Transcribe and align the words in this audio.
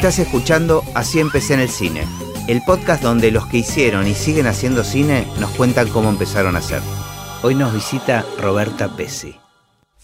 Estás 0.00 0.18
escuchando 0.18 0.82
Así 0.94 1.20
empecé 1.20 1.52
en 1.52 1.60
el 1.60 1.68
cine, 1.68 2.04
el 2.48 2.62
podcast 2.62 3.02
donde 3.02 3.30
los 3.30 3.44
que 3.48 3.58
hicieron 3.58 4.06
y 4.08 4.14
siguen 4.14 4.46
haciendo 4.46 4.82
cine 4.82 5.26
nos 5.38 5.50
cuentan 5.50 5.88
cómo 5.88 6.08
empezaron 6.08 6.56
a 6.56 6.60
hacer. 6.60 6.80
Hoy 7.42 7.54
nos 7.54 7.74
visita 7.74 8.24
Roberta 8.38 8.96
Pesci. 8.96 9.36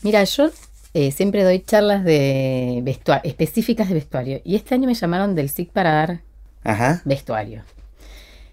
Mira, 0.02 0.22
yo 0.24 0.50
eh, 0.92 1.12
siempre 1.12 1.44
doy 1.44 1.60
charlas 1.60 2.04
de 2.04 2.80
vestuario, 2.82 3.22
específicas 3.26 3.88
de 3.88 3.94
vestuario. 3.94 4.42
Y 4.44 4.56
este 4.56 4.74
año 4.74 4.86
me 4.86 4.92
llamaron 4.92 5.34
del 5.34 5.48
SIC 5.48 5.70
para 5.70 5.92
dar 5.92 6.20
Ajá. 6.62 7.00
vestuario. 7.06 7.62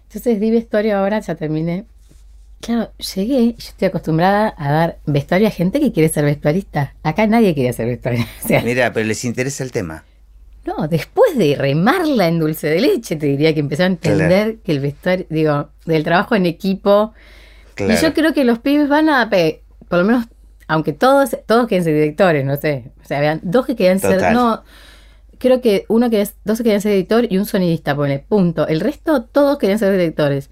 Entonces 0.08 0.40
di 0.40 0.50
vestuario 0.50 0.96
ahora, 0.96 1.20
ya 1.20 1.34
terminé. 1.34 1.84
Claro, 2.62 2.90
llegué 3.14 3.40
y 3.40 3.52
yo 3.52 3.68
estoy 3.68 3.88
acostumbrada 3.88 4.54
a 4.56 4.72
dar 4.72 4.98
vestuario 5.04 5.48
a 5.48 5.50
gente 5.50 5.78
que 5.78 5.92
quiere 5.92 6.08
ser 6.08 6.24
vestuarista. 6.24 6.94
Acá 7.02 7.26
nadie 7.26 7.52
quiere 7.52 7.74
ser 7.74 7.84
vestuario. 7.84 8.24
O 8.42 8.48
sea, 8.48 8.62
Mira, 8.62 8.94
pero 8.94 9.06
les 9.06 9.26
interesa 9.26 9.62
el 9.62 9.72
tema. 9.72 10.04
No, 10.66 10.88
después 10.88 11.36
de 11.36 11.56
remarla 11.56 12.28
en 12.28 12.38
dulce 12.38 12.68
de 12.68 12.80
leche, 12.80 13.16
te 13.16 13.26
diría 13.26 13.52
que 13.52 13.60
empezaron 13.60 13.92
a 13.92 13.94
entender 13.94 14.58
que 14.58 14.72
el 14.72 14.80
vestuario, 14.80 15.26
digo, 15.28 15.68
del 15.84 16.04
trabajo 16.04 16.34
en 16.34 16.46
equipo. 16.46 17.12
Claro. 17.74 17.92
Y 17.92 17.96
yo 17.96 18.14
creo 18.14 18.32
que 18.32 18.44
los 18.44 18.58
pibes 18.60 18.88
van 18.88 19.08
a, 19.08 19.28
por 19.88 19.98
lo 19.98 20.04
menos, 20.04 20.26
aunque 20.68 20.92
todos, 20.92 21.36
todos 21.46 21.66
quieren 21.66 21.84
ser 21.84 21.94
directores, 21.94 22.44
no 22.44 22.56
sé. 22.56 22.92
O 23.02 23.06
sea, 23.06 23.20
vean, 23.20 23.40
dos 23.42 23.66
que 23.66 23.76
querían 23.76 24.00
ser, 24.00 24.32
no, 24.32 24.62
creo 25.38 25.60
que 25.60 25.84
uno 25.88 26.08
que 26.08 26.26
dos 26.44 26.58
querían 26.58 26.80
ser 26.80 26.92
editor 26.92 27.26
y 27.30 27.36
un 27.36 27.44
sonidista, 27.44 27.94
pone, 27.94 28.18
punto. 28.18 28.66
El 28.66 28.80
resto, 28.80 29.24
todos 29.24 29.58
querían 29.58 29.78
ser 29.78 29.92
directores. 29.92 30.50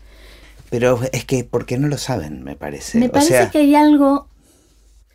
Pero 0.68 1.00
es 1.12 1.24
que 1.24 1.44
porque 1.44 1.78
no 1.78 1.88
lo 1.88 1.98
saben, 1.98 2.42
me 2.42 2.56
parece. 2.56 2.98
Me 2.98 3.06
o 3.06 3.12
parece 3.12 3.30
sea, 3.30 3.50
que 3.50 3.58
hay 3.58 3.74
algo, 3.74 4.28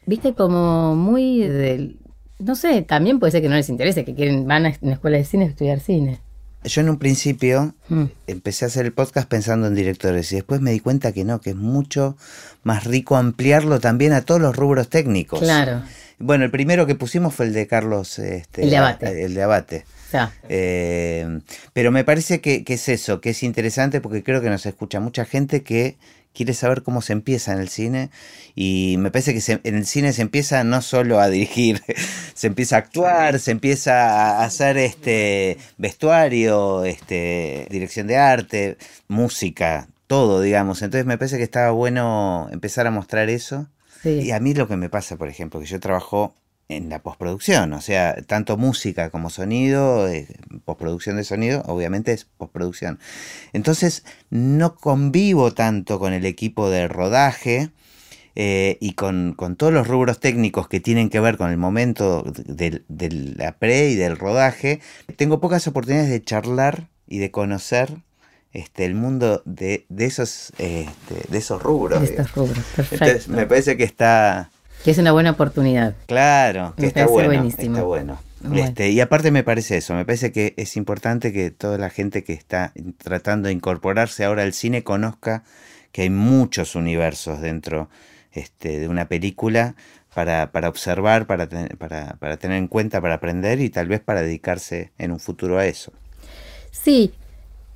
viste, 0.05 0.33
como 0.33 0.95
muy 0.95 1.39
del, 1.39 1.99
no 2.39 2.55
sé, 2.55 2.81
también 2.83 3.19
puede 3.19 3.31
ser 3.31 3.41
que 3.41 3.49
no 3.49 3.55
les 3.55 3.69
interese, 3.69 4.05
que 4.05 4.13
quieren, 4.15 4.47
van 4.47 4.65
a 4.65 4.73
una 4.81 4.93
escuela 4.93 5.17
de 5.17 5.25
cine 5.25 5.45
a 5.45 5.47
estudiar 5.49 5.79
cine. 5.79 6.19
yo 6.63 6.81
en 6.81 6.89
un 6.89 6.97
principio 6.97 7.73
Mm. 7.89 8.05
empecé 8.27 8.65
a 8.65 8.67
hacer 8.67 8.85
el 8.85 8.91
podcast 8.91 9.27
pensando 9.29 9.67
en 9.67 9.75
directores 9.75 10.31
y 10.33 10.35
después 10.35 10.59
me 10.59 10.71
di 10.71 10.79
cuenta 10.81 11.11
que 11.13 11.23
no, 11.23 11.39
que 11.39 11.51
es 11.51 11.55
mucho 11.55 12.17
más 12.63 12.83
rico 12.83 13.15
ampliarlo 13.15 13.79
también 13.79 14.11
a 14.13 14.21
todos 14.21 14.41
los 14.41 14.55
rubros 14.55 14.89
técnicos. 14.89 15.39
Claro. 15.39 15.81
Bueno, 16.19 16.43
el 16.45 16.51
primero 16.51 16.85
que 16.87 16.95
pusimos 16.95 17.33
fue 17.35 17.45
el 17.45 17.53
de 17.53 17.67
Carlos. 17.67 18.17
Este, 18.19 18.63
El 18.63 18.71
de 18.71 18.77
Abate. 18.77 19.23
El 19.25 19.33
de 19.35 19.43
Abate. 19.43 19.85
Eh, 20.49 21.39
pero 21.73 21.91
me 21.91 22.03
parece 22.03 22.41
que, 22.41 22.63
que 22.63 22.73
es 22.75 22.89
eso, 22.89 23.21
que 23.21 23.31
es 23.31 23.43
interesante 23.43 24.01
porque 24.01 24.23
creo 24.23 24.41
que 24.41 24.49
nos 24.49 24.65
escucha 24.65 24.99
mucha 24.99 25.25
gente 25.25 25.63
que 25.63 25.97
quiere 26.37 26.53
saber 26.53 26.83
cómo 26.83 27.01
se 27.01 27.13
empieza 27.13 27.51
en 27.53 27.59
el 27.59 27.69
cine 27.69 28.11
y 28.55 28.95
me 28.99 29.11
parece 29.11 29.33
que 29.33 29.41
se- 29.41 29.59
en 29.63 29.75
el 29.75 29.85
cine 29.85 30.13
se 30.13 30.21
empieza 30.21 30.63
no 30.63 30.81
solo 30.81 31.19
a 31.19 31.27
dirigir, 31.29 31.81
se 32.35 32.47
empieza 32.47 32.75
a 32.77 32.79
actuar, 32.79 33.39
se 33.39 33.51
empieza 33.51 34.39
a 34.39 34.43
hacer 34.45 34.77
este 34.77 35.57
vestuario, 35.77 36.85
este 36.85 37.67
dirección 37.69 38.07
de 38.07 38.17
arte, 38.17 38.77
música, 39.07 39.87
todo, 40.07 40.41
digamos. 40.41 40.81
Entonces 40.81 41.05
me 41.05 41.17
parece 41.17 41.37
que 41.37 41.43
estaba 41.43 41.71
bueno 41.71 42.47
empezar 42.51 42.87
a 42.87 42.91
mostrar 42.91 43.29
eso. 43.29 43.67
sí. 44.03 44.19
Y 44.21 44.31
a 44.31 44.39
mí 44.39 44.53
lo 44.53 44.67
que 44.67 44.77
me 44.77 44.89
pasa, 44.89 45.17
por 45.17 45.27
ejemplo, 45.29 45.59
que 45.59 45.65
yo 45.65 45.79
trabajo 45.79 46.35
en 46.69 46.89
la 46.89 47.01
postproducción, 47.01 47.71
o 47.73 47.81
sea, 47.81 48.21
tanto 48.25 48.57
música 48.57 49.09
como 49.09 49.29
sonido, 49.29 50.07
eh, 50.07 50.27
postproducción 50.65 51.15
de 51.15 51.23
sonido, 51.23 51.63
obviamente 51.65 52.11
es 52.11 52.25
postproducción. 52.25 52.99
Entonces, 53.53 54.03
no 54.29 54.75
convivo 54.75 55.53
tanto 55.53 55.97
con 55.97 56.11
el 56.13 56.25
equipo 56.25 56.69
de 56.69 56.89
rodaje 56.89 57.69
eh, 58.35 58.77
y 58.81 58.93
con, 58.93 59.33
con 59.33 59.55
todos 59.55 59.71
los 59.71 59.87
rubros 59.87 60.19
técnicos 60.19 60.67
que 60.67 60.81
tienen 60.81 61.09
que 61.09 61.21
ver 61.21 61.37
con 61.37 61.49
el 61.51 61.57
momento 61.57 62.23
de, 62.45 62.83
de 62.89 63.09
la 63.37 63.53
pre 63.53 63.89
y 63.89 63.95
del 63.95 64.17
rodaje. 64.17 64.81
Tengo 65.15 65.39
pocas 65.39 65.67
oportunidades 65.67 66.09
de 66.09 66.21
charlar 66.21 66.89
y 67.07 67.19
de 67.19 67.31
conocer 67.31 67.95
este, 68.51 68.83
el 68.83 68.93
mundo 68.93 69.41
de, 69.45 69.85
de 69.87 70.05
esos, 70.05 70.51
este, 70.57 71.29
de 71.29 71.37
esos 71.37 71.63
rubros. 71.63 72.01
de 72.01 72.07
estos 72.07 72.35
rubros, 72.35 72.59
perfecto. 72.75 73.05
Entonces, 73.05 73.27
me 73.29 73.45
parece 73.45 73.77
que 73.77 73.85
está 73.85 74.51
Que 74.83 74.91
es 74.91 74.97
una 74.97 75.11
buena 75.11 75.31
oportunidad. 75.31 75.95
claro, 76.05 76.73
que 76.77 76.85
está 76.87 77.07
bueno, 77.07 77.29
buenísimo. 77.29 77.75
está 77.77 77.83
bueno. 77.85 78.19
Bueno. 78.39 78.63
Este, 78.63 78.91
y 78.91 79.01
aparte 79.01 79.31
me 79.31 79.43
parece 79.43 79.77
eso, 79.77 79.95
me 79.95 80.05
parece 80.05 80.31
que 80.31 80.53
es 80.57 80.77
importante 80.77 81.33
que 81.33 81.49
toda 81.51 81.77
la 81.79 81.89
gente 81.89 82.23
que 82.23 82.33
está 82.33 82.71
tratando 82.99 83.47
de 83.47 83.53
incorporarse 83.53 84.23
ahora 84.23 84.43
al 84.43 84.53
cine 84.53 84.83
conozca 84.83 85.43
que 85.91 86.03
hay 86.03 86.09
muchos 86.11 86.75
universos 86.75 87.41
dentro 87.41 87.89
este, 88.31 88.79
de 88.79 88.87
una 88.87 89.07
película 89.07 89.75
para, 90.13 90.51
para 90.51 90.69
observar, 90.69 91.25
para, 91.25 91.47
ten- 91.49 91.69
para, 91.79 92.15
para 92.19 92.37
tener 92.37 92.57
en 92.57 92.67
cuenta, 92.67 93.01
para 93.01 93.15
aprender 93.15 93.59
y 93.59 93.69
tal 93.71 93.87
vez 93.87 94.01
para 94.01 94.21
dedicarse 94.21 94.91
en 94.99 95.11
un 95.11 95.19
futuro 95.19 95.57
a 95.57 95.65
eso. 95.65 95.91
Sí, 96.71 97.13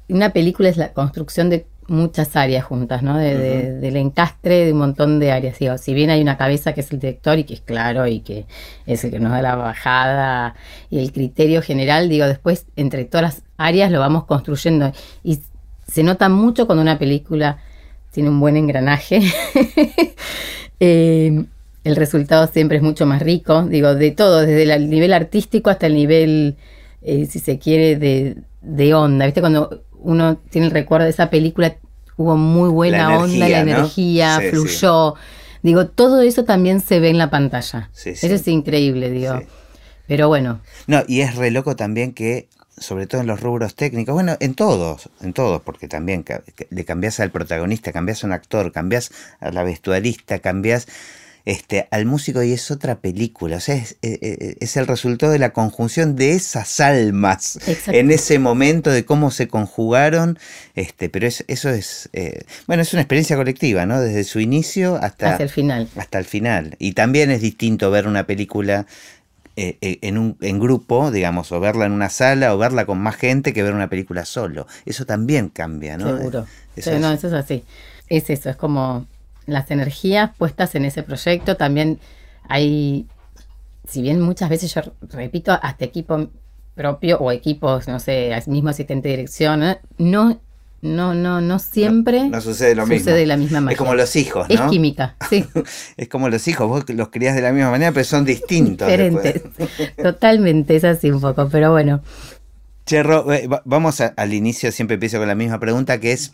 una 0.10 0.32
película 0.32 0.70
es 0.70 0.78
la 0.78 0.94
construcción 0.94 1.50
de 1.50 1.66
muchas 1.88 2.36
áreas 2.36 2.64
juntas, 2.64 3.04
¿no? 3.04 3.18
De, 3.18 3.38
de- 3.38 3.74
del 3.80 3.96
encastre 3.98 4.66
de 4.66 4.72
un 4.74 4.80
montón 4.80 5.20
de 5.20 5.32
áreas. 5.32 5.60
Digo, 5.60 5.78
si 5.78 5.94
bien 5.94 6.10
hay 6.10 6.22
una 6.22 6.38
cabeza 6.38 6.74
que 6.74 6.82
es 6.82 6.92
el 6.92 7.00
director 7.00 7.38
y 7.40 7.44
que 7.44 7.54
es 7.56 7.62
claro 7.62 8.08
y 8.08 8.22
que 8.22 8.46
es 8.86 9.04
el 9.04 9.12
que 9.12 9.20
nos 9.20 9.32
da 9.32 9.42
la 9.42 9.56
bajada 9.56 10.56
y 10.90 11.00
el 11.00 11.12
criterio 11.12 11.62
general, 11.62 12.08
digo, 12.10 12.26
después 12.28 12.66
entre 12.76 13.06
todas 13.06 13.24
las 13.24 13.44
áreas 13.58 13.92
lo 13.92 14.00
vamos 14.00 14.26
construyendo. 14.26 14.92
Y 15.24 15.40
se 15.88 16.04
nota 16.04 16.30
mucho 16.30 16.66
cuando 16.66 16.82
una 16.82 16.98
película 16.98 17.58
tiene 18.12 18.30
un 18.30 18.40
buen 18.40 18.58
engranaje. 18.58 19.22
Eh, 20.80 21.44
el 21.84 21.96
resultado 21.96 22.48
siempre 22.48 22.78
es 22.78 22.84
mucho 22.84 23.06
más 23.06 23.22
rico, 23.22 23.64
digo, 23.64 23.94
de 23.94 24.12
todo, 24.12 24.42
desde 24.42 24.64
el 24.74 24.90
nivel 24.90 25.14
artístico 25.14 25.70
hasta 25.70 25.88
el 25.88 25.94
nivel, 25.96 26.56
eh, 27.04 27.26
si 27.28 27.40
se 27.40 27.60
quiere, 27.60 27.96
de, 27.98 28.38
de 28.62 28.94
onda. 28.94 29.26
¿Viste? 29.26 29.42
Cuando 29.42 29.84
uno 30.02 30.38
tiene 30.38 30.68
el 30.68 30.74
recuerdo 30.74 31.06
de 31.06 31.12
esa 31.12 31.30
película, 31.30 31.76
hubo 32.18 32.36
muy 32.38 32.70
buena 32.70 33.10
La 33.10 33.18
onda, 33.20 33.48
la 33.50 33.60
energía, 33.62 33.64
¿no? 33.64 33.80
energía, 33.80 34.40
Sí, 34.40 34.50
fluyó. 34.50 35.16
Digo, 35.64 35.88
todo 35.88 36.22
eso 36.22 36.44
también 36.44 36.82
se 36.82 37.00
ve 37.00 37.10
en 37.10 37.18
la 37.18 37.30
pantalla. 37.30 37.90
Sí, 37.94 38.16
sí. 38.16 38.26
Eso 38.26 38.36
es 38.36 38.48
increíble, 38.48 39.12
digo. 39.12 39.42
Pero 40.08 40.28
bueno, 40.28 40.60
No, 40.88 41.04
y 41.08 41.22
es 41.22 41.36
re 41.36 41.52
loco 41.52 41.76
también 41.76 42.14
que, 42.14 42.50
sobre 42.78 43.06
todo 43.06 43.22
en 43.22 43.28
los 43.28 43.40
rubros 43.40 43.76
técnicos, 43.76 44.14
bueno, 44.14 44.36
en 44.40 44.56
todos, 44.56 45.10
en 45.22 45.34
todos, 45.34 45.62
porque 45.62 45.88
también 45.88 46.26
le 46.70 46.86
cambias 46.86 47.20
al 47.20 47.32
protagonista, 47.32 47.94
cambias 47.94 48.24
a 48.24 48.28
un 48.28 48.34
actor, 48.34 48.72
cambias 48.72 49.12
a 49.40 49.52
la 49.52 49.64
vestuarista, 49.64 50.40
cambias 50.40 50.88
este, 51.46 51.88
al 51.92 52.06
músico 52.06 52.44
y 52.44 52.52
es 52.54 52.70
otra 52.72 53.00
película. 53.00 53.58
O 53.58 53.60
sea, 53.60 53.76
es, 53.76 53.94
eh, 54.02 54.20
eh, 54.22 54.56
es 54.60 54.78
el 54.78 54.88
resultado 54.88 55.32
de 55.32 55.40
la 55.40 55.52
conjunción 55.54 56.16
de 56.16 56.34
esas 56.34 56.80
almas 56.80 57.60
en 57.88 58.12
ese 58.12 58.38
momento, 58.40 58.92
de 58.92 59.06
cómo 59.06 59.32
se 59.32 59.48
conjugaron. 59.48 60.38
Este, 60.76 61.10
pero 61.10 61.28
es, 61.28 61.44
eso 61.48 61.70
es, 61.70 62.10
eh, 62.14 62.44
bueno, 62.68 62.84
es 62.84 62.94
una 62.94 63.02
experiencia 63.02 63.36
colectiva, 63.36 63.86
¿no? 63.86 64.00
Desde 64.00 64.24
su 64.24 64.40
inicio 64.40 64.96
hasta, 64.96 65.34
hacia 65.34 65.44
el 65.44 65.50
final. 65.50 65.88
hasta 65.96 66.20
el 66.20 66.26
final. 66.26 66.76
Y 66.80 66.94
también 66.94 67.32
es 67.32 67.42
distinto 67.42 67.90
ver 67.92 68.08
una 68.08 68.26
película 68.28 68.86
eh, 69.58 69.78
eh, 69.82 70.00
en 70.04 70.18
un 70.18 70.38
en 70.42 70.60
grupo, 70.60 71.12
digamos, 71.12 71.52
o 71.52 71.60
verla 71.60 71.86
en 71.86 71.92
una 71.92 72.10
sala 72.10 72.54
o 72.56 72.58
verla 72.58 72.86
con 72.86 73.00
más 73.00 73.18
gente 73.18 73.52
que 73.52 73.64
ver 73.64 73.74
una 73.74 73.90
película 73.90 74.24
solo. 74.26 74.66
Eso 74.86 75.06
también 75.06 75.50
cambia, 75.50 75.98
¿no? 75.98 76.06
Seguro. 76.18 76.48
Eso 76.76 76.90
Sí, 76.92 76.96
es- 76.96 77.02
no, 77.02 77.12
eso 77.12 77.28
es 77.28 77.34
así. 77.34 77.64
Es 78.08 78.30
eso, 78.30 78.50
es 78.50 78.56
como 78.56 79.06
las 79.46 79.72
energías 79.72 80.32
puestas 80.38 80.76
en 80.76 80.86
ese 80.86 81.04
proyecto. 81.04 81.58
También 81.58 82.00
hay, 82.48 83.08
si 83.88 84.02
bien 84.02 84.22
muchas 84.22 84.50
veces 84.50 84.74
yo 84.74 84.82
repito, 85.10 85.52
hasta 85.62 85.86
equipo 85.86 86.30
propio 86.76 87.18
o 87.20 87.32
equipos, 87.32 87.88
no 87.88 88.00
sé, 88.00 88.32
mismo 88.48 88.70
asistente 88.70 89.10
de 89.10 89.16
dirección, 89.18 89.64
¿eh? 89.64 89.80
no, 89.98 90.40
no, 90.82 91.14
no, 91.14 91.42
no 91.42 91.60
siempre 91.60 92.28
no 92.30 92.42
sucede 92.42 92.74
lo 92.76 92.88
mismo. 92.88 93.00
sucede 93.12 93.26
la 93.28 93.38
misma 93.38 93.60
manera. 93.62 93.74
Es 93.74 93.78
como 93.78 93.94
los 93.94 94.16
hijos, 94.16 94.50
Es 94.50 94.60
¿no? 94.60 94.70
química, 94.70 95.16
sí, 95.30 95.46
Es 95.98 96.08
como 96.08 96.30
los 96.30 96.48
hijos, 96.48 96.68
vos 96.68 96.90
los 96.90 97.10
criás 97.10 97.36
de 97.36 97.42
la 97.42 97.52
misma 97.52 97.72
manera, 97.72 97.92
pero 97.92 98.04
son 98.06 98.26
distintos. 98.26 98.88
diferentes. 98.88 99.44
Totalmente, 100.02 100.76
es 100.78 100.84
así 100.84 101.12
un 101.12 101.22
poco, 101.22 101.50
pero 101.52 101.72
bueno. 101.72 102.02
Che, 102.86 103.04
Ro, 103.04 103.32
eh, 103.32 103.48
va- 103.48 103.62
vamos 103.66 104.02
a- 104.02 104.14
al 104.18 104.34
inicio, 104.34 104.72
siempre 104.72 104.96
empiezo 104.96 105.20
con 105.20 105.28
la 105.28 105.36
misma 105.36 105.60
pregunta, 105.60 106.00
que 106.00 106.14
es 106.14 106.34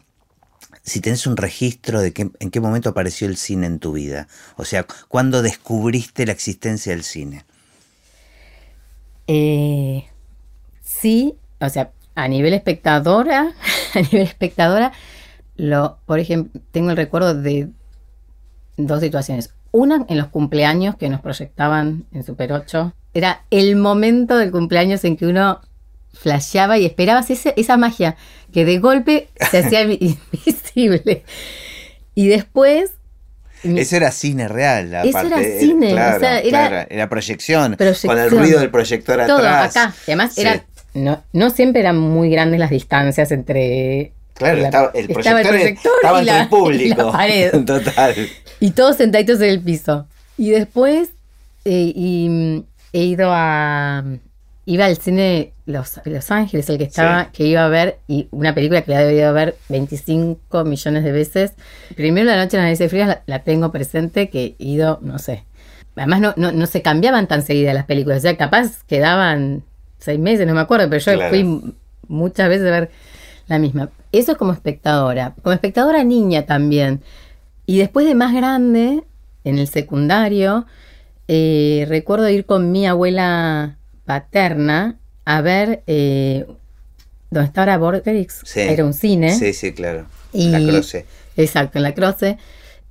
si 0.87 1.01
tenés 1.01 1.27
un 1.27 1.35
registro 1.35 2.01
de 2.01 2.13
qué, 2.13 2.31
en 2.39 2.49
qué 2.49 2.61
momento 2.61 2.89
apareció 2.89 3.27
el 3.27 3.35
cine 3.35 3.67
en 3.67 3.79
tu 3.79 3.91
vida. 3.91 4.29
O 4.55 4.63
sea, 4.63 4.85
¿cuándo 5.09 5.41
descubriste 5.41 6.25
la 6.25 6.31
existencia 6.31 6.93
del 6.93 7.03
cine? 7.03 7.43
Eh, 9.27 10.05
sí, 10.81 11.35
o 11.59 11.67
sea, 11.67 11.91
a 12.15 12.29
nivel 12.29 12.53
espectadora, 12.53 13.53
a 13.93 13.99
nivel 13.99 14.21
espectadora, 14.21 14.93
lo, 15.57 15.99
por 16.05 16.19
ejemplo, 16.19 16.61
tengo 16.71 16.91
el 16.91 16.97
recuerdo 16.97 17.33
de 17.33 17.67
dos 18.77 19.01
situaciones. 19.01 19.53
Una 19.71 20.05
en 20.07 20.17
los 20.17 20.27
cumpleaños 20.27 20.95
que 20.95 21.09
nos 21.09 21.19
proyectaban 21.19 22.05
en 22.13 22.23
Super 22.23 22.53
8. 22.53 22.93
Era 23.13 23.43
el 23.49 23.75
momento 23.75 24.37
del 24.37 24.51
cumpleaños 24.51 25.03
en 25.03 25.17
que 25.17 25.27
uno 25.27 25.59
flasheaba 26.13 26.77
y 26.77 26.85
esperabas 26.85 27.29
esa 27.29 27.77
magia 27.77 28.15
que 28.53 28.65
de 28.65 28.79
golpe 28.79 29.29
se 29.51 29.59
hacía 29.59 29.81
invisible. 29.91 31.23
Y 32.15 32.27
después 32.27 32.91
Eso 33.63 33.95
era 33.95 34.11
cine 34.11 34.47
real, 34.47 34.93
Eso 34.93 35.09
aparte. 35.17 35.27
era 35.51 35.59
cine, 35.59 35.87
o 35.87 35.91
claro, 35.91 36.19
sea, 36.19 36.39
era- 36.39 36.49
claro, 36.69 36.87
era 36.89 37.09
proyección, 37.09 37.75
Proyección. 37.75 38.13
Con 38.15 38.23
el 38.23 38.31
ruido 38.31 38.59
del 38.59 38.69
proyector 38.71 39.25
todo 39.27 39.37
atrás. 39.37 39.75
acá. 39.77 39.93
Y 40.07 40.11
además 40.11 40.33
Sí. 40.33 40.41
era 40.41 40.63
no, 40.93 41.23
no 41.33 41.49
siempre 41.51 41.81
eran 41.81 41.97
muy 41.97 42.29
grandes 42.31 42.59
las 42.59 42.71
distancias 42.71 43.31
entre 43.31 44.13
Claro, 44.33 44.57
la- 44.59 44.65
estaba, 44.65 44.91
el 44.95 45.11
estaba 45.11 45.21
proyector, 45.21 45.41
el 45.55 45.59
proyector 45.61 45.91
estaba 46.01 46.17
y 46.17 46.21
entre 46.21 46.33
la- 46.35 46.41
el 46.43 46.49
público. 46.49 46.83
y 47.01 47.05
la 47.05 47.11
pared. 47.11 47.51
Total. 47.65 48.15
Y 48.59 48.71
todos 48.71 48.97
sentaditos 48.97 49.39
en 49.41 49.49
el 49.49 49.61
piso. 49.61 50.07
Y 50.37 50.49
después 50.51 51.09
eh, 51.65 51.91
y, 51.95 52.29
mm, 52.29 52.63
he 52.93 53.03
ido 53.03 53.29
a. 53.31 54.03
Iba 54.69 54.85
al 54.85 54.97
cine 54.97 55.53
Los, 55.65 56.01
Los 56.03 56.29
Ángeles, 56.29 56.69
el 56.69 56.77
que 56.77 56.83
estaba, 56.83 57.23
Sí. 57.25 57.29
que 57.33 57.45
iba 57.47 57.63
a 57.65 57.69
ver, 57.69 57.99
y 58.07 58.27
una 58.31 58.53
película 58.53 58.81
que 58.81 58.91
la 58.91 59.01
he 59.01 59.05
debido 59.07 59.31
ver 59.33 59.55
25 59.69 60.65
millones 60.65 61.03
de 61.05 61.11
veces. 61.13 61.53
Primero 61.95 62.25
la 62.29 62.35
noche 62.35 62.57
en 62.57 62.63
las 62.63 62.67
narices 62.67 62.89
frías 62.91 63.07
la, 63.07 63.23
la 63.25 63.43
tengo 63.43 63.71
presente, 63.71 64.29
que 64.29 64.55
he 64.59 64.63
ido, 64.63 64.99
no 65.01 65.19
sé. 65.19 65.45
Además 65.95 66.19
no, 66.19 66.33
no, 66.35 66.51
no 66.51 66.65
se 66.67 66.81
cambiaban 66.81 67.27
tan 67.27 67.41
seguidas 67.43 67.73
las 67.73 67.85
películas, 67.85 68.19
o 68.19 68.21
sea, 68.21 68.35
capaz 68.37 68.83
quedaban 68.83 69.63
seis 69.99 70.19
meses, 70.19 70.45
no 70.45 70.53
me 70.53 70.59
acuerdo, 70.61 70.89
pero 70.89 70.99
yo 71.03 71.13
Claro. 71.13 71.29
fui 71.29 71.73
muchas 72.09 72.49
veces 72.49 72.67
a 72.67 72.71
ver 72.71 72.91
la 73.47 73.59
misma. 73.59 73.89
Eso 74.11 74.33
es 74.33 74.37
como 74.37 74.51
espectadora. 74.51 75.33
Como 75.41 75.53
espectadora 75.53 76.03
niña 76.03 76.45
también. 76.45 77.01
Y 77.65 77.77
después 77.77 78.05
de 78.05 78.15
más 78.15 78.33
grande, 78.33 79.03
en 79.45 79.57
el 79.59 79.67
secundario, 79.67 80.65
eh, 81.29 81.85
recuerdo 81.87 82.29
ir 82.29 82.45
con 82.45 82.71
mi 82.71 82.85
abuela 82.85 83.77
paterna 84.07 84.97
a 85.25 85.41
ver 85.41 85.83
eh, 85.85 86.47
donde 87.29 87.47
estaba 87.47 87.73
ahora 87.73 87.99
Borgerix. 87.99 88.41
Sí. 88.45 88.61
Era 88.61 88.85
un 88.85 88.93
cine. 88.93 89.35
Sí, 89.35 89.53
sí, 89.53 89.73
claro. 89.73 90.07
Y- 90.33 90.49
La 90.49 90.59
croce. 90.59 91.05
Exacto, 91.35 91.77
en 91.77 91.83
la 91.83 91.93
Croce. 91.93 92.37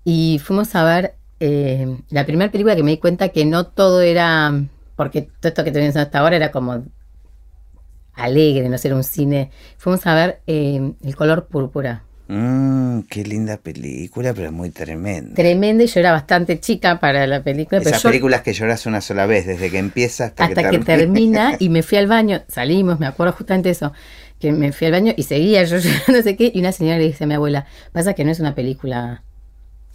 Y 0.05 0.41
fuimos 0.45 0.73
a 0.77 0.85
ver 0.85 1.15
eh, 1.41 1.99
la 2.11 2.25
primera 2.25 2.53
película 2.53 2.77
que 2.77 2.85
me 2.85 2.93
di 2.93 2.99
cuenta 2.99 3.31
que 3.31 3.45
no 3.45 3.67
todo 3.67 4.03
era. 4.03 4.53
Porque 4.95 5.23
todo 5.23 5.49
esto 5.49 5.65
que 5.65 5.73
te 5.73 5.81
viendo 5.81 5.99
hasta 5.99 6.21
ahora 6.21 6.37
era 6.37 6.53
como 6.53 6.85
alegre, 8.15 8.69
no 8.69 8.79
sé, 8.79 8.89
era 8.89 8.97
un 8.97 9.05
cine. 9.05 9.51
Fuimos 9.79 10.07
a 10.07 10.15
ver 10.15 10.41
eh, 10.47 10.93
El 11.03 11.17
color 11.17 11.49
púrpura. 11.49 12.05
Mmm, 12.28 13.00
qué 13.08 13.23
linda 13.25 13.56
película, 13.56 14.34
pero 14.34 14.50
muy 14.50 14.70
tremenda. 14.70 15.34
Tremenda 15.34 15.84
y 15.84 15.87
yo 15.87 16.00
era 16.00 16.12
bastante 16.12 16.58
chica 16.58 16.99
para 16.99 17.26
la 17.26 17.43
película, 17.43 17.78
pero 17.78 17.90
Esas 17.90 18.02
yo 18.02 18.08
películas 18.11 18.43
que 18.43 18.52
lloras 18.52 18.84
una 18.87 19.00
sola 19.00 19.26
vez, 19.26 19.46
desde 19.46 19.70
que 19.70 19.78
empieza 19.78 20.26
hasta, 20.26 20.44
hasta 20.44 20.70
que 20.70 20.78
termina 20.81 21.56
y 21.61 21.69
me 21.69 21.82
fui 21.82 21.99
al 21.99 22.08
baño, 22.08 22.43
salimos, 22.49 22.99
me 22.99 23.06
acuerdo 23.06 23.32
justamente 23.32 23.70
eso, 23.70 23.93
que 24.40 24.50
me 24.50 24.73
fui 24.73 24.88
al 24.88 24.93
baño 24.93 25.14
y 25.17 25.23
seguía 25.23 25.62
yo 25.64 25.76
no 26.08 26.23
sé 26.23 26.37
qué, 26.37 26.50
y 26.52 26.58
una 26.58 26.73
señora 26.73 26.99
le 26.99 27.05
dice 27.05 27.25
a 27.25 27.26
mi 27.28 27.34
abuela, 27.34 27.67
pasa 27.93 28.14
que 28.14 28.25
no 28.25 28.32
es 28.32 28.40
una 28.40 28.56
película 28.56 29.22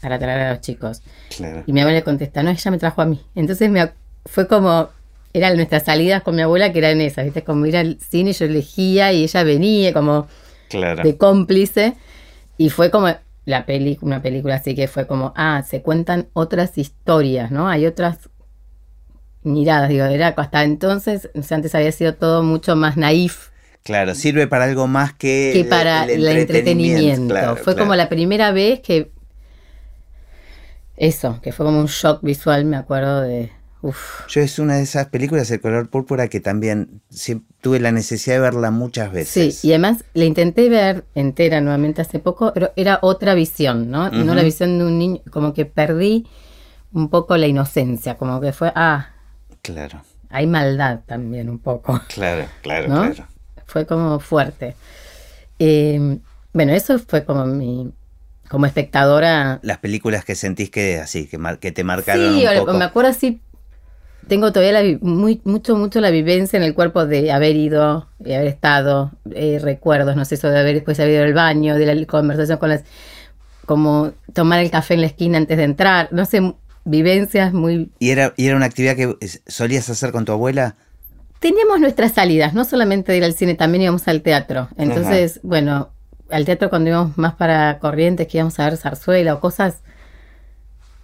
para 0.02 0.18
traer 0.18 0.40
a 0.40 0.52
los 0.52 0.62
chicos. 0.62 1.02
Claro. 1.36 1.64
Y 1.68 1.74
mi 1.74 1.82
abuela 1.82 2.00
le 2.00 2.04
contesta, 2.04 2.42
no, 2.44 2.50
ella 2.50 2.72
me 2.72 2.78
trajo 2.78 3.02
a 3.02 3.06
mí. 3.06 3.22
Entonces 3.36 3.70
me, 3.70 3.92
fue 4.26 4.48
como, 4.48 4.90
eran 5.34 5.56
nuestras 5.58 5.84
salidas 5.84 6.24
con 6.24 6.36
mi 6.36 6.42
abuela 6.42 6.72
que 6.72 6.80
eran 6.80 7.02
esas, 7.02 7.26
¿viste? 7.26 7.44
Como 7.44 7.66
ir 7.66 7.78
al 7.78 7.98
cine, 8.00 8.34
yo 8.34 8.46
elegía 8.46 9.12
y 9.12 9.24
ella 9.24 9.44
venía 9.44 9.94
como 9.94 10.28
Claro. 10.70 11.04
de 11.04 11.18
cómplice. 11.18 11.94
Y 12.58 12.70
fue 12.70 12.92
como 12.92 13.08
la 13.46 13.66
peli, 13.66 13.98
una 14.02 14.22
película 14.22 14.56
así 14.56 14.76
que 14.76 14.88
fue 14.88 15.08
como, 15.08 15.34
ah, 15.36 15.64
se 15.68 15.82
cuentan 15.82 16.30
otras 16.34 16.78
historias, 16.78 17.52
¿no? 17.52 17.68
Hay 17.68 17.86
otras 17.86 18.30
miradas, 19.44 19.90
digo, 19.90 20.06
era 20.06 20.30
hasta 20.38 20.64
entonces, 20.64 21.30
o 21.36 21.42
sea, 21.42 21.58
antes 21.58 21.74
había 21.74 21.92
sido 21.92 22.14
todo 22.14 22.44
mucho 22.44 22.76
más 22.76 22.96
naif 22.98 23.50
Claro, 23.84 24.14
sirve 24.14 24.46
para 24.48 24.66
algo 24.66 24.86
más 24.88 25.14
que, 25.14 25.52
que 25.54 25.62
el- 25.62 25.68
para 25.70 26.04
el 26.04 26.28
el 26.28 26.38
entretenimiento. 26.38 27.34
Claro, 27.34 27.56
fue 27.56 27.74
claro. 27.74 27.80
como 27.80 27.96
la 27.96 28.10
primera 28.10 28.52
vez 28.52 28.80
que 28.82 29.12
eso, 30.98 31.40
que 31.42 31.52
fue 31.52 31.66
como 31.66 31.80
un 31.80 31.88
shock 31.88 32.22
visual, 32.22 32.66
me 32.66 32.78
acuerdo 32.78 33.22
de, 33.22 33.52
uff, 33.82 34.28
Yo 34.30 34.42
es 34.42 34.60
una 34.60 34.78
de 34.78 34.84
esas 34.84 35.08
películas, 35.08 35.50
El 35.52 35.62
color 35.62 35.90
púrpura, 35.90 36.28
que 36.28 36.40
también 36.40 37.02
tuve 37.62 37.80
la 37.80 37.92
necesidad 37.92 38.36
de 38.38 38.42
verla 38.42 38.72
muchas 38.72 39.10
Sí, 39.10 39.16
veces. 39.16 39.66
y 39.66 39.70
además 39.72 40.04
la 40.14 40.26
intenté 40.26 40.70
ver 40.70 41.06
entera 41.16 41.62
nuevamente 41.62 42.02
hace 42.02 42.20
poco, 42.20 42.52
pero 42.54 42.72
era 42.76 43.00
otra 43.02 43.34
visión, 43.34 43.90
¿no? 43.92 44.10
No 44.10 44.36
la 44.36 44.44
visión 44.44 44.78
de 44.78 44.86
un 44.86 44.98
niño, 44.98 45.22
como 45.32 45.54
que 45.54 45.66
perdí 45.66 46.26
un 46.94 47.10
poco 47.10 47.38
la 47.38 47.48
inocencia, 47.48 48.16
como 48.16 48.40
que 48.42 48.52
fue, 48.54 48.72
ah, 48.76 49.10
Claro, 49.62 50.02
hay 50.30 50.48
maldad 50.48 51.02
también 51.06 51.50
un 51.50 51.60
poco, 51.60 52.00
claro, 52.08 52.48
claro, 52.62 52.88
¿no? 52.90 53.02
claro. 53.02 53.28
Fue 53.68 53.86
como 53.86 54.20
fuerte. 54.20 54.76
Eh, 55.60 56.20
bueno, 56.54 56.74
eso 56.74 56.98
fue 57.00 57.24
como 57.24 57.46
mi, 57.46 57.92
como 58.50 58.66
espectadora. 58.66 59.60
Las 59.64 59.78
películas 59.78 60.26
que 60.26 60.36
sentís 60.36 60.70
que 60.70 61.00
así, 61.00 61.28
que, 61.28 61.38
mar- 61.38 61.60
que 61.60 61.72
te 61.72 61.84
marcaron 61.84 62.26
Sí, 62.36 62.42
un 62.42 62.48
ahora, 62.48 62.60
poco. 62.62 62.74
me 62.74 62.84
acuerdo 62.86 63.12
así, 63.12 63.42
tengo 64.28 64.52
todavía 64.52 64.82
la 64.82 64.98
muy, 65.02 65.42
mucho, 65.44 65.76
mucho 65.76 66.00
la 66.02 66.10
vivencia 66.10 66.58
en 66.58 66.64
el 66.64 66.74
cuerpo 66.74 67.06
de 67.06 67.32
haber 67.32 67.56
ido, 67.56 68.08
de 68.20 68.36
haber 68.36 68.48
estado, 68.48 69.12
eh, 69.34 69.60
recuerdos, 69.62 70.16
no 70.16 70.26
sé, 70.26 70.36
eso 70.36 70.50
de 70.50 70.60
haber 70.60 70.76
después 70.76 71.00
haber 71.00 71.14
ido 71.16 71.24
al 71.24 71.34
baño, 71.34 71.76
de 71.76 71.94
la 71.94 72.06
conversación 72.06 72.58
con 72.58 72.70
las, 72.70 72.84
como 73.66 74.12
tomar 74.34 74.60
el 74.60 74.72
café 74.72 74.94
en 74.94 75.02
la 75.02 75.08
esquina 75.08 75.38
antes 75.38 75.58
de 75.58 75.64
entrar, 75.64 76.10
no 76.12 76.26
sé, 76.26 76.54
vivencias 76.86 77.54
muy... 77.54 77.92
¿Y 78.00 78.10
era, 78.12 78.34
¿Y 78.38 78.48
era 78.48 78.56
una 78.56 78.66
actividad 78.66 78.96
que 78.96 79.16
es- 79.22 79.42
solías 79.48 79.90
hacer 79.90 80.12
con 80.12 80.26
tu 80.26 80.32
abuela? 80.32 80.76
Teníamos 81.40 81.80
nuestras 81.80 82.14
salidas, 82.14 82.54
no 82.54 82.64
solamente 82.66 83.12
de 83.12 83.18
ir 83.18 83.24
al 83.24 83.34
cine, 83.34 83.56
también 83.56 83.82
íbamos 83.84 84.08
al 84.08 84.22
teatro. 84.22 84.70
Entonces, 84.78 85.40
bueno, 85.44 85.90
al 86.30 86.46
teatro 86.46 86.70
cuando 86.70 86.90
íbamos 86.92 87.18
más 87.18 87.34
para 87.36 87.80
Corrientes, 87.80 88.28
que 88.28 88.38
íbamos 88.38 88.60
a 88.60 88.66
ver 88.66 88.78
zarzuela 88.78 89.34
o 89.34 89.40
cosas, 89.40 89.82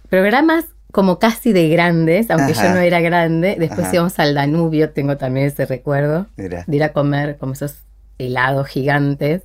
programas 0.08 0.64
como 0.92 1.18
casi 1.18 1.52
de 1.52 1.68
grandes, 1.68 2.30
aunque 2.30 2.52
Ajá. 2.52 2.68
yo 2.68 2.74
no 2.74 2.80
era 2.80 3.00
grande. 3.00 3.56
Después 3.58 3.86
Ajá. 3.86 3.94
íbamos 3.94 4.18
al 4.18 4.34
Danubio, 4.34 4.90
tengo 4.90 5.16
también 5.16 5.46
ese 5.46 5.66
recuerdo, 5.66 6.26
Mira. 6.36 6.64
de 6.66 6.76
ir 6.76 6.82
a 6.82 6.92
comer 6.92 7.36
como 7.38 7.52
esos 7.52 7.76
helados 8.18 8.66
gigantes. 8.68 9.42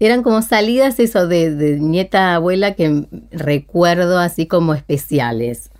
Eran 0.00 0.22
como 0.24 0.42
salidas 0.42 0.98
eso 0.98 1.28
de, 1.28 1.54
de 1.54 1.78
nieta 1.78 2.34
abuela 2.34 2.74
que 2.74 3.06
recuerdo 3.30 4.18
así 4.18 4.46
como 4.46 4.74
especiales. 4.74 5.70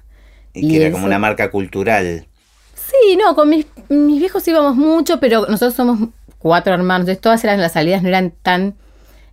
Y, 0.54 0.66
Y 0.66 0.70
que 0.70 0.76
era 0.76 0.86
eso- 0.86 0.92
como 0.94 1.06
una 1.06 1.18
marca 1.18 1.50
cultural. 1.50 2.26
Sí, 2.74 3.16
no, 3.16 3.34
con 3.34 3.48
mis, 3.48 3.66
mis 3.88 4.20
viejos 4.20 4.46
íbamos 4.46 4.76
mucho, 4.76 5.18
pero 5.18 5.46
nosotros 5.48 5.74
somos 5.74 6.08
cuatro 6.38 6.74
hermanos, 6.74 7.02
entonces 7.08 7.20
todas 7.20 7.42
eran, 7.44 7.60
las 7.60 7.72
salidas 7.72 8.02
no 8.02 8.08
eran 8.08 8.32
tan 8.42 8.74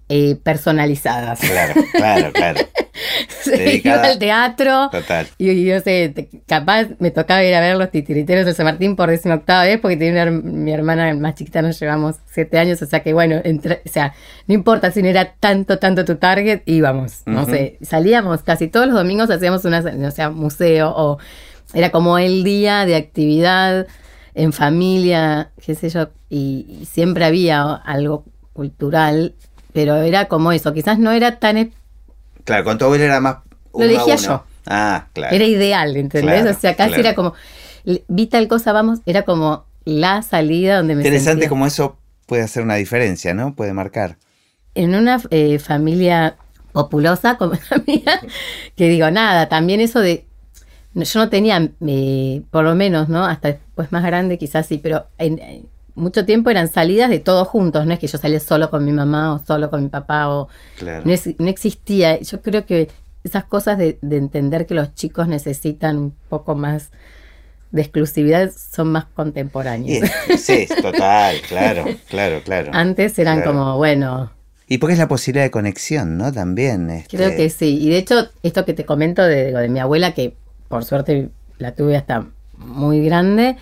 eh, 0.10 0.36
personalizadas. 0.42 1.40
Claro, 1.40 1.74
claro, 1.94 2.34
claro. 2.34 2.60
Se 3.44 3.82
iba 3.84 4.02
al 4.02 4.20
teatro 4.20 4.90
Total. 4.92 5.28
y, 5.38 5.52
y 5.52 5.66
yo 5.66 5.80
sé, 5.80 6.30
capaz 6.48 6.88
me 7.00 7.12
tocaba 7.12 7.44
ir 7.44 7.54
a 7.54 7.62
ver 7.62 7.78
los 7.78 7.92
titiriteros 7.92 8.46
de 8.46 8.54
San 8.54 8.66
Martín 8.66 8.96
por 8.96 9.10
décima 9.10 9.36
octava 9.36 9.64
vez 9.64 9.80
porque 9.80 9.96
tenía 9.96 10.24
una 10.24 10.32
mi 10.32 10.72
hermana 10.72 11.14
más 11.14 11.36
chiquita, 11.36 11.62
nos 11.62 11.80
llevamos 11.80 12.18
siete 12.26 12.58
años, 12.58 12.82
o 12.82 12.86
sea 12.88 13.02
que 13.02 13.14
bueno, 13.14 13.42
o 13.46 13.90
sea, 13.90 14.14
no 14.48 14.54
importa 14.56 14.92
si 14.92 15.02
no 15.02 15.10
era 15.10 15.34
tanto, 15.40 15.78
tanto 15.78 16.04
tu 16.06 16.16
target, 16.16 16.64
íbamos, 16.66 17.22
no 17.26 17.46
sé, 17.46 17.78
salíamos 17.82 18.42
casi 18.44 18.68
todos 18.68 18.88
los 18.88 18.96
domingos, 18.96 19.30
hacíamos 19.30 19.64
una, 19.64 19.80
o 19.80 20.12
sea, 20.12 20.30
museo 20.30 20.92
o 20.96 21.20
era 21.74 21.92
como 21.92 22.18
el 22.18 22.44
día 22.44 22.86
de 22.86 22.96
actividad 22.96 23.88
en 24.34 24.54
familia, 24.54 25.52
qué 25.64 25.76
sé 25.76 25.90
yo, 25.90 26.10
y, 26.30 26.66
y 26.82 26.86
siempre 26.86 27.26
había 27.26 27.74
algo 27.74 28.26
cultural, 28.54 29.36
pero 29.74 29.98
era 29.98 30.26
como 30.26 30.52
eso, 30.52 30.74
quizás 30.74 31.00
no 31.00 31.12
era 31.12 31.40
tan 31.40 31.72
Claro, 32.44 32.64
con 32.64 32.82
abuela 32.82 33.06
era 33.06 33.20
más. 33.20 33.38
uno 33.72 33.86
a 33.98 34.04
elegía 34.04 34.16
yo. 34.16 34.44
Ah, 34.66 35.08
claro. 35.14 35.36
era 35.36 35.46
ideal, 35.46 35.96
¿entendés? 35.98 36.42
Claro, 36.42 36.52
o 36.52 36.54
sea, 36.60 36.76
casi 36.76 36.90
claro. 36.96 37.08
era 37.08 37.16
como, 37.16 37.34
vi 38.08 38.28
tal 38.28 38.48
cosa, 38.48 38.72
vamos, 38.74 39.00
era 39.06 39.24
como 39.24 39.66
la 39.86 40.22
salida 40.22 40.78
donde 40.78 40.96
me 40.96 41.02
Interesante 41.02 41.24
sentía. 41.24 41.50
como 41.50 41.66
eso 41.66 41.98
puede 42.26 42.44
hacer 42.44 42.64
una 42.64 42.76
diferencia, 42.76 43.34
¿no? 43.34 43.56
Puede 43.56 43.74
marcar. 43.74 44.18
En 44.76 44.96
una 44.96 45.22
eh, 45.32 45.60
familia 45.60 46.38
populosa 46.72 47.38
como 47.38 47.54
la 47.72 47.84
mía, 47.88 48.20
que 48.76 48.88
digo, 48.90 49.10
nada, 49.12 49.50
también 49.50 49.82
eso 49.82 50.00
de, 50.00 50.26
yo 50.94 51.20
no 51.20 51.30
tenía, 51.30 51.70
eh, 51.88 52.42
por 52.52 52.64
lo 52.64 52.76
menos, 52.76 53.10
¿no? 53.10 53.26
Hasta 53.26 53.50
después 53.50 53.92
más 53.92 54.04
grande 54.04 54.38
quizás 54.38 54.68
sí, 54.68 54.78
pero 54.78 55.08
en 55.18 55.68
mucho 56.00 56.26
tiempo 56.26 56.50
eran 56.50 56.68
salidas 56.68 57.10
de 57.10 57.20
todos 57.20 57.48
juntos, 57.48 57.86
no 57.86 57.94
es 57.94 58.00
que 58.00 58.08
yo 58.08 58.18
salía 58.18 58.40
solo 58.40 58.70
con 58.70 58.84
mi 58.86 58.92
mamá 58.92 59.34
o 59.34 59.40
solo 59.46 59.70
con 59.70 59.84
mi 59.84 59.90
papá 59.90 60.30
o 60.30 60.48
Claro. 60.78 61.04
no, 61.06 61.12
es- 61.14 61.40
no 61.40 61.48
existía. 61.48 62.20
Yo 62.20 62.42
creo 62.42 62.66
que 62.66 62.90
esas 63.24 63.44
cosas 63.44 63.78
de, 63.78 64.00
de 64.02 64.18
entender 64.18 64.66
que 64.66 64.74
los 64.74 64.96
chicos 64.96 65.28
necesitan 65.28 65.98
un 65.98 66.14
poco 66.30 66.56
más 66.56 66.90
de 67.72 67.82
exclusividad 67.82 68.50
son 68.52 68.92
más 68.92 69.06
contemporáneos. 69.14 70.10
sí, 70.40 70.68
total, 70.82 71.38
claro, 71.48 71.86
claro, 72.10 72.42
claro. 72.44 72.72
Antes 72.74 73.20
eran 73.20 73.42
Claro. 73.42 73.52
como, 73.52 73.78
bueno, 73.78 74.32
Y 74.68 74.78
porque 74.80 74.94
es 74.94 75.00
la 75.00 75.08
posibilidad 75.08 75.44
de 75.46 75.52
conexión, 75.52 76.18
¿no? 76.18 76.32
También. 76.32 76.90
este, 76.90 77.18
creo 77.18 77.36
que 77.36 77.50
sí. 77.50 77.78
Y 77.82 77.90
de 77.90 77.98
hecho, 77.98 78.30
esto 78.44 78.66
que 78.66 78.74
te 78.74 78.86
comento 78.86 79.22
de, 79.24 79.52
de 79.52 79.70
mi 79.70 79.80
abuela, 79.80 80.14
que 80.14 80.36
por 80.68 80.84
suerte 80.86 81.30
la 81.58 81.74
tuve 81.76 81.96
hasta 81.98 82.26
muy 82.58 83.04
grande, 83.04 83.58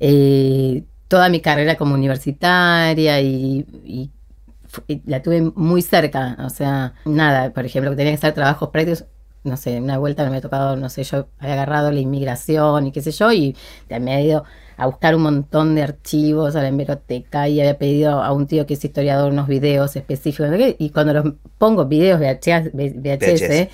eh, 0.00 0.84
toda 1.10 1.28
mi 1.28 1.40
carrera 1.40 1.74
como 1.74 1.94
universitaria 1.94 3.20
y, 3.20 3.66
y 3.84 5.02
la 5.06 5.20
tuve 5.20 5.42
muy 5.42 5.82
cerca. 5.82 6.36
O 6.38 6.50
sea, 6.50 6.94
nada, 7.04 7.50
por 7.52 7.66
ejemplo, 7.66 7.90
que 7.90 7.96
tenía 7.96 8.12
que 8.12 8.18
hacer 8.18 8.32
trabajos 8.32 8.68
prácticos, 8.68 9.06
no 9.42 9.56
sé, 9.56 9.80
una 9.80 9.98
vuelta 9.98 10.22
me 10.22 10.28
había 10.28 10.40
tocado, 10.40 10.76
no 10.76 10.88
sé, 10.88 11.02
yo 11.02 11.26
había 11.40 11.54
agarrado 11.54 11.90
la 11.90 11.98
inmigración 11.98 12.86
y 12.86 12.92
qué 12.92 13.02
sé 13.02 13.10
yo, 13.10 13.32
y 13.32 13.56
me 13.88 13.96
había 13.96 14.20
ido 14.20 14.44
a 14.76 14.86
buscar 14.86 15.16
un 15.16 15.22
montón 15.22 15.74
de 15.74 15.82
archivos 15.82 16.54
a 16.54 16.62
la 16.62 16.68
hemeroteca 16.68 17.48
y 17.48 17.60
había 17.60 17.76
pedido 17.76 18.22
a 18.22 18.30
un 18.32 18.46
tío 18.46 18.64
que 18.64 18.74
es 18.74 18.84
historiador 18.84 19.32
unos 19.32 19.48
videos 19.48 19.96
específicos. 19.96 20.48
Y 20.78 20.90
cuando 20.90 21.12
los 21.12 21.34
pongo 21.58 21.86
videos 21.86 22.20
VHS, 22.20 22.70
VHS, 22.72 23.68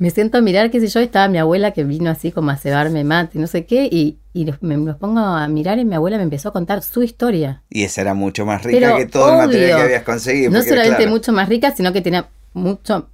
me 0.00 0.08
siento 0.08 0.38
a 0.38 0.40
mirar, 0.40 0.70
qué 0.70 0.80
sé 0.80 0.86
yo, 0.86 0.98
estaba 0.98 1.28
mi 1.28 1.36
abuela 1.36 1.72
que 1.72 1.84
vino 1.84 2.10
así 2.10 2.32
como 2.32 2.50
a 2.50 2.56
cebarme 2.56 3.04
mate, 3.04 3.38
no 3.38 3.46
sé 3.46 3.66
qué, 3.66 3.84
y, 3.84 4.16
y 4.32 4.50
me 4.62 4.78
los 4.78 4.96
pongo 4.96 5.20
a 5.20 5.46
mirar 5.46 5.78
y 5.78 5.84
mi 5.84 5.94
abuela 5.94 6.16
me 6.16 6.22
empezó 6.22 6.48
a 6.48 6.52
contar 6.54 6.82
su 6.82 7.02
historia. 7.02 7.62
Y 7.68 7.84
esa 7.84 8.00
era 8.00 8.14
mucho 8.14 8.46
más 8.46 8.64
rica 8.64 8.96
que 8.96 9.04
todo 9.04 9.30
el 9.30 9.36
material 9.46 9.76
que 9.76 9.82
habías 9.84 10.02
conseguido. 10.02 10.52
No 10.52 10.62
solamente 10.62 11.06
mucho 11.06 11.34
más 11.34 11.50
rica, 11.50 11.76
sino 11.76 11.92
que 11.92 12.00
tenía 12.00 12.30
mucho 12.54 13.10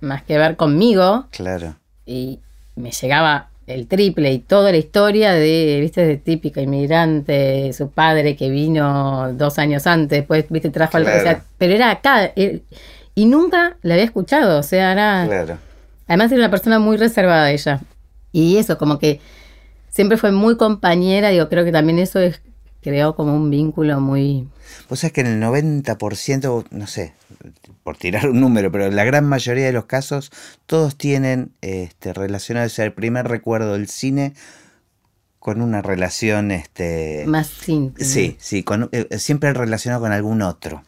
más 0.00 0.22
que 0.22 0.38
ver 0.38 0.56
conmigo. 0.56 1.26
Claro. 1.30 1.76
Y 2.06 2.40
me 2.74 2.90
llegaba 2.90 3.50
el 3.66 3.86
triple 3.86 4.32
y 4.32 4.38
toda 4.38 4.70
la 4.70 4.78
historia 4.78 5.32
de, 5.32 5.76
viste, 5.82 6.06
de 6.06 6.16
típica 6.16 6.62
inmigrante, 6.62 7.70
su 7.74 7.90
padre 7.90 8.34
que 8.34 8.48
vino 8.48 9.30
dos 9.34 9.58
años 9.58 9.86
antes, 9.86 10.20
después, 10.20 10.46
viste, 10.48 10.70
trajo 10.70 10.96
algo, 10.96 11.10
pero 11.58 11.74
era 11.74 11.90
acá, 11.90 12.32
eh, 12.34 12.62
y 13.14 13.26
nunca 13.26 13.76
la 13.82 13.92
había 13.92 14.06
escuchado, 14.06 14.58
o 14.58 14.62
sea, 14.62 14.92
era... 14.92 15.26
Claro. 15.26 15.58
Además 16.06 16.32
era 16.32 16.40
una 16.40 16.50
persona 16.50 16.78
muy 16.78 16.96
reservada 16.96 17.50
ella, 17.50 17.80
y 18.32 18.56
eso, 18.56 18.78
como 18.78 18.98
que 18.98 19.20
siempre 19.88 20.16
fue 20.16 20.32
muy 20.32 20.56
compañera, 20.56 21.30
digo, 21.30 21.48
creo 21.48 21.64
que 21.64 21.70
también 21.70 22.00
eso 22.00 22.18
es, 22.18 22.42
creó 22.82 23.14
como 23.14 23.34
un 23.34 23.48
vínculo 23.48 24.00
muy... 24.00 24.48
Vos 24.88 25.00
sabés 25.00 25.12
que 25.12 25.20
en 25.20 25.28
el 25.28 25.42
90%, 25.42 26.66
no 26.70 26.86
sé, 26.86 27.14
por 27.84 27.96
tirar 27.96 28.28
un 28.28 28.40
número, 28.40 28.72
pero 28.72 28.90
la 28.90 29.04
gran 29.04 29.24
mayoría 29.24 29.66
de 29.66 29.72
los 29.72 29.84
casos, 29.84 30.32
todos 30.66 30.96
tienen 30.96 31.52
este, 31.60 32.12
relacionado 32.12 32.68
el 32.76 32.92
primer 32.92 33.28
recuerdo 33.28 33.74
del 33.74 33.88
cine 33.88 34.34
con 35.38 35.60
una 35.60 35.82
relación 35.82 36.50
este 36.50 37.24
más 37.26 37.68
íntima. 37.68 38.08
Sí, 38.08 38.36
sí, 38.40 38.62
con, 38.62 38.88
eh, 38.92 39.18
siempre 39.18 39.52
relacionado 39.52 40.02
con 40.02 40.10
algún 40.10 40.42
otro. 40.42 40.82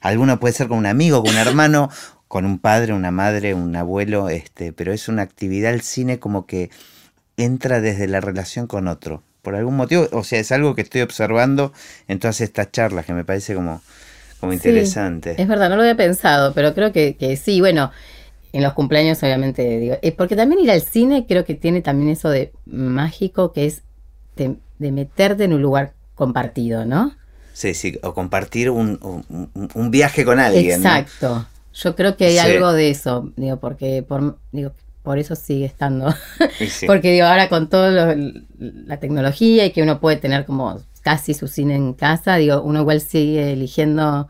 Alguno 0.00 0.40
puede 0.40 0.54
ser 0.54 0.68
con 0.68 0.78
un 0.78 0.86
amigo, 0.86 1.22
con 1.22 1.32
un 1.32 1.38
hermano, 1.38 1.90
con 2.30 2.46
un 2.46 2.60
padre, 2.60 2.92
una 2.92 3.10
madre, 3.10 3.54
un 3.54 3.74
abuelo, 3.74 4.28
este, 4.28 4.72
pero 4.72 4.92
es 4.92 5.08
una 5.08 5.22
actividad 5.22 5.74
el 5.74 5.80
cine 5.80 6.20
como 6.20 6.46
que 6.46 6.70
entra 7.36 7.80
desde 7.80 8.06
la 8.06 8.20
relación 8.20 8.68
con 8.68 8.86
otro. 8.86 9.24
Por 9.42 9.56
algún 9.56 9.76
motivo, 9.76 10.06
o 10.12 10.22
sea, 10.22 10.38
es 10.38 10.52
algo 10.52 10.76
que 10.76 10.82
estoy 10.82 11.00
observando 11.00 11.72
en 12.06 12.20
todas 12.20 12.40
estas 12.40 12.70
charlas 12.70 13.04
que 13.04 13.14
me 13.14 13.24
parece 13.24 13.56
como 13.56 13.82
como 14.38 14.52
interesante. 14.52 15.34
es 15.36 15.48
verdad, 15.48 15.70
no 15.70 15.74
lo 15.74 15.82
había 15.82 15.96
pensado, 15.96 16.54
pero 16.54 16.72
creo 16.72 16.92
que, 16.92 17.16
que 17.16 17.36
sí, 17.36 17.60
bueno, 17.60 17.90
en 18.52 18.62
los 18.62 18.74
cumpleaños 18.74 19.20
obviamente 19.24 19.80
digo, 19.80 19.96
eh, 20.00 20.12
porque 20.12 20.36
también 20.36 20.60
ir 20.60 20.70
al 20.70 20.82
cine 20.82 21.26
creo 21.26 21.44
que 21.44 21.56
tiene 21.56 21.82
también 21.82 22.10
eso 22.10 22.30
de 22.30 22.52
mágico 22.64 23.52
que 23.52 23.66
es 23.66 23.82
de, 24.36 24.56
meterte 24.78 25.42
en 25.42 25.52
un 25.52 25.62
lugar 25.62 25.94
compartido, 26.14 26.84
¿no? 26.84 27.12
Sí, 27.54 27.74
sí, 27.74 27.98
o 28.04 28.14
compartir 28.14 28.70
un, 28.70 29.00
un, 29.74 29.90
viaje 29.90 30.24
con 30.24 30.38
alguien. 30.38 30.76
Exacto. 30.76 31.44
Yo 31.72 31.94
creo 31.94 32.16
que 32.16 32.26
hay 32.26 32.38
algo 32.38 32.72
de 32.72 32.90
eso, 32.90 33.32
digo, 33.36 33.58
porque 33.58 34.02
por, 34.02 34.38
digo, 34.52 34.72
por 35.02 35.18
eso 35.18 35.36
sigue 35.36 35.64
estando. 35.64 36.14
porque 36.86 37.12
digo, 37.12 37.26
ahora 37.26 37.48
con 37.48 37.68
toda 37.68 38.16
la 38.58 38.96
tecnología 38.98 39.66
y 39.66 39.72
que 39.72 39.82
uno 39.82 40.00
puede 40.00 40.16
tener 40.16 40.44
como 40.44 40.80
casi 41.02 41.34
su 41.34 41.48
cine 41.48 41.76
en 41.76 41.94
casa, 41.94 42.36
digo, 42.36 42.60
uno 42.62 42.80
igual 42.80 43.00
sigue 43.00 43.52
eligiendo 43.52 44.28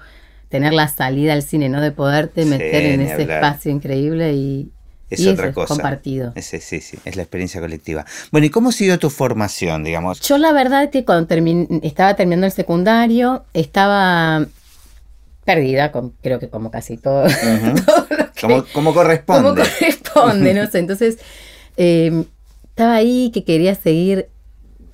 tener 0.49 0.73
la 0.73 0.89
salida 0.89 1.33
al 1.33 1.43
cine, 1.43 1.69
¿no? 1.69 1.81
De 1.81 1.93
poderte 1.93 2.45
meter 2.45 2.85
en 2.85 3.01
ese 3.01 3.23
espacio 3.23 3.71
increíble 3.71 4.35
y, 4.35 4.71
es 5.09 5.27
otra 5.27 5.53
cosa. 5.53 5.75
compartido. 5.75 6.33
sí, 6.37 6.59
sí, 6.61 6.81
sí, 6.81 6.99
es 7.05 7.17
la 7.17 7.23
experiencia 7.23 7.61
colectiva. 7.61 8.05
Bueno, 8.31 8.47
¿y 8.47 8.51
cómo 8.51 8.71
siguió 8.71 8.99
tu 8.99 9.11
formación, 9.11 9.83
digamos? 9.83 10.21
Yo 10.21 10.39
la 10.39 10.53
verdad 10.53 10.85
es 10.85 10.91
que 10.91 11.05
cuando 11.05 11.35
estaba 11.83 12.15
terminando 12.15 12.47
el 12.47 12.53
secundario, 12.53 13.45
estaba 13.55 14.47
perdida, 15.45 15.93
creo 16.23 16.39
que 16.39 16.49
como 16.49 16.71
casi 16.71 16.97
todo. 16.97 17.25
como, 18.73 18.95
corresponde. 18.95 19.43
Como 19.43 19.55
corresponde, 19.55 20.55
no 20.55 20.67
sé. 20.67 20.79
Entonces, 20.79 21.19
eh, 21.77 22.25
estaba 22.69 22.95
ahí 22.95 23.31
que 23.33 23.45
quería 23.45 23.75
seguir 23.75 24.29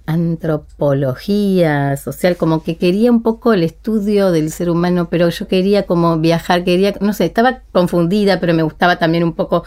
antropología 0.07 1.97
social, 1.97 2.37
como 2.37 2.63
que 2.63 2.77
quería 2.77 3.11
un 3.11 3.23
poco 3.23 3.53
el 3.53 3.65
estudio 3.65 4.31
del 4.31 4.51
ser 4.51 4.71
humano, 4.71 5.09
pero 5.11 5.29
yo 5.29 5.49
quería 5.49 5.85
como 5.85 6.19
viajar, 6.19 6.65
quería, 6.65 6.95
no 7.01 7.13
sé, 7.13 7.25
estaba 7.27 7.63
confundida, 7.73 8.41
pero 8.41 8.55
me 8.55 8.63
gustaba 8.63 8.99
también 8.99 9.25
un 9.25 9.35
poco 9.35 9.65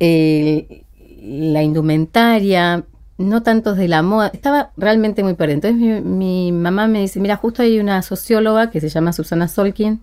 eh, 0.00 0.84
la 1.22 1.62
indumentaria, 1.62 2.84
no 3.18 3.42
tanto 3.42 3.74
de 3.74 3.88
la 3.88 4.02
moda, 4.02 4.30
estaba 4.32 4.70
realmente 4.76 5.22
muy 5.22 5.34
perdida. 5.34 5.54
Entonces 5.54 6.02
mi, 6.02 6.52
mamá 6.52 6.88
me 6.88 7.00
dice, 7.00 7.20
mira, 7.20 7.36
justo 7.36 7.62
hay 7.62 7.78
una 7.78 8.02
socióloga 8.02 8.70
que 8.70 8.80
se 8.80 8.88
llama 8.88 9.12
Susana 9.12 9.48
Solkin, 9.48 10.00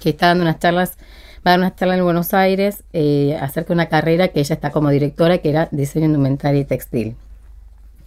que 0.00 0.10
está 0.10 0.28
dando 0.28 0.42
unas 0.42 0.58
charlas, 0.58 0.98
va 1.46 1.50
a 1.50 1.50
dar 1.50 1.58
unas 1.60 1.76
charlas 1.76 1.98
en 1.98 2.04
Buenos 2.04 2.34
Aires 2.34 2.84
eh, 2.92 3.36
acerca 3.40 3.68
de 3.68 3.74
una 3.74 3.86
carrera 3.86 4.28
que 4.28 4.40
ella 4.40 4.54
está 4.54 4.70
como 4.70 4.90
directora, 4.90 5.38
que 5.38 5.50
era 5.50 5.68
diseño 5.72 6.06
indumentaria 6.06 6.60
y 6.60 6.64
textil 6.64 7.16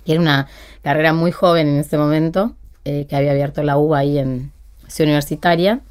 que 0.06 0.14
era 0.14 0.22
una 0.22 0.48
carrera 0.82 1.14
muy 1.14 1.32
joven 1.32 1.68
en 1.68 1.80
ese 1.80 1.98
momento, 1.98 2.56
eh, 2.86 3.06
que 3.08 3.16
había 3.16 3.32
abierto 3.32 3.64
la 3.64 3.78
UBA 3.78 4.00
ahí 4.00 4.18
en 4.18 4.52
Ciudad 4.88 5.10
Universitaria. 5.10 5.82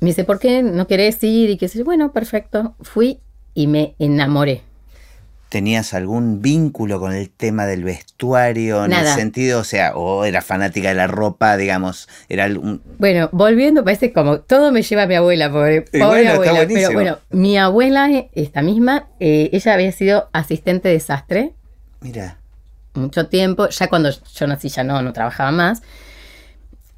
Me 0.00 0.08
dice, 0.08 0.24
¿por 0.24 0.38
qué 0.38 0.62
no 0.62 0.86
querés 0.86 1.22
ir? 1.22 1.50
Y 1.50 1.56
que 1.56 1.68
sé, 1.68 1.82
bueno, 1.82 2.12
perfecto. 2.12 2.74
Fui 2.80 3.20
y 3.54 3.66
me 3.66 3.94
enamoré. 3.98 4.62
¿Tenías 5.52 5.92
algún 5.92 6.40
vínculo 6.40 6.98
con 6.98 7.12
el 7.12 7.28
tema 7.28 7.66
del 7.66 7.84
vestuario 7.84 8.86
en 8.86 8.94
el 8.94 9.06
sentido, 9.06 9.60
o 9.60 9.64
sea, 9.64 9.94
o 9.94 10.24
era 10.24 10.40
fanática 10.40 10.88
de 10.88 10.94
la 10.94 11.08
ropa, 11.08 11.58
digamos, 11.58 12.08
era 12.30 12.46
un... 12.46 12.80
Bueno, 12.98 13.28
volviendo, 13.32 13.84
parece 13.84 14.14
como 14.14 14.40
todo 14.40 14.72
me 14.72 14.80
lleva 14.80 15.02
a 15.02 15.06
mi 15.06 15.14
abuela, 15.14 15.52
pobre, 15.52 15.82
pobre 15.82 16.26
abuela. 16.28 16.66
Pero 16.66 16.92
bueno, 16.92 17.18
mi 17.28 17.58
abuela, 17.58 18.08
esta 18.32 18.62
misma, 18.62 19.08
eh, 19.20 19.50
ella 19.52 19.74
había 19.74 19.92
sido 19.92 20.30
asistente 20.32 20.88
de 20.88 21.00
sastre. 21.00 21.52
Mira 22.00 22.38
mucho 22.94 23.26
tiempo, 23.26 23.68
ya 23.68 23.88
cuando 23.88 24.10
yo 24.10 24.46
nací 24.46 24.70
ya 24.70 24.84
no, 24.84 25.02
no 25.02 25.12
trabajaba 25.12 25.50
más, 25.50 25.82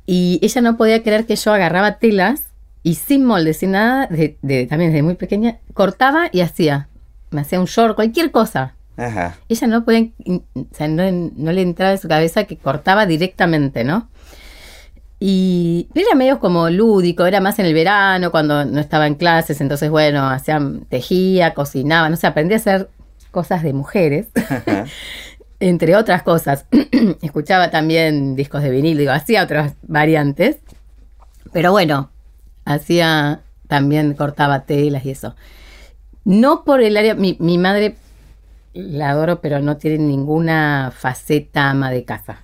y 0.06 0.38
ella 0.42 0.60
no 0.60 0.76
podía 0.76 1.02
creer 1.02 1.26
que 1.26 1.36
yo 1.36 1.52
agarraba 1.52 1.98
telas 1.98 2.44
y 2.82 2.96
sin 2.96 3.24
molde, 3.24 3.52
sin 3.54 3.72
nada, 3.72 4.06
de, 4.08 4.66
también 4.68 4.92
desde 4.92 5.02
muy 5.02 5.14
pequeña, 5.14 5.58
cortaba 5.72 6.28
y 6.30 6.40
hacía, 6.40 6.88
me 7.34 7.42
hacía 7.42 7.60
un 7.60 7.66
short, 7.66 7.94
cualquier 7.94 8.30
cosa. 8.30 8.74
Ajá. 8.96 9.36
Ella 9.48 9.66
no 9.66 9.84
podía, 9.84 10.08
o 10.26 10.66
sea, 10.72 10.88
no, 10.88 11.02
le 11.52 11.62
entraba 11.62 11.92
en 11.92 11.98
su 11.98 12.08
cabeza 12.08 12.44
que 12.44 12.56
cortaba 12.56 13.06
directamente, 13.06 13.84
¿no? 13.84 14.08
Y 15.18 15.88
era 15.94 16.14
medio 16.14 16.38
como 16.38 16.70
lúdico, 16.70 17.26
era 17.26 17.40
más 17.40 17.58
en 17.58 17.66
el 17.66 17.74
verano, 17.74 18.30
cuando 18.30 18.64
no 18.64 18.80
estaba 18.80 19.06
en 19.06 19.14
clases, 19.14 19.60
entonces 19.60 19.90
bueno, 19.90 20.28
hacía, 20.28 20.60
tejía, 20.88 21.54
cocinaba, 21.54 22.08
no 22.08 22.16
sé, 22.16 22.26
aprendí 22.26 22.54
a 22.54 22.58
hacer 22.58 22.88
cosas 23.30 23.62
de 23.62 23.72
mujeres. 23.72 24.28
entre 25.60 25.96
otras 25.96 26.22
cosas, 26.22 26.66
escuchaba 27.22 27.70
también 27.70 28.36
discos 28.36 28.62
de 28.62 28.70
vinil, 28.70 28.98
digo, 28.98 29.12
hacía 29.12 29.42
otras 29.42 29.74
variantes, 29.82 30.58
pero 31.52 31.72
bueno, 31.72 32.10
hacía 32.64 33.40
también 33.66 34.14
cortaba 34.14 34.66
telas 34.66 35.04
y 35.04 35.10
eso. 35.10 35.34
No 36.24 36.64
por 36.64 36.82
el 36.82 36.96
área, 36.96 37.14
mi, 37.14 37.36
mi 37.40 37.58
madre 37.58 37.96
la 38.74 39.10
adoro, 39.10 39.40
pero 39.40 39.60
no 39.60 39.76
tiene 39.76 39.98
ninguna 39.98 40.92
faceta 40.96 41.70
ama 41.70 41.92
de 41.92 42.04
casa. 42.04 42.42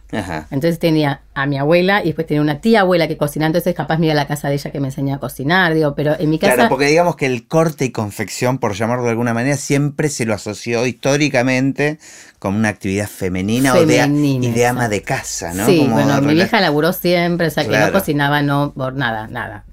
Entonces 0.52 0.78
tenía 0.78 1.22
a 1.34 1.46
mi 1.46 1.58
abuela 1.58 2.02
y 2.02 2.06
después 2.06 2.26
tenía 2.26 2.40
una 2.40 2.60
tía 2.60 2.82
abuela 2.82 3.08
que 3.08 3.16
cocinaba, 3.16 3.48
entonces 3.48 3.74
capaz 3.74 3.98
me 3.98 4.06
iba 4.06 4.12
a 4.12 4.16
la 4.16 4.28
casa 4.28 4.48
de 4.48 4.54
ella 4.54 4.70
que 4.70 4.78
me 4.78 4.88
enseñaba 4.88 5.16
a 5.16 5.20
cocinar, 5.20 5.74
digo, 5.74 5.94
pero 5.96 6.14
en 6.18 6.30
mi 6.30 6.38
casa... 6.38 6.54
Claro, 6.54 6.68
porque 6.68 6.86
digamos 6.86 7.16
que 7.16 7.26
el 7.26 7.48
corte 7.48 7.84
y 7.84 7.90
confección, 7.90 8.58
por 8.58 8.74
llamarlo 8.74 9.04
de 9.04 9.10
alguna 9.10 9.34
manera, 9.34 9.56
siempre 9.56 10.08
se 10.08 10.24
lo 10.24 10.34
asoció 10.34 10.86
históricamente 10.86 11.98
como 12.38 12.58
una 12.58 12.68
actividad 12.68 13.08
femenina, 13.08 13.74
o 13.74 13.84
de, 13.84 13.96
y 14.06 14.50
de 14.52 14.66
ama 14.66 14.88
de 14.88 15.02
casa, 15.02 15.52
¿no? 15.52 15.66
Sí, 15.66 15.88
bueno, 15.90 16.20
mi 16.22 16.34
vieja 16.34 16.60
laburó 16.60 16.92
siempre, 16.92 17.48
o 17.48 17.50
sea 17.50 17.66
que 17.66 17.76
no 17.76 17.90
cocinaba, 17.90 18.40
no, 18.40 18.72
por 18.72 18.94
nada, 18.94 19.26
nada. 19.26 19.64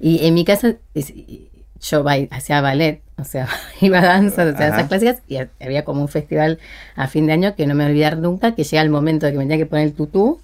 Y 0.00 0.26
en 0.26 0.34
mi 0.34 0.44
casa 0.44 0.74
yo 1.80 2.04
hacía 2.30 2.60
ballet, 2.60 3.02
o 3.18 3.24
sea, 3.24 3.48
iba 3.80 3.98
a 3.98 4.02
danza, 4.02 4.44
o 4.44 4.56
sea, 4.56 4.68
esas 4.68 4.88
clásicas, 4.88 5.18
y 5.28 5.38
había 5.60 5.84
como 5.84 6.00
un 6.00 6.08
festival 6.08 6.58
a 6.94 7.08
fin 7.08 7.26
de 7.26 7.32
año 7.32 7.54
que 7.54 7.66
no 7.66 7.74
me 7.74 7.84
voy 7.84 7.90
a 7.90 7.92
olvidar 7.92 8.18
nunca, 8.18 8.54
que 8.54 8.64
llega 8.64 8.82
el 8.82 8.90
momento 8.90 9.26
de 9.26 9.32
que 9.32 9.38
me 9.38 9.44
tenía 9.44 9.58
que 9.58 9.66
poner 9.66 9.86
el 9.86 9.92
tutú, 9.94 10.40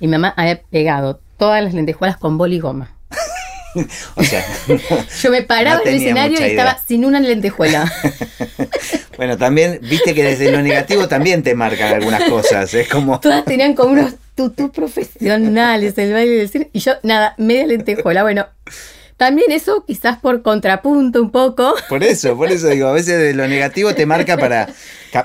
y 0.00 0.06
mi 0.06 0.12
mamá 0.12 0.32
había 0.36 0.60
pegado 0.60 1.20
todas 1.36 1.62
las 1.62 1.74
lentejuelas 1.74 2.16
con 2.16 2.38
boli 2.38 2.56
y 2.56 2.60
goma. 2.60 2.94
o 4.16 4.22
sea, 4.22 4.44
yo 5.22 5.30
me 5.30 5.42
paraba 5.42 5.80
en 5.82 5.88
el 5.88 5.94
escenario 5.96 6.40
y 6.40 6.44
estaba 6.44 6.78
sin 6.86 7.04
una 7.04 7.20
lentejuela. 7.20 7.90
bueno, 9.16 9.38
también, 9.38 9.80
viste 9.82 10.14
que 10.14 10.22
desde 10.22 10.50
lo 10.52 10.62
negativo 10.62 11.08
también 11.08 11.42
te 11.42 11.54
marcan 11.54 11.94
algunas 11.94 12.24
cosas, 12.24 12.72
es 12.74 12.88
como... 12.88 13.18
Todas 13.20 13.44
tenían 13.44 13.74
como 13.74 13.92
unos 13.92 14.14
tutú 14.34 14.70
profesionales, 14.70 15.96
el 15.98 16.12
baile 16.12 16.36
del 16.36 16.48
cine, 16.48 16.70
y 16.72 16.80
yo, 16.80 16.92
nada, 17.02 17.34
media 17.38 17.66
lentejuela, 17.66 18.22
bueno 18.22 18.46
también 19.22 19.52
eso 19.52 19.84
quizás 19.86 20.18
por 20.18 20.42
contrapunto 20.42 21.22
un 21.22 21.30
poco. 21.30 21.76
Por 21.88 22.02
eso, 22.02 22.36
por 22.36 22.50
eso 22.50 22.66
digo, 22.66 22.88
a 22.88 22.92
veces 22.92 23.20
de 23.20 23.34
lo 23.34 23.46
negativo 23.46 23.94
te 23.94 24.04
marca 24.04 24.36
para, 24.36 24.68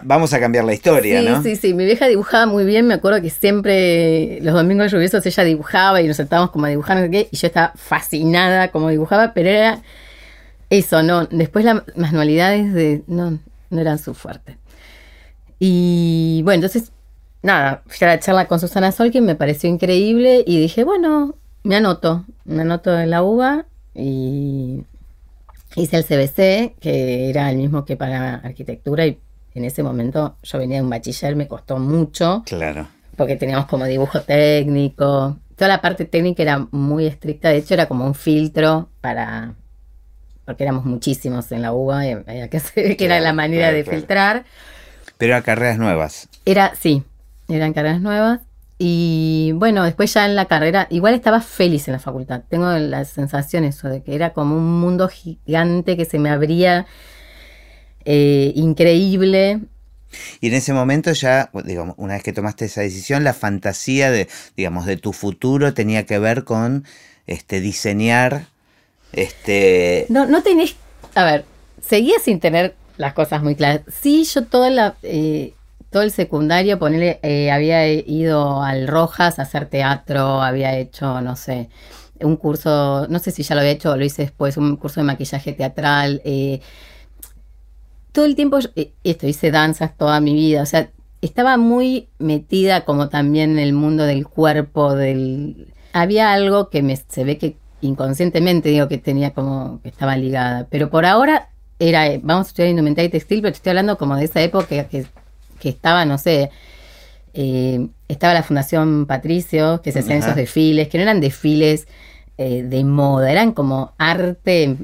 vamos 0.03 0.33
a 0.33 0.39
cambiar 0.39 0.65
la 0.65 0.75
historia, 0.75 1.19
sí, 1.19 1.25
¿no? 1.25 1.41
Sí, 1.41 1.55
sí, 1.55 1.73
mi 1.73 1.83
vieja 1.83 2.05
dibujaba 2.05 2.45
muy 2.45 2.63
bien, 2.63 2.85
me 2.85 2.93
acuerdo 2.93 3.23
que 3.23 3.31
siempre 3.31 4.37
los 4.43 4.53
domingos 4.53 4.91
lluviosos 4.91 5.25
ella 5.25 5.43
dibujaba 5.43 5.99
y 5.99 6.07
nos 6.07 6.17
sentábamos 6.17 6.51
como 6.51 6.67
a 6.67 6.69
dibujar, 6.69 6.97
no 6.97 7.05
sé 7.05 7.09
qué, 7.09 7.27
y 7.31 7.37
yo 7.37 7.47
estaba 7.47 7.73
fascinada 7.75 8.67
como 8.67 8.89
dibujaba, 8.89 9.33
pero 9.33 9.49
era 9.49 9.81
eso, 10.69 11.01
no, 11.01 11.25
después 11.25 11.65
las 11.65 11.81
manualidades 11.95 12.75
de, 12.75 13.01
no, 13.07 13.39
no 13.71 13.81
eran 13.81 13.97
su 13.97 14.13
fuerte. 14.13 14.59
Y 15.57 16.41
bueno, 16.43 16.63
entonces, 16.63 16.91
nada, 17.41 17.81
fui 17.87 18.05
a 18.05 18.11
la 18.11 18.19
charla 18.19 18.45
con 18.45 18.59
Susana 18.59 18.91
Sol, 18.91 19.09
que 19.09 19.21
me 19.21 19.33
pareció 19.33 19.67
increíble, 19.67 20.43
y 20.45 20.59
dije, 20.59 20.83
bueno, 20.83 21.33
me 21.63 21.77
anoto, 21.77 22.25
me 22.45 22.61
anoto 22.61 22.95
en 22.99 23.09
la 23.09 23.23
UBA 23.23 23.65
y 23.97 24.85
hice 25.75 25.97
el 25.97 26.05
CBC, 26.05 26.79
que 26.79 27.29
era 27.29 27.49
el 27.49 27.57
mismo 27.57 27.83
que 27.85 27.97
para 27.97 28.35
arquitectura 28.35 29.05
y 29.05 29.19
en 29.53 29.65
ese 29.65 29.81
momento 29.81 30.37
yo 30.43 30.59
venía 30.59 30.77
de 30.77 30.83
un 30.83 30.89
bachiller, 30.89 31.35
me 31.35 31.47
costó 31.47 31.79
mucho. 31.79 32.43
Claro. 32.45 32.87
Porque 33.15 33.35
teníamos 33.35 33.65
como 33.65 33.85
dibujo 33.85 34.21
técnico. 34.21 35.37
Toda 35.55 35.69
la 35.69 35.81
parte 35.81 36.05
técnica 36.05 36.43
era 36.43 36.67
muy 36.69 37.07
estricta, 37.07 37.49
de 37.49 37.57
hecho 37.57 37.73
era 37.73 37.87
como 37.87 38.05
un 38.05 38.13
filtro 38.13 38.89
para... 39.01 39.55
Porque 40.45 40.63
éramos 40.63 40.85
muchísimos 40.85 41.51
en 41.51 41.63
la 41.63 41.73
UBA, 41.73 42.05
y 42.05 42.11
había 42.11 42.49
que 42.49 42.57
hacer 42.57 42.95
que 42.95 43.05
era 43.05 43.19
la 43.19 43.33
manera 43.33 43.71
de 43.71 43.83
filtrar. 43.83 44.45
Pero 45.17 45.33
eran 45.33 45.41
carreras 45.41 45.77
nuevas. 45.77 46.29
Era, 46.45 46.73
sí, 46.75 47.03
eran 47.49 47.73
carreras 47.73 47.99
nuevas. 47.99 48.41
Y 48.79 49.53
bueno, 49.55 49.83
después 49.83 50.13
ya 50.13 50.25
en 50.25 50.35
la 50.35 50.45
carrera, 50.45 50.87
igual 50.91 51.15
estaba 51.15 51.41
feliz 51.41 51.87
en 51.87 51.93
la 51.93 51.99
facultad. 51.99 52.43
Tengo 52.47 52.71
la 52.71 53.05
sensación 53.05 53.63
eso 53.63 53.89
de 53.89 54.03
que 54.03 54.13
era 54.13 54.33
como 54.33 54.55
un 54.55 54.79
mundo 54.79 55.09
gigante 55.09 55.97
que 55.97 56.05
se 56.05 56.19
me 56.19 56.29
abría 56.29 56.85
eh, 58.05 58.53
increíble. 58.55 59.61
Y 60.39 60.47
en 60.47 60.53
ese 60.53 60.73
momento 60.73 61.11
ya, 61.11 61.49
digamos, 61.65 61.95
una 61.97 62.13
vez 62.13 62.23
que 62.23 62.33
tomaste 62.33 62.65
esa 62.65 62.81
decisión, 62.81 63.23
la 63.23 63.33
fantasía 63.33 64.11
de, 64.11 64.27
digamos, 64.55 64.85
de 64.85 64.97
tu 64.97 65.11
futuro 65.11 65.73
tenía 65.73 66.05
que 66.05 66.19
ver 66.19 66.43
con 66.43 66.85
este 67.25 67.59
diseñar, 67.59 68.45
este. 69.11 70.05
No, 70.09 70.25
no 70.25 70.43
tenés, 70.43 70.75
a 71.15 71.25
ver, 71.25 71.45
seguía 71.81 72.19
sin 72.19 72.39
tener 72.39 72.75
las 72.97 73.13
cosas 73.13 73.43
muy 73.43 73.55
claras. 73.55 73.81
Sí, 74.01 74.23
yo 74.23 74.45
toda 74.45 74.69
la, 74.69 74.95
eh, 75.03 75.53
todo 75.89 76.03
el 76.03 76.11
secundario, 76.11 76.79
ponerle, 76.79 77.19
eh, 77.23 77.51
había 77.51 77.87
ido 77.87 78.61
al 78.61 78.87
Rojas 78.87 79.39
a 79.39 79.43
hacer 79.43 79.67
teatro, 79.67 80.41
había 80.41 80.77
hecho, 80.77 81.21
no 81.21 81.35
sé, 81.35 81.69
un 82.19 82.35
curso, 82.35 83.07
no 83.09 83.19
sé 83.19 83.31
si 83.31 83.43
ya 83.43 83.55
lo 83.55 83.61
había 83.61 83.71
hecho 83.73 83.91
o 83.91 83.97
lo 83.97 84.03
hice 84.03 84.23
después, 84.23 84.57
un 84.57 84.75
curso 84.77 84.99
de 84.99 85.05
maquillaje 85.05 85.53
teatral. 85.53 86.21
Eh, 86.25 86.61
todo 88.11 88.25
el 88.25 88.35
tiempo, 88.35 88.59
eh, 88.75 88.91
esto, 89.03 89.27
hice 89.27 89.51
danzas 89.51 89.95
toda 89.97 90.19
mi 90.19 90.33
vida, 90.33 90.61
o 90.61 90.65
sea, 90.65 90.91
estaba 91.21 91.57
muy 91.57 92.09
metida 92.19 92.85
como 92.85 93.09
también 93.09 93.51
en 93.51 93.59
el 93.59 93.73
mundo 93.73 94.03
del 94.03 94.27
cuerpo, 94.27 94.93
del... 94.93 95.73
Había 95.93 96.33
algo 96.33 96.69
que 96.69 96.83
me, 96.83 96.95
se 96.95 97.23
ve 97.23 97.37
que 97.37 97.57
inconscientemente 97.81 98.69
digo 98.69 98.87
que 98.87 98.97
tenía 98.97 99.31
como 99.31 99.81
que 99.81 99.89
estaba 99.89 100.17
ligada, 100.17 100.67
pero 100.69 100.89
por 100.89 101.05
ahora 101.05 101.49
era, 101.79 102.07
vamos 102.21 102.47
a 102.47 102.49
estudiar 102.49 102.69
indumentaria 102.69 103.07
y 103.07 103.11
textil, 103.11 103.41
pero 103.41 103.51
te 103.51 103.57
estoy 103.57 103.71
hablando 103.71 103.97
como 103.97 104.15
de 104.15 104.25
esa 104.25 104.41
época 104.41 104.87
que 104.87 105.05
que 105.59 105.69
estaba, 105.69 106.05
no 106.05 106.17
sé, 106.17 106.51
eh, 107.33 107.87
estaba 108.07 108.33
la 108.33 108.43
Fundación 108.43 109.05
Patricio, 109.05 109.81
que 109.81 109.91
se 109.91 109.99
hacían 109.99 110.19
esos 110.19 110.35
desfiles, 110.35 110.87
que 110.87 110.97
no 110.97 111.03
eran 111.03 111.21
desfiles 111.21 111.87
eh, 112.37 112.63
de 112.63 112.83
moda, 112.83 113.31
eran 113.31 113.51
como 113.51 113.93
arte. 113.97 114.75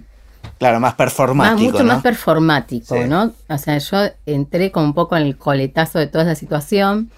Claro, 0.59 0.79
más 0.79 0.95
performático. 0.95 1.71
mucho 1.71 1.83
más 1.83 2.01
performático, 2.01 2.95
¿no? 3.07 3.31
O 3.49 3.57
sea, 3.57 3.77
yo 3.77 3.97
entré 4.25 4.71
como 4.71 4.85
un 4.87 4.93
poco 4.93 5.17
en 5.17 5.23
el 5.23 5.37
coletazo 5.37 5.99
de 5.99 6.07
toda 6.07 6.25
esa 6.25 6.35
situación. 6.35 7.11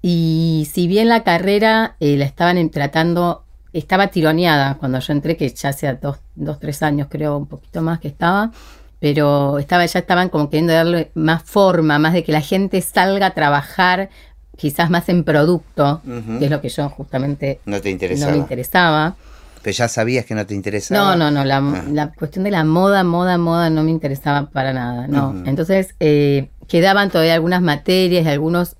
Y 0.00 0.68
si 0.72 0.86
bien 0.86 1.08
la 1.08 1.24
carrera 1.24 1.96
eh, 1.98 2.16
la 2.16 2.24
estaban 2.24 2.70
tratando, 2.70 3.44
estaba 3.72 4.08
tironeada 4.08 4.76
cuando 4.76 5.00
yo 5.00 5.12
entré, 5.12 5.36
que 5.36 5.48
ya 5.48 5.70
hacía 5.70 5.94
dos, 5.94 6.18
dos, 6.34 6.60
tres 6.60 6.82
años 6.82 7.08
creo, 7.10 7.36
un 7.36 7.46
poquito 7.46 7.82
más 7.82 7.98
que 7.98 8.08
estaba, 8.08 8.52
pero 9.00 9.58
estaba, 9.58 9.84
ya 9.86 10.00
estaban 10.00 10.28
como 10.28 10.48
queriendo 10.48 10.72
darle 10.72 11.10
más 11.14 11.42
forma, 11.42 11.98
más 11.98 12.12
de 12.12 12.24
que 12.24 12.32
la 12.32 12.40
gente 12.40 12.80
salga 12.80 13.26
a 13.26 13.34
trabajar 13.34 14.10
quizás 14.56 14.90
más 14.90 15.08
en 15.08 15.22
producto, 15.22 16.00
que 16.38 16.46
es 16.46 16.50
lo 16.50 16.60
que 16.60 16.70
yo 16.70 16.88
justamente 16.88 17.60
no, 17.66 17.80
te 17.80 17.90
interesaba. 17.90 18.30
no 18.30 18.36
me 18.38 18.42
interesaba. 18.42 19.16
Pero 19.62 19.76
ya 19.76 19.88
sabías 19.88 20.24
que 20.24 20.34
no 20.34 20.46
te 20.46 20.54
interesaba. 20.54 21.16
No, 21.16 21.16
no, 21.16 21.30
no, 21.30 21.44
la, 21.44 21.58
ah. 21.58 21.84
la 21.90 22.12
cuestión 22.12 22.44
de 22.44 22.50
la 22.50 22.64
moda, 22.64 23.04
moda, 23.04 23.36
moda 23.36 23.68
no 23.68 23.82
me 23.82 23.90
interesaba 23.90 24.48
para 24.48 24.72
nada, 24.72 25.06
no. 25.08 25.42
Entonces 25.44 25.94
eh, 26.00 26.48
quedaban 26.68 27.10
todavía 27.10 27.34
algunas 27.34 27.60
materias 27.60 28.24
y 28.24 28.28
algunos 28.28 28.76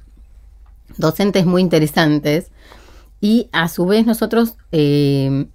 docentes 0.96 1.44
muy 1.44 1.60
interesantes 1.60 2.50
y 3.20 3.48
a 3.52 3.68
su 3.68 3.86
vez 3.86 4.06
nosotros 4.06 4.56
eh, 4.72 5.46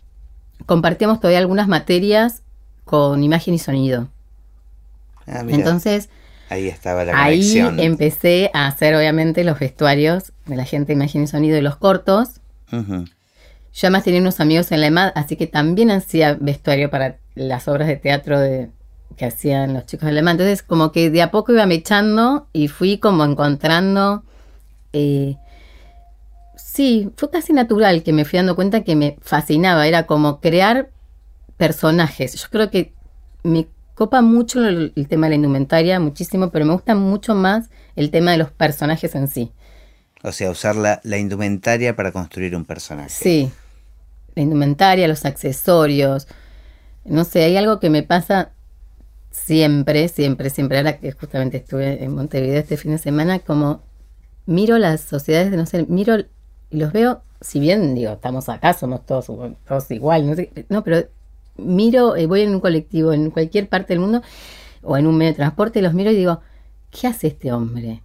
compartíamos 0.66 1.20
todavía 1.20 1.40
algunas 1.40 1.68
materias 1.68 2.44
con 2.86 3.24
imagen 3.24 3.54
y 3.54 3.60
sonido. 3.60 4.10
Ah, 5.32 5.44
Entonces, 5.48 6.10
ahí 6.50 6.68
estaba 6.68 7.06
la 7.06 7.24
Ahí 7.24 7.58
empecé 7.78 8.52
a 8.54 8.68
hacer 8.68 8.96
obviamente 8.96 9.44
los 9.44 9.60
vestuarios 9.60 10.34
de 10.46 10.56
la 10.56 10.66
gente 10.66 10.88
de 10.88 10.94
imagen 10.94 11.24
y 11.24 11.28
sonido 11.28 11.56
de 11.56 11.62
los 11.62 11.78
cortos. 11.78 12.42
Yo 13.74 13.88
además 13.88 14.04
tenía 14.04 14.20
unos 14.20 14.40
amigos 14.40 14.72
en 14.72 14.82
la 14.82 14.88
EMAD, 14.88 15.12
así 15.16 15.38
que 15.38 15.48
también 15.48 15.92
hacía 15.92 16.38
vestuario 16.40 16.90
para 16.90 17.18
las 17.36 17.68
obras 17.68 17.88
de 17.88 17.96
teatro 17.96 18.40
de, 18.40 18.70
que 19.16 19.26
hacían 19.26 19.74
los 19.74 19.86
chicos 19.86 20.08
de 20.08 20.14
la 20.14 20.20
EMAD. 20.20 20.34
Entonces, 20.34 20.64
como 20.64 20.92
que 20.92 21.10
de 21.10 21.22
a 21.22 21.32
poco 21.32 21.54
iba 21.54 21.66
mechando 21.66 22.48
y 22.52 22.68
fui 22.68 22.98
como 22.98 23.24
encontrando. 23.24 24.24
Eh, 24.92 25.38
sí, 26.58 27.12
fue 27.16 27.30
casi 27.30 27.54
natural 27.54 28.04
que 28.04 28.12
me 28.12 28.26
fui 28.26 28.38
dando 28.38 28.56
cuenta 28.56 28.84
que 28.84 28.96
me 28.98 29.18
fascinaba. 29.22 29.88
Era 29.88 30.06
como 30.06 30.42
crear 30.42 30.90
personajes. 31.56 32.36
Yo 32.36 32.48
creo 32.50 32.70
que 32.70 32.94
me 33.44 33.68
copa 34.02 34.24
mucho 34.24 34.68
el, 34.68 34.94
tema 35.08 35.28
de 35.28 35.30
la 35.30 35.36
indumentaria, 35.36 36.00
muchísimo, 36.00 36.50
pero 36.50 36.66
me 36.66 36.74
gusta 36.74 36.96
mucho 36.96 37.36
más 37.36 37.70
el 37.96 38.10
tema 38.10 38.32
de 38.32 38.40
los 38.40 38.50
personajes 38.50 39.14
en 39.14 39.28
sí. 39.28 39.52
O 40.24 40.32
sea, 40.32 40.50
usar 40.50 40.76
la, 40.76 41.00
indumentaria 41.20 41.96
para 41.96 42.12
construir 42.12 42.56
un 42.56 42.66
personaje. 42.66 43.12
Sí, 43.12 43.52
la 44.34 44.42
indumentaria, 44.42 45.08
los 45.08 45.24
accesorios. 45.24 46.28
No 47.06 47.26
sé, 47.26 47.44
hay 47.44 47.58
algo 47.58 47.80
que 47.80 47.92
me 47.92 48.02
pasa 48.02 48.54
siempre, 49.30 50.08
siempre, 50.08 50.50
siempre. 50.50 50.80
Ahora 50.80 50.98
que 50.98 51.12
justamente 51.12 51.58
estuve 51.58 52.04
en 52.04 52.16
Montevideo 52.16 52.58
este 52.58 52.78
fin 52.78 52.94
de 52.94 52.98
semana, 52.98 53.38
como 53.38 53.84
miro 54.48 54.80
las 54.80 55.02
sociedades, 55.02 55.52
de 55.52 55.58
no 55.58 55.68
sé, 55.68 55.86
miro 55.88 56.18
y 56.72 56.78
los 56.78 56.92
veo, 56.92 57.22
si 57.40 57.60
bien 57.60 57.94
digo, 57.94 58.14
estamos 58.14 58.50
acá, 58.50 58.74
somos 58.74 59.06
todos, 59.06 59.28
todos 59.28 59.92
igual, 59.92 60.26
no, 60.26 60.34
sé, 60.34 60.66
no 60.70 60.84
pero 60.84 61.08
miro, 61.58 62.16
eh, 62.16 62.26
voy 62.26 62.42
en 62.42 62.56
un 62.56 62.62
colectivo 62.62 63.14
en 63.14 63.30
cualquier 63.32 63.68
parte 63.68 63.94
del 63.94 64.00
mundo 64.00 64.22
o 64.82 64.98
en 64.98 65.08
un 65.08 65.18
medio 65.18 65.32
de 65.32 65.38
transporte 65.38 65.82
los 65.82 65.94
miro 65.94 66.12
y 66.12 66.16
digo, 66.16 66.42
¿qué 66.90 67.08
hace 67.08 67.28
este 67.28 67.52
hombre? 67.52 68.02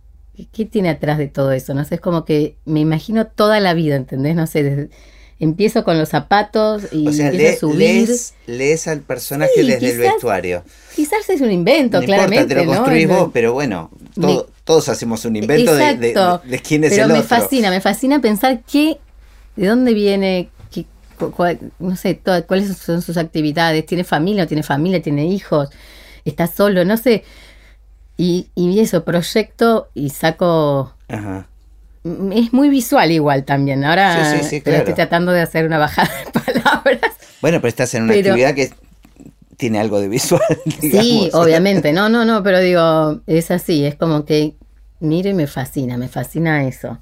¿Qué, 0.53 0.67
tiene 0.67 0.91
atrás 0.91 1.19
de 1.19 1.29
todo 1.29 1.53
eso? 1.53 1.73
No 1.75 1.85
sé, 1.85 1.97
es 1.97 2.01
como 2.01 2.25
que 2.25 2.57
me 2.65 2.81
imagino 2.81 3.27
toda 3.27 3.59
la 3.61 3.73
vida, 3.73 3.97
¿entendés? 3.97 4.37
No 4.37 4.47
sé, 4.47 4.91
empiezo 5.39 5.85
con 5.85 5.99
los 5.99 6.11
zapatos 6.11 6.83
y 6.93 7.07
empiezo 7.21 7.69
a 7.69 7.71
subir. 7.71 8.11
Lees, 8.47 8.87
al 8.87 9.01
personaje 9.01 9.63
desde 9.63 9.93
el 9.93 9.99
vestuario. 9.99 10.63
Quizás 10.95 11.29
es 11.31 11.41
un 11.41 11.51
invento, 11.51 12.01
claramente. 12.03 12.55
Importa, 12.55 12.61
te 12.61 12.67
lo 12.67 12.73
construís 12.73 13.09
vos, 13.09 13.31
pero 13.33 13.53
bueno, 13.55 13.91
todos 14.65 14.89
hacemos 14.89 15.25
un 15.25 15.37
invento 15.37 15.75
de, 15.75 15.95
de, 15.95 16.59
quién 16.59 16.85
es 16.85 16.91
pero 16.91 17.05
el 17.05 17.11
otro. 17.13 17.23
me 17.23 17.23
fascina, 17.23 17.71
me 17.71 17.81
fascina 17.81 18.21
pensar 18.21 18.63
qué, 18.71 18.99
de 19.57 19.67
dónde 19.67 19.95
viene, 19.95 20.51
no 21.79 21.97
sé, 21.97 22.21
cuáles 22.47 22.77
son 22.77 23.03
sus 23.03 23.17
actividades, 23.17 23.87
tiene 23.87 24.05
familia, 24.05 24.45
no 24.45 24.49
tiene 24.49 24.63
familia, 24.63 25.03
tiene 25.03 25.27
hijos, 25.27 25.71
está 26.25 26.47
solo, 26.47 26.85
no 26.85 26.97
sé. 26.97 27.25
Y, 28.17 28.49
y 28.55 28.81
eso, 28.81 29.05
proyecto 29.05 29.89
y 29.95 30.11
saco... 30.11 30.95
Ajá. 31.09 31.47
Es 32.33 32.53
muy 32.53 32.69
visual 32.69 33.11
igual 33.11 33.45
también. 33.45 33.85
Ahora 33.85 34.37
estoy 34.37 34.61
tratando 34.61 35.33
de 35.33 35.41
hacer 35.41 35.67
una 35.67 35.79
bajada 35.79 36.11
de 36.25 36.41
palabras. 36.41 37.13
Bueno, 37.41 37.59
pero 37.61 37.69
estás 37.69 37.95
en 37.95 38.05
una 38.05 38.15
actividad 38.15 38.55
que 38.55 38.71
tiene 39.57 39.79
algo 39.81 40.01
de 40.01 40.09
visual. 40.09 40.43
Sí, 40.81 41.31
obviamente. 41.33 41.93
No, 41.93 42.09
no, 42.09 42.25
no, 42.25 42.43
pero 42.43 42.61
digo, 42.61 43.21
es 43.27 43.51
así. 43.51 43.85
Es 43.85 43.97
como 43.97 44.25
que 44.25 44.55
miro 45.01 45.29
y 45.29 45.35
me 45.35 45.47
fascina, 45.47 45.97
me 45.97 46.09
fascina 46.09 46.67
eso. 46.67 46.99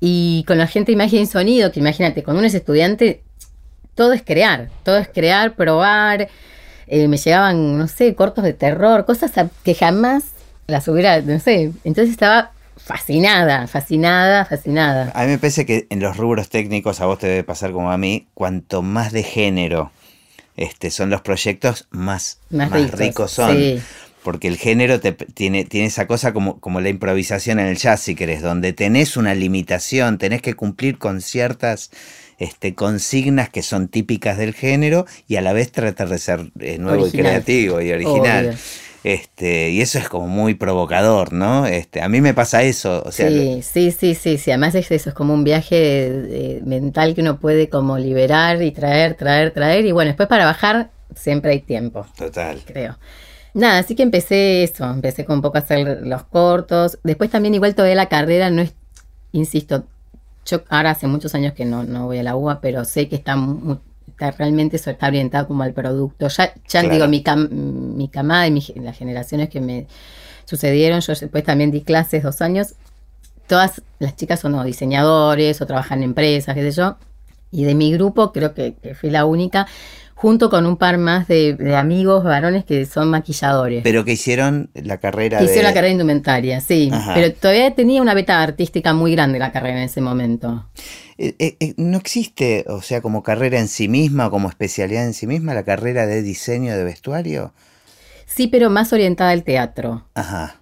Y 0.00 0.44
con 0.46 0.58
la 0.58 0.66
gente 0.66 0.92
imagen 0.92 1.22
y 1.22 1.26
sonido, 1.26 1.72
que 1.72 1.80
imagínate, 1.80 2.22
cuando 2.22 2.38
uno 2.38 2.46
es 2.46 2.54
estudiante, 2.54 3.22
todo 3.98 4.12
es 4.12 4.22
crear, 4.22 4.68
todo 4.84 4.96
es 4.98 5.08
crear, 5.08 5.56
probar. 5.56 6.28
Eh, 6.86 7.08
me 7.08 7.16
llegaban, 7.16 7.76
no 7.76 7.88
sé, 7.88 8.14
cortos 8.14 8.44
de 8.44 8.52
terror, 8.52 9.04
cosas 9.04 9.32
que 9.64 9.74
jamás 9.74 10.22
las 10.68 10.86
hubiera, 10.86 11.20
no 11.20 11.40
sé. 11.40 11.72
Entonces 11.82 12.10
estaba 12.10 12.52
fascinada, 12.76 13.66
fascinada, 13.66 14.44
fascinada. 14.44 15.10
A 15.16 15.24
mí 15.24 15.32
me 15.32 15.38
parece 15.38 15.66
que 15.66 15.88
en 15.90 15.98
los 15.98 16.16
rubros 16.16 16.48
técnicos, 16.48 17.00
a 17.00 17.06
vos 17.06 17.18
te 17.18 17.26
debe 17.26 17.42
pasar 17.42 17.72
como 17.72 17.90
a 17.90 17.98
mí, 17.98 18.28
cuanto 18.34 18.82
más 18.82 19.10
de 19.10 19.24
género 19.24 19.90
este, 20.56 20.92
son 20.92 21.10
los 21.10 21.20
proyectos 21.20 21.88
más, 21.90 22.38
Más 22.50 22.70
más, 22.70 22.80
ricos, 22.80 23.00
ricos, 23.00 23.30
son. 23.32 23.56
sí. 23.56 23.80
Porque 24.22 24.46
el 24.46 24.58
género 24.58 25.00
te, 25.00 25.12
tiene, 25.12 25.64
tiene 25.64 25.88
esa 25.88 26.06
cosa 26.06 26.32
como, 26.32 26.60
como 26.60 26.80
la 26.80 26.88
improvisación 26.88 27.58
en 27.58 27.66
el 27.66 27.78
jazz, 27.78 28.00
si 28.00 28.14
querés, 28.14 28.42
donde 28.42 28.72
tenés 28.72 29.16
una 29.16 29.34
limitación, 29.34 30.18
tenés 30.18 30.40
que 30.40 30.54
cumplir 30.54 30.98
con 30.98 31.20
ciertas 31.20 31.90
este, 32.38 32.74
consignas 32.74 33.50
que 33.50 33.62
son 33.62 33.88
típicas 33.88 34.38
del 34.38 34.54
género 34.54 35.06
y 35.26 35.36
a 35.36 35.42
la 35.42 35.52
vez 35.52 35.72
tratar 35.72 36.08
de 36.08 36.18
ser 36.18 36.50
eh, 36.60 36.78
nuevo 36.78 37.02
Original. 37.02 37.26
y 37.26 37.28
creativo 37.28 37.80
y 37.80 37.92
original. 37.92 38.46
Obvio. 38.48 38.58
Este, 39.04 39.70
y 39.70 39.80
eso 39.80 39.98
es 39.98 40.08
como 40.08 40.26
muy 40.26 40.54
provocador, 40.54 41.32
¿no? 41.32 41.66
Este, 41.66 42.02
a 42.02 42.08
mí 42.08 42.20
me 42.20 42.34
pasa 42.34 42.62
eso. 42.62 43.02
O 43.06 43.12
sea, 43.12 43.28
sí, 43.28 43.60
sí, 43.62 43.90
sí, 43.90 44.14
sí, 44.14 44.38
sí. 44.38 44.50
Además 44.50 44.74
es 44.74 44.90
eso, 44.90 45.10
es 45.10 45.14
como 45.14 45.34
un 45.34 45.44
viaje 45.44 46.06
eh, 46.08 46.60
mental 46.64 47.14
que 47.14 47.20
uno 47.20 47.38
puede 47.38 47.68
como 47.68 47.96
liberar 47.96 48.60
y 48.60 48.72
traer, 48.72 49.14
traer, 49.14 49.52
traer. 49.52 49.86
Y 49.86 49.92
bueno, 49.92 50.08
después 50.08 50.28
para 50.28 50.44
bajar 50.44 50.90
siempre 51.14 51.52
hay 51.52 51.60
tiempo, 51.60 52.06
total. 52.16 52.60
creo. 52.66 52.98
Nada, 53.54 53.78
así 53.78 53.94
que 53.94 54.02
empecé 54.02 54.62
eso, 54.62 54.84
empecé 54.84 55.24
con 55.24 55.36
un 55.36 55.42
poco 55.42 55.58
a 55.58 55.60
hacer 55.60 56.00
los 56.02 56.24
cortos. 56.24 56.98
Después 57.02 57.30
también 57.30 57.54
igual 57.54 57.74
todavía 57.74 57.96
la 57.96 58.08
carrera 58.08 58.50
no 58.50 58.62
es, 58.62 58.74
insisto, 59.32 59.86
yo 60.48 60.62
ahora 60.68 60.90
hace 60.92 61.06
muchos 61.06 61.34
años 61.34 61.52
que 61.52 61.64
no, 61.64 61.84
no 61.84 62.06
voy 62.06 62.18
a 62.18 62.22
la 62.22 62.36
UBA, 62.36 62.60
pero 62.60 62.84
sé 62.84 63.08
que 63.08 63.16
está, 63.16 63.36
realmente 64.36 64.76
eso 64.76 64.90
está 64.90 65.06
orientado 65.08 65.46
como 65.46 65.62
al 65.62 65.72
producto. 65.72 66.28
Ya, 66.28 66.54
ya 66.54 66.80
Claro. 66.80 66.88
digo, 66.94 67.08
mi, 67.08 67.22
cam- 67.22 67.50
mi 67.50 68.08
camada 68.08 68.46
y 68.46 68.50
mi 68.50 68.62
las 68.76 68.96
generaciones 68.96 69.48
que 69.48 69.60
me 69.60 69.86
sucedieron, 70.44 71.00
yo 71.00 71.12
después 71.14 71.44
también 71.44 71.70
di 71.70 71.82
clases 71.82 72.22
dos 72.22 72.40
años, 72.40 72.74
todas 73.46 73.82
las 73.98 74.16
chicas 74.16 74.40
son 74.40 74.54
o 74.54 74.64
diseñadores 74.64 75.60
o 75.60 75.66
trabajan 75.66 75.98
en 75.98 76.10
empresas, 76.10 76.54
qué 76.54 76.62
sé 76.62 76.76
yo, 76.76 76.96
y 77.50 77.64
de 77.64 77.74
mi 77.74 77.92
grupo 77.92 78.32
creo 78.32 78.54
que, 78.54 78.74
que 78.74 78.94
fui 78.94 79.10
la 79.10 79.24
única, 79.24 79.66
junto 80.20 80.50
con 80.50 80.66
un 80.66 80.76
par 80.76 80.98
más 80.98 81.28
de, 81.28 81.54
de 81.54 81.76
amigos 81.76 82.24
varones 82.24 82.64
que 82.64 82.84
son 82.86 83.08
maquilladores. 83.08 83.82
Pero 83.84 84.04
que 84.04 84.12
hicieron 84.14 84.68
la 84.74 84.98
carrera 84.98 85.38
Que 85.38 85.44
de... 85.44 85.50
Hicieron 85.50 85.68
la 85.70 85.74
carrera 85.74 85.86
de 85.86 85.92
indumentaria, 85.92 86.60
sí. 86.60 86.90
Ajá. 86.92 87.14
Pero 87.14 87.32
todavía 87.34 87.72
tenía 87.76 88.02
una 88.02 88.14
beta 88.14 88.42
artística 88.42 88.92
muy 88.94 89.12
grande 89.12 89.38
la 89.38 89.52
carrera 89.52 89.78
en 89.78 89.84
ese 89.84 90.00
momento. 90.00 90.68
Eh, 91.18 91.36
eh, 91.38 91.56
eh, 91.60 91.74
no 91.76 91.98
existe, 91.98 92.64
o 92.66 92.82
sea, 92.82 93.00
como 93.00 93.22
carrera 93.22 93.60
en 93.60 93.68
sí 93.68 93.86
misma 93.86 94.26
o 94.26 94.30
como 94.32 94.48
especialidad 94.48 95.04
en 95.04 95.14
sí 95.14 95.28
misma, 95.28 95.54
la 95.54 95.62
carrera 95.62 96.04
de 96.06 96.20
diseño 96.22 96.76
de 96.76 96.82
vestuario. 96.82 97.54
Sí, 98.26 98.48
pero 98.48 98.70
más 98.70 98.92
orientada 98.92 99.30
al 99.30 99.44
teatro. 99.44 100.04
Ajá. 100.14 100.56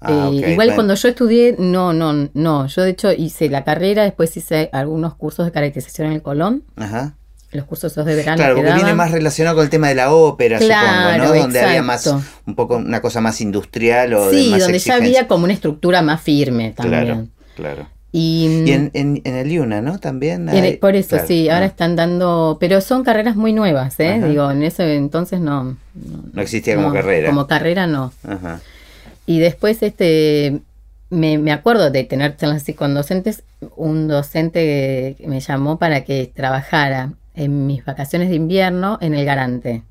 Ah, 0.00 0.30
Eh, 0.32 0.36
igual 0.52 0.54
bueno. 0.68 0.74
cuando 0.76 0.94
yo 0.94 1.08
estudié, 1.08 1.56
no, 1.58 1.92
no, 1.92 2.28
no. 2.32 2.66
Yo 2.68 2.82
de 2.82 2.90
hecho 2.90 3.10
hice 3.12 3.48
la 3.48 3.64
carrera, 3.64 4.04
después 4.04 4.36
hice 4.36 4.70
algunos 4.72 5.16
cursos 5.16 5.46
de 5.46 5.50
caracterización 5.52 6.06
en 6.08 6.12
el 6.14 6.22
Colón, 6.22 6.62
Ajá. 6.76 7.16
Los 7.54 7.64
cursos 7.66 7.92
esos 7.92 8.04
de 8.04 8.14
verano. 8.14 8.36
Claro, 8.36 8.54
que 8.56 8.62
porque 8.62 8.74
viene 8.74 8.94
más 8.94 9.10
relacionado 9.10 9.56
con 9.56 9.64
el 9.64 9.70
tema 9.70 9.88
de 9.88 9.94
la 9.94 10.12
ópera, 10.12 10.58
Claro, 10.58 11.18
supongo, 11.18 11.34
¿no? 11.34 11.40
Donde 11.40 11.60
había 11.60 11.82
más, 11.82 12.06
un 12.46 12.54
poco, 12.54 12.76
una 12.76 13.00
cosa 13.00 13.20
más 13.20 13.40
industrial 13.40 14.12
o 14.14 14.30
de 14.30 14.42
Sí, 14.42 14.50
más 14.50 14.60
donde 14.60 14.78
ya 14.78 14.94
había 14.96 15.26
como 15.28 15.44
una 15.44 15.52
estructura 15.54 16.02
más 16.02 16.20
firme 16.20 16.72
también. 16.76 17.04
Claro, 17.04 17.26
claro. 17.56 17.88
Y, 18.12 18.62
Y 18.64 18.70
en, 18.72 18.90
en, 18.94 19.20
en 19.24 19.34
el 19.34 19.50
IUNA, 19.50 19.80
¿no? 19.80 19.98
También. 19.98 20.48
el- 20.48 20.78
por 20.78 20.94
eso, 20.94 21.10
claro, 21.10 21.26
sí, 21.26 21.48
ahora 21.48 21.64
ah, 21.64 21.68
están 21.68 21.96
dando, 21.96 22.58
pero 22.60 22.80
son 22.80 23.02
carreras 23.02 23.34
muy 23.34 23.52
nuevas, 23.52 23.98
¿eh? 23.98 24.14
Ajá. 24.18 24.26
Digo, 24.28 24.50
en 24.52 24.62
ese 24.62 24.94
entonces 24.94 25.40
no. 25.40 25.76
No 26.32 26.40
existía 26.42 26.76
como 26.76 26.88
no, 26.88 26.94
carrera. 26.94 27.28
Como 27.28 27.46
carrera 27.48 27.88
no. 27.88 28.12
Ajá. 28.22 28.60
Y 29.26 29.40
después, 29.40 29.82
este, 29.82 30.60
me, 31.10 31.38
me 31.38 31.50
acuerdo 31.50 31.90
de 31.90 32.04
tener 32.04 32.36
charlas 32.36 32.62
así 32.62 32.72
con 32.74 32.94
docentes. 32.94 33.42
Un 33.74 34.06
docente 34.06 35.16
me 35.26 35.40
llamó 35.40 35.78
para 35.80 36.04
que 36.04 36.30
trabajara 36.32 37.14
en 37.34 37.66
mis 37.66 37.84
vacaciones 37.84 38.28
de 38.28 38.36
invierno 38.36 38.98
en 39.00 39.14
el 39.14 39.24
Garante 39.24 39.82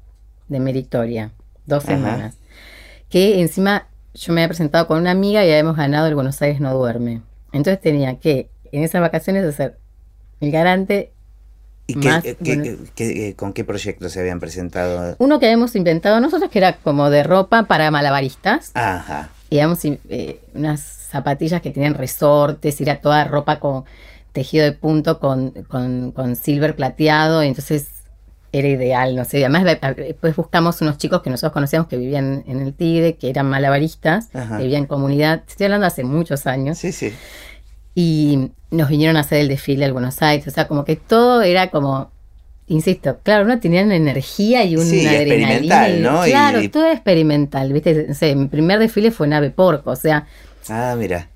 de 0.47 0.59
Meritoria, 0.59 1.31
dos 1.65 1.83
Ajá. 1.85 1.93
semanas. 1.95 2.35
Que 3.09 3.41
encima 3.41 3.87
yo 4.13 4.33
me 4.33 4.41
había 4.41 4.49
presentado 4.49 4.87
con 4.87 4.99
una 4.99 5.11
amiga 5.11 5.43
y 5.45 5.49
habíamos 5.51 5.75
ganado 5.77 6.07
el 6.07 6.15
Buenos 6.15 6.41
Aires 6.41 6.59
no 6.59 6.73
duerme. 6.73 7.21
Entonces 7.51 7.81
tenía 7.81 8.17
que 8.19 8.49
en 8.71 8.83
esas 8.83 9.01
vacaciones 9.01 9.43
hacer 9.45 9.77
el 10.41 10.51
Garante, 10.51 11.11
¿Y 11.85 11.95
qué, 11.95 12.07
Más, 12.09 12.23
eh, 12.23 12.37
qué- 12.41 12.55
bueno. 12.55 12.77
qué- 12.95 13.27
eh, 13.27 13.35
con 13.35 13.51
qué 13.51 13.65
proyectos 13.65 14.13
se 14.13 14.21
habían 14.21 14.39
presentado? 14.39 15.17
uno 15.19 15.37
que 15.39 15.47
habíamos 15.47 15.75
inventado 15.75 16.21
nosotros 16.21 16.49
que 16.49 16.59
era 16.59 16.77
como 16.77 17.09
de 17.09 17.23
ropa 17.23 17.63
para 17.63 17.91
malabaristas. 17.91 18.71
Ajá. 18.73 19.29
digamos, 19.51 19.83
eh, 19.85 20.39
unas 20.55 20.79
zapatillas 20.81 21.61
que 21.61 21.69
tenían 21.69 21.93
resortes, 21.93 22.79
y 22.79 22.83
era 22.83 23.01
toda 23.01 23.23
ropa 23.25 23.59
con 23.59 23.83
tejido 24.33 24.65
de 24.65 24.73
punto 24.73 25.19
con, 25.19 25.51
con, 25.69 26.11
con 26.11 26.35
silver 26.35 26.75
plateado, 26.75 27.43
y 27.43 27.47
entonces 27.47 27.87
era 28.51 28.67
ideal, 28.67 29.15
no 29.15 29.25
sé. 29.25 29.37
Además, 29.45 29.63
después 29.95 30.35
buscamos 30.35 30.81
unos 30.81 30.97
chicos 30.97 31.21
que 31.21 31.29
nosotros 31.29 31.53
conocíamos 31.53 31.87
que 31.87 31.97
vivían 31.97 32.43
en 32.47 32.61
el 32.61 32.73
Tigre, 32.73 33.15
que 33.15 33.29
eran 33.29 33.47
malabaristas, 33.49 34.29
Ajá. 34.35 34.57
que 34.57 34.63
vivían 34.63 34.81
en 34.83 34.87
comunidad, 34.87 35.43
estoy 35.47 35.65
hablando 35.65 35.87
hace 35.87 36.03
muchos 36.03 36.45
años, 36.45 36.77
Sí, 36.77 36.91
sí. 36.91 37.13
y 37.95 38.51
nos 38.71 38.89
vinieron 38.89 39.17
a 39.17 39.21
hacer 39.21 39.39
el 39.39 39.47
desfile 39.47 39.85
al 39.85 39.93
Buenos 39.93 40.21
Aires, 40.21 40.47
o 40.47 40.51
sea, 40.51 40.67
como 40.67 40.83
que 40.85 40.95
todo 40.95 41.41
era 41.41 41.69
como... 41.69 42.11
Insisto, 42.65 43.19
claro, 43.23 43.43
uno 43.43 43.59
tenía 43.59 43.83
una 43.83 43.95
energía 43.97 44.63
y 44.63 44.77
una 44.77 44.85
Sí, 44.85 45.05
adrenalina. 45.05 45.53
experimental, 45.55 46.01
¿no? 46.01 46.25
Y- 46.25 46.29
Claro, 46.31 46.71
todo 46.71 46.85
era 46.85 46.93
experimental, 46.93 47.73
¿viste? 47.73 48.07
No 48.07 48.35
mi 48.39 48.47
primer 48.47 48.79
desfile 48.79 49.11
fue 49.11 49.27
en 49.27 49.33
Ave 49.33 49.49
Porco, 49.51 49.91
o 49.91 49.95
sea, 49.97 50.27
Ah, 50.69 50.95
mira. 50.97 51.27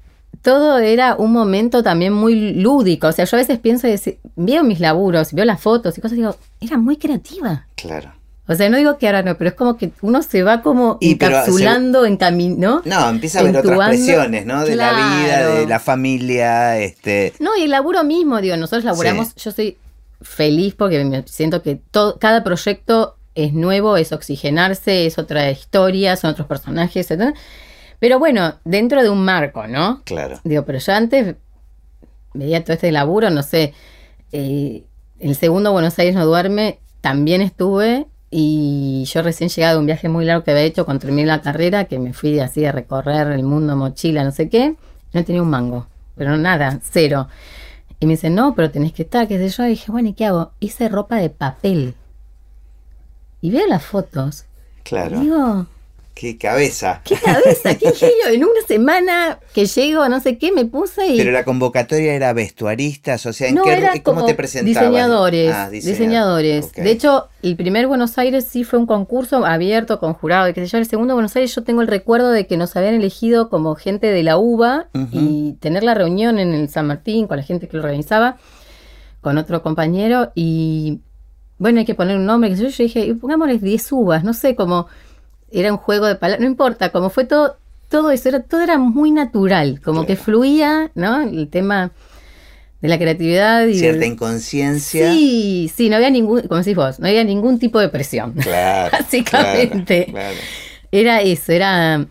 Todo 0.47 0.79
era 0.79 1.15
un 1.15 1.33
momento 1.33 1.83
también 1.83 2.13
muy 2.13 2.53
lúdico. 2.53 3.07
O 3.07 3.11
sea, 3.11 3.25
yo 3.25 3.35
a 3.35 3.41
veces 3.41 3.59
pienso 3.59 3.85
decir- 3.85 4.17
veo 4.37 4.63
mis 4.63 4.79
laburos, 4.79 5.33
veo 5.33 5.43
las 5.43 5.59
fotos 5.59 5.97
y 5.97 5.99
cosas 5.99 6.17
y 6.17 6.21
digo, 6.21 6.37
era 6.61 6.77
muy 6.77 6.95
creativa. 6.95 7.67
Claro. 7.75 8.13
O 8.47 8.55
sea, 8.55 8.69
no 8.69 8.77
digo 8.77 8.97
que 8.97 9.07
ahora 9.07 9.23
no, 9.23 9.37
pero 9.37 9.49
es 9.49 9.55
como 9.57 9.75
que 9.75 9.91
uno 10.01 10.23
se 10.23 10.43
va 10.43 10.61
como 10.61 10.99
Y, 11.01 11.11
encapsulando 11.11 12.05
en 12.05 12.15
camino. 12.15 12.81
No, 12.85 13.09
empieza 13.09 13.39
a 13.39 13.41
haber 13.41 13.57
otras 13.57 13.89
presiones, 13.89 14.45
¿no? 14.45 14.63
De 14.63 14.77
la 14.77 14.93
vida, 14.93 15.49
de 15.49 15.67
la 15.67 15.81
familia, 15.81 16.79
este. 16.79 17.33
No, 17.39 17.57
y 17.57 17.63
el 17.63 17.71
laburo 17.71 18.05
mismo, 18.05 18.39
digo, 18.39 18.55
nosotros 18.55 18.85
laburamos, 18.85 19.35
yo 19.35 19.51
soy 19.51 19.77
feliz 20.21 20.75
porque 20.75 21.03
me 21.03 21.25
siento 21.27 21.61
que 21.61 21.75
todo, 21.91 22.19
cada 22.19 22.45
proyecto 22.45 23.17
es 23.35 23.51
nuevo, 23.51 23.97
es 23.97 24.13
oxigenarse, 24.13 25.07
es 25.07 25.17
otra 25.17 25.51
historia, 25.51 26.15
son 26.15 26.29
otros 26.31 26.47
personajes, 26.47 27.11
etc. 27.11 27.35
Pero 27.99 28.19
bueno, 28.19 28.55
dentro 28.63 29.01
de 29.01 29.09
un 29.09 29.23
marco, 29.25 29.67
¿no? 29.67 30.01
Claro. 30.03 30.39
Digo, 30.43 30.63
pero 30.63 30.79
yo 30.79 30.93
antes 30.93 31.35
veía 32.33 32.63
todo 32.63 32.73
este 32.73 32.91
laburo, 32.91 33.29
no 33.29 33.41
sé, 33.43 33.73
eh, 34.31 34.83
el 35.19 35.35
segundo 35.35 35.71
Buenos 35.71 35.97
Aires 35.97 36.15
no 36.15 36.25
duerme, 36.25 36.79
también 37.01 37.41
estuve 37.41 38.05
y 38.29 39.05
yo 39.05 39.21
recién 39.21 39.49
llegado 39.49 39.75
de 39.75 39.79
un 39.79 39.85
viaje 39.85 40.09
muy 40.09 40.25
largo 40.25 40.43
que 40.43 40.51
había 40.51 40.63
hecho 40.63 40.85
cuando 40.85 41.01
terminé 41.01 41.25
la 41.25 41.41
carrera, 41.41 41.85
que 41.85 41.97
me 41.97 42.13
fui 42.13 42.39
así 42.39 42.65
a 42.65 42.71
recorrer 42.71 43.31
el 43.31 43.43
mundo, 43.43 43.75
mochila, 43.75 44.23
no 44.23 44.31
sé 44.31 44.49
qué, 44.49 44.75
no 45.13 45.23
tenía 45.23 45.41
un 45.41 45.49
mango, 45.49 45.87
pero 46.15 46.37
nada, 46.37 46.79
cero. 46.83 47.27
Y 47.99 48.05
me 48.05 48.13
dice, 48.13 48.29
no, 48.29 48.53
pero 48.53 48.69
tenés 48.69 48.93
que 48.93 49.03
estar, 49.03 49.27
qué 49.27 49.37
sé 49.37 49.49
yo, 49.49 49.65
y 49.65 49.69
dije, 49.69 49.91
bueno, 49.91 50.09
¿y 50.09 50.13
qué 50.13 50.25
hago? 50.25 50.51
Hice 50.59 50.87
ropa 50.87 51.15
de 51.15 51.29
papel. 51.29 51.95
Y 53.41 53.49
veo 53.49 53.65
las 53.67 53.83
fotos. 53.83 54.45
Claro. 54.83 55.19
Digo, 55.19 55.65
Qué 56.19 56.35
cabeza. 56.35 57.01
qué 57.03 57.15
cabeza, 57.15 57.75
qué 57.75 57.91
genio. 57.95 58.27
En 58.31 58.43
una 58.43 58.61
semana 58.67 59.37
que 59.53 59.67
llego, 59.67 60.09
no 60.09 60.19
sé 60.19 60.39
qué, 60.39 60.51
me 60.51 60.65
puse 60.65 61.05
y... 61.05 61.17
Pero 61.17 61.29
la 61.31 61.43
convocatoria 61.43 62.15
era 62.15 62.33
vestuaristas, 62.33 63.23
o 63.27 63.33
sea, 63.33 63.49
¿en 63.49 63.55
no, 63.55 63.63
qué, 63.63 63.73
era 63.73 63.91
¿cómo 64.01 64.21
como 64.21 64.25
te 64.25 64.33
presentabas? 64.33 64.81
diseñadores, 64.89 65.53
Ah, 65.53 65.69
diseñadores. 65.69 66.71
De 66.73 66.89
hecho, 66.89 67.27
el 67.43 67.55
primer 67.55 67.85
Buenos 67.85 68.17
Aires 68.17 68.45
sí 68.49 68.63
fue 68.63 68.79
un 68.79 68.87
concurso 68.87 69.45
abierto 69.45 69.99
con 69.99 70.13
jurado 70.13 70.49
y 70.49 70.53
qué 70.53 70.61
sé 70.61 70.67
yo. 70.71 70.77
El 70.79 70.87
segundo 70.87 71.13
Buenos 71.13 71.35
Aires 71.35 71.53
yo 71.53 71.63
tengo 71.63 71.81
el 71.81 71.87
recuerdo 71.87 72.31
de 72.31 72.47
que 72.47 72.57
nos 72.57 72.75
habían 72.75 72.95
elegido 72.95 73.49
como 73.49 73.75
gente 73.75 74.07
de 74.07 74.23
la 74.23 74.37
UBA 74.39 74.87
y 75.11 75.53
tener 75.59 75.83
la 75.83 75.93
reunión 75.93 76.39
en 76.39 76.53
el 76.55 76.67
San 76.69 76.87
Martín 76.87 77.27
con 77.27 77.37
la 77.37 77.43
gente 77.43 77.67
que 77.67 77.77
lo 77.77 77.83
organizaba, 77.83 78.37
con 79.21 79.37
otro 79.37 79.61
compañero 79.61 80.31
y 80.33 81.01
bueno, 81.59 81.79
hay 81.79 81.85
que 81.85 81.95
poner 81.95 82.17
un 82.17 82.25
nombre, 82.25 82.55
yo. 82.55 82.67
Yo 82.69 82.83
dije, 82.83 83.13
pongámosles 83.19 83.61
10 83.61 83.91
uvas, 83.91 84.23
no 84.23 84.33
sé, 84.33 84.55
como 84.55 84.87
era 85.51 85.71
un 85.71 85.77
juego 85.77 86.05
de 86.07 86.15
palabras, 86.15 86.41
no 86.41 86.47
importa, 86.47 86.89
como 86.91 87.09
fue 87.09 87.25
todo, 87.25 87.57
todo 87.89 88.11
eso, 88.11 88.29
era, 88.29 88.41
todo 88.41 88.61
era 88.61 88.77
muy 88.77 89.11
natural, 89.11 89.79
como 89.83 90.05
que 90.05 90.15
fluía, 90.15 90.91
¿no? 90.95 91.21
El 91.21 91.47
tema 91.49 91.91
de 92.81 92.87
la 92.89 92.97
creatividad 92.99 93.65
y 93.65 93.79
Cierta 93.79 94.01
del- 94.01 94.13
inconsciencia. 94.13 95.11
Sí, 95.11 95.71
sí, 95.73 95.89
no 95.89 95.95
había 95.95 96.09
ningún, 96.09 96.41
como 96.41 96.59
decís 96.59 96.75
vos, 96.75 96.99
no 96.99 97.07
había 97.07 97.23
ningún 97.23 97.59
tipo 97.59 97.79
de 97.79 97.89
presión. 97.89 98.33
Claro. 98.33 98.91
Básicamente. 98.99 100.07
claro, 100.11 100.35
claro. 100.35 100.37
Era 100.91 101.21
eso, 101.21 101.51
era, 101.51 102.05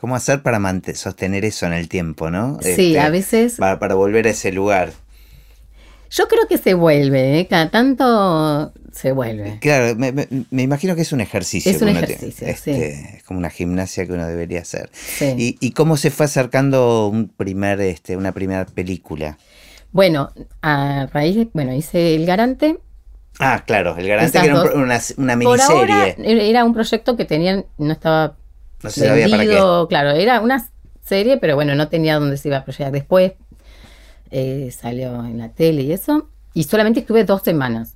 ¿Cómo 0.00 0.14
hacer 0.16 0.42
para 0.42 0.60
sostener 0.94 1.44
eso 1.44 1.66
en 1.66 1.72
el 1.72 1.88
tiempo, 1.88 2.30
no? 2.30 2.58
sí, 2.60 2.70
Este, 2.70 3.00
a 3.00 3.10
veces, 3.10 3.56
Para, 3.56 3.78
para 3.78 3.94
volver 3.94 4.26
a 4.26 4.30
ese 4.30 4.52
lugar. 4.52 4.92
Yo 6.10 6.28
creo 6.28 6.46
que 6.48 6.58
se 6.58 6.74
vuelve, 6.74 7.40
¿eh? 7.40 7.46
cada 7.46 7.70
tanto 7.70 8.72
se 8.92 9.12
vuelve. 9.12 9.58
Claro, 9.60 9.94
me, 9.96 10.12
me- 10.12 10.28
me 10.50 10.62
imagino 10.62 10.96
que 10.96 11.02
es 11.02 11.12
un 11.12 11.20
ejercicio. 11.20 11.70
Es 11.70 11.80
un 11.82 11.88
ejercicio, 11.88 12.46
Este, 12.46 13.16
Es 13.18 13.22
como 13.24 13.38
una 13.38 13.50
gimnasia 13.50 14.06
que 14.06 14.12
uno 14.12 14.26
debería 14.26 14.60
hacer. 14.60 14.90
Sí. 14.92 15.34
¿Y, 15.36 15.56
y 15.60 15.70
cómo 15.72 15.96
se 15.96 16.10
fue 16.10 16.26
acercando 16.26 17.08
un 17.08 17.28
primer, 17.28 17.80
este, 17.80 18.16
una 18.16 18.32
primera 18.32 18.64
película? 18.66 19.38
Bueno, 19.92 20.30
a 20.62 21.06
raíz 21.12 21.36
de, 21.36 21.48
bueno, 21.52 21.72
hice 21.74 22.14
El 22.14 22.26
Garante 22.26 22.78
Ah, 23.40 23.62
claro, 23.66 23.96
El 23.96 24.08
Garante 24.08 24.38
que 24.40 24.46
era 24.46 24.62
un 24.62 24.82
una, 24.82 25.00
una 25.16 25.38
Por 25.38 25.60
ahora 25.60 26.06
miniserie. 26.16 26.50
era 26.50 26.64
un 26.64 26.74
proyecto 26.74 27.16
que 27.16 27.24
tenían, 27.24 27.66
no 27.78 27.92
estaba 27.92 28.36
No 28.82 28.90
se 28.90 29.06
sabía 29.06 29.28
para 29.28 29.42
qué. 29.44 29.48
vendido, 29.48 29.86
claro, 29.88 30.10
era 30.10 30.40
una 30.40 30.68
serie, 31.04 31.36
pero 31.38 31.54
bueno, 31.54 31.74
no 31.76 31.88
tenía 31.88 32.18
dónde 32.18 32.36
se 32.36 32.48
iba 32.48 32.58
a 32.58 32.64
proyectar. 32.64 32.90
Después 32.92 33.32
eh, 34.30 34.70
salió 34.76 35.24
en 35.24 35.38
la 35.38 35.48
tele 35.50 35.82
y 35.82 35.92
eso, 35.92 36.28
y 36.54 36.64
solamente 36.64 37.00
estuve 37.00 37.24
dos 37.24 37.42
semanas, 37.42 37.94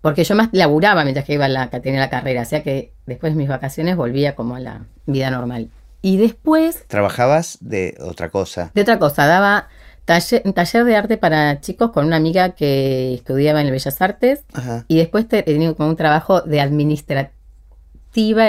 porque 0.00 0.24
yo 0.24 0.34
más 0.34 0.48
laburaba 0.52 1.02
mientras 1.04 1.24
que 1.26 1.34
iba 1.34 1.44
a 1.46 1.48
la, 1.48 1.68
que 1.70 1.80
tenía 1.80 2.00
la 2.00 2.10
carrera, 2.10 2.42
o 2.42 2.44
sea 2.44 2.62
que 2.62 2.92
después 3.06 3.32
de 3.32 3.38
mis 3.38 3.48
vacaciones 3.48 3.96
volvía 3.96 4.34
como 4.34 4.56
a 4.56 4.60
la 4.60 4.84
vida 5.06 5.30
normal. 5.30 5.68
Y 6.02 6.18
después, 6.18 6.84
Trabajabas 6.86 7.58
de 7.60 7.96
otra 8.00 8.30
cosa. 8.30 8.70
de 8.74 8.82
otra 8.82 8.98
cosa, 8.98 9.26
daba 9.26 9.68
taller, 10.04 10.42
taller 10.52 10.84
de 10.84 10.94
arte 10.96 11.16
para 11.16 11.60
chicos 11.60 11.90
con 11.90 12.06
una 12.06 12.16
amiga 12.16 12.50
que 12.50 13.14
estudiaba 13.14 13.60
en 13.60 13.66
el 13.66 13.72
Bellas 13.72 14.00
Artes, 14.00 14.44
Ajá. 14.52 14.84
y 14.86 14.96
después 14.98 15.26
te- 15.26 15.42
tenía 15.42 15.74
como 15.74 15.88
un 15.88 15.96
trabajo 15.96 16.42
de 16.42 16.60
administrativa 16.60 17.30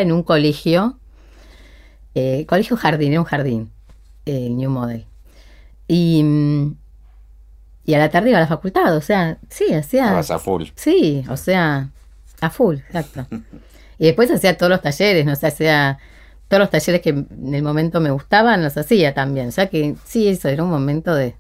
en 0.02 0.12
un 0.12 0.22
colegio, 0.24 1.00
eh, 2.16 2.46
colegio 2.48 2.78
jardín, 2.78 3.12
era 3.14 3.22
un 3.22 3.26
jardín, 3.26 3.72
el 4.26 4.56
New 4.56 4.70
Model. 4.70 5.06
Y, 5.88 6.22
mm, 6.24 6.76
y 7.88 7.96
a 7.96 7.98
la 7.98 8.10
tarde 8.10 8.30
iba 8.30 8.38
a 8.38 8.42
la 8.42 8.48
facultad, 8.48 8.96
o 8.96 9.02
sea, 9.02 9.38
sí, 9.50 9.74
hacía... 9.74 10.04
Estabas 10.06 10.30
a 10.32 10.38
full. 10.40 10.64
Sí, 10.76 11.24
o 11.30 11.38
sea, 11.38 11.90
a 12.42 12.50
full, 12.52 12.76
exacto. 12.76 13.26
Y 13.98 14.06
después 14.06 14.30
hacía 14.30 14.56
todos 14.58 14.70
los 14.70 14.82
talleres, 14.84 15.26
no 15.26 15.36
sé, 15.36 15.48
hacía 15.48 15.98
todos 16.50 16.62
los 16.62 16.70
talleres 16.70 17.02
que 17.02 17.10
en 17.10 17.54
el 17.56 17.64
momento 17.64 18.00
me 18.00 18.12
gustaban, 18.12 18.62
los 18.64 18.78
hacía 18.78 19.14
también. 19.16 19.48
O 19.48 19.52
sea 19.52 19.68
que 19.68 19.96
sí, 20.06 20.28
eso 20.28 20.50
era 20.50 20.64
un 20.64 20.70
momento 20.70 21.16
de, 21.16 21.36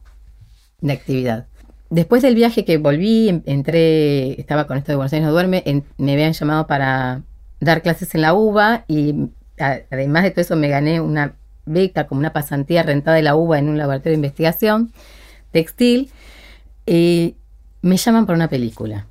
de 0.81 0.93
actividad. 0.93 1.45
Después 1.89 2.21
del 2.21 2.35
viaje 2.35 2.65
que 2.65 2.77
volví, 2.77 3.29
en- 3.29 3.43
entré, 3.45 4.39
estaba 4.39 4.67
con 4.67 4.77
esto 4.77 4.91
de 4.91 4.95
Buenos 4.95 5.13
Aires 5.13 5.25
no 5.27 5.31
duerme, 5.33 5.63
en- 5.65 5.83
me 5.97 6.13
habían 6.13 6.33
llamado 6.33 6.65
para 6.67 7.21
dar 7.59 7.81
clases 7.81 8.13
en 8.15 8.21
la 8.21 8.33
UBA 8.33 8.85
y 8.87 9.13
a- 9.59 9.79
además 9.91 10.23
de 10.23 10.31
todo 10.31 10.41
eso 10.41 10.55
me 10.55 10.67
gané 10.69 10.99
una 11.01 11.33
beca 11.65 12.07
como 12.07 12.19
una 12.19 12.33
pasantía 12.33 12.83
rentada 12.83 13.17
de 13.17 13.23
la 13.23 13.35
UBA 13.35 13.59
en 13.59 13.69
un 13.69 13.77
laboratorio 13.77 14.11
de 14.11 14.15
investigación 14.25 14.91
textil. 15.51 16.09
Y 16.87 17.35
me 17.81 17.97
llaman 17.97 18.25
para 18.25 18.37
una 18.37 18.49
película 18.49 19.05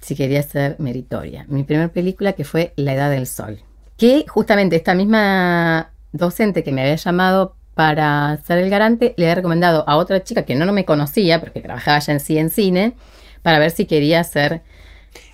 si 0.00 0.14
quería 0.14 0.42
ser 0.42 0.76
meritoria. 0.78 1.46
Mi 1.48 1.62
primera 1.62 1.88
película 1.88 2.32
que 2.32 2.44
fue 2.44 2.72
La 2.76 2.94
Edad 2.94 3.10
del 3.10 3.26
Sol. 3.26 3.60
Que 3.96 4.26
justamente 4.28 4.76
esta 4.76 4.94
misma 4.94 5.90
docente 6.12 6.64
que 6.64 6.72
me 6.72 6.82
había 6.82 6.96
llamado 6.96 7.56
para 7.74 8.36
ser 8.44 8.58
el 8.58 8.70
garante 8.70 9.14
le 9.16 9.26
había 9.26 9.36
recomendado 9.36 9.84
a 9.88 9.96
otra 9.96 10.22
chica 10.24 10.42
que 10.42 10.56
no, 10.56 10.66
no 10.66 10.72
me 10.72 10.84
conocía, 10.84 11.40
porque 11.40 11.60
trabajaba 11.60 11.98
ya 12.00 12.12
en 12.12 12.20
sí 12.20 12.38
en 12.38 12.50
cine, 12.50 12.94
para 13.42 13.58
ver 13.58 13.70
si 13.70 13.86
quería 13.86 14.24
ser 14.24 14.62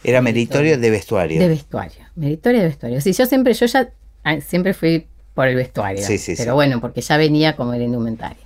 Era 0.03 0.21
meritorio 0.21 0.77
de 0.79 0.91
vestuario. 0.91 1.41
de 1.41 1.49
vestuario. 1.49 2.05
Meritoria 2.17 2.61
de 2.61 2.69
vestuario. 2.69 3.01
Sí, 3.01 3.13
yo 3.13 3.25
siempre, 3.25 3.55
yo 3.55 3.67
ya 3.67 3.91
ah, 4.25 4.41
siempre 4.41 4.75
fui 4.75 5.07
por 5.33 5.49
el 5.49 5.57
vestuario. 5.57 6.05
Sí, 6.05 6.19
sí, 6.19 6.35
pero 6.37 6.53
sí. 6.53 6.55
bueno, 6.55 6.81
porque 6.81 7.01
ya 7.01 7.17
venía 7.17 7.57
como 7.57 7.73
el 7.73 7.83
indumentario. 7.83 8.43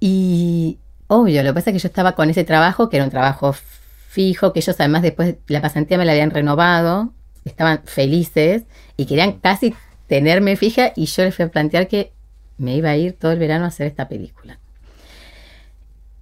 Y 0.00 0.78
obvio, 1.08 1.42
lo 1.42 1.50
que 1.50 1.54
pasa 1.54 1.70
es 1.70 1.74
que 1.74 1.80
yo 1.80 1.88
estaba 1.88 2.12
con 2.12 2.30
ese 2.30 2.44
trabajo, 2.44 2.88
que 2.88 2.96
era 2.96 3.04
un 3.04 3.10
trabajo 3.10 3.54
fijo, 4.08 4.52
que 4.52 4.60
ellos 4.60 4.76
además 4.78 5.02
después 5.02 5.36
la 5.48 5.60
pasantía 5.60 5.98
me 5.98 6.04
la 6.04 6.12
habían 6.12 6.30
renovado, 6.30 7.12
estaban 7.44 7.82
felices 7.84 8.62
y 8.96 9.06
querían 9.06 9.32
casi 9.40 9.74
tenerme 10.06 10.56
fija 10.56 10.92
y 10.96 11.06
yo 11.06 11.24
les 11.24 11.34
fui 11.34 11.44
a 11.44 11.48
plantear 11.48 11.86
que 11.88 12.12
me 12.58 12.74
iba 12.76 12.90
a 12.90 12.96
ir 12.96 13.12
todo 13.12 13.32
el 13.32 13.38
verano 13.38 13.64
a 13.64 13.68
hacer 13.68 13.86
esta 13.86 14.08
película. 14.08 14.58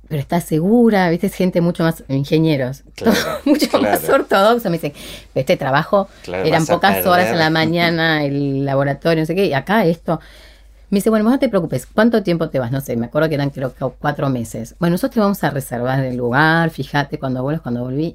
Pero 0.08 0.20
estás 0.20 0.44
segura, 0.44 1.08
viste, 1.08 1.28
es 1.28 1.34
gente 1.34 1.60
mucho 1.62 1.82
más, 1.82 2.04
ingenieros, 2.08 2.82
Claro, 2.94 3.16
mucho 3.46 3.68
claro. 3.68 3.84
más 3.84 4.08
ortodoxo. 4.08 4.68
Me 4.68 4.76
dicen, 4.76 4.92
"Pero 5.32 5.40
este 5.40 5.56
trabajo 5.56 6.08
Claro, 6.22 6.44
eran 6.44 6.66
pocas 6.66 7.06
horas 7.06 7.26
en 7.26 7.32
perder". 7.32 7.38
la 7.38 7.50
mañana, 7.50 8.24
el 8.24 8.64
laboratorio, 8.64 9.22
no 9.22 9.26
sé 9.26 9.34
qué, 9.34 9.46
y 9.46 9.54
acá 9.54 9.86
esto. 9.86 10.20
Me 10.94 10.98
dice, 10.98 11.10
bueno, 11.10 11.24
vos 11.24 11.32
no 11.32 11.38
te 11.40 11.48
preocupes, 11.48 11.86
¿cuánto 11.92 12.22
tiempo 12.22 12.48
te 12.50 12.60
vas? 12.60 12.70
No 12.70 12.80
sé, 12.80 12.94
me 12.96 13.06
acuerdo 13.06 13.28
que 13.28 13.34
eran 13.34 13.50
creo 13.50 13.74
que 13.74 13.84
cuatro 13.98 14.28
meses. 14.30 14.76
Bueno, 14.78 14.92
nosotros 14.92 15.14
te 15.14 15.20
vamos 15.20 15.42
a 15.42 15.50
reservar 15.50 16.04
el 16.04 16.16
lugar, 16.16 16.70
fíjate, 16.70 17.18
cuando 17.18 17.42
vuelvas, 17.42 17.62
cuando 17.62 17.82
volví. 17.82 18.14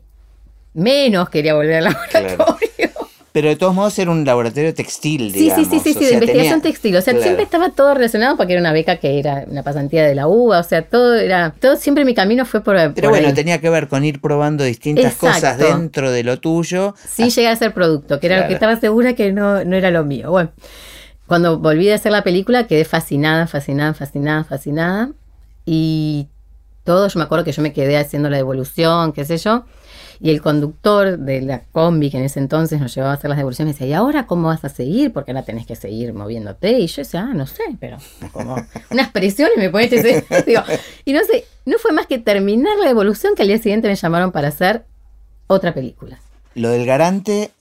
Menos 0.74 1.30
quería 1.30 1.56
volver 1.56 1.76
al 1.76 1.84
laboratorio. 1.86 2.38
Pero 3.34 3.50
de 3.50 3.58
todos 3.58 3.76
modos 3.76 4.00
era 4.00 4.10
un 4.12 4.24
laboratorio 4.24 4.74
textil, 4.74 5.32
Sí, 5.34 5.40
digamos. 5.42 5.68
sí, 5.68 5.80
sí, 5.80 5.80
sí, 5.84 5.90
o 5.90 5.94
sí, 5.94 6.00
de 6.00 6.06
sea, 6.06 6.14
investigación 6.16 6.62
tenía- 6.62 6.72
textil. 6.72 6.96
O 6.96 7.02
sea, 7.02 7.12
Claro. 7.14 7.24
siempre 7.24 7.44
estaba 7.44 7.70
todo 7.72 7.94
relacionado 7.94 8.38
porque 8.38 8.54
era 8.54 8.62
una 8.62 8.72
beca 8.72 8.96
que 8.96 9.20
era 9.20 9.44
una 9.48 9.62
pasantía 9.62 10.08
de 10.08 10.16
la 10.16 10.28
UBA. 10.30 10.60
O 10.60 10.64
sea, 10.64 10.82
todo 10.84 11.16
era, 11.16 11.54
todo 11.60 11.76
siempre 11.76 12.06
mi 12.06 12.14
camino 12.16 12.46
fue 12.46 12.62
por. 12.64 12.76
Pero 12.76 12.94
por 12.96 13.10
bueno, 13.10 13.28
ahí. 13.28 13.34
tenía 13.34 13.60
que 13.60 13.70
ver 13.70 13.90
con 13.90 14.06
ir 14.06 14.22
probando 14.22 14.64
distintas 14.64 15.06
Exacto. 15.14 15.28
cosas 15.28 15.58
dentro 15.58 16.12
de 16.12 16.24
lo 16.24 16.40
tuyo. 16.40 16.96
sin 17.08 17.30
llegar 17.30 17.54
a 17.54 17.56
ser 17.58 17.74
producto, 17.74 18.20
que 18.22 18.28
era 18.28 18.42
lo 18.42 18.48
que 18.48 18.54
estaba 18.54 18.80
segura 18.80 19.14
que 19.14 19.34
no, 19.34 19.66
no 19.66 19.76
era 19.76 19.92
lo 19.92 20.06
mío. 20.06 20.32
Bueno, 20.32 20.52
cuando 21.30 21.60
volví 21.60 21.92
a 21.92 21.96
hacer 21.96 22.12
la 22.12 22.24
película 22.24 22.66
quedé 22.66 22.86
fascinada, 22.86 23.46
fascinada, 23.46 23.94
fascinada, 23.94 24.44
fascinada. 24.44 25.12
Y 25.64 26.28
todo, 26.84 27.08
yo 27.08 27.20
me 27.20 27.24
acuerdo 27.24 27.46
que 27.46 27.52
yo 27.52 27.62
me 27.62 27.72
quedé 27.72 27.98
haciendo 27.98 28.32
la 28.32 28.38
devolución, 28.38 29.14
qué 29.14 29.24
sé 29.26 29.38
yo. 29.38 29.64
Y 30.20 30.32
el 30.32 30.42
conductor 30.42 31.20
de 31.20 31.42
la 31.44 31.62
combi 31.72 32.10
que 32.10 32.18
en 32.18 32.24
ese 32.24 32.40
entonces 32.40 32.82
nos 32.82 32.96
llevaba 32.96 33.14
a 33.14 33.16
hacer 33.16 33.30
las 33.30 33.38
devoluciones 33.38 33.76
decía, 33.76 33.88
¿y 33.88 33.94
ahora 33.94 34.26
cómo 34.26 34.48
vas 34.48 34.66
a 34.66 34.70
seguir? 34.70 35.14
Porque 35.14 35.30
ahora 35.30 35.44
tenés 35.44 35.68
que 35.68 35.76
seguir 35.76 36.14
moviéndote. 36.14 36.80
Y 36.80 36.88
yo 36.88 37.04
decía, 37.04 37.22
ah, 37.30 37.34
no 37.36 37.46
sé, 37.46 37.62
pero 37.80 37.98
como 38.32 38.56
unas 38.90 39.12
presiones 39.12 39.58
me 39.58 39.70
pones 39.70 39.92
Y 41.06 41.14
no 41.14 41.20
sé, 41.26 41.46
no 41.68 41.78
fue 41.78 41.92
más 41.92 42.08
que 42.08 42.18
terminar 42.18 42.76
la 42.80 42.88
devolución 42.88 43.36
que 43.36 43.44
al 43.44 43.50
día 43.50 43.60
siguiente 43.60 43.88
me 43.88 43.96
llamaron 43.96 44.32
para 44.32 44.48
hacer 44.48 44.84
otra 45.46 45.76
película. 45.76 46.20
Lo 46.56 46.70
del 46.70 46.88
garante 46.88 47.52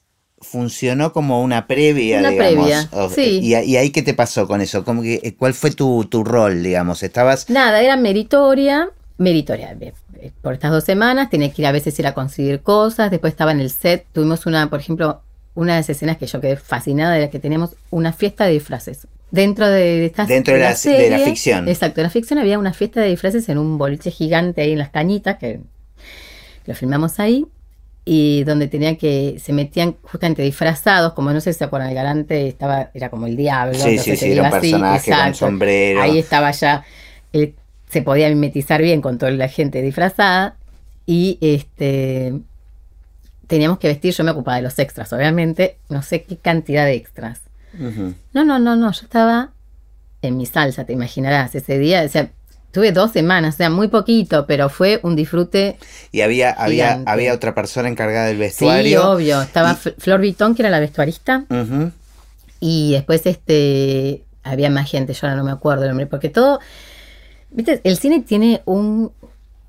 funcionó 0.41 1.13
como 1.13 1.43
una 1.43 1.67
previa, 1.67 2.21
Una 2.21 2.31
digamos. 2.31 2.67
previa, 2.89 2.91
sí. 3.15 3.41
Y, 3.43 3.55
y 3.57 3.77
ahí 3.77 3.91
qué 3.91 4.03
te 4.03 4.15
pasó 4.15 4.47
con 4.47 4.61
eso? 4.61 4.85
¿Cómo 4.85 5.03
que, 5.03 5.35
¿Cuál 5.39 5.55
fue 5.55 5.71
tu, 5.71 6.05
tu 6.05 6.25
rol, 6.25 6.63
digamos? 6.63 7.03
¿Estabas 7.03 7.49
Nada, 7.51 7.81
era 7.83 7.97
meritoria, 7.97 8.91
meritoria. 9.19 9.77
eh, 9.81 9.93
eh, 10.21 10.31
Por 10.43 10.55
estas 10.55 10.71
dos 10.71 10.85
semanas 10.85 11.31
tenía 11.31 11.51
que 11.53 11.63
ir 11.63 11.67
a 11.67 11.73
veces 11.73 11.99
ir 11.99 12.07
a 12.07 12.15
conseguir 12.15 12.61
cosas. 12.61 13.11
Después 13.11 13.33
estaba 13.33 13.53
en 13.53 13.61
el 13.61 13.71
set. 13.71 14.07
Tuvimos 14.13 14.47
una, 14.47 14.71
por 14.71 14.81
ejemplo, 14.81 15.21
una 15.55 15.75
de 15.75 15.81
las 15.81 15.91
escenas 15.91 16.19
que 16.19 16.27
yo 16.27 16.41
quedé 16.41 16.57
fascinada 16.57 17.17
era 17.19 17.31
que 17.31 17.41
teníamos 17.41 17.71
una 17.91 18.13
fiesta 18.13 18.45
de 18.47 18.53
disfraces. 18.53 19.07
Dentro 19.31 19.69
de, 19.69 20.07
esta 20.07 20.25
Dentro 20.25 20.55
de 20.55 20.61
la- 20.61 20.75
de 20.75 21.11
la 21.11 21.19
ficción. 21.19 21.69
Exacto, 21.69 22.01
en 22.01 22.05
la 22.05 22.11
ficción 22.11 22.39
había 22.39 22.59
una 22.59 22.73
fiesta 22.73 23.01
de 23.01 23.09
disfraces 23.09 23.49
en 23.49 23.59
un 23.59 23.77
boliche 23.77 24.11
gigante 24.11 24.63
ahí 24.63 24.73
en 24.73 24.79
las 24.79 24.89
cañitas, 24.91 25.37
que 25.39 25.61
lo 26.65 26.75
filmamos 26.75 27.19
ahí, 27.19 27.47
y 28.11 28.43
donde 28.45 28.69
tenían 28.69 28.97
que, 28.97 29.39
se 29.39 29.53
metían 29.53 29.97
justamente 30.01 30.41
disfrazados, 30.41 31.13
como 31.13 31.31
no 31.31 31.43
sé 31.43 31.53
si 31.53 31.59
se 31.59 31.65
acuerdan, 31.65 31.91
el 31.91 31.95
garante 31.95 32.49
estaba, 32.49 32.91
era 32.95 33.11
como 33.11 33.27
el 33.27 33.37
diablo. 33.37 33.79
Sí, 33.79 33.99
sí, 33.99 34.17
sí, 34.17 34.33
era 34.33 34.49
un 34.49 34.55
así, 34.55 34.71
personaje 34.71 35.11
con 35.11 35.35
sombrero. 35.35 36.01
Ahí 36.01 36.19
estaba 36.19 36.51
ya, 36.53 36.87
él 37.35 37.55
se 37.91 38.01
podía 38.01 38.31
mimetizar 38.31 38.81
bien 38.81 39.03
con 39.03 39.19
toda 39.19 39.31
la 39.33 39.49
gente 39.49 39.83
disfrazada, 39.83 40.57
y 41.05 41.37
este 41.43 42.33
teníamos 43.47 43.79
que 43.79 43.89
vestir, 43.89 44.15
yo 44.15 44.25
me 44.25 44.31
ocupaba 44.31 44.57
de 44.57 44.63
los 44.63 44.79
extras, 44.79 45.13
obviamente, 45.13 45.77
no 45.91 46.01
sé 46.01 46.23
qué 46.23 46.39
cantidad 46.39 46.87
de 46.87 46.95
extras. 46.95 47.43
No, 47.75 48.43
no, 48.43 48.59
no, 48.59 48.75
no, 48.75 48.91
yo 48.91 49.03
estaba 49.03 49.51
en 50.23 50.39
mi 50.39 50.47
salsa, 50.47 50.87
te 50.87 50.95
imaginarás, 50.95 51.55
ese 51.55 51.79
día, 51.79 52.05
o 52.05 52.09
sea, 52.09 52.31
tuve 52.71 52.93
dos 52.93 53.13
semanas, 53.13 53.55
o 53.55 53.57
sea, 53.59 53.71
muy 53.71 53.89
poquito, 53.89 54.47
pero 54.47 54.69
fue 54.69 55.01
un 55.03 55.17
disfrute, 55.17 55.79
Y 56.13 56.21
había, 56.21 56.51
había, 56.51 57.03
había 57.07 57.33
otra 57.35 57.55
persona 57.55 57.89
encargada 57.89 58.27
del 58.27 58.37
sí, 58.37 58.41
vestuario. 58.41 59.11
obvio, 59.11 59.43
estaba 59.43 59.73
Y- 59.73 59.75
Fl- 59.89 59.95
Flor 59.99 60.21
Vitón, 60.21 60.55
que 60.55 60.63
era 60.63 60.71
la 60.71 60.81
vestuarista, 60.81 61.45
y 62.61 62.93
después 62.93 63.25
este, 63.27 64.25
había 64.43 64.71
más 64.71 64.91
gente, 64.91 65.13
yo 65.13 65.21
ahora 65.27 65.37
no 65.37 65.45
me 65.45 65.53
acuerdo 65.53 65.83
el 65.85 65.89
nombre, 65.91 66.07
porque 66.07 66.29
todo, 66.29 66.61
viste, 67.51 67.81
el 67.85 67.97
cine 67.99 68.21
tiene 68.21 68.63
un, 68.65 69.13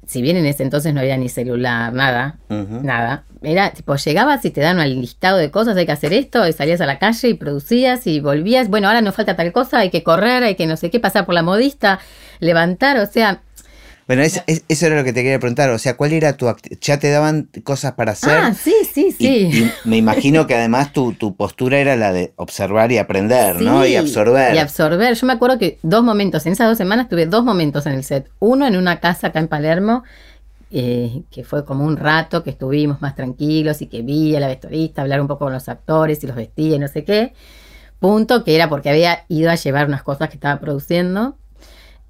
si 0.10 0.24
bien 0.24 0.38
en 0.38 0.48
ese 0.48 0.64
entonces 0.64 0.92
no 0.92 1.02
había 1.02 1.18
ni 1.18 1.30
celular, 1.30 1.94
nada, 1.94 2.40
nada. 2.50 3.26
Era 3.44 3.70
tipo, 3.70 3.96
llegabas 3.96 4.44
y 4.44 4.50
te 4.50 4.60
dan 4.60 4.80
un 4.80 4.90
listado 5.02 5.38
de 5.38 5.52
cosas, 5.52 5.78
hay 5.78 5.86
que 5.86 5.92
hacer 5.92 6.14
esto, 6.14 6.48
y 6.48 6.52
salías 6.52 6.82
a 6.82 6.88
la 6.88 6.98
calle 6.98 7.30
y 7.30 7.36
producías 7.36 8.08
y 8.08 8.20
volvías. 8.20 8.70
Bueno, 8.70 8.88
ahora 8.88 9.02
nos 9.02 9.14
falta 9.14 9.36
tal 9.36 9.52
cosa, 9.52 9.78
hay 9.78 9.92
que 9.92 10.02
correr, 10.02 10.42
hay 10.42 10.56
que 10.56 10.66
no 10.66 10.78
sé 10.78 10.90
qué, 10.90 11.00
pasar 11.00 11.28
por 11.28 11.36
la 11.36 11.44
modista, 11.44 12.00
levantar, 12.40 12.98
o 12.98 13.06
sea. 13.06 13.44
Bueno, 14.10 14.24
es- 14.24 14.42
es- 14.48 14.64
eso 14.68 14.88
era 14.88 14.96
lo 14.96 15.04
que 15.04 15.14
te 15.14 15.22
quería 15.22 15.38
preguntar. 15.38 15.70
O 15.70 15.78
sea, 15.78 15.96
¿cuál 15.96 16.14
era 16.14 16.36
tu 16.36 16.52
¿Ya 16.82 16.98
te 16.98 17.12
daban 17.12 17.48
cosas 17.64 17.92
para 17.92 18.14
hacer? 18.14 18.40
Ah, 18.42 18.56
sí, 18.56 18.74
sí, 18.92 19.12
sí. 19.12 19.50
Y, 19.54 19.72
me 19.88 19.98
imagino 19.98 20.48
que 20.48 20.56
además 20.56 20.92
tu, 20.94 21.14
tu 21.14 21.36
postura 21.36 21.78
era 21.78 21.96
la 21.96 22.12
de 22.12 22.34
observar 22.36 22.92
y 22.92 22.98
aprender, 22.98 23.62
¿no? 23.62 23.86
Y 23.86 23.96
absorber. 23.98 24.56
Y 24.56 24.58
absorber. 24.58 25.14
Yo 25.14 25.28
me 25.28 25.34
acuerdo 25.34 25.60
que 25.60 25.78
dos 25.84 26.04
momentos, 26.04 26.44
en 26.48 26.54
esas 26.54 26.70
dos 26.70 26.78
semanas 26.80 27.08
tuve 27.08 27.28
dos 27.28 27.44
momentos 27.46 27.86
en 27.86 27.94
el 27.94 28.04
set. 28.04 28.28
Uno 28.40 28.66
en 28.66 28.78
una 28.78 29.00
casa 29.00 29.28
acá 29.28 29.38
en 29.38 29.48
Palermo, 29.48 30.04
eh, 30.72 31.22
que 31.30 31.44
fue 31.44 31.64
como 31.64 31.86
un 31.86 31.96
rato 31.96 32.44
que 32.44 32.50
estuvimos 32.50 33.04
más 33.04 33.14
tranquilos 33.16 33.80
y 33.84 33.86
que 33.86 34.02
vi 34.02 34.36
a 34.36 34.40
la 34.40 34.48
vestuarista 34.48 35.04
hablar 35.04 35.22
un 35.22 35.28
poco 35.28 35.46
con 35.46 35.54
los 35.54 35.70
actores 35.70 36.24
y 36.24 36.26
los 36.26 36.36
vestía 36.36 36.78
y 36.78 36.80
no 36.80 36.88
sé 36.88 37.04
qué. 37.04 37.34
Punto, 38.00 38.44
que 38.44 38.56
era 38.56 38.70
porque 38.70 38.90
había 38.90 39.26
ido 39.28 39.52
a 39.52 39.56
llevar 39.56 39.86
unas 39.86 40.02
cosas 40.02 40.30
que 40.30 40.36
estaba 40.36 40.60
produciendo. 40.60 41.36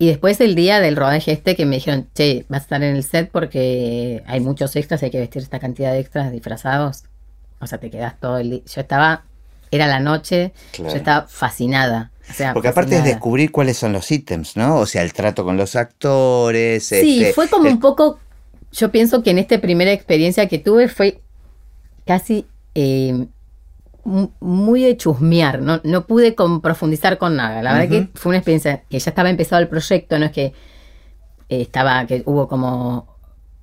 Y 0.02 0.08
después 0.08 0.40
el 0.40 0.56
día 0.56 0.80
del 0.80 0.96
rodaje 0.96 1.32
este 1.34 1.56
que 1.58 1.66
me 1.66 1.76
dijeron, 1.76 2.08
che, 2.16 2.46
vas 2.50 2.62
a 2.62 2.64
estar 2.64 2.84
en 2.84 2.96
el 2.96 3.04
set 3.04 3.30
porque 3.32 4.24
hay 4.26 4.40
muchos 4.40 4.76
extras, 4.78 5.04
hay 5.04 5.12
que 5.12 5.20
vestir 5.20 5.42
esta 5.42 5.60
cantidad 5.60 5.92
de 5.92 6.00
extras 6.00 6.32
disfrazados. 6.32 7.04
O 7.60 7.68
sea, 7.68 7.78
te 7.80 7.90
quedas 7.92 8.18
todo 8.20 8.38
el 8.38 8.50
día. 8.50 8.62
Yo 8.74 8.80
estaba, 8.82 9.26
era 9.72 9.88
la 9.88 10.00
noche, 10.00 10.54
Claro. 10.72 10.92
yo 10.92 10.98
estaba 10.98 11.28
fascinada. 11.28 12.12
O 12.30 12.34
sea, 12.34 12.54
Porque 12.54 12.70
aparte 12.70 12.96
es 12.96 13.04
descubrir 13.04 13.52
cuáles 13.52 13.76
son 13.78 13.92
los 13.92 14.10
ítems, 14.10 14.56
¿no? 14.56 14.78
O 14.78 14.86
sea, 14.86 15.02
el 15.04 15.12
trato 15.12 15.44
con 15.44 15.58
los 15.58 15.76
actores. 15.76 16.86
Sí, 16.86 17.22
este, 17.22 17.34
fue 17.34 17.50
como 17.50 17.68
el- 17.68 17.74
un 17.74 17.80
poco, 17.82 18.20
yo 18.72 18.92
pienso 18.92 19.22
que 19.22 19.32
en 19.32 19.40
esta 19.40 19.60
primera 19.60 19.92
experiencia 19.92 20.48
que 20.48 20.60
tuve 20.60 20.88
fue 20.88 21.20
casi 22.06 22.46
eh, 22.76 23.26
muy 24.40 24.84
de 24.84 24.98
chusmear, 24.98 25.62
no, 25.62 25.80
no 25.84 26.06
pude 26.08 26.36
con, 26.36 26.62
profundizar 26.62 27.18
con 27.18 27.36
nada. 27.36 27.62
La 27.62 27.74
verdad 27.74 27.90
que 27.90 28.10
fue 28.16 28.32
una 28.32 28.38
experiencia 28.40 28.84
que 28.90 29.00
ya 29.00 29.10
estaba 29.12 29.30
empezado 29.30 29.62
el 29.62 29.68
proyecto, 29.68 30.18
no 30.18 30.26
es 30.26 30.32
que 30.32 30.46
eh, 30.46 30.54
estaba, 31.62 32.06
que 32.06 32.24
hubo 32.26 32.48
como, 32.48 33.16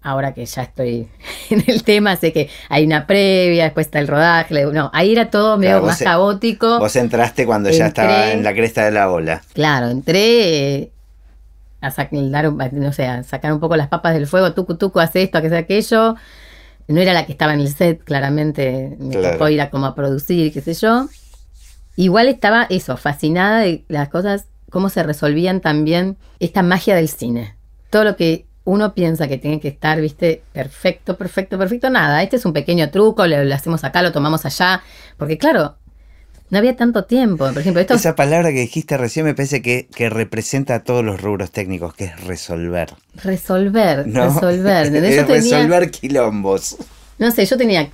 ahora 0.02 0.32
que 0.35 0.46
ya 0.46 0.62
estoy 0.62 1.09
en 1.50 1.64
el 1.66 1.82
tema, 1.82 2.16
sé 2.16 2.32
que 2.32 2.48
hay 2.68 2.85
una 2.87 3.06
previa, 3.06 3.64
después 3.64 3.87
está 3.87 3.98
el 3.98 4.09
rodaje, 4.09 4.64
no, 4.66 4.90
ahí 4.94 5.12
era 5.12 5.30
todo 5.30 5.56
medio 5.59 5.72
Claro, 5.74 5.87
más 5.87 6.00
e- 6.00 6.04
caótico. 6.04 6.78
Vos 6.78 6.94
entraste 6.96 7.44
cuando 7.46 7.70
ya 7.70 7.87
estaba 7.88 8.30
en 8.30 8.42
la 8.44 8.52
cresta 8.54 8.85
de 8.85 8.92
la 8.92 9.11
ola. 9.11 9.42
Claro, 9.52 9.88
entré 9.88 10.74
eh, 10.76 10.92
a, 11.80 11.90
sac- 11.90 12.11
dar 12.30 12.48
un- 12.48 12.61
a- 12.62 12.68
no 12.72 12.92
sé, 12.92 13.06
a 13.06 13.22
sacar 13.24 13.52
un 13.52 13.61
poco 13.61 13.76
las 13.76 13.88
papas 13.88 14.14
del 14.14 14.26
fuego, 14.26 14.52
tucu 14.52 14.76
tucu, 14.76 15.00
hace 15.00 15.22
esto, 15.22 15.38
hace 15.38 15.56
aquello. 15.56 16.14
No 16.88 17.01
era 17.01 17.12
la 17.12 17.27
que 17.27 17.33
estaba 17.33 17.53
en 17.55 17.61
el 17.61 17.68
set, 17.75 18.03
claramente 18.05 18.96
me 18.99 19.11
Claro. 19.16 19.33
tocó 19.35 19.49
ir 19.49 19.61
a 19.61 19.70
como 19.70 19.87
a 19.87 19.94
producir, 19.94 20.53
qué 20.53 20.61
sé 20.61 20.75
yo. 20.75 21.09
Igual 21.96 22.29
estaba 22.29 22.66
eso, 22.70 22.96
fascinada 22.96 23.61
de 23.61 23.85
las 23.88 24.09
cosas, 24.09 24.46
cómo 24.70 24.88
se 24.88 25.03
resolvían 25.03 25.61
también 25.61 26.16
esta 26.40 26.62
magia 26.62 26.94
del 26.94 27.09
cine. 27.09 27.57
Todo 27.90 28.05
lo 28.05 28.16
que 28.16 28.46
uno 28.64 28.94
piensa 28.94 29.29
que 29.29 29.38
tiene 29.38 29.61
que 29.61 29.68
estar, 29.68 30.01
viste, 30.01 30.42
perfecto, 30.53 31.16
perfecto, 31.16 31.57
perfecto, 31.57 31.88
nada. 31.88 32.22
Este 32.22 32.37
es 32.37 32.44
un 32.44 32.53
pequeño 32.53 32.90
truco, 32.90 33.27
lo, 33.27 33.44
lo 33.44 33.55
hacemos 33.55 33.83
acá, 33.85 34.03
lo 34.03 34.12
tomamos 34.12 34.44
allá. 34.44 34.83
Porque 35.16 35.38
claro, 35.38 35.77
no 36.50 36.59
había 36.59 36.76
tanto 36.76 37.04
tiempo. 37.04 37.48
Por 37.48 37.59
ejemplo, 37.59 37.80
esto 37.80 37.94
Esa 37.94 38.14
palabra 38.14 38.50
que 38.50 38.61
dijiste 38.61 38.96
recién 38.96 39.26
me 39.26 39.35
parece 39.35 39.62
que, 39.62 39.88
que 39.94 40.09
representa 40.09 40.76
a 40.76 40.85
todos 40.85 41.04
los 41.04 41.20
rubros 41.20 41.50
técnicos, 41.50 41.94
que 41.94 42.04
es 42.04 42.24
resolver. 42.24 42.94
Resolver, 43.22 44.06
¿no? 44.06 44.26
resolver. 44.26 44.87
Yo 44.92 45.00
tenía, 45.00 45.24
resolver 45.24 45.90
quilombos. 45.90 46.76
no 47.18 47.30
sé, 47.30 47.46
yo 47.46 47.56
tenía 47.56 47.90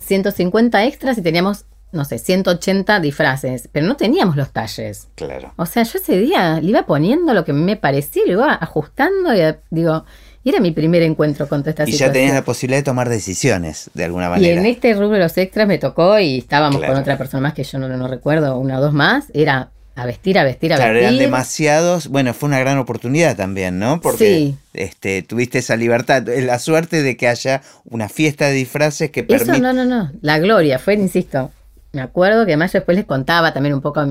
150 0.00 0.84
extras 0.84 1.18
y 1.18 1.22
teníamos, 1.22 1.64
no 1.92 2.04
sé, 2.04 2.18
180 2.18 3.00
disfraces, 3.00 3.68
pero 3.72 3.86
no 3.86 3.96
teníamos 3.96 4.36
los 4.36 4.50
talles. 4.50 5.08
Claro. 5.14 5.52
O 5.56 5.66
sea, 5.66 5.82
yo 5.82 5.98
ese 5.98 6.18
día 6.18 6.60
le 6.60 6.70
iba 6.70 6.84
poniendo 6.84 7.32
lo 7.34 7.44
que 7.44 7.52
me 7.52 7.76
parecía, 7.76 8.22
lo 8.26 8.32
iba 8.32 8.54
ajustando 8.54 9.34
y 9.34 9.40
eh, 9.40 9.58
digo, 9.70 10.04
y 10.46 10.50
era 10.50 10.60
mi 10.60 10.70
primer 10.70 11.02
encuentro 11.02 11.48
con 11.48 11.62
toda 11.62 11.70
esta 11.70 11.82
Y 11.82 11.86
ya 11.86 11.92
situación. 11.92 12.12
tenías 12.12 12.34
la 12.34 12.44
posibilidad 12.44 12.78
de 12.78 12.84
tomar 12.84 13.08
decisiones, 13.08 13.90
de 13.94 14.04
alguna 14.04 14.26
y 14.26 14.30
manera. 14.30 14.60
en 14.60 14.66
este 14.66 14.94
rubro 14.94 15.10
de 15.14 15.18
los 15.18 15.36
extras 15.38 15.66
me 15.66 15.78
tocó 15.78 16.20
y 16.20 16.38
estábamos 16.38 16.78
Claro. 16.78 16.92
con 16.92 17.02
otra 17.02 17.18
persona 17.18 17.40
más 17.40 17.52
que 17.54 17.64
yo 17.64 17.80
no, 17.80 17.88
no 17.88 18.06
recuerdo, 18.06 18.56
una 18.56 18.78
o 18.78 18.80
dos 18.80 18.92
más, 18.92 19.24
era 19.34 19.70
a 19.96 20.06
vestir, 20.06 20.38
a 20.38 20.44
vestir, 20.44 20.72
a 20.72 20.76
Claro, 20.76 20.92
vestir. 20.92 21.08
eran 21.08 21.18
demasiados. 21.18 22.06
Bueno, 22.06 22.32
fue 22.32 22.48
una 22.48 22.60
gran 22.60 22.78
oportunidad 22.78 23.34
también, 23.36 23.80
¿no? 23.80 24.00
Porque 24.00 24.24
Sí. 24.36 24.56
este, 24.72 25.22
tuviste 25.22 25.58
esa 25.58 25.74
libertad, 25.74 26.28
eh, 26.28 26.42
la 26.42 26.60
suerte 26.60 27.02
de 27.02 27.16
que 27.16 27.26
haya 27.26 27.62
una 27.84 28.08
fiesta 28.08 28.46
de 28.46 28.52
disfraces 28.52 29.10
que 29.10 29.20
Eso 29.28 29.46
permite. 29.46 29.58
no, 29.60 29.72
no, 29.72 29.84
no. 29.84 30.12
La 30.20 30.38
gloria 30.38 30.78
fue, 30.78 30.94
insisto. 30.94 31.50
Me 31.92 32.02
acuerdo 32.02 32.44
que 32.46 32.52
además 32.52 32.72
yo 32.72 32.78
después 32.80 32.96
les 32.96 33.06
contaba 33.06 33.52
también 33.52 33.74
un 33.74 33.80
poco 33.80 33.98
a, 34.00 34.02
a- 34.04 34.08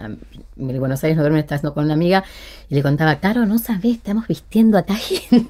en 0.00 0.18
Buenos 0.56 1.02
Aires, 1.04 1.16
no 1.16 1.22
duerme, 1.22 1.40
estaba 1.40 1.56
haciendo 1.56 1.74
con 1.74 1.84
una 1.84 1.94
amiga, 1.94 2.24
y 2.68 2.74
le 2.74 2.82
contaba, 2.82 3.20
Caro, 3.20 3.46
no 3.46 3.58
sabés, 3.58 3.96
estamos 3.96 4.26
vistiendo 4.28 4.76
a 4.76 4.80
esta 4.80 4.94
gente. 4.96 5.48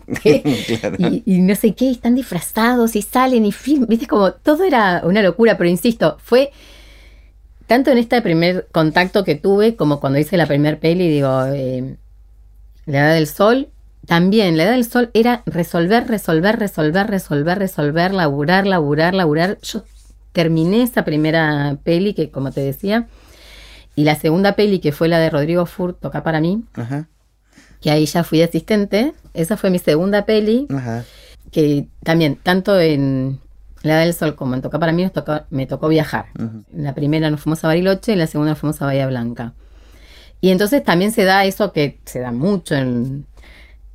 Claro. 0.80 0.96
y, 0.98 1.22
y 1.24 1.40
no 1.40 1.54
sé 1.54 1.74
qué, 1.74 1.90
están 1.90 2.14
disfrazados 2.14 2.96
y 2.96 3.02
salen 3.02 3.44
y 3.44 3.52
filman. 3.52 3.88
Viste, 3.88 4.06
como 4.06 4.32
todo 4.32 4.64
era 4.64 5.02
una 5.04 5.22
locura, 5.22 5.56
pero 5.56 5.68
insisto, 5.68 6.16
fue 6.20 6.50
tanto 7.66 7.90
en 7.90 7.98
este 7.98 8.20
primer 8.22 8.66
contacto 8.72 9.24
que 9.24 9.34
tuve 9.34 9.76
como 9.76 10.00
cuando 10.00 10.18
hice 10.18 10.36
la 10.36 10.46
primer 10.46 10.78
peli, 10.78 11.08
digo, 11.08 11.44
eh, 11.46 11.96
La 12.86 12.98
Edad 13.00 13.14
del 13.14 13.26
Sol. 13.26 13.68
También, 14.06 14.56
la 14.56 14.62
edad 14.62 14.72
del 14.72 14.86
sol 14.86 15.10
era 15.12 15.42
resolver, 15.44 16.08
resolver, 16.08 16.58
resolver, 16.58 17.08
resolver, 17.08 17.58
resolver, 17.58 18.14
laburar, 18.14 18.66
laburar, 18.66 19.12
laburar. 19.12 19.58
Yo 19.60 19.84
terminé 20.32 20.82
esa 20.82 21.04
primera 21.04 21.76
peli 21.84 22.14
que, 22.14 22.30
como 22.30 22.50
te 22.50 22.62
decía, 22.62 23.06
y 23.98 24.04
la 24.04 24.14
segunda 24.14 24.52
peli 24.54 24.78
que 24.78 24.92
fue 24.92 25.08
la 25.08 25.18
de 25.18 25.28
Rodrigo 25.30 25.66
Furt, 25.66 25.98
Toca 26.00 26.22
para 26.22 26.40
mí, 26.40 26.62
Ajá, 26.74 27.08
que 27.80 27.90
ahí 27.90 28.06
ya 28.06 28.22
fui 28.22 28.42
asistente. 28.42 29.12
Esa 29.34 29.56
fue 29.56 29.70
mi 29.70 29.78
segunda 29.78 30.24
peli, 30.24 30.66
ajá. 30.70 31.04
que 31.50 31.88
también, 32.04 32.36
tanto 32.36 32.78
en 32.80 33.40
La 33.82 33.98
del 33.98 34.14
Sol 34.14 34.34
como 34.36 34.54
en 34.54 34.62
Toca 34.62 34.78
para 34.78 34.92
mí, 34.92 35.02
nos 35.02 35.12
tocó- 35.12 35.44
me 35.50 35.66
tocó 35.66 35.88
viajar. 35.88 36.26
En 36.38 36.84
la 36.84 36.94
primera 36.94 37.28
nos 37.30 37.40
fuimos 37.40 37.64
a 37.64 37.68
Bariloche, 37.68 38.12
en 38.12 38.18
la 38.20 38.26
segunda 38.26 38.50
nos 38.52 38.58
fuimos 38.60 38.80
a 38.82 38.86
Bahía 38.86 39.06
Blanca. 39.08 39.54
Y 40.40 40.50
entonces 40.50 40.82
también 40.84 41.10
se 41.12 41.24
da 41.24 41.44
eso 41.44 41.72
que 41.72 41.98
se 42.04 42.20
da 42.20 42.30
mucho 42.30 42.74
en, 42.76 43.26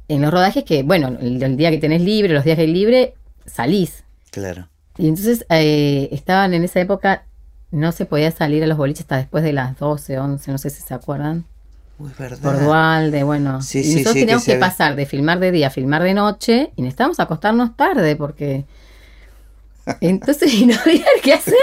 en 0.09 0.21
los 0.21 0.31
rodajes, 0.31 0.63
que 0.65 0.83
bueno, 0.83 1.17
el, 1.21 1.41
el 1.41 1.55
día 1.57 1.71
que 1.71 1.77
tenés 1.77 2.01
libre, 2.01 2.33
los 2.33 2.43
días 2.43 2.55
que 2.57 2.63
hay 2.63 2.73
libre, 2.73 3.13
salís. 3.45 4.03
Claro. 4.31 4.67
Y 4.97 5.07
entonces 5.07 5.45
eh, 5.49 6.09
estaban 6.11 6.53
en 6.53 6.63
esa 6.65 6.79
época, 6.81 7.25
no 7.73 7.91
se 7.91 8.05
podía 8.05 8.31
salir 8.31 8.63
a 8.63 8.67
los 8.67 8.77
boliches 8.77 9.01
hasta 9.01 9.17
después 9.17 9.43
de 9.43 9.51
las 9.53 9.77
12, 9.77 10.17
11, 10.19 10.51
no 10.51 10.57
sé 10.57 10.69
si 10.69 10.81
se 10.81 10.93
acuerdan. 10.93 11.43
Uy, 11.99 12.09
verdad. 12.17 12.39
Por 12.39 12.63
Dualde, 12.63 13.23
bueno. 13.23 13.61
Sí, 13.61 13.79
y 13.79 13.83
sí, 13.83 13.89
nosotros 13.95 14.13
sí, 14.13 14.19
teníamos 14.21 14.45
que 14.45 14.55
pasar 14.55 14.95
de 14.95 15.05
filmar 15.05 15.39
de 15.39 15.51
día 15.51 15.67
a 15.67 15.69
filmar 15.69 16.03
de 16.03 16.13
noche 16.13 16.71
y 16.75 16.81
necesitábamos 16.81 17.19
acostarnos 17.19 17.75
tarde 17.75 18.15
porque... 18.15 18.65
Entonces 20.01 20.53
y 20.53 20.65
no 20.65 20.75
había 20.79 21.05
qué 21.21 21.33
hacer. 21.33 21.55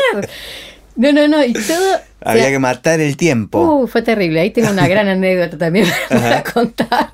No, 0.96 1.12
no, 1.12 1.26
no, 1.28 1.42
y 1.44 1.52
todo... 1.52 1.94
o 1.96 2.28
Había 2.28 2.42
sea, 2.44 2.52
que 2.52 2.58
matar 2.58 3.00
el 3.00 3.16
tiempo. 3.16 3.60
Uh, 3.82 3.86
fue 3.86 4.02
terrible. 4.02 4.40
Ahí 4.40 4.50
tengo 4.50 4.70
una 4.70 4.86
gran 4.88 5.08
anécdota 5.08 5.56
también 5.56 5.86
para 6.08 6.42
contar. 6.52 7.08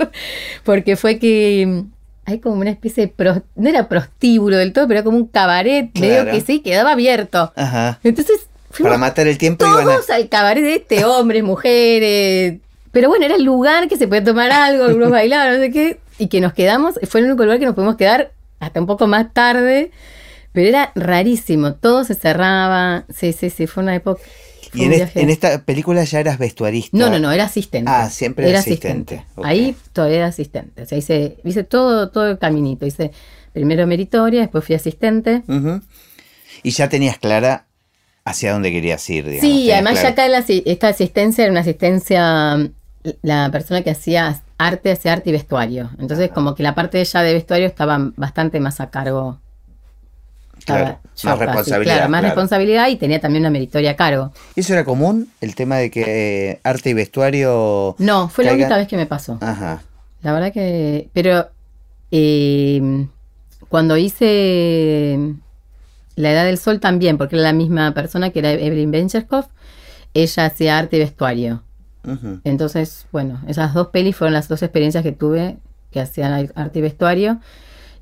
Porque 0.65 0.97
fue 0.97 1.19
que 1.19 1.65
mm, 1.67 1.91
hay 2.25 2.41
como 2.41 2.57
una 2.61 2.71
especie 2.71 3.07
de. 3.07 3.13
pros- 3.13 3.43
no 3.55 3.69
era 3.69 3.89
prostíbulo 3.89 4.57
del 4.57 4.73
todo, 4.73 4.89
pero 4.89 4.99
era 5.01 5.05
como 5.05 5.17
un 5.19 5.27
cabaret. 5.29 5.91
Medio 5.99 6.23
Claro. 6.23 6.31
que 6.33 6.41
sí, 6.41 6.61
quedaba 6.61 6.93
abierto. 6.93 7.53
Ajá. 7.55 8.01
Entonces 8.03 8.49
fuimos 8.77 8.91
Para 8.91 8.99
matar 8.99 9.27
el 9.27 9.39
tiempo 9.39 9.67
iban 9.67 9.89
a... 9.89 9.95
todos 9.95 10.11
al 10.11 10.29
cabaret 10.29 10.63
de 10.63 10.75
este, 10.77 11.05
hombres, 11.05 11.43
mujeres. 11.43 12.59
Pero 12.93 13.09
bueno, 13.09 13.25
era 13.25 13.37
el 13.37 13.45
lugar 13.45 13.89
que 13.89 13.97
se 13.97 14.09
podía 14.09 14.25
tomar 14.25 14.51
algo, 14.51 14.85
algunos 14.85 15.11
bailaban, 15.11 15.55
no 15.55 15.61
sé 15.61 15.71
qué. 15.71 15.99
Y 16.19 16.29
que 16.29 16.41
nos 16.41 16.55
quedamos. 16.55 16.95
Fue 17.09 17.21
el 17.21 17.27
único 17.27 17.45
lugar 17.45 17.59
que 17.59 17.67
nos 17.67 17.75
pudimos 17.75 17.97
quedar 17.97 18.33
hasta 18.59 18.81
un 18.81 18.87
poco 18.87 19.07
más 19.07 19.35
tarde. 19.35 19.91
Pero 20.53 20.69
era 20.69 20.93
rarísimo. 20.95 21.75
Todo 21.75 22.05
se 22.05 22.15
cerraba. 22.15 23.05
Sí, 23.15 23.35
sí, 23.35 23.51
sí. 23.51 23.67
Fue 23.67 23.83
una 23.83 23.95
época. 23.95 24.23
fue 24.73 24.81
Y 24.81 24.85
en, 24.85 25.29
esta 25.29 25.63
película 25.63 26.05
ya 26.05 26.21
eras 26.21 26.39
vestuarista. 26.39 26.97
No, 26.97 27.11
no, 27.11 27.19
no, 27.19 27.31
era 27.31 27.45
asistente. 27.45 27.91
Ah, 27.91 28.09
siempre 28.09 28.49
era 28.49 28.61
asistente. 28.61 29.27
Ahí 29.43 29.77
todavía 29.93 30.17
era 30.17 30.27
asistente. 30.29 30.81
O 30.81 30.87
sea, 30.87 30.97
hice, 30.97 31.37
hice 31.45 31.65
todo, 31.65 32.09
todo 32.09 32.31
el 32.31 32.39
caminito. 32.39 32.87
Hice 32.87 33.11
primero 33.53 33.87
meritoria, 33.87 34.41
después 34.41 34.65
fui 34.65 34.75
asistente. 34.75 35.43
Ujú. 35.47 35.83
Y 36.63 36.71
ya 36.71 36.89
tenías 36.89 37.19
clara 37.19 37.66
hacia 38.27 38.53
dónde 38.53 38.73
querías 38.73 39.09
ir, 39.09 39.25
digamos. 39.25 39.41
sí, 39.41 39.71
además 39.71 39.93
claro. 39.93 40.09
ya 40.09 40.13
acá 40.13 40.29
la 40.29 40.45
esta 40.49 40.89
asistencia 40.89 41.45
era 41.45 41.53
una 41.53 41.61
asistencia, 41.61 42.57
mm, 42.57 42.71
la 43.23 43.51
persona 43.51 43.83
que 43.83 43.91
hacía 43.91 44.43
arte, 44.59 44.91
hacía 44.91 45.13
arte 45.13 45.31
y 45.31 45.33
vestuario. 45.33 45.91
Entonces, 45.99 46.31
como 46.31 46.57
que 46.57 46.65
la 46.65 46.75
parte 46.75 46.99
de 46.99 47.05
ella 47.05 47.23
de 47.23 47.33
vestuario 47.33 47.67
estaba 47.69 48.11
bastante 48.17 48.59
más 48.59 48.81
a 48.81 48.91
cargo. 48.91 49.39
Claro, 50.65 50.99
yo 51.17 51.29
más 51.29 51.39
responsabilidad, 51.39 51.95
Claro, 51.95 52.11
más 52.11 52.21
claro. 52.21 52.35
responsabilidad 52.35 52.89
y 52.89 52.97
tenía 52.97 53.21
también 53.21 53.43
una 53.43 53.51
meritoria 53.51 53.93
a 53.93 53.97
cargo. 53.97 54.33
¿Y 54.57 54.61
¿Eso 54.61 54.73
era 54.73 54.85
común? 54.85 55.31
El 55.41 55.55
tema 55.55 55.77
de 55.77 55.93
que 55.93 56.51
eh, 56.51 56.61
arte 56.65 56.91
y 56.91 56.95
vestuario... 56.95 57.95
No, 57.99 58.29
fue 58.29 58.45
la 58.45 58.55
única 58.55 58.77
vez 58.77 58.89
que 58.89 58.97
me 58.97 59.07
pasó. 59.07 59.39
Ajá. 59.41 59.83
La 60.23 60.33
verdad 60.33 60.53
que. 60.53 61.09
Pero. 61.13 61.49
eh, 62.11 63.07
cuando 63.69 63.97
hice. 63.97 65.19
La 66.17 66.33
Edad 66.33 66.45
del 66.45 66.59
Sol 66.59 66.81
también, 66.81 67.19
porque 67.19 67.37
era 67.37 67.45
la 67.45 67.53
misma 67.53 67.95
persona 67.95 68.31
que 68.31 68.41
era 68.41 68.51
Evelyn 68.53 68.91
Bencherkov, 68.91 69.47
ella 70.15 70.47
hacía 70.47 70.79
arte 70.79 70.97
y 70.97 71.01
vestuario. 71.01 71.63
Entonces, 72.45 73.07
bueno, 73.11 73.41
esas 73.49 73.75
dos 73.75 73.89
pelis 73.89 74.15
fueron 74.15 74.33
las 74.33 74.49
dos 74.49 74.63
experiencias 74.63 75.03
que 75.03 75.11
tuve 75.13 75.59
que 75.91 76.01
hacían 76.01 76.51
arte 76.55 76.79
y 76.79 76.83
vestuario. 76.83 77.41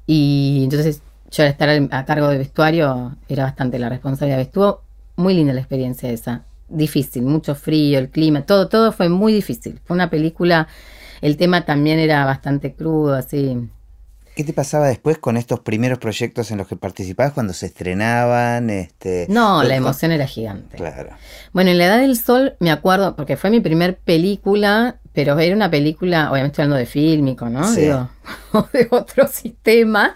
Y 0.06 0.60
entonces, 0.64 1.00
yo 1.30 1.42
al 1.42 1.50
estar 1.50 1.68
a 1.68 2.04
cargo 2.04 2.28
de 2.28 2.38
vestuario 2.38 3.16
era 3.28 3.44
bastante 3.44 3.78
la 3.78 3.88
responsabilidad. 3.88 4.40
Estuvo 4.40 4.82
muy 5.16 5.34
linda 5.34 5.52
la 5.54 5.60
experiencia 5.60 6.10
esa. 6.10 6.44
Difícil, 6.68 7.22
mucho 7.22 7.54
frío, 7.54 7.98
el 7.98 8.10
clima, 8.10 8.42
todo, 8.42 8.68
todo 8.68 8.92
fue 8.92 9.08
muy 9.08 9.32
difícil. 9.32 9.80
Fue 9.84 9.94
una 9.94 10.10
película, 10.10 10.66
el 11.20 11.36
tema 11.36 11.64
también 11.64 11.98
era 11.98 12.24
bastante 12.24 12.74
crudo, 12.74 13.14
así. 13.14 13.68
¿Qué 14.34 14.42
te 14.42 14.52
pasaba 14.52 14.88
después 14.88 15.18
con 15.18 15.36
estos 15.36 15.60
primeros 15.60 15.98
proyectos 15.98 16.50
en 16.50 16.58
los 16.58 16.66
que 16.66 16.74
participabas 16.74 17.32
cuando 17.32 17.52
se 17.52 17.66
estrenaban? 17.66 18.68
Este, 18.68 19.26
No, 19.28 19.62
la 19.62 19.76
emoción 19.76 20.10
era 20.10 20.26
gigante. 20.26 20.76
Claro. 20.76 21.10
Bueno, 21.52 21.70
en 21.70 21.78
La 21.78 21.86
Edad 21.86 22.00
del 22.00 22.18
Sol 22.18 22.56
me 22.58 22.72
acuerdo, 22.72 23.14
porque 23.14 23.36
fue 23.36 23.50
mi 23.50 23.60
primer 23.60 23.96
película, 23.98 24.96
pero 25.12 25.38
era 25.38 25.54
una 25.54 25.70
película, 25.70 26.32
obviamente 26.32 26.52
estoy 26.52 26.62
hablando 26.64 26.78
de 26.78 26.86
fílmico, 26.86 27.48
¿no? 27.48 27.68
Sí. 27.68 27.82
Digo, 27.82 28.08
de 28.72 28.88
otro 28.90 29.28
sistema. 29.28 30.14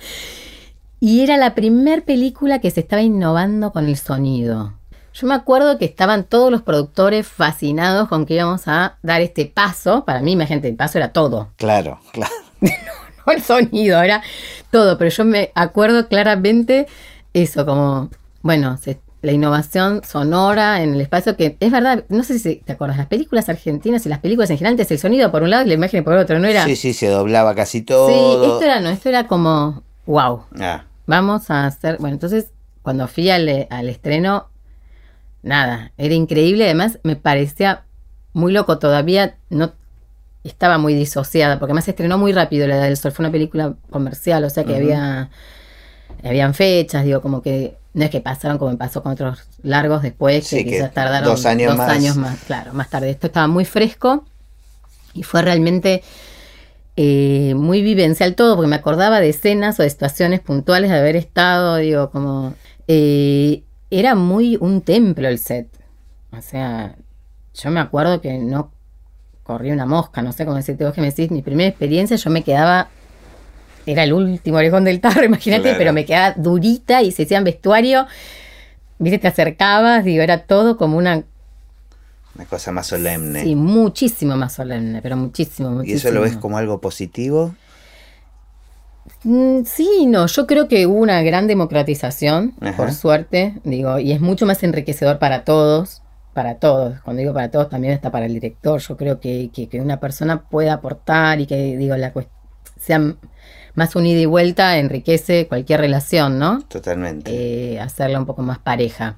Y 0.99 1.21
era 1.21 1.37
la 1.37 1.55
primer 1.55 2.05
película 2.05 2.61
que 2.61 2.73
se 2.73 2.81
estaba 2.81 3.03
innovando 3.03 3.73
con 3.73 3.87
el 3.87 3.97
sonido. 3.97 4.75
Yo 5.14 5.29
me 5.29 5.35
acuerdo 5.35 5.79
que 5.79 5.85
estaban 5.85 6.25
todos 6.25 6.51
los 6.51 6.62
productores 6.62 7.27
fascinados 7.27 8.09
con 8.09 8.27
que 8.27 8.35
íbamos 8.35 8.66
a 8.66 8.99
dar 9.03 9.21
este 9.21 9.47
paso. 9.47 10.05
Para 10.05 10.23
mí, 10.23 10.33
imagínate, 10.33 10.69
el 10.69 10.77
paso 10.77 10.99
era 10.99 11.12
todo. 11.12 11.51
Claro, 11.57 12.01
claro. 12.12 12.33
El 13.37 13.43
sonido, 13.43 14.03
era 14.03 14.22
todo. 14.70 14.99
Pero 14.99 15.11
yo 15.11 15.24
me 15.24 15.51
acuerdo 15.55 16.09
claramente 16.09 16.87
eso, 17.35 17.64
como, 17.66 18.11
bueno, 18.43 18.76
se- 18.79 19.01
la 19.20 19.33
innovación 19.33 20.03
sonora 20.05 20.81
en 20.83 20.95
el 20.95 21.01
espacio, 21.01 21.37
que 21.37 21.57
es 21.59 21.72
verdad, 21.72 22.05
no 22.09 22.22
sé 22.22 22.39
si 22.39 22.57
te 22.57 22.72
acuerdas, 22.72 22.99
las 22.99 23.09
películas 23.09 23.49
argentinas 23.49 24.07
y 24.07 24.09
las 24.09 24.20
películas 24.20 24.49
en 24.51 24.59
general, 24.59 24.79
el 24.89 24.99
sonido 24.99 25.33
por 25.33 25.43
un 25.43 25.51
lado 25.51 25.64
y 25.64 25.68
la 25.68 25.74
imagen 25.74 26.05
por 26.05 26.14
otro, 26.14 26.39
no 26.39 26.47
era... 26.47 26.64
Sí, 26.64 26.76
sí, 26.76 26.93
se 26.93 27.09
doblaba 27.09 27.53
casi 27.55 27.83
todo. 27.83 28.07
Sí, 28.09 28.47
esto 28.47 28.62
era, 28.64 28.79
no, 28.81 28.91
esto 28.91 29.09
era 29.09 29.26
como, 29.26 29.83
wow, 30.07 30.45
Ah, 30.61 30.85
vamos 31.07 31.51
a 31.51 31.66
hacer, 31.66 31.97
bueno, 31.99 32.14
entonces 32.14 32.53
cuando 32.83 33.09
fui 33.09 33.29
al, 33.29 33.66
al 33.70 33.89
estreno, 33.89 34.49
nada, 35.43 35.93
era 35.97 36.14
increíble, 36.14 36.64
además 36.64 36.99
me 37.03 37.16
parecía 37.16 37.85
muy 38.33 38.53
loco, 38.53 38.79
todavía 38.79 39.37
no 39.51 39.72
estaba 40.49 40.79
muy 40.79 40.95
disociada, 40.95 41.59
porque 41.59 41.71
además 41.73 41.85
se 41.85 41.93
estrenó 41.93 42.19
muy 42.19 42.33
rápido 42.33 42.67
La 42.67 42.77
Edad 42.77 42.85
del 42.85 42.97
Sol, 42.97 43.13
fue 43.13 43.25
una 43.25 43.33
película 43.33 43.75
comercial, 43.91 44.45
o 44.45 44.51
sea 44.51 44.65
que 44.65 44.77
había, 44.77 45.31
habían 46.25 46.55
fechas, 46.55 47.05
digo, 47.05 47.21
como 47.21 47.43
que 47.43 47.77
no 47.95 48.05
es 48.05 48.11
que 48.11 48.21
pasaron 48.21 48.59
como 48.59 48.77
pasó 48.77 49.03
con 49.03 49.13
otros 49.13 49.41
largos 49.63 50.03
después, 50.03 50.49
que 50.49 50.57
Sí, 50.59 50.65
que 50.65 50.71
quizás 50.73 50.93
tardaron 50.93 51.29
dos 51.29 51.47
años 51.47 51.77
más. 51.77 51.91
años 51.91 52.17
más, 52.17 52.39
claro, 52.47 52.73
más 52.75 52.91
tarde. 52.91 53.11
Esto 53.11 53.27
estaba 53.29 53.47
muy 53.49 53.65
fresco 53.65 54.25
y 55.15 55.23
fue 55.23 55.43
realmente 55.43 56.03
eh, 56.97 57.55
muy 57.57 57.83
vivencial 57.83 58.35
todo, 58.35 58.57
porque 58.57 58.69
me 58.69 58.77
acordaba 58.77 59.21
de 59.21 59.31
escenas 59.31 59.79
o 59.81 59.83
de 59.83 59.91
situaciones 59.91 60.41
puntuales 60.41 60.91
de 60.91 60.99
haber 60.99 61.17
estado, 61.17 61.77
digo, 61.77 62.11
como... 62.11 62.55
eh, 62.87 63.63
era 63.91 64.15
muy 64.15 64.57
un 64.61 64.83
templo 64.83 65.29
el 65.29 65.39
set. 65.39 65.69
O 66.31 66.43
sea, 66.43 66.95
yo 67.55 67.71
me 67.71 67.81
acuerdo 67.81 68.21
que 68.21 68.39
no 68.39 68.71
corría 69.49 69.73
una 69.73 69.87
mosca, 69.87 70.21
no 70.21 70.33
sé 70.33 70.45
cómo 70.45 70.57
decirte 70.59 70.85
vos 70.85 70.93
que 70.93 71.01
me 71.01 71.07
decís, 71.09 71.31
mi 71.31 71.41
primera 71.41 71.69
experiencia 71.71 72.17
yo 72.19 72.31
me 72.31 72.43
quedaba... 72.45 72.89
Era 73.87 74.05
el 74.05 74.13
último 74.13 74.59
orejón 74.59 74.85
del 74.85 75.01
tarro, 75.01 75.25
imagínate, 75.33 75.63
Claro. 75.63 75.79
pero 75.79 75.93
me 75.95 76.05
quedaba 76.05 76.35
durita 76.37 77.01
y 77.03 77.11
se 77.11 77.23
hacían 77.23 77.43
vestuario, 77.45 78.07
viste, 78.99 79.19
te 79.19 79.29
acercabas, 79.29 80.05
digo, 80.05 80.23
era 80.23 80.43
todo 80.43 80.77
como 80.77 80.99
una... 80.99 81.23
una 82.35 82.45
cosa 82.45 82.71
más 82.73 82.89
solemne. 82.89 83.43
Sí, 83.43 83.55
muchísimo 83.55 84.37
más 84.37 84.53
solemne, 84.53 85.01
pero 85.01 85.17
muchísimo, 85.17 85.71
¿Y 85.71 85.73
muchísimo. 85.77 85.99
eso 85.99 86.11
lo 86.13 86.21
ves 86.21 86.37
como 86.37 86.59
algo 86.59 86.79
positivo? 86.83 87.55
Mm, 89.25 89.65
Sí, 89.65 89.89
y 90.01 90.07
no, 90.07 90.27
yo 90.27 90.47
creo 90.47 90.69
que 90.69 90.87
hubo 90.87 90.99
una 90.99 91.23
gran 91.23 91.47
democratización, 91.47 92.53
Ajá. 92.61 92.77
por 92.77 92.93
suerte, 92.93 93.55
digo, 93.65 93.99
y 93.99 94.13
es 94.13 94.21
mucho 94.21 94.45
más 94.45 94.63
enriquecedor 94.63 95.19
para 95.19 95.45
todos, 95.45 96.03
para 96.39 96.61
todos, 96.61 97.01
cuando 97.01 97.18
digo 97.18 97.34
para 97.34 97.51
todos 97.51 97.68
también 97.68 97.93
está 97.95 98.12
para 98.12 98.26
el 98.26 98.32
director, 98.32 98.80
yo 98.80 98.97
creo 98.97 99.18
que, 99.18 99.51
que, 99.53 99.68
que 99.68 99.80
una 99.80 99.99
persona 99.99 100.49
pueda 100.49 100.74
aportar 100.74 101.41
y 101.41 101.47
que, 101.47 101.76
digo, 101.76 101.97
la 101.97 102.12
sea 102.78 103.16
más 103.74 103.97
unida 103.97 104.20
y 104.20 104.26
vuelta 104.26 104.78
enriquece 104.78 105.49
cualquier 105.49 105.80
relación, 105.80 106.39
¿no? 106.39 106.62
Totalmente. 106.62 107.74
Eh, 107.74 107.80
hacerla 107.80 108.20
un 108.20 108.26
poco 108.26 108.43
más 108.43 108.61
pareja. 108.61 109.16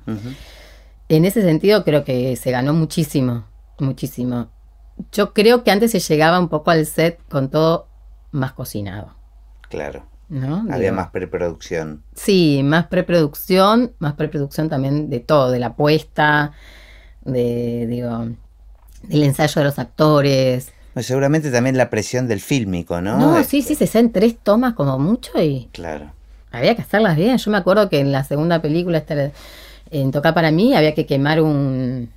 En 1.10 1.26
ese 1.26 1.42
sentido 1.42 1.84
creo 1.84 2.04
que 2.04 2.36
se 2.36 2.50
ganó 2.52 2.72
muchísimo, 2.72 3.44
muchísimo. 3.78 4.48
Yo 5.12 5.34
creo 5.34 5.62
que 5.62 5.72
antes 5.72 5.90
se 5.90 6.00
llegaba 6.00 6.40
un 6.40 6.48
poco 6.48 6.70
al 6.70 6.86
set 6.86 7.20
con 7.28 7.50
todo 7.50 7.86
más 8.30 8.54
cocinado, 8.54 9.14
Claro. 9.68 10.06
¿no? 10.30 10.60
Había 10.70 10.90
Digo, 10.90 10.94
más 10.94 11.10
preproducción. 11.10 12.02
Sí, 12.14 12.62
más 12.64 12.86
preproducción, 12.86 13.92
más 13.98 14.14
preproducción 14.14 14.70
también 14.70 15.10
de 15.10 15.20
todo, 15.20 15.50
de 15.50 15.58
la 15.58 15.76
puesta, 15.76 16.52
de, 17.24 17.86
digo, 17.88 18.28
del 19.02 19.22
ensayo 19.22 19.60
de 19.60 19.64
los 19.64 19.78
actores. 19.78 20.72
Pues 20.94 21.06
seguramente 21.06 21.50
también 21.50 21.76
la 21.76 21.88
presión 21.90 22.26
del 22.28 22.40
fílmico, 22.40 23.00
¿no? 23.00 23.16
No, 23.18 23.38
Este, 23.38 23.50
sí, 23.50 23.62
sí, 23.62 23.74
se 23.76 23.84
hacen 23.84 24.10
tres 24.12 24.36
tomas 24.42 24.74
como 24.74 24.98
mucho 24.98 25.40
y 25.40 25.68
Claro. 25.72 26.12
había 26.50 26.74
que 26.74 26.82
hacerlas 26.82 27.16
bien. 27.16 27.36
Yo 27.38 27.50
me 27.50 27.58
acuerdo 27.58 27.88
que 27.88 28.00
en 28.00 28.10
la 28.12 28.24
segunda 28.24 28.60
película, 28.60 28.98
esta, 28.98 29.30
en 29.90 30.10
Toca 30.10 30.34
para 30.34 30.50
mí, 30.50 30.74
había 30.74 30.94
que 30.94 31.06
quemar 31.06 31.40
un, 31.40 32.10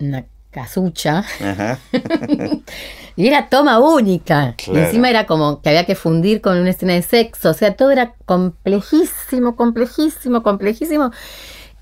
una 0.00 0.24
casucha 0.50 1.24
Ajá. 1.40 1.78
y 3.16 3.26
era 3.26 3.48
toma 3.48 3.78
única. 3.80 4.54
Claro. 4.56 4.80
Y 4.80 4.82
encima 4.84 5.10
era 5.10 5.26
como 5.26 5.60
que 5.60 5.68
había 5.68 5.84
que 5.84 5.94
fundir 5.94 6.40
con 6.40 6.58
una 6.58 6.70
escena 6.70 6.94
de 6.94 7.02
sexo. 7.02 7.50
O 7.50 7.54
sea, 7.54 7.74
todo 7.76 7.90
era 7.90 8.14
complejísimo, 8.24 9.56
complejísimo, 9.56 10.42
complejísimo. 10.42 11.10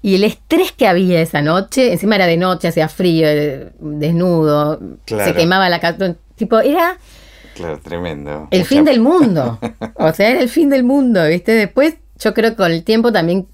Y 0.02 0.16
el 0.16 0.24
estrés 0.24 0.72
que 0.72 0.88
había 0.88 1.20
esa 1.20 1.42
noche, 1.42 1.92
encima 1.92 2.16
era 2.16 2.26
de 2.26 2.36
noche, 2.36 2.68
hacía 2.68 2.88
frío, 2.88 3.26
eh, 3.28 3.70
desnudo, 3.80 4.80
Claro. 5.04 5.24
se 5.24 5.34
quemaba 5.34 5.68
la 5.68 5.78
casa. 5.80 6.16
Tipo, 6.34 6.58
era 6.60 6.98
Claro, 7.54 7.78
tremendo. 7.80 8.48
el 8.50 8.60
Mucha- 8.60 8.68
fin 8.68 8.84
del 8.84 9.00
mundo. 9.00 9.60
O 9.94 10.12
sea, 10.12 10.30
era 10.30 10.40
el 10.40 10.48
fin 10.48 10.68
del 10.70 10.82
mundo, 10.82 11.24
¿viste? 11.28 11.52
Después, 11.52 11.94
yo 12.18 12.34
creo 12.34 12.50
que 12.50 12.56
con 12.56 12.72
el 12.72 12.82
tiempo 12.82 13.12
también 13.12 13.46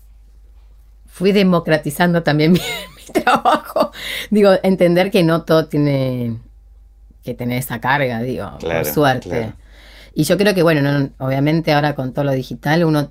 fui 1.07 1.33
democratizando 1.33 2.23
también 2.23 2.53
mi, 2.53 2.61
mi 2.61 3.23
trabajo. 3.23 3.93
Digo, 4.31 4.53
entender 4.63 5.11
que 5.11 5.23
no 5.23 5.43
todo 5.43 5.67
tiene 5.67 6.37
que 7.25 7.35
tener 7.35 7.59
esa 7.59 7.81
carga, 7.81 8.21
digo, 8.23 8.51
Claro, 8.59 8.85
por 8.85 8.93
suerte. 8.93 9.29
claro. 9.29 9.53
Y 10.15 10.25
yo 10.25 10.39
creo 10.39 10.55
que, 10.55 10.63
bueno, 10.63 10.81
no- 10.81 11.11
obviamente 11.19 11.73
ahora 11.73 11.95
con 11.95 12.13
todo 12.15 12.25
lo 12.25 12.33
digital, 12.33 12.85
uno, 12.85 13.11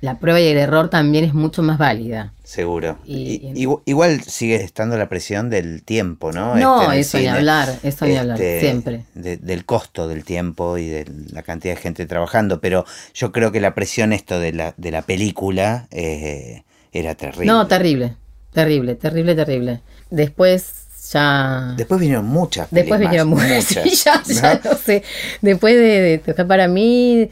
la 0.00 0.18
prueba 0.18 0.40
y 0.40 0.46
el 0.46 0.56
error 0.56 0.88
también 0.88 1.24
es 1.24 1.34
mucho 1.34 1.62
más 1.62 1.76
válida. 1.78 2.32
Seguro. 2.42 2.98
Y- 3.04 3.52
Y- 3.54 3.66
igu- 3.66 3.82
igual 3.84 4.22
sigue 4.22 4.56
estando 4.56 4.96
la 4.96 5.08
presión 5.08 5.50
del 5.50 5.82
tiempo, 5.82 6.32
¿no? 6.32 6.54
No, 6.56 6.84
Este, 6.92 7.00
eso 7.00 7.18
ni 7.18 7.26
hablar, 7.28 7.78
eso 7.82 8.06
ni 8.06 8.16
hablar, 8.16 8.40
Este, 8.40 8.60
siempre. 8.60 9.04
de- 9.14 9.36
del 9.36 9.64
costo 9.64 10.08
del 10.08 10.24
tiempo 10.24 10.78
y 10.78 10.88
de 10.88 11.04
la 11.32 11.42
cantidad 11.42 11.74
de 11.74 11.80
gente 11.80 12.06
trabajando, 12.06 12.60
pero 12.60 12.84
yo 13.14 13.30
creo 13.30 13.52
que 13.52 13.60
la 13.60 13.74
presión 13.74 14.12
esto 14.12 14.40
de 14.40 14.52
la, 14.52 14.74
de 14.78 14.90
la 14.90 15.02
película 15.02 15.86
eh, 15.90 16.62
era 16.92 17.14
terrible. 17.14 17.46
No, 17.46 17.66
terrible, 17.66 18.16
terrible, 18.54 18.94
terrible, 18.94 19.34
terrible. 19.34 19.80
Después 20.10 20.86
ya... 21.12 21.74
Después 21.76 22.00
vinieron 22.00 22.26
muchas 22.26 22.68
Después 22.70 23.00
vinieron 23.00 23.30
más, 23.30 23.44
muchas. 23.48 23.84
muchas. 23.84 23.84
Sí, 23.84 24.02
ya, 24.04 24.22
ya 24.42 24.54
¿no? 24.64 24.70
no 24.72 24.76
sé. 24.76 25.02
Después 25.40 25.74
de, 25.76 26.00
de 26.00 26.18
tocar 26.18 26.46
para 26.46 26.68
mí, 26.68 27.28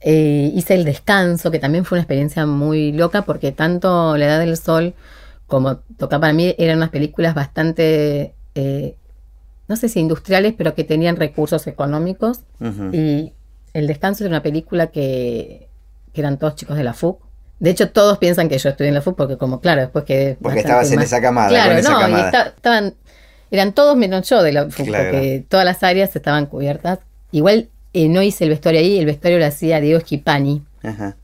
eh, 0.00 0.50
hice 0.54 0.74
el 0.74 0.84
descanso, 0.84 1.50
que 1.50 1.58
también 1.58 1.84
fue 1.84 1.96
una 1.96 2.02
experiencia 2.02 2.46
muy 2.46 2.92
loca, 2.92 3.22
porque 3.22 3.52
tanto 3.52 4.16
La 4.16 4.26
Edad 4.26 4.40
del 4.40 4.56
Sol 4.56 4.94
como 5.46 5.76
Tocar 5.96 6.20
para 6.20 6.32
mí 6.32 6.54
eran 6.58 6.76
unas 6.76 6.90
películas 6.90 7.34
bastante, 7.34 8.34
eh, 8.54 8.96
no 9.66 9.76
sé 9.76 9.88
si 9.88 9.98
industriales, 10.00 10.54
pero 10.56 10.74
que 10.74 10.84
tenían 10.84 11.16
recursos 11.16 11.66
económicos. 11.66 12.40
Y 12.92 13.32
El 13.72 13.86
descanso 13.86 14.24
era 14.24 14.30
una 14.30 14.42
película 14.42 14.88
que, 14.88 15.68
que 16.12 16.20
eran 16.20 16.38
todos 16.38 16.54
chicos 16.54 16.76
de 16.76 16.84
la 16.84 16.92
FUC. 16.94 17.20
De 17.60 17.70
hecho, 17.70 17.90
todos 17.90 18.18
piensan 18.18 18.48
que 18.48 18.56
yo 18.58 18.68
estudié 18.68 18.88
en 18.88 18.94
la 18.94 19.02
FUC 19.02 19.16
porque 19.16 19.36
como, 19.36 19.60
claro, 19.60 19.80
después 19.80 20.04
que... 20.04 20.36
Porque 20.40 20.60
estabas 20.60 20.92
en 20.92 21.00
esa 21.00 21.20
camada, 21.20 21.48
Claro, 21.48 21.70
con 21.70 21.78
esa 21.78 22.08
no, 22.08 22.18
y 22.18 22.20
esta- 22.20 22.46
estaban... 22.48 22.94
Eran 23.50 23.72
todos 23.72 23.96
menos 23.96 24.28
yo 24.28 24.42
de 24.42 24.52
la 24.52 24.68
FUC, 24.70 24.86
Claro. 24.86 25.10
porque 25.10 25.44
todas 25.48 25.64
las 25.64 25.82
áreas 25.82 26.14
estaban 26.14 26.46
cubiertas. 26.46 26.98
Igual 27.32 27.68
eh, 28.04 28.08
no 28.08 28.22
hice 28.22 28.44
el 28.44 28.50
vestuario 28.50 28.80
ahí, 28.80 28.98
el 28.98 29.06
vestuario 29.06 29.38
lo 29.38 29.46
hacía 29.46 29.80
Diego 29.80 30.00
Schipani 30.00 30.62
Ajá. 30.82 31.16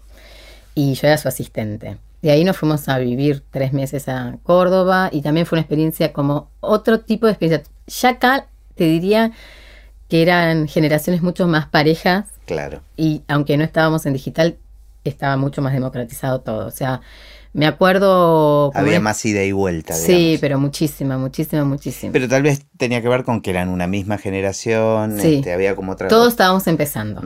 y 0.75 0.95
yo 0.95 1.07
era 1.09 1.17
su 1.19 1.29
asistente. 1.29 1.99
De 2.23 2.31
ahí 2.31 2.43
nos 2.45 2.57
fuimos 2.57 2.89
a 2.89 2.99
vivir 2.99 3.43
tres 3.51 3.73
meses 3.73 4.09
a 4.09 4.39
Córdoba 4.43 5.11
y 5.13 5.21
también 5.23 5.45
fue 5.47 5.57
una 5.57 5.61
experiencia 5.63 6.13
como 6.13 6.49
otro 6.61 7.01
tipo 7.01 7.27
de 7.27 7.33
experiencia. 7.33 7.71
Ya 7.87 8.09
acá 8.11 8.47
te 8.75 8.85
diría 8.85 9.33
que 10.09 10.23
eran 10.23 10.67
generaciones 10.69 11.23
mucho 11.23 11.47
más 11.47 11.67
parejas 11.67 12.27
Claro. 12.47 12.81
y 12.97 13.23
aunque 13.29 13.57
no 13.57 13.65
estábamos 13.65 14.07
en 14.07 14.15
digital, 14.15 14.57
estaba 15.05 15.37
mucho 15.37 15.61
más 15.61 15.75
democratizado 15.75 16.41
todo. 16.41 16.67
O 16.67 16.71
sea, 16.71 17.03
me 17.55 17.67
acuerdo... 17.67 18.71
Había 18.75 19.01
más 19.01 19.25
ida 19.25 19.43
y 19.45 19.53
vuelta. 19.53 19.95
Sí, 19.95 20.13
digamos. 20.13 20.41
pero 20.41 20.59
muchísima, 20.59 21.17
muchísima, 21.17 21.65
muchísima. 21.65 22.13
Pero 22.13 22.29
tal 22.29 22.43
vez 22.43 22.67
tenía 22.77 23.01
que 23.01 23.09
ver 23.09 23.25
con 23.25 23.41
que 23.41 23.51
eran 23.51 23.69
una 23.71 23.87
misma 23.87 24.19
generación, 24.19 25.19
Sí. 25.21 25.37
este, 25.37 25.53
había 25.55 25.75
como 25.75 25.93
otra... 25.93 26.09
Todos 26.09 26.29
estábamos 26.33 26.67
empezando. 26.67 27.23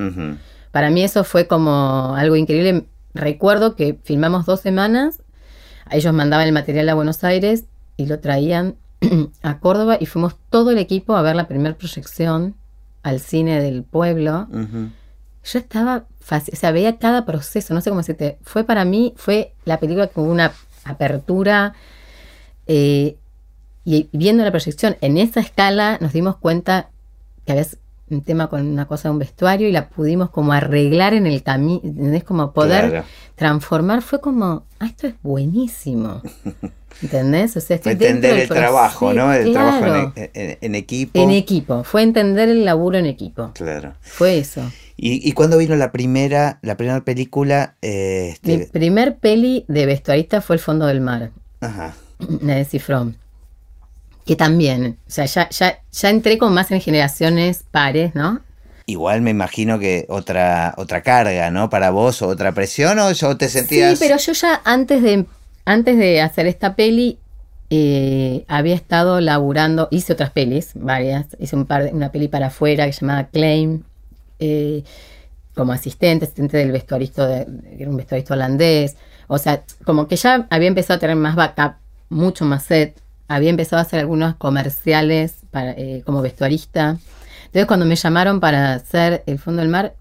Para 0.71 0.91
mí 0.91 1.03
eso 1.03 1.25
fue 1.25 1.47
como 1.49 2.15
algo 2.15 2.37
increíble. 2.37 2.85
Recuerdo 3.15 3.75
que 3.75 3.99
filmamos 4.05 4.47
dos 4.47 4.61
semanas, 4.61 5.23
a 5.87 5.97
ellos 5.97 6.13
mandaban 6.13 6.47
el 6.47 6.53
material 6.53 6.89
a 6.91 6.95
Buenos 6.95 7.25
Aires 7.25 7.65
y 7.97 8.07
lo 8.07 8.21
traían 8.21 8.77
a 9.43 9.59
Córdoba 9.61 9.97
y 9.99 10.07
fuimos 10.07 10.37
todo 10.51 10.71
el 10.71 10.79
equipo 10.79 11.17
a 11.17 11.23
ver 11.23 11.35
la 11.37 11.49
primera 11.49 11.75
proyección 11.77 12.55
al 13.03 13.21
cine 13.21 13.63
del 13.63 13.83
pueblo. 13.83 14.47
Yo 15.45 15.59
estaba 15.59 16.05
fácil, 16.21 16.55
o 16.55 16.57
sea, 16.57 16.73
veía 16.73 16.99
cada 16.99 17.25
proceso, 17.25 17.73
no 17.75 17.81
sé 17.81 17.91
cómo 17.91 18.01
decirte, 18.01 18.39
fue 18.43 18.65
para 18.65 18.85
mí, 18.85 19.15
fue 19.17 19.55
la 19.65 19.79
película 19.81 20.09
con 20.09 20.25
una 20.29 20.53
apertura, 20.85 21.75
eh, 22.67 23.17
y 23.85 24.09
viendo 24.13 24.45
la 24.45 24.51
proyección 24.51 24.97
en 25.01 25.17
esa 25.17 25.41
escala 25.41 25.97
nos 26.01 26.13
dimos 26.13 26.37
cuenta 26.37 26.91
que 27.47 27.53
había 27.53 27.67
un 28.11 28.23
tema 28.23 28.49
con 28.49 28.67
una 28.67 28.87
cosa 28.87 29.09
de 29.09 29.13
un 29.13 29.19
vestuario 29.19 29.69
y 29.69 29.73
la 29.73 29.89
pudimos 29.89 30.31
como 30.31 30.53
arreglar 30.53 31.15
en 31.15 31.27
el 31.27 31.43
camino, 31.43 31.81
es 32.15 32.25
como 32.25 32.53
poder 32.53 32.89
Claro. 32.91 33.05
transformar, 33.35 34.03
fue 34.03 34.21
como, 34.21 34.65
ah, 34.81 34.87
esto 34.87 35.07
es 35.07 35.15
buenísimo. 35.23 36.21
¿Entendés? 37.03 37.57
O 37.57 37.61
sea, 37.61 37.77
estoy 37.77 37.93
entender 37.93 38.39
el 38.41 38.49
trabajo, 38.49 39.13
¿no? 39.13 39.33
El 39.33 39.53
trabajo 39.53 40.13
en, 40.17 40.31
en- 40.35 40.59
en 40.61 40.75
equipo. 40.75 41.21
En 41.21 41.31
equipo, 41.31 41.85
fue 41.85 42.03
entender 42.03 42.49
el 42.49 42.65
laburo 42.65 42.99
en 42.99 43.07
equipo. 43.07 43.53
Claro. 43.55 43.95
Fue 44.01 44.39
eso. 44.39 44.63
¿Y, 45.01 45.27
y 45.27 45.33
cuándo 45.33 45.59
vino 45.59 45.77
la 45.77 45.93
primera, 45.93 46.59
la 46.61 46.77
primera 46.77 47.05
película? 47.05 47.77
eh, 47.83 48.37
Mi 48.43 48.55
este, 48.55 48.67
primer 48.77 49.19
peli 49.19 49.65
de 49.69 49.87
vestuarista 49.87 50.41
fue 50.41 50.57
El 50.57 50.61
fondo 50.61 50.87
del 50.87 51.01
mar, 51.01 51.31
ajá. 51.61 51.95
Desi 52.19 52.81
Fromm. 52.81 53.15
Que 54.27 54.35
también, 54.35 54.99
o 55.07 55.11
sea, 55.11 55.25
ya, 55.25 55.49
ya, 55.51 55.79
ya 55.91 56.11
entré 56.11 56.37
con 56.37 56.53
más 56.53 56.71
en 56.73 56.81
generaciones 56.81 57.65
pares, 57.71 58.17
¿no? 58.17 58.41
Igual 58.87 59.23
me 59.23 59.31
imagino 59.31 59.79
que 59.79 60.05
otra, 60.09 60.75
otra 60.77 61.03
carga, 61.03 61.51
¿no? 61.53 61.71
Para 61.71 61.91
vos, 61.91 62.21
o 62.23 62.27
otra 62.27 62.53
presión, 62.53 62.99
o 62.99 63.13
yo 63.13 63.37
te 63.37 63.49
sentías. 63.49 63.99
Sí, 63.99 64.05
pero 64.05 64.19
yo 64.19 64.33
ya 64.33 64.61
antes 64.65 65.03
de, 65.03 65.27
antes 65.65 65.97
de 65.97 66.21
hacer 66.21 66.47
esta 66.47 66.75
peli, 66.75 67.19
eh, 67.71 68.45
había 68.49 68.75
estado 68.75 69.21
laburando, 69.21 69.89
hice 69.91 70.15
otras 70.15 70.31
pelis, 70.31 70.73
varias, 70.75 71.27
hice 71.39 71.55
un 71.55 71.67
par 71.67 71.85
de, 71.85 71.93
una 71.93 72.11
peli 72.11 72.29
para 72.29 72.49
afuera 72.49 72.85
que 72.87 72.93
se 72.93 73.03
llamaba 73.03 73.29
Claim, 73.29 73.85
eh, 74.39 74.85
como 75.55 75.73
asistente, 75.73 76.25
asistente 76.25 76.57
del 76.57 76.73
vestuarista, 76.73 77.45
era 77.79 77.91
un 77.91 77.97
vestuarista 77.97 78.35
holandés, 78.35 78.97
o 79.27 79.39
sea, 79.39 79.65
como 79.85 80.07
que 80.09 80.17
ya 80.17 80.47
había 80.51 80.69
empezado 80.69 80.97
a 80.97 81.01
tener 81.01 81.17
más 81.17 81.35
backup, 81.37 81.75
mucho 82.09 82.45
más 82.45 82.63
set, 82.65 82.97
había 83.27 83.51
empezado 83.51 83.81
a 83.81 83.83
hacer 83.83 84.01
algunos 84.01 84.37
comerciales 84.37 85.37
para, 85.51 85.73
eh, 85.73 86.03
como 86.07 86.23
vestuarista. 86.23 86.99
Entonces 87.47 87.67
cuando 87.67 87.87
me 87.87 87.97
llamaron 87.97 88.41
para 88.41 88.75
hacer 88.75 89.23
El 89.27 89.39
Fondo 89.39 89.61
del 89.63 89.71
Mar, 89.71 89.95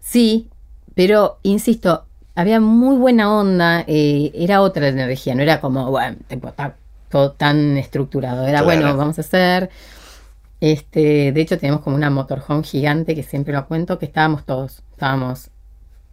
Sí, 0.00 0.48
pero 0.94 1.38
insisto, 1.42 2.06
había 2.34 2.60
muy 2.60 2.96
buena 2.96 3.30
onda, 3.36 3.84
eh, 3.86 4.30
era 4.34 4.62
otra 4.62 4.82
la 4.82 4.88
energía, 4.88 5.34
no 5.34 5.42
era 5.42 5.60
como, 5.60 5.90
bueno, 5.90 6.16
tipo, 6.28 6.50
todo 7.10 7.32
tan 7.32 7.76
estructurado, 7.76 8.42
era 8.46 8.62
Claro. 8.62 8.64
bueno, 8.64 8.96
vamos 8.96 9.18
a 9.18 9.20
hacer. 9.20 9.68
Este, 10.60 11.32
de 11.32 11.40
hecho, 11.40 11.58
tenemos 11.58 11.82
como 11.82 11.96
una 11.96 12.10
motorhome 12.10 12.64
gigante 12.64 13.14
que 13.14 13.22
siempre 13.22 13.52
lo 13.54 13.66
cuento, 13.66 13.98
que 13.98 14.06
estábamos 14.06 14.44
todos, 14.44 14.82
estábamos 14.90 15.50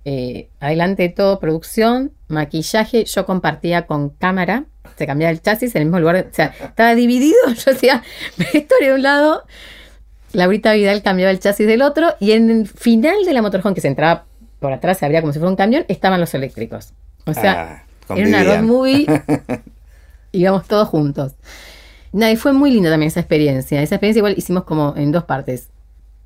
eh, 0.05 0.49
adelante 0.59 1.03
de 1.03 1.09
todo, 1.09 1.39
producción, 1.39 2.11
maquillaje, 2.27 3.05
yo 3.05 3.25
compartía 3.25 3.87
con 3.87 4.09
cámara, 4.09 4.65
se 4.97 5.07
cambiaba 5.07 5.31
el 5.31 5.41
chasis 5.41 5.75
en 5.75 5.81
el 5.81 5.87
mismo 5.87 5.99
lugar, 5.99 6.27
o 6.29 6.33
sea, 6.33 6.53
estaba 6.63 6.93
dividido, 6.93 7.37
yo 7.65 7.71
hacía 7.71 8.03
vestuario 8.37 8.89
de 8.89 8.93
un 8.93 9.01
lado, 9.01 9.43
Laurita 10.33 10.73
Vidal 10.73 11.01
cambiaba 11.01 11.31
el 11.31 11.39
chasis 11.39 11.65
del 11.65 11.81
otro 11.81 12.13
y 12.19 12.33
en 12.33 12.49
el 12.51 12.67
final 12.67 13.25
de 13.25 13.33
la 13.33 13.41
motorhome 13.41 13.73
que 13.73 13.81
se 13.81 13.87
entraba 13.87 14.25
por 14.59 14.71
atrás, 14.71 14.99
se 14.99 15.05
abría 15.05 15.21
como 15.21 15.33
si 15.33 15.39
fuera 15.39 15.49
un 15.49 15.55
camión, 15.55 15.85
estaban 15.87 16.19
los 16.19 16.33
eléctricos. 16.35 16.93
O 17.25 17.33
sea, 17.33 17.85
Ah, 18.07 18.15
era 18.15 18.27
una 18.27 18.43
road 18.43 18.61
movie, 18.63 19.07
íbamos 20.31 20.67
todos 20.67 20.87
juntos. 20.87 21.33
Nada, 22.15 22.31
y 22.31 22.35
fue 22.37 22.53
muy 22.53 22.71
linda 22.71 22.89
también 22.89 23.07
esa 23.09 23.19
experiencia. 23.19 23.81
Esa 23.81 23.95
experiencia 23.95 24.19
igual 24.19 24.35
hicimos 24.37 24.63
como 24.63 24.93
en 24.95 25.11
dos 25.11 25.25
partes. 25.25 25.67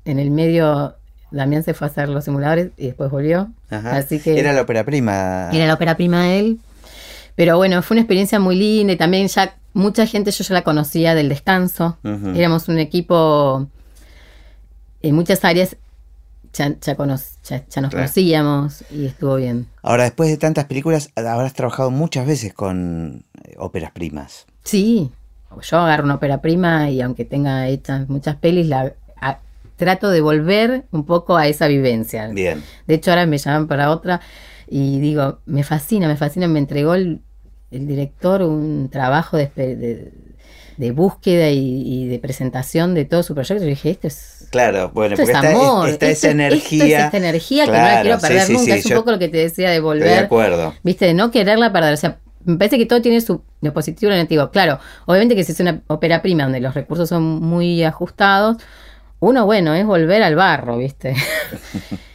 En 0.04 0.18
el 0.18 0.30
medio, 0.30 0.94
Damián 1.32 1.62
se 1.64 1.74
fue 1.74 1.88
a 1.88 1.90
hacer 1.90 2.08
los 2.08 2.24
simuladores 2.24 2.70
y 2.76 2.86
después 2.86 3.10
volvió. 3.10 3.50
Ajá. 3.70 3.96
Así 3.96 4.20
que 4.20 4.38
Era 4.38 4.52
la 4.52 4.62
ópera 4.62 4.84
prima. 4.84 5.50
era 5.52 5.66
la 5.66 5.74
ópera 5.74 5.96
prima 5.96 6.24
de 6.24 6.38
él. 6.38 6.58
Pero 7.34 7.56
bueno, 7.56 7.82
fue 7.82 7.94
una 7.96 8.02
experiencia 8.02 8.38
muy 8.38 8.54
linda 8.56 8.92
y 8.92 8.96
también 8.96 9.26
ya 9.28 9.56
mucha 9.72 10.06
gente 10.06 10.30
yo 10.30 10.44
ya 10.44 10.54
la 10.54 10.62
conocía 10.62 11.14
del 11.14 11.28
descanso. 11.28 11.98
Éramos 12.04 12.68
un 12.68 12.78
equipo 12.78 13.66
en 15.02 15.14
muchas 15.14 15.44
áreas, 15.44 15.76
ya, 16.52 16.68
ya, 16.80 16.96
ya- 16.96 17.64
ya 17.68 17.80
nos 17.80 17.90
conocíamos 17.90 18.84
y 18.90 19.06
estuvo 19.06 19.36
bien. 19.36 19.66
Ahora, 19.82 20.04
después 20.04 20.28
de 20.30 20.36
tantas 20.36 20.66
películas, 20.66 21.10
habrás 21.16 21.54
trabajado 21.54 21.90
muchas 21.90 22.26
veces 22.26 22.52
con 22.52 23.24
eh, 23.44 23.54
óperas 23.58 23.92
primas. 23.92 24.46
Sí, 24.64 25.10
yo 25.62 25.78
agarro 25.78 26.04
una 26.04 26.14
ópera 26.16 26.40
prima 26.40 26.90
y 26.90 27.00
aunque 27.00 27.24
tenga 27.24 27.68
hechas 27.68 28.08
muchas 28.08 28.36
pelis, 28.36 28.66
la 28.68 28.92
a- 29.20 29.38
trato 29.76 30.10
de 30.10 30.20
volver 30.20 30.84
un 30.92 31.04
poco 31.06 31.36
a 31.36 31.46
esa 31.48 31.66
vivencia. 31.68 32.28
Bien. 32.28 32.62
De 32.86 32.94
hecho, 32.94 33.10
ahora 33.10 33.26
me 33.26 33.38
llaman 33.38 33.66
para 33.66 33.90
otra 33.90 34.20
y 34.68 35.00
digo, 35.00 35.40
me 35.46 35.64
fascina, 35.64 36.06
me 36.08 36.16
fascina, 36.16 36.46
me 36.48 36.58
entregó 36.58 36.94
el, 36.94 37.20
el 37.70 37.86
director 37.86 38.42
un 38.42 38.88
trabajo 38.90 39.36
de, 39.36 39.46
de- 39.56 40.12
de 40.76 40.92
búsqueda 40.92 41.50
y, 41.50 41.82
y 41.86 42.08
de 42.08 42.18
presentación 42.18 42.94
de 42.94 43.04
todo 43.04 43.22
su 43.22 43.34
proyecto. 43.34 43.64
Y 43.64 43.68
dije, 43.68 43.90
esto 43.90 44.06
es... 44.06 44.48
Claro, 44.50 44.90
bueno, 44.94 45.14
Esto 45.14 45.24
es 45.24 45.30
porque 45.30 45.46
amor, 45.48 45.88
está 45.90 46.06
esto 46.08 46.26
esa 46.28 46.28
es- 46.28 46.34
esto 46.34 46.42
energía. 46.42 46.98
es 47.00 47.04
esta 47.04 47.16
energía 47.18 47.64
que 47.66 47.70
no 47.72 47.76
la 47.76 47.82
Claro, 47.84 48.02
quiero 48.02 48.20
sí, 48.20 48.26
perder 48.26 48.42
sí, 48.46 48.52
nunca. 48.54 48.64
sí, 48.64 48.70
es 48.78 48.84
un 48.86 48.90
yo 48.92 48.96
poco 48.96 49.10
lo 49.12 49.18
que 49.18 49.28
te 49.28 49.36
decía 49.38 49.68
de 49.70 49.76
Estoy 49.76 49.98
de 49.98 50.00
volver. 50.00 50.24
acuerdo. 50.24 50.74
Viste, 50.82 51.04
de 51.06 51.14
no 51.14 51.30
quererla 51.30 51.70
perder. 51.72 51.92
O 51.92 51.96
sea, 51.98 52.18
me 52.44 52.56
parece 52.56 52.78
que 52.78 52.86
todo 52.86 53.02
tiene 53.02 53.20
su 53.20 53.42
lo 53.60 53.72
positivo 53.72 54.10
y 54.10 54.14
negativo. 54.14 54.50
Claro, 54.50 54.78
obviamente 55.06 55.36
que 55.36 55.44
si 55.44 55.52
es 55.52 55.60
una 55.60 55.82
ópera 55.86 56.22
prima 56.22 56.44
donde 56.44 56.60
los 56.60 56.74
recursos 56.74 57.08
son 57.08 57.22
muy 57.22 57.82
ajustados, 57.84 58.56
uno, 59.20 59.44
bueno, 59.46 59.74
es 59.74 59.84
volver 59.86 60.22
al 60.22 60.34
barro, 60.34 60.78
¿viste? 60.78 61.14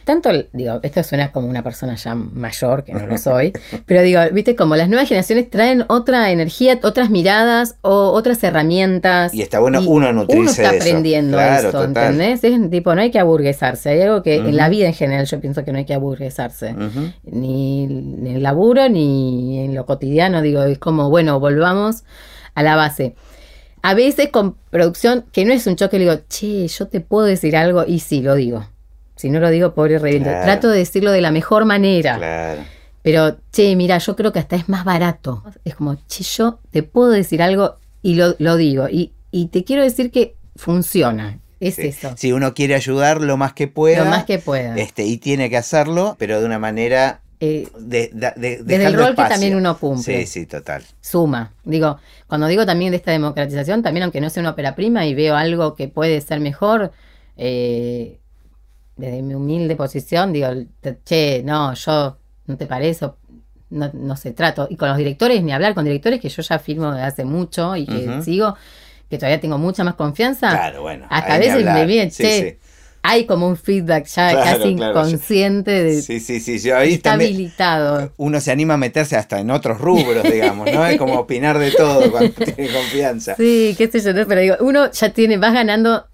Tanto, 0.04 0.30
digo, 0.52 0.78
esto 0.84 1.02
suena 1.02 1.32
como 1.32 1.48
una 1.48 1.64
persona 1.64 1.96
ya 1.96 2.14
mayor, 2.14 2.84
que 2.84 2.92
no 2.94 3.06
lo 3.08 3.18
soy, 3.18 3.52
pero 3.86 4.02
digo, 4.02 4.20
¿viste? 4.32 4.54
Como 4.54 4.76
las 4.76 4.88
nuevas 4.88 5.08
generaciones 5.08 5.50
traen 5.50 5.84
otra 5.88 6.30
energía, 6.30 6.78
otras 6.84 7.10
miradas 7.10 7.74
o 7.82 8.12
otras 8.12 8.42
herramientas. 8.44 9.34
Y 9.34 9.42
está 9.42 9.58
bueno 9.58 9.80
uno 9.84 10.12
nutrirse 10.12 10.40
Uno 10.40 10.50
está 10.50 10.70
de 10.70 10.76
eso. 10.76 10.86
aprendiendo 10.86 11.36
Claro, 11.36 11.68
esto. 11.68 11.82
¿entendés? 11.84 12.44
Es 12.44 12.70
tipo, 12.70 12.94
no 12.94 13.00
hay 13.00 13.10
que 13.10 13.18
aburguesarse. 13.18 13.90
Hay 13.90 14.02
algo 14.02 14.22
que 14.22 14.36
en 14.36 14.56
la 14.56 14.68
vida 14.68 14.86
en 14.86 14.94
general 14.94 15.26
yo 15.26 15.40
pienso 15.40 15.64
que 15.64 15.72
no 15.72 15.78
hay 15.78 15.84
que 15.86 15.94
aburguesarse 15.94 16.76
ni 17.24 17.84
en 17.84 18.26
el 18.28 18.42
laburo 18.44 18.88
ni 18.88 19.64
en 19.64 19.74
lo 19.74 19.86
cotidiano. 19.86 20.40
Digo, 20.40 20.62
es 20.62 20.78
como, 20.78 21.10
bueno, 21.10 21.40
volvamos 21.40 22.04
a 22.54 22.62
la 22.62 22.76
base. 22.76 23.16
A 23.88 23.94
veces 23.94 24.30
con 24.30 24.56
producción, 24.70 25.26
que 25.32 25.44
no 25.44 25.52
es 25.52 25.64
un 25.68 25.76
choque, 25.76 25.98
le 25.98 26.06
digo, 26.06 26.20
che, 26.28 26.66
yo 26.66 26.88
te 26.88 27.00
puedo 27.00 27.24
decir 27.24 27.56
algo 27.56 27.84
y 27.86 28.00
sí, 28.00 28.20
lo 28.20 28.34
digo. 28.34 28.66
Si 29.14 29.30
no 29.30 29.38
lo 29.38 29.48
digo, 29.48 29.74
pobre. 29.74 30.00
Claro. 30.00 30.44
Trato 30.44 30.68
de 30.70 30.78
decirlo 30.78 31.12
de 31.12 31.20
la 31.20 31.30
mejor 31.30 31.64
manera. 31.66 32.16
Claro. 32.16 32.62
Pero, 33.02 33.36
che, 33.52 33.76
mira, 33.76 33.98
yo 33.98 34.16
creo 34.16 34.32
que 34.32 34.40
hasta 34.40 34.56
es 34.56 34.68
más 34.68 34.84
barato. 34.84 35.44
Es 35.64 35.76
como, 35.76 35.94
che, 36.08 36.24
yo 36.24 36.58
te 36.72 36.82
puedo 36.82 37.10
decir 37.10 37.40
algo 37.42 37.76
y 38.02 38.14
lo, 38.16 38.34
lo 38.38 38.56
digo. 38.56 38.88
Y, 38.88 39.12
y 39.30 39.46
te 39.46 39.62
quiero 39.62 39.82
decir 39.84 40.10
que 40.10 40.34
funciona. 40.56 41.38
Es 41.60 41.76
Sí. 41.76 41.86
eso. 41.86 42.12
Si 42.16 42.32
uno 42.32 42.54
quiere 42.54 42.74
ayudar 42.74 43.20
lo 43.20 43.36
más 43.36 43.52
que 43.52 43.68
pueda. 43.68 44.02
Lo 44.04 44.10
más 44.10 44.24
que 44.24 44.40
pueda. 44.40 44.74
Este, 44.76 45.04
y 45.04 45.18
tiene 45.18 45.48
que 45.48 45.56
hacerlo, 45.56 46.16
pero 46.18 46.40
de 46.40 46.46
una 46.46 46.58
manera. 46.58 47.20
Eh, 47.40 47.68
De, 47.78 48.10
de- 48.14 48.32
de- 48.36 48.62
Desde 48.62 48.86
el 48.86 48.94
rol 48.94 49.14
que 49.14 49.24
también 49.24 49.54
uno 49.56 49.78
cumple. 49.78 50.24
Sí, 50.24 50.40
sí, 50.40 50.46
total. 50.46 50.82
suma. 51.00 51.52
Digo, 51.64 51.98
cuando 52.26 52.46
digo 52.46 52.64
también 52.64 52.90
de 52.92 52.96
esta 52.96 53.10
democratización, 53.12 53.82
también 53.82 54.04
aunque 54.04 54.20
no 54.20 54.30
sea 54.30 54.40
una 54.40 54.50
ópera 54.50 54.74
prima 54.74 55.04
y 55.06 55.14
veo 55.14 55.36
algo 55.36 55.74
que 55.74 55.88
puede 55.88 56.20
ser 56.22 56.40
mejor, 56.40 56.92
eh, 57.36 58.18
desde 58.96 59.22
mi 59.22 59.34
humilde 59.34 59.76
posición, 59.76 60.32
digo, 60.32 60.48
che, 61.04 61.42
no, 61.44 61.74
yo, 61.74 62.16
¿no 62.46 62.56
te 62.56 62.66
parece? 62.66 63.04
O 63.04 63.16
No, 63.68 63.90
no 63.92 64.16
se 64.16 64.30
trato. 64.32 64.68
Y 64.70 64.76
con 64.76 64.88
los 64.88 64.96
directores, 64.96 65.42
ni 65.42 65.52
hablar 65.52 65.74
con 65.74 65.84
directores 65.84 66.20
que 66.20 66.28
yo 66.28 66.40
ya 66.42 66.58
firmo 66.58 66.92
desde 66.92 67.02
hace 67.06 67.24
mucho 67.24 67.74
y 67.76 67.84
que 67.84 68.22
sigo, 68.22 68.54
que 69.10 69.18
todavía 69.18 69.40
tengo 69.40 69.58
mucha 69.58 69.82
más 69.84 69.94
confianza. 69.94 70.50
Claro, 70.50 70.82
bueno. 70.82 71.06
Hasta 71.10 71.34
a 71.34 71.38
veces 71.38 71.54
me 71.64 71.70
hablar. 71.70 71.86
viene, 71.86 72.10
Sí, 72.12 72.22
che, 72.22 72.50
sí. 72.62 72.65
Hay 73.08 73.24
como 73.26 73.46
un 73.48 73.56
feedback 73.56 74.06
ya 74.06 74.30
Claro, 74.32 74.44
casi 74.62 74.74
claro, 74.74 74.98
inconsciente 74.98 75.70
de 75.70 76.02
Sí, 76.02 76.20
sí, 76.20 76.40
sí. 76.40 76.58
Yo 76.58 76.76
ahí 76.76 76.94
está 76.94 77.10
también- 77.10 77.34
habilitado. 77.34 78.12
uno 78.16 78.40
se 78.40 78.50
anima 78.52 78.74
a 78.74 78.76
meterse 78.76 79.16
hasta 79.16 79.38
en 79.40 79.50
otros 79.50 79.80
rubros, 79.80 80.22
digamos, 80.24 80.70
¿no? 80.72 80.84
Es 80.86 80.98
como 80.98 81.14
opinar 81.18 81.58
de 81.58 81.70
todo 81.72 82.10
cuando 82.10 82.32
tiene 82.54 82.72
confianza. 82.72 83.34
Sí, 83.36 83.74
qué 83.78 83.88
sé 83.90 84.00
yo, 84.00 84.12
¿no? 84.12 84.26
pero 84.26 84.40
digo, 84.40 84.56
uno 84.60 84.90
ya 84.90 85.10
tiene, 85.10 85.36
vas 85.38 85.52
ganando 85.54 86.06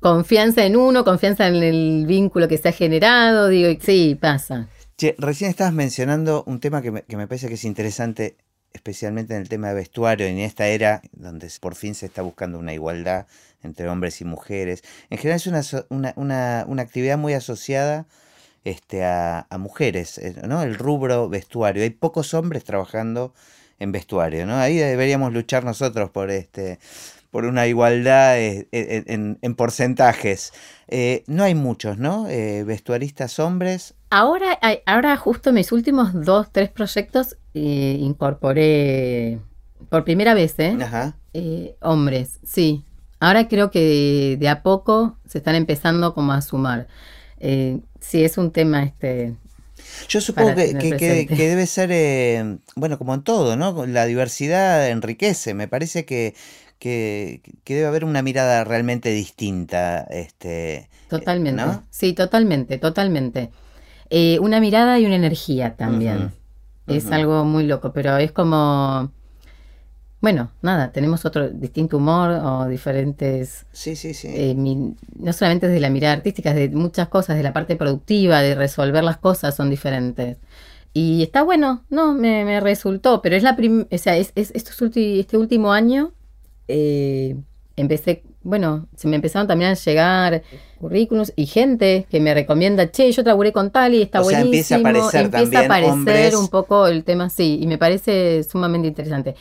confianza 0.00 0.64
en 0.64 0.76
uno, 0.76 1.04
confianza 1.04 1.46
en 1.48 1.56
el 1.62 2.04
vínculo 2.06 2.48
que 2.48 2.58
se 2.58 2.68
ha 2.68 2.72
generado, 2.72 3.48
digo, 3.48 3.68
y 3.70 3.78
sí, 3.80 4.18
pasa. 4.20 4.68
Che, 4.98 5.14
recién 5.18 5.50
estabas 5.50 5.72
mencionando 5.72 6.44
un 6.46 6.60
tema 6.60 6.82
que 6.82 6.90
me, 6.90 7.02
que 7.02 7.16
me 7.16 7.26
parece 7.26 7.48
que 7.48 7.54
es 7.54 7.64
interesante, 7.64 8.36
especialmente 8.72 9.34
en 9.34 9.40
el 9.40 9.48
tema 9.48 9.68
de 9.68 9.74
vestuario, 9.74 10.26
en 10.26 10.38
esta 10.38 10.66
era 10.68 11.00
donde 11.12 11.48
por 11.60 11.74
fin 11.74 11.94
se 11.94 12.06
está 12.06 12.22
buscando 12.22 12.58
una 12.58 12.74
igualdad 12.74 13.26
entre 13.64 13.88
hombres 13.88 14.20
y 14.20 14.24
mujeres. 14.24 14.82
En 15.10 15.18
general 15.18 15.36
es 15.38 15.46
una, 15.46 15.62
una, 15.90 16.12
una- 16.16 16.64
una 16.68 16.82
actividad 16.82 17.18
muy 17.18 17.32
asociada 17.34 18.06
este, 18.64 19.04
a, 19.04 19.46
a 19.50 19.58
mujeres, 19.58 20.18
eh, 20.18 20.36
¿no? 20.46 20.62
El 20.62 20.76
rubro 20.76 21.28
vestuario. 21.28 21.82
Hay 21.82 21.90
pocos 21.90 22.32
hombres 22.34 22.64
trabajando 22.64 23.34
en 23.78 23.92
vestuario, 23.92 24.46
¿no? 24.46 24.56
Ahí 24.56 24.76
deberíamos 24.76 25.32
luchar 25.32 25.64
nosotros 25.64 26.10
por 26.10 26.30
este 26.30 26.78
por 27.30 27.46
una 27.46 27.66
igualdad 27.66 28.38
eh, 28.38 28.68
en, 28.70 29.38
en, 29.42 29.54
porcentajes. 29.56 30.52
no 31.26 31.42
hay 31.42 31.56
muchos, 31.56 31.98
¿no? 31.98 32.24
vestuaristas 32.64 33.40
hombres. 33.40 33.94
Ahora, 34.10 34.56
ahora 34.86 35.16
justo 35.16 35.48
en 35.48 35.56
mis 35.56 35.72
últimos 35.72 36.12
dos, 36.14 36.52
tres 36.52 36.70
proyectos 36.70 37.36
incorporé 37.52 39.40
por 39.88 40.04
primera 40.04 40.34
vez, 40.34 40.54
¿eh? 40.60 40.76
Ajá. 40.80 41.16
hombres, 41.80 42.38
sí. 42.44 42.84
Ahora 43.24 43.48
creo 43.48 43.70
que 43.70 44.36
de 44.38 44.48
a 44.50 44.62
poco 44.62 45.16
se 45.26 45.38
están 45.38 45.54
empezando 45.54 46.12
como 46.12 46.34
a 46.34 46.42
sumar. 46.42 46.88
Eh, 47.40 47.80
sí, 47.98 48.22
es 48.22 48.36
un 48.36 48.50
tema 48.50 48.82
este. 48.82 49.32
Yo 50.10 50.20
supongo 50.20 50.54
que, 50.54 51.26
debe 51.30 51.64
ser, 51.64 51.88
eh, 51.90 52.58
bueno, 52.76 52.98
como 52.98 53.14
en 53.14 53.22
todo, 53.22 53.56
¿no? 53.56 53.86
La 53.86 54.04
diversidad 54.04 54.90
enriquece. 54.90 55.54
Me 55.54 55.68
parece 55.68 56.04
que, 56.04 56.34
que, 56.78 57.40
debe 57.64 57.86
haber 57.86 58.04
una 58.04 58.20
mirada 58.20 58.62
realmente 58.62 59.08
distinta. 59.08 60.02
Este, 60.10 60.90
totalmente. 61.08 61.62
Sí, 61.88 62.12
totalmente, 62.12 62.76
totalmente. 62.76 63.50
Eh, 64.10 64.38
una 64.40 64.60
mirada 64.60 64.98
y 64.98 65.06
una 65.06 65.16
energía 65.16 65.76
también. 65.76 66.30
Es 66.86 67.10
algo 67.10 67.46
muy 67.46 67.64
loco, 67.64 67.94
pero 67.94 68.18
es 68.18 68.32
como 68.32 69.13
bueno, 70.24 70.50
nada, 70.62 70.90
tenemos 70.90 71.26
otro 71.26 71.50
distinto 71.50 71.98
humor 71.98 72.30
o 72.30 72.66
diferentes... 72.66 73.66
Sí, 73.72 73.94
sí, 73.94 74.14
sí. 74.14 74.28
Eh, 74.30 74.54
no 74.54 75.32
solamente 75.34 75.68
desde 75.68 75.80
la 75.80 75.90
mirada 75.90 76.14
artística, 76.14 76.54
de 76.54 76.70
muchas 76.70 77.08
cosas, 77.08 77.36
de 77.36 77.42
la 77.42 77.52
parte 77.52 77.76
productiva, 77.76 78.40
de 78.40 78.54
resolver 78.54 79.04
las 79.04 79.18
cosas 79.18 79.54
son 79.54 79.68
diferentes. 79.68 80.38
Y 80.94 81.22
está 81.22 81.42
bueno, 81.42 81.84
no, 81.90 82.14
me, 82.14 82.58
resultó, 82.60 83.20
pero 83.20 83.36
es 83.36 83.42
la 83.42 83.54
primera, 83.54 83.86
o 83.92 83.98
sea, 83.98 84.16
es, 84.16 84.32
este 84.34 85.36
último 85.36 85.74
año 85.74 86.12
eh, 86.68 87.36
empecé, 87.76 88.22
bueno, 88.42 88.88
se 88.96 89.08
me 89.08 89.16
empezaron 89.16 89.46
también 89.46 89.72
a 89.72 89.74
llegar 89.74 90.42
currículums 90.80 91.34
y 91.36 91.44
gente 91.44 92.06
que 92.08 92.18
me 92.18 92.32
recomienda, 92.32 92.90
che, 92.90 93.12
yo 93.12 93.22
trabajé 93.22 93.52
con 93.52 93.70
tal 93.70 93.92
y 93.92 94.00
está 94.00 94.22
o 94.22 94.24
buenísimo. 94.24 94.46
empieza 94.46 94.76
a 94.76 94.78
aparecer 94.78 95.24
empieza 95.26 95.58
a 95.58 95.64
aparecer 95.66 96.36
un 96.36 96.48
poco 96.48 96.86
el 96.86 97.04
tema, 97.04 97.28
sí, 97.28 97.58
y 97.60 97.66
me 97.66 97.76
parece 97.76 98.42
sumamente 98.42 98.88
interesante. 98.88 99.34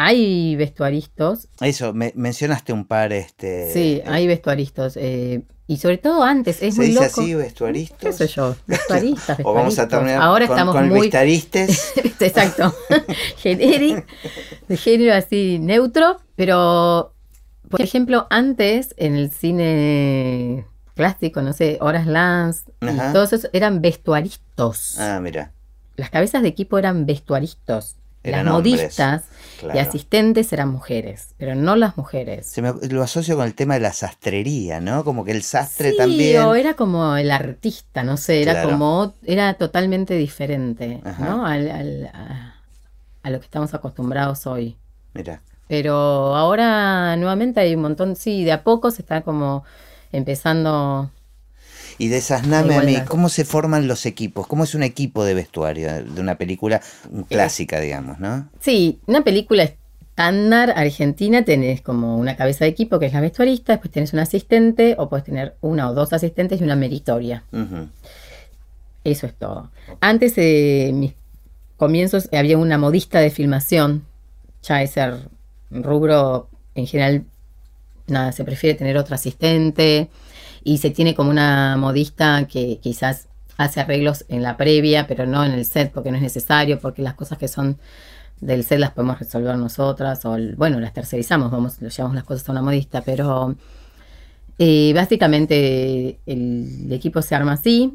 Hay 0.00 0.54
vestuaristas. 0.54 1.48
Eso, 1.60 1.92
me, 1.92 2.12
mencionaste 2.14 2.72
un 2.72 2.84
par. 2.84 3.12
este 3.12 3.72
Sí, 3.72 4.00
hay 4.06 4.28
vestuaristas. 4.28 4.96
Eh, 4.96 5.42
y 5.66 5.78
sobre 5.78 5.98
todo 5.98 6.22
antes, 6.22 6.62
es 6.62 6.76
¿Se 6.76 6.80
muy 6.80 6.90
dice 6.90 7.04
loco. 7.04 7.20
así, 7.20 7.34
vestuaristas? 7.34 7.98
¿Qué 7.98 8.12
sé 8.12 8.28
yo? 8.28 8.54
Vestuaristas, 8.68 9.40
o 9.42 9.52
vamos 9.52 9.76
a 9.80 9.88
terminar 9.88 10.22
Ahora 10.22 10.46
con, 10.46 10.56
estamos 10.56 10.74
con 10.76 10.88
muy... 10.88 11.00
vestuaristas. 11.00 11.96
Exacto. 12.20 12.72
Genérico, 13.38 14.04
de 14.68 14.76
género 14.76 15.14
así 15.14 15.58
neutro, 15.58 16.18
pero, 16.36 17.12
por 17.68 17.82
ejemplo, 17.82 18.28
antes 18.30 18.94
en 18.98 19.16
el 19.16 19.32
cine 19.32 20.64
clásico, 20.94 21.42
no 21.42 21.52
sé, 21.52 21.78
Horas 21.80 22.06
Lance, 22.06 22.70
todos 23.12 23.32
esos 23.32 23.50
eran 23.52 23.82
vestuaristas. 23.82 24.96
Ah, 25.00 25.18
mira. 25.20 25.54
Las 25.96 26.10
cabezas 26.10 26.42
de 26.42 26.48
equipo 26.50 26.78
eran 26.78 27.04
vestuaristas 27.04 27.96
las 28.30 28.44
modistas 28.44 29.24
y 29.62 29.78
asistentes 29.78 30.52
eran 30.52 30.70
mujeres, 30.70 31.34
pero 31.36 31.54
no 31.54 31.76
las 31.76 31.96
mujeres. 31.96 32.46
Se 32.46 32.62
me, 32.62 32.72
lo 32.88 33.02
asocio 33.02 33.36
con 33.36 33.46
el 33.46 33.54
tema 33.54 33.74
de 33.74 33.80
la 33.80 33.92
sastrería, 33.92 34.80
¿no? 34.80 35.04
Como 35.04 35.24
que 35.24 35.32
el 35.32 35.42
sastre 35.42 35.92
también. 35.92 36.42
O 36.42 36.54
era 36.54 36.74
como 36.74 37.16
el 37.16 37.30
artista, 37.30 38.02
no 38.02 38.16
sé, 38.16 38.42
era 38.42 38.62
como, 38.62 39.14
era 39.24 39.54
totalmente 39.54 40.14
diferente, 40.14 41.00
¿no? 41.18 41.46
Al, 41.46 42.10
a, 42.12 42.54
a, 43.22 43.30
lo 43.30 43.38
que 43.40 43.44
estamos 43.44 43.74
acostumbrados 43.74 44.46
hoy. 44.46 44.76
Mira. 45.14 45.42
Pero 45.68 45.94
ahora 46.34 47.14
nuevamente 47.16 47.60
hay 47.60 47.74
un 47.74 47.82
montón, 47.82 48.16
sí, 48.16 48.44
de 48.44 48.52
a 48.52 48.62
poco 48.62 48.90
se 48.90 49.02
está 49.02 49.20
como 49.20 49.64
empezando 50.12 51.10
y 51.98 52.08
de 52.08 52.18
esas 52.18 52.46
a 52.50 53.04
¿cómo 53.06 53.28
se 53.28 53.44
forman 53.44 53.88
los 53.88 54.06
equipos? 54.06 54.46
¿Cómo 54.46 54.64
es 54.64 54.74
un 54.74 54.84
equipo 54.84 55.24
de 55.24 55.34
vestuario 55.34 56.04
de 56.04 56.20
una 56.20 56.36
película 56.36 56.80
clásica, 57.28 57.80
digamos, 57.80 58.20
no? 58.20 58.48
Sí, 58.60 59.00
una 59.06 59.24
película 59.24 59.64
estándar 59.64 60.72
argentina 60.76 61.44
tenés 61.44 61.80
como 61.80 62.16
una 62.16 62.36
cabeza 62.36 62.64
de 62.64 62.70
equipo 62.70 62.98
que 62.98 63.06
es 63.06 63.12
la 63.12 63.20
vestuarista, 63.20 63.74
después 63.74 63.92
tenés 63.92 64.12
un 64.12 64.20
asistente 64.20 64.94
o 64.98 65.08
puedes 65.08 65.24
tener 65.24 65.56
una 65.60 65.90
o 65.90 65.94
dos 65.94 66.12
asistentes 66.12 66.60
y 66.60 66.64
una 66.64 66.76
meritoria. 66.76 67.42
Eso 69.04 69.26
es 69.26 69.34
todo. 69.34 69.70
Antes 70.00 70.36
de 70.36 70.92
mis 70.94 71.14
comienzos 71.76 72.28
había 72.32 72.58
una 72.58 72.78
modista 72.78 73.20
de 73.20 73.30
filmación, 73.30 74.04
ya 74.62 74.82
ese 74.82 75.02
rubro 75.70 76.48
en 76.74 76.86
general, 76.86 77.24
nada, 78.06 78.32
se 78.32 78.44
prefiere 78.44 78.78
tener 78.78 78.96
otro 78.96 79.16
asistente 79.16 80.08
y 80.64 80.78
se 80.78 80.90
tiene 80.90 81.14
como 81.14 81.30
una 81.30 81.76
modista 81.76 82.46
que 82.46 82.78
quizás 82.82 83.28
hace 83.56 83.80
arreglos 83.80 84.24
en 84.28 84.42
la 84.42 84.56
previa, 84.56 85.06
pero 85.06 85.26
no 85.26 85.44
en 85.44 85.52
el 85.52 85.64
set 85.64 85.92
porque 85.92 86.10
no 86.10 86.16
es 86.16 86.22
necesario, 86.22 86.78
porque 86.78 87.02
las 87.02 87.14
cosas 87.14 87.38
que 87.38 87.48
son 87.48 87.78
del 88.40 88.64
set 88.64 88.78
las 88.78 88.92
podemos 88.92 89.18
resolver 89.18 89.56
nosotras, 89.56 90.24
o 90.24 90.36
bueno, 90.56 90.78
las 90.80 90.92
tercerizamos, 90.92 91.50
vamos, 91.50 91.78
llevamos 91.80 92.14
las 92.14 92.24
cosas 92.24 92.48
a 92.48 92.52
una 92.52 92.62
modista, 92.62 93.02
pero 93.02 93.56
eh, 94.58 94.92
básicamente 94.94 96.20
el, 96.26 96.86
equipo 96.90 97.20
se 97.20 97.34
arma 97.34 97.54
así, 97.54 97.94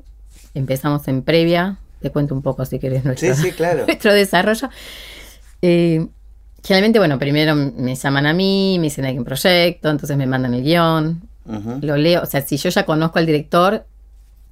empezamos 0.53 1.07
en 1.07 1.23
previa, 1.23 1.77
te 2.01 2.09
cuento 2.11 2.35
un 2.35 2.41
poco 2.41 2.65
si 2.65 2.77
quieres 2.77 3.05
nuestro, 3.05 3.29
nuestro 3.87 4.13
desarrollo. 4.13 4.69
Eh, 5.61 6.07
generalmente, 6.61 6.99
bueno, 6.99 7.17
primero 7.17 7.55
me 7.55 7.95
llaman 7.95 8.25
a 8.25 8.33
mí, 8.33 8.75
me 8.79 8.85
dicen 8.87 9.05
hay 9.05 9.17
un 9.17 9.23
proyecto, 9.23 9.89
entonces 9.89 10.17
me 10.17 10.27
mandan 10.27 10.53
el 10.53 10.63
guion, 10.63 11.21
lo 11.45 11.97
leo, 11.97 12.21
o 12.23 12.25
sea, 12.25 12.41
si 12.41 12.57
yo 12.57 12.69
ya 12.69 12.85
conozco 12.85 13.19
al 13.19 13.25
director, 13.25 13.85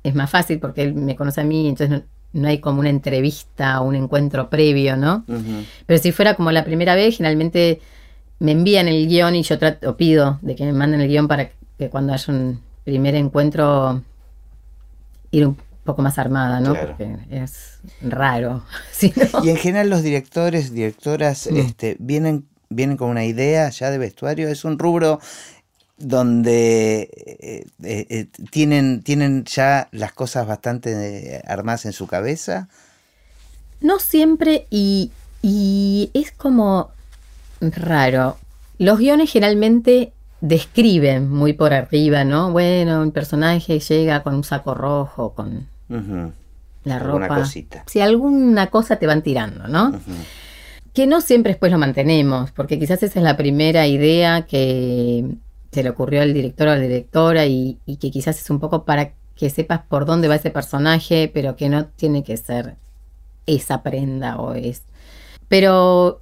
es 0.04 0.16
más 0.16 0.30
fácil 0.30 0.60
porque 0.60 0.84
él 0.84 0.94
me 0.94 1.16
conoce 1.16 1.42
a 1.42 1.44
mí, 1.44 1.68
entonces 1.68 2.04
no, 2.34 2.48
hay 2.48 2.60
como 2.60 2.80
una 2.80 2.90
entrevista 2.90 3.82
o 3.82 3.88
un 3.88 3.96
encuentro 3.96 4.50
previo, 4.50 4.98
¿no? 4.98 5.24
Pero 5.86 6.02
si 6.02 6.12
fuera 6.12 6.36
como 6.36 6.52
la 6.52 6.64
primera 6.64 6.96
vez, 6.96 7.18
generalmente 7.18 7.82
me 8.40 8.52
envían 8.52 8.88
el 8.88 9.08
guion 9.08 9.36
y 9.36 9.44
yo 9.44 9.58
trato, 9.58 9.96
pido 9.96 10.40
de 10.42 10.56
que 10.56 10.66
me 10.66 10.74
manden 10.74 11.02
el 11.02 11.08
guion 11.08 11.28
para 11.28 11.52
que 11.78 11.90
cuando 11.90 12.14
haya 12.14 12.34
un 12.34 12.60
primer 12.84 13.16
encuentro 13.16 14.02
ir 15.32 15.48
un 15.48 15.58
poco 15.84 16.02
más 16.02 16.18
armada, 16.18 16.60
¿no? 16.60 16.76
Porque 16.76 17.18
es 17.30 17.80
raro. 18.02 18.64
Y 19.44 19.50
en 19.50 19.58
general 19.58 19.90
los 19.90 20.04
directores, 20.04 20.74
directoras, 20.74 21.50
mm. 21.50 21.58
este, 21.58 21.98
vienen 22.00 22.46
vienen 22.72 22.98
con 22.98 23.10
una 23.10 23.26
idea 23.26 23.70
ya 23.70 23.92
de 23.92 23.98
vestuario, 23.98 24.48
es 24.48 24.66
un 24.66 24.80
rubro 24.80 25.20
donde 26.02 27.02
eh, 27.02 27.66
eh, 27.84 28.06
eh, 28.10 28.28
tienen, 28.50 29.02
tienen 29.02 29.44
ya 29.46 29.88
las 29.92 30.14
cosas 30.14 30.48
bastante 30.48 31.42
armadas 31.48 31.86
en 31.86 31.94
su 31.94 32.08
cabeza. 32.08 32.68
No 33.82 34.00
siempre 34.00 34.68
y, 34.70 35.12
es 36.14 36.32
como 36.32 36.92
raro. 37.60 38.38
Los 38.78 39.00
guiones 39.00 39.32
generalmente 39.32 40.12
describen 40.42 41.30
muy 41.30 41.54
por 41.54 41.74
arriba, 41.74 42.24
¿no? 42.24 42.52
Bueno, 42.52 43.02
un 43.02 43.12
personaje 43.12 43.80
llega 43.80 44.24
con 44.24 44.36
un 44.36 44.44
saco 44.44 44.74
rojo, 44.74 45.34
con 45.34 45.68
la 46.84 47.00
ropa. 47.00 47.44
Si 47.86 48.02
alguna 48.02 48.68
cosa 48.68 48.98
te 48.98 49.08
van 49.08 49.22
tirando, 49.22 49.68
¿no? 49.68 50.00
Que 50.94 51.08
no 51.08 51.22
siempre 51.22 51.54
después 51.54 51.72
lo 51.72 51.78
mantenemos, 51.78 52.52
porque 52.52 52.78
quizás 52.78 53.02
esa 53.04 53.20
es 53.20 53.24
la 53.24 53.38
primera 53.38 53.88
idea 53.88 54.44
que 54.44 55.38
se 55.72 55.84
le 55.84 55.90
ocurrió 55.90 56.22
al 56.22 56.34
director 56.34 56.68
o 56.68 56.72
a 56.72 56.76
la 56.76 56.82
directora 56.82 57.46
y, 57.46 57.78
que 58.00 58.12
quizás 58.12 58.40
es 58.40 58.50
un 58.50 58.60
poco 58.60 58.84
para 58.84 59.14
que 59.36 59.50
sepas 59.50 59.82
por 59.88 60.06
dónde 60.06 60.28
va 60.28 60.36
ese 60.36 60.52
personaje, 60.52 61.32
pero 61.34 61.56
que 61.56 61.70
no 61.70 61.86
tiene 61.86 62.24
que 62.24 62.38
ser 62.38 62.76
esa 63.46 63.82
prenda 63.82 64.38
o 64.38 64.54
es. 64.54 64.84
Pero 65.48 66.22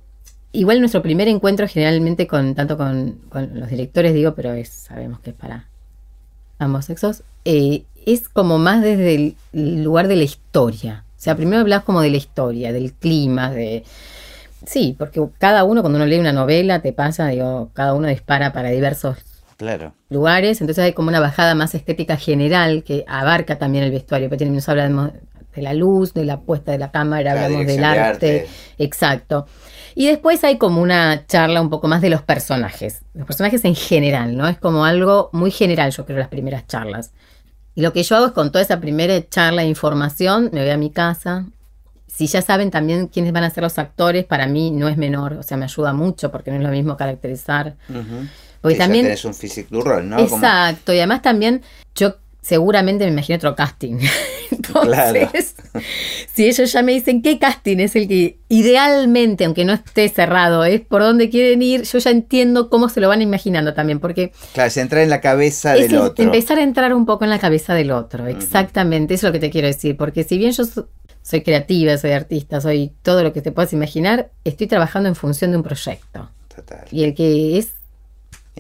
igual 0.52 0.80
nuestro 0.80 1.02
primer 1.02 1.28
encuentro 1.28 1.68
generalmente 1.68 2.28
con 2.28 2.56
tanto 2.56 2.78
con, 2.78 3.20
los 3.54 3.70
directores, 3.70 4.14
digo, 4.14 4.34
pero 4.36 4.54
es, 4.54 4.70
sabemos 4.70 5.20
que 5.20 5.32
es 5.32 5.36
para 5.36 5.68
ambos 6.60 6.86
sexos, 6.86 7.24
eh, 7.46 7.84
es 8.06 8.30
como 8.30 8.58
más 8.58 8.82
desde 8.82 9.36
el 9.54 9.84
lugar 9.84 10.08
de 10.08 10.16
la 10.16 10.24
historia. 10.24 11.04
O 11.18 11.22
sea, 11.22 11.36
primero 11.36 11.62
hablas 11.62 11.84
como 11.84 12.02
de 12.02 12.12
la 12.12 12.18
historia, 12.18 12.72
del 12.72 12.94
clima, 12.94 13.52
de 13.52 13.84
Sí, 14.66 14.96
porque 14.98 15.26
cada 15.38 15.64
uno 15.64 15.82
cuando 15.82 15.98
uno 15.98 16.06
lee 16.06 16.20
una 16.20 16.34
novela 16.34 16.82
te 16.82 16.94
pasa, 16.94 17.28
digo, 17.28 17.70
cada 17.74 17.94
uno 17.94 18.08
dispara 18.08 18.52
para 18.54 18.70
diversos 18.70 19.18
claro. 19.60 19.94
lugares, 20.10 20.62
entonces 20.62 20.84
hay 20.84 20.94
como 20.94 21.10
una 21.10 21.20
bajada 21.20 21.54
más 21.54 21.76
estética 21.76 22.16
general 22.16 22.84
que 22.84 23.04
abarca 23.08 23.58
también 23.60 23.84
el 23.84 23.92
vestuario, 23.92 24.30
pero 24.30 24.50
nos 24.50 24.68
hablamos 24.70 25.12
de 25.54 25.62
la 25.62 25.74
luz, 25.74 26.14
de 26.14 26.24
la 26.24 26.40
puesta 26.40 26.72
de 26.72 26.78
la 26.78 26.92
cámara, 26.92 27.34
hablamos 27.34 27.68
del 27.68 27.84
arte, 27.84 28.48
exacto. 28.78 29.46
Y 29.96 30.08
después 30.08 30.44
hay 30.46 30.58
como 30.58 30.82
una 30.82 31.26
charla 31.28 31.62
un 31.62 31.70
poco 31.70 31.90
más 31.90 32.02
de 32.02 32.10
los 32.10 32.22
personajes, 32.22 33.02
los 33.14 33.28
personajes 33.28 33.66
en 33.66 33.76
general, 33.76 34.38
¿no? 34.38 34.48
Es 34.48 34.58
como 34.58 34.86
algo 34.86 35.30
muy 35.34 35.52
general, 35.52 35.92
yo 35.92 36.06
creo, 36.06 36.20
las 36.20 36.30
primeras 36.30 36.66
charlas. 36.66 37.12
Y 37.76 37.82
lo 37.82 37.92
que 37.92 38.04
yo 38.04 38.16
hago 38.16 38.28
es 38.28 38.32
con 38.32 38.52
toda 38.54 38.62
esa 38.62 38.80
primera 38.80 39.28
charla 39.28 39.64
de 39.64 39.68
información, 39.68 40.50
me 40.54 40.62
voy 40.62 40.70
a 40.70 40.78
mi 40.78 40.90
casa. 40.90 41.48
Si 42.08 42.28
ya 42.28 42.42
saben 42.42 42.72
también 42.72 43.08
quiénes 43.08 43.34
van 43.34 43.44
a 43.44 43.50
ser 43.50 43.64
los 43.64 43.78
actores, 43.78 44.24
para 44.24 44.48
mí 44.48 44.72
no 44.72 44.88
es 44.88 44.96
menor, 44.96 45.34
o 45.34 45.44
sea, 45.44 45.58
me 45.58 45.66
ayuda 45.66 45.92
mucho 45.92 46.32
porque 46.32 46.52
no 46.52 46.58
es 46.58 46.64
lo 46.64 46.70
mismo 46.70 46.96
caracterizar 46.96 47.76
Porque 48.62 48.76
Sí, 48.76 48.80
también... 48.80 49.06
tenés 49.06 49.26
un 49.26 49.34
physique 49.34 49.68
du 49.72 49.82
rol, 49.82 50.08
¿no? 50.10 50.18
Como- 50.18 50.36
Exacto, 50.38 50.94
y 50.94 50.98
además 50.98 51.22
también 51.22 51.62
yo 51.96 52.16
seguramente 52.42 53.06
me 53.06 53.12
imagino 53.12 53.38
otro 53.38 53.56
casting. 53.56 53.98
Entonces, 54.52 55.56
si 56.34 56.46
ellos 56.48 56.72
ya 56.72 56.82
me 56.82 56.92
dicen 56.94 57.22
qué 57.22 57.38
casting 57.40 57.78
es 57.78 57.96
el 57.96 58.08
que 58.08 58.40
idealmente, 58.50 59.46
aunque 59.46 59.66
no 59.66 59.74
esté 59.74 60.10
cerrado, 60.10 60.64
es 60.64 60.82
por 60.82 61.02
dónde 61.02 61.30
quieren 61.30 61.62
ir, 61.62 61.84
yo 61.84 62.00
ya 62.00 62.12
entiendo 62.12 62.70
cómo 62.70 62.90
se 62.90 63.00
lo 63.00 63.08
van 63.10 63.22
imaginando 63.22 63.74
también, 63.74 64.00
porque 64.00 64.32
Claro, 64.54 64.70
se 64.70 64.82
entra 64.82 65.04
en 65.04 65.10
la 65.10 65.22
cabeza 65.22 65.76
es 65.76 65.84
del 65.84 65.94
el- 65.96 65.98
otro. 66.02 66.24
empezar 66.26 66.58
a 66.60 66.64
entrar 66.64 66.94
un 66.94 67.06
poco 67.06 67.24
en 67.24 67.30
la 67.30 67.40
cabeza 67.40 67.74
del 67.74 67.92
otro, 67.92 68.28
exactamente, 68.28 69.14
eso 69.14 69.28
es 69.28 69.30
lo 69.30 69.34
que 69.34 69.40
te 69.40 69.50
quiero 69.52 69.68
decir, 69.68 69.96
porque 69.98 70.24
si 70.24 70.38
bien 70.38 70.52
yo 70.52 70.66
so- 70.66 70.88
soy 71.22 71.42
creativa, 71.42 71.98
soy 71.98 72.12
artista, 72.12 72.60
soy 72.62 72.92
todo 73.04 73.24
lo 73.24 73.34
que 73.34 73.42
te 73.42 73.52
puedas 73.52 73.74
imaginar, 73.74 74.32
estoy 74.44 74.68
trabajando 74.68 75.10
en 75.10 75.16
función 75.16 75.52
de 75.52 75.58
un 75.58 75.64
proyecto. 75.64 76.30
Total. 76.56 76.86
Y 76.92 77.04
el 77.04 77.14
que 77.14 77.58
es 77.58 77.70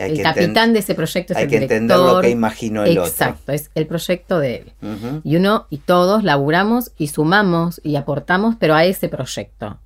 hay 0.01 0.11
el 0.11 0.17
que 0.17 0.23
capitán 0.23 0.73
de 0.73 0.79
ese 0.79 0.95
proyecto 0.95 1.33
es 1.33 1.37
hay 1.37 1.43
el 1.43 1.49
que 1.49 1.57
entender 1.57 1.97
lo 1.97 2.21
que 2.21 2.29
imaginó 2.29 2.83
el 2.83 2.97
otro. 2.97 3.11
Exacto, 3.11 3.51
es 3.51 3.71
el 3.75 3.87
proyecto 3.87 4.39
de 4.39 4.55
él. 4.55 5.21
Y 5.23 5.35
uno 5.35 5.67
y 5.69 5.77
todos 5.77 6.23
laburamos 6.23 6.91
y 6.97 7.07
sumamos 7.07 7.81
y 7.83 7.95
aportamos, 7.95 8.55
pero 8.59 8.75
a 8.75 8.85
ese 8.85 9.09
proyecto. 9.09 9.79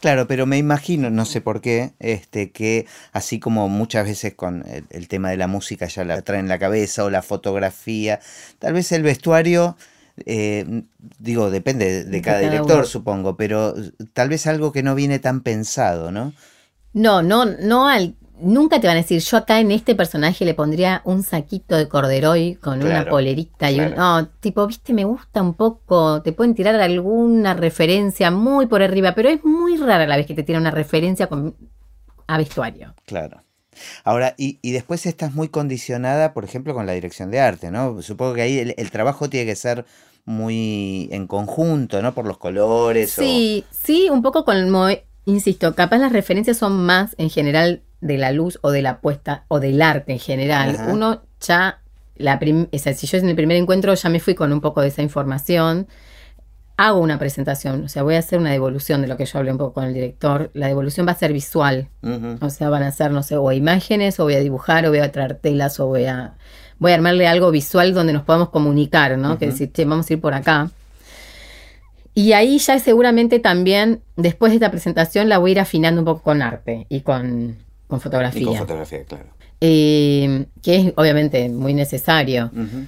Claro, 0.00 0.26
pero 0.26 0.46
me 0.46 0.58
imagino, 0.58 1.10
no 1.10 1.24
sé 1.24 1.40
por 1.40 1.60
qué, 1.60 1.92
este, 1.98 2.50
que 2.50 2.86
así 3.12 3.40
como 3.40 3.68
muchas 3.68 4.06
veces 4.06 4.34
con 4.34 4.64
el, 4.68 4.84
el 4.90 5.08
tema 5.08 5.30
de 5.30 5.36
la 5.36 5.48
música 5.48 5.86
ya 5.86 6.04
la 6.04 6.22
traen 6.22 6.44
en 6.44 6.48
la 6.48 6.58
cabeza 6.58 7.04
o 7.04 7.10
la 7.10 7.20
fotografía, 7.22 8.20
tal 8.58 8.74
vez 8.74 8.92
el 8.92 9.02
vestuario, 9.02 9.76
eh, 10.24 10.82
digo, 11.18 11.50
depende 11.50 12.04
de, 12.04 12.04
De 12.04 12.22
cada 12.22 12.38
cada 12.38 12.50
director, 12.50 12.76
uno. 12.78 12.86
supongo, 12.86 13.36
pero 13.36 13.74
tal 14.14 14.28
vez 14.28 14.46
algo 14.46 14.72
que 14.72 14.82
no 14.82 14.94
viene 14.94 15.18
tan 15.18 15.40
pensado, 15.42 16.10
¿no? 16.10 16.32
No, 16.92 17.22
no, 17.22 17.44
no 17.44 17.88
al. 17.88 18.14
Nunca 18.38 18.80
te 18.80 18.86
van 18.86 18.96
a 18.96 19.00
decir, 19.00 19.20
yo 19.20 19.36
acá 19.38 19.60
en 19.60 19.70
este 19.72 19.94
personaje 19.94 20.44
le 20.44 20.52
pondría 20.54 21.00
un 21.04 21.22
saquito 21.22 21.74
de 21.76 21.88
corderoy 21.88 22.56
con 22.56 22.82
una 22.82 23.08
polerita 23.08 23.70
y 23.70 23.80
un. 23.80 23.94
No, 23.94 24.26
tipo, 24.40 24.66
viste, 24.66 24.92
me 24.92 25.04
gusta 25.04 25.40
un 25.42 25.54
poco. 25.54 26.20
Te 26.22 26.32
pueden 26.32 26.54
tirar 26.54 26.74
alguna 26.74 27.54
referencia 27.54 28.30
muy 28.30 28.66
por 28.66 28.82
arriba, 28.82 29.14
pero 29.14 29.28
es 29.30 29.42
muy 29.44 29.76
rara 29.78 30.06
la 30.06 30.16
vez 30.16 30.26
que 30.26 30.34
te 30.34 30.42
tiran 30.42 30.62
una 30.62 30.70
referencia 30.70 31.28
con, 31.28 31.56
a 32.26 32.36
vestuario. 32.38 32.94
Claro. 33.06 33.42
Ahora, 34.04 34.34
y, 34.36 34.58
y 34.62 34.72
después 34.72 35.06
estás 35.06 35.34
muy 35.34 35.48
condicionada, 35.48 36.32
por 36.34 36.44
ejemplo, 36.44 36.74
con 36.74 36.86
la 36.86 36.92
dirección 36.92 37.30
de 37.30 37.40
arte, 37.40 37.70
¿no? 37.70 38.02
Supongo 38.02 38.34
que 38.34 38.42
ahí 38.42 38.58
el, 38.58 38.74
el 38.76 38.90
trabajo 38.90 39.28
tiene 39.30 39.46
que 39.46 39.56
ser 39.56 39.84
muy 40.24 41.08
en 41.12 41.26
conjunto, 41.26 42.02
¿no? 42.02 42.12
Por 42.14 42.26
los 42.26 42.36
colores. 42.38 43.18
o- 43.18 43.22
Sí, 43.22 43.64
sí, 43.70 44.08
un 44.10 44.22
poco 44.22 44.44
con 44.44 44.56
insisto, 45.24 45.74
capaz 45.74 45.98
las 45.98 46.12
referencias 46.12 46.56
son 46.58 46.84
más 46.84 47.14
en 47.18 47.30
general 47.30 47.82
de 48.00 48.18
la 48.18 48.32
luz 48.32 48.58
o 48.62 48.70
de 48.70 48.82
la 48.82 49.00
puesta 49.00 49.44
o 49.48 49.60
del 49.60 49.82
arte 49.82 50.12
en 50.12 50.18
general. 50.18 50.76
Ajá. 50.76 50.92
Uno 50.92 51.22
ya, 51.40 51.80
la 52.16 52.40
o 52.72 52.78
sea, 52.78 52.94
si 52.94 53.06
yo 53.06 53.18
en 53.18 53.28
el 53.28 53.36
primer 53.36 53.56
encuentro 53.56 53.94
ya 53.94 54.08
me 54.08 54.20
fui 54.20 54.34
con 54.34 54.52
un 54.52 54.60
poco 54.60 54.80
de 54.80 54.88
esa 54.88 55.02
información, 55.02 55.86
hago 56.76 57.00
una 57.00 57.18
presentación, 57.18 57.84
o 57.84 57.88
sea, 57.88 58.02
voy 58.02 58.16
a 58.16 58.18
hacer 58.18 58.38
una 58.38 58.50
devolución 58.50 59.00
de 59.00 59.08
lo 59.08 59.16
que 59.16 59.24
yo 59.24 59.38
hablé 59.38 59.50
un 59.50 59.58
poco 59.58 59.74
con 59.74 59.84
el 59.84 59.94
director. 59.94 60.50
La 60.52 60.66
devolución 60.66 61.06
va 61.06 61.12
a 61.12 61.16
ser 61.16 61.32
visual, 61.32 61.88
o 62.40 62.50
sea, 62.50 62.68
van 62.68 62.82
a 62.82 62.92
ser, 62.92 63.10
no 63.12 63.22
sé, 63.22 63.36
o 63.36 63.50
imágenes, 63.52 64.20
o 64.20 64.24
voy 64.24 64.34
a 64.34 64.40
dibujar, 64.40 64.84
o 64.86 64.90
voy 64.90 64.98
a 64.98 65.10
traer 65.10 65.36
telas, 65.36 65.80
o 65.80 65.86
voy 65.86 66.04
a, 66.04 66.34
voy 66.78 66.92
a 66.92 66.96
armarle 66.96 67.26
algo 67.26 67.50
visual 67.50 67.94
donde 67.94 68.12
nos 68.12 68.24
podamos 68.24 68.50
comunicar, 68.50 69.16
¿no? 69.16 69.38
Que 69.38 69.46
decir, 69.46 69.72
"Che, 69.72 69.84
vamos 69.86 70.08
a 70.10 70.12
ir 70.12 70.20
por 70.20 70.34
acá. 70.34 70.70
Y 72.12 72.32
ahí 72.32 72.58
ya 72.58 72.78
seguramente 72.78 73.40
también, 73.40 74.02
después 74.16 74.50
de 74.50 74.56
esta 74.56 74.70
presentación, 74.70 75.28
la 75.28 75.38
voy 75.38 75.50
a 75.50 75.52
ir 75.52 75.60
afinando 75.60 76.00
un 76.00 76.06
poco 76.06 76.22
con 76.22 76.40
arte 76.40 76.86
y 76.88 77.00
con, 77.00 77.56
con 77.86 77.98
Y 77.98 78.02
fotografía. 78.02 78.46
con 78.46 78.56
fotografía, 78.56 79.04
claro. 79.04 79.26
Eh, 79.60 80.46
que 80.62 80.76
es 80.76 80.92
obviamente 80.96 81.48
muy 81.48 81.74
necesario. 81.74 82.50
Ujú. 82.52 82.86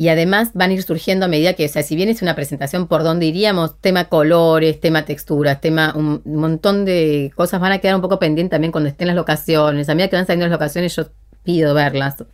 Y 0.00 0.08
además 0.10 0.50
van 0.54 0.70
a 0.70 0.74
ir 0.74 0.82
surgiendo 0.84 1.24
a 1.24 1.28
medida 1.28 1.54
que, 1.54 1.64
o 1.64 1.68
sea, 1.68 1.82
si 1.82 1.96
bien 1.96 2.08
es 2.08 2.22
una 2.22 2.36
presentación 2.36 2.86
por 2.86 3.02
donde 3.02 3.26
iríamos, 3.26 3.80
tema 3.80 4.04
colores, 4.04 4.80
tema 4.80 5.04
texturas, 5.04 5.60
tema 5.60 5.92
un 5.96 6.22
montón 6.24 6.84
de 6.84 7.32
cosas 7.34 7.60
van 7.60 7.72
a 7.72 7.78
quedar 7.78 7.96
un 7.96 8.00
poco 8.00 8.20
pendientes 8.20 8.52
también 8.52 8.70
cuando 8.70 8.88
estén 8.88 9.08
las 9.08 9.16
locaciones. 9.16 9.88
A 9.88 9.94
medida 9.96 10.08
que 10.08 10.16
van 10.16 10.26
saliendo 10.26 10.46
las 10.46 10.52
locaciones, 10.52 10.94
yo 10.94 11.08
pido 11.42 11.74
verlas. 11.74 12.24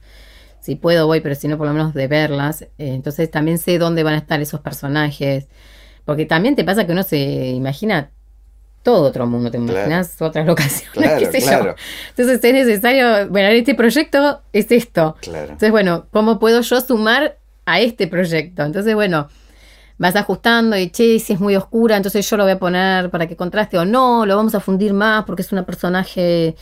Si 0.61 0.77
puedo, 0.77 1.07
voy, 1.07 1.21
pero 1.21 1.35
si 1.35 1.49
no, 1.49 1.57
por 1.57 1.67
lo 1.67 1.73
menos 1.73 1.95
de 1.95 2.07
verlas. 2.07 2.63
Eh, 2.63 2.69
entonces 2.79 3.31
también 3.31 3.57
sé 3.59 3.79
dónde 3.79 4.03
van 4.03 4.15
a 4.15 4.19
estar 4.19 4.41
esos 4.43 4.61
personajes. 4.61 5.47
Porque 6.05 6.27
también 6.27 6.57
te 6.57 6.65
pasa 6.65 6.85
que 6.87 6.93
uno 6.93 7.03
se 7.03 7.49
imagina 7.49 8.11
todo 8.85 9.09
otro 9.09 9.27
mundo, 9.27 9.51
te 9.51 9.59
Claro. 9.59 9.73
imaginas 9.73 10.21
otras 10.23 10.47
locaciones, 10.47 10.91
Claro, 10.93 11.19
qué 11.19 11.27
sé 11.27 11.41
yo. 11.41 11.47
claro. 11.47 11.75
Entonces 12.11 12.45
es 12.45 12.53
necesario, 12.53 13.29
bueno, 13.31 13.49
en 13.49 13.57
este 13.57 13.75
proyecto 13.75 14.43
es 14.53 14.71
esto. 14.71 15.17
Claro. 15.21 15.45
Entonces, 15.45 15.71
bueno, 15.73 16.07
¿cómo 16.13 16.39
puedo 16.39 16.61
yo 16.61 16.81
sumar 16.81 17.39
a 17.67 17.81
este 17.81 18.07
proyecto? 18.07 18.63
Entonces, 18.63 18.95
bueno, 18.95 19.29
vas 19.99 20.15
ajustando 20.17 20.77
y, 20.77 20.91
che, 20.91 21.19
si 21.19 21.33
es 21.33 21.41
muy 21.41 21.57
oscura, 21.57 21.97
entonces 21.97 22.29
yo 22.29 22.37
lo 22.37 22.45
voy 22.45 22.53
a 22.53 22.59
poner 22.59 23.11
para 23.11 23.27
que 23.27 23.37
contraste 23.37 23.79
o 23.79 23.85
no, 23.85 24.27
lo 24.27 24.37
vamos 24.37 24.55
a 24.55 24.61
fundir 24.61 24.93
más 24.93 25.25
porque 25.25 25.43
es 25.43 25.51
una 25.51 25.65
personaje, 25.65 26.55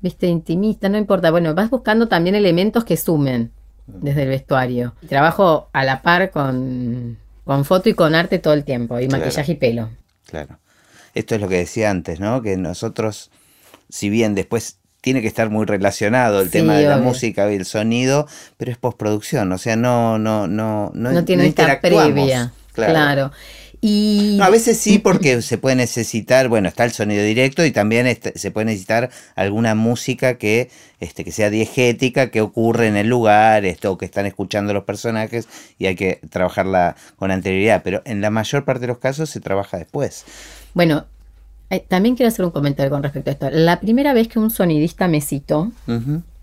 viste, 0.00 0.26
intimista, 0.26 0.88
no 0.88 0.98
importa. 0.98 1.30
Bueno, 1.30 1.54
vas 1.54 1.70
buscando 1.70 2.08
también 2.08 2.34
elementos 2.34 2.84
que 2.84 2.96
sumen 2.96 3.52
desde 3.86 4.24
el 4.24 4.28
vestuario. 4.30 4.94
Trabajo 5.08 5.68
a 5.72 5.84
la 5.84 6.02
par 6.02 6.30
con, 6.32 7.18
con 7.44 7.64
foto 7.64 7.88
y 7.88 7.94
con 7.94 8.14
arte 8.16 8.40
todo 8.40 8.54
el 8.54 8.64
tiempo, 8.64 8.98
y 8.98 9.06
maquillaje 9.08 9.52
y 9.52 9.54
pelo. 9.54 9.90
Claro. 10.26 10.58
Esto 11.16 11.34
es 11.34 11.40
lo 11.40 11.48
que 11.48 11.56
decía 11.56 11.90
antes, 11.90 12.20
¿no? 12.20 12.42
Que 12.42 12.56
nosotros, 12.56 13.30
si 13.88 14.08
bien 14.10 14.34
después 14.34 14.76
tiene 15.00 15.22
que 15.22 15.28
estar 15.28 15.50
muy 15.50 15.66
relacionado 15.66 16.40
el 16.40 16.46
Sí, 16.46 16.52
tema 16.52 16.76
de 16.76 16.86
la 16.86 16.98
música 16.98 17.50
y 17.52 17.56
el 17.56 17.64
sonido, 17.64 18.26
pero 18.56 18.70
es 18.72 18.76
postproducción, 18.78 19.50
o 19.52 19.58
sea, 19.58 19.76
no, 19.76 20.18
no, 20.18 20.46
no, 20.48 20.90
no, 20.94 21.12
No, 21.12 21.24
tiene 21.24 21.46
esta 21.46 21.62
interactuamos. 21.62 22.12
previa. 22.12 22.52
Claro. 22.72 22.92
Claro. 22.92 23.32
Y 23.80 24.36
No, 24.38 24.44
a 24.44 24.50
veces 24.50 24.78
sí, 24.78 24.98
porque 24.98 25.42
se 25.42 25.58
puede 25.58 25.76
necesitar, 25.76 26.48
bueno, 26.48 26.66
está 26.68 26.84
el 26.84 26.92
sonido 26.92 27.22
directo 27.22 27.64
y 27.64 27.70
también 27.70 28.06
este- 28.06 28.36
se 28.36 28.50
puede 28.50 28.64
necesitar 28.66 29.10
alguna 29.36 29.74
música 29.74 30.38
que, 30.38 30.70
este, 30.98 31.24
que 31.24 31.30
sea 31.30 31.50
diegética, 31.50 32.30
que 32.30 32.40
ocurre 32.40 32.88
en 32.88 32.96
el 32.96 33.06
lugar, 33.08 33.64
esto, 33.64 33.96
que 33.98 34.06
están 34.06 34.26
escuchando 34.26 34.72
los 34.72 34.84
personajes 34.84 35.46
y 35.78 35.86
hay 35.86 35.94
que 35.94 36.20
trabajarla 36.30 36.96
con 37.16 37.30
anterioridad, 37.30 37.82
pero 37.84 38.02
en 38.06 38.20
la 38.22 38.30
mayor 38.30 38.64
parte 38.64 38.80
de 38.80 38.86
los 38.88 38.98
casos 38.98 39.30
se 39.30 39.40
trabaja 39.40 39.76
después. 39.76 40.24
Bueno, 40.76 41.06
eh, 41.70 41.80
también 41.88 42.16
quiero 42.16 42.28
hacer 42.28 42.44
un 42.44 42.50
comentario 42.50 42.90
con 42.90 43.02
respecto 43.02 43.30
a 43.30 43.32
esto. 43.32 43.48
La 43.50 43.80
primera 43.80 44.12
vez 44.12 44.28
que 44.28 44.38
un 44.38 44.50
sonidista 44.50 45.08
me 45.08 45.22
citó 45.22 45.72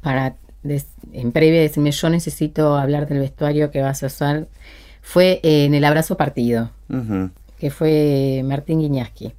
para 0.01 0.33
des- 0.63 0.87
en 1.11 1.31
previa 1.31 1.61
decirme 1.61 1.91
yo 1.91 2.09
necesito 2.09 2.75
hablar 2.75 3.07
del 3.07 3.19
vestuario 3.19 3.69
que 3.69 3.83
vas 3.83 4.01
a 4.01 4.07
usar 4.07 4.47
fue 5.03 5.39
eh, 5.43 5.65
en 5.65 5.75
el 5.75 5.85
abrazo 5.85 6.17
partido, 6.17 6.71
que 7.59 7.69
fue 7.69 8.41
Martín 8.43 8.79
Guiñaski. 8.79 9.33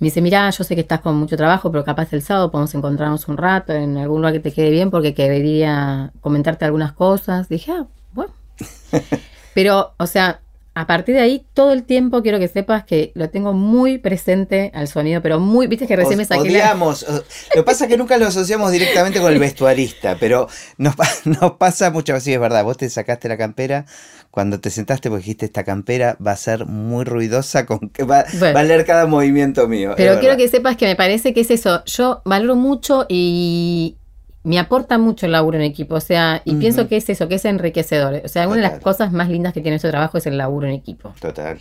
Me 0.00 0.06
dice, 0.08 0.20
mira, 0.20 0.50
yo 0.50 0.64
sé 0.64 0.74
que 0.74 0.80
estás 0.80 1.00
con 1.00 1.14
mucho 1.16 1.36
trabajo, 1.36 1.70
pero 1.70 1.84
capaz 1.84 2.12
el 2.12 2.20
sábado 2.22 2.50
podemos 2.50 2.74
encontrarnos 2.74 3.28
un 3.28 3.36
rato 3.36 3.72
en 3.72 3.96
algún 3.98 4.16
lugar 4.20 4.32
que 4.32 4.40
te 4.40 4.50
quede 4.52 4.70
bien 4.70 4.90
porque 4.90 5.14
quería 5.14 6.10
comentarte 6.20 6.64
algunas 6.64 6.92
cosas. 6.92 7.48
Dije, 7.48 7.70
ah, 7.70 7.86
bueno. 8.12 8.32
Pero, 9.54 9.92
o 9.98 10.06
sea, 10.08 10.40
a 10.76 10.86
partir 10.88 11.14
de 11.14 11.20
ahí, 11.20 11.46
todo 11.54 11.72
el 11.72 11.84
tiempo 11.84 12.20
quiero 12.22 12.38
que 12.40 12.48
sepas 12.48 12.84
que 12.84 13.12
lo 13.14 13.30
tengo 13.30 13.52
muy 13.52 13.98
presente 13.98 14.72
al 14.74 14.88
sonido, 14.88 15.22
pero 15.22 15.38
muy, 15.38 15.68
viste 15.68 15.86
que 15.86 15.94
recién 15.94 16.18
me 16.18 16.24
saqué 16.24 16.40
odiamos. 16.40 17.06
Lo 17.08 17.22
que 17.54 17.62
pasa 17.62 17.84
es 17.84 17.90
que 17.90 17.96
nunca 17.96 18.16
lo 18.18 18.26
asociamos 18.26 18.72
directamente 18.72 19.20
con 19.20 19.32
el 19.32 19.38
vestuarista, 19.38 20.16
pero 20.18 20.48
nos, 20.76 20.96
pa- 20.96 21.08
nos 21.24 21.52
pasa 21.52 21.90
muchas 21.90 22.14
veces, 22.14 22.24
sí, 22.24 22.32
es 22.34 22.40
verdad, 22.40 22.64
vos 22.64 22.76
te 22.76 22.90
sacaste 22.90 23.28
la 23.28 23.36
campera, 23.36 23.86
cuando 24.32 24.58
te 24.58 24.70
sentaste 24.70 25.08
porque 25.10 25.22
dijiste 25.22 25.46
esta 25.46 25.62
campera 25.62 26.16
va 26.24 26.32
a 26.32 26.36
ser 26.36 26.66
muy 26.66 27.04
ruidosa, 27.04 27.66
con 27.66 27.88
que 27.90 28.02
va, 28.02 28.24
Bueno. 28.40 28.54
va 28.54 28.60
a 28.60 28.64
leer 28.64 28.84
cada 28.84 29.06
movimiento 29.06 29.68
mío. 29.68 29.94
Pero 29.96 30.18
quiero 30.18 30.36
que 30.36 30.48
sepas 30.48 30.76
que 30.76 30.86
me 30.86 30.96
parece 30.96 31.32
que 31.32 31.42
es 31.42 31.50
eso. 31.52 31.84
Yo 31.84 32.20
valoro 32.24 32.56
mucho 32.56 33.06
y 33.08 33.96
me 34.44 34.58
aporta 34.58 34.98
mucho 34.98 35.26
el 35.26 35.32
laburo 35.32 35.56
en 35.58 35.64
equipo. 35.64 35.96
O 35.96 36.00
sea, 36.00 36.40
y 36.44 36.54
pienso 36.60 36.86
que 36.88 36.96
es 36.98 37.08
eso, 37.08 37.28
que 37.28 37.34
es 37.36 37.44
enriquecedor. 37.44 38.22
O 38.24 38.28
sea, 38.28 38.46
una 38.46 38.56
de 38.56 38.62
las 38.62 38.72
cosas 38.80 39.10
más 39.12 39.28
lindas 39.28 39.52
que 39.52 39.60
tiene 39.60 39.76
ese 39.78 39.90
trabajo 39.90 40.18
es 40.18 40.26
el 40.26 40.36
laburo 40.38 40.66
en 40.68 40.74
equipo. 40.74 41.12
Total. 41.20 41.58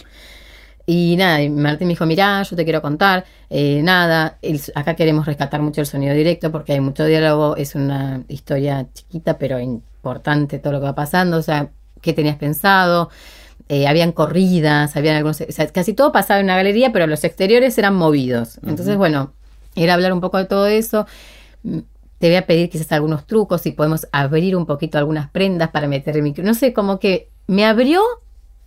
Y 0.85 1.15
nada, 1.17 1.41
y 1.41 1.49
Martín 1.49 1.87
me 1.87 1.93
dijo, 1.93 2.05
mirá, 2.05 2.43
yo 2.43 2.57
te 2.57 2.65
quiero 2.65 2.81
contar, 2.81 3.23
eh, 3.49 3.79
nada, 3.83 4.37
el- 4.41 4.59
acá 4.75 4.95
queremos 4.95 5.25
rescatar 5.25 5.61
mucho 5.61 5.79
el 5.79 5.87
sonido 5.87 6.13
directo 6.13 6.51
porque 6.51 6.73
hay 6.73 6.81
mucho 6.81 7.05
diálogo, 7.05 7.55
es 7.55 7.73
una 7.75 8.21
historia 8.27 8.85
chiquita 8.93 9.37
pero 9.37 9.61
importante 9.61 10.59
todo 10.59 10.73
lo 10.73 10.79
que 10.81 10.85
va 10.87 10.95
pasando, 10.95 11.37
o 11.37 11.41
sea, 11.41 11.69
¿qué 12.01 12.11
tenías 12.11 12.35
pensado? 12.35 13.09
Eh, 13.69 13.87
habían 13.87 14.11
corridas, 14.11 14.97
habían 14.97 15.15
algunos, 15.15 15.39
o 15.39 15.51
sea, 15.53 15.67
casi 15.67 15.93
todo 15.93 16.11
pasaba 16.11 16.41
en 16.41 16.47
una 16.47 16.57
galería, 16.57 16.91
pero 16.91 17.07
los 17.07 17.23
exteriores 17.23 17.77
eran 17.77 17.95
movidos. 17.95 18.59
Entonces, 18.67 18.97
bueno, 18.97 19.31
era 19.77 19.93
hablar 19.93 20.11
un 20.11 20.19
poco 20.19 20.37
de 20.37 20.43
todo 20.45 20.67
eso. 20.67 21.07
Te 22.23 22.29
voy 22.29 22.37
a 22.37 22.47
pedir 22.47 22.69
quizás 22.69 22.89
algunos 22.93 23.27
trucos, 23.27 23.59
si 23.63 23.71
podemos 23.71 24.07
abrir 24.13 24.55
un 24.55 24.65
poquito 24.65 24.97
algunas 24.97 25.29
prendas 25.29 25.71
para 25.71 25.89
meter 25.89 26.15
el 26.15 26.23
micro. 26.23 26.41
No 26.41 26.53
sé, 26.53 26.71
como 26.71 26.97
que 26.97 27.29
me 27.47 27.65
abrió 27.65 28.01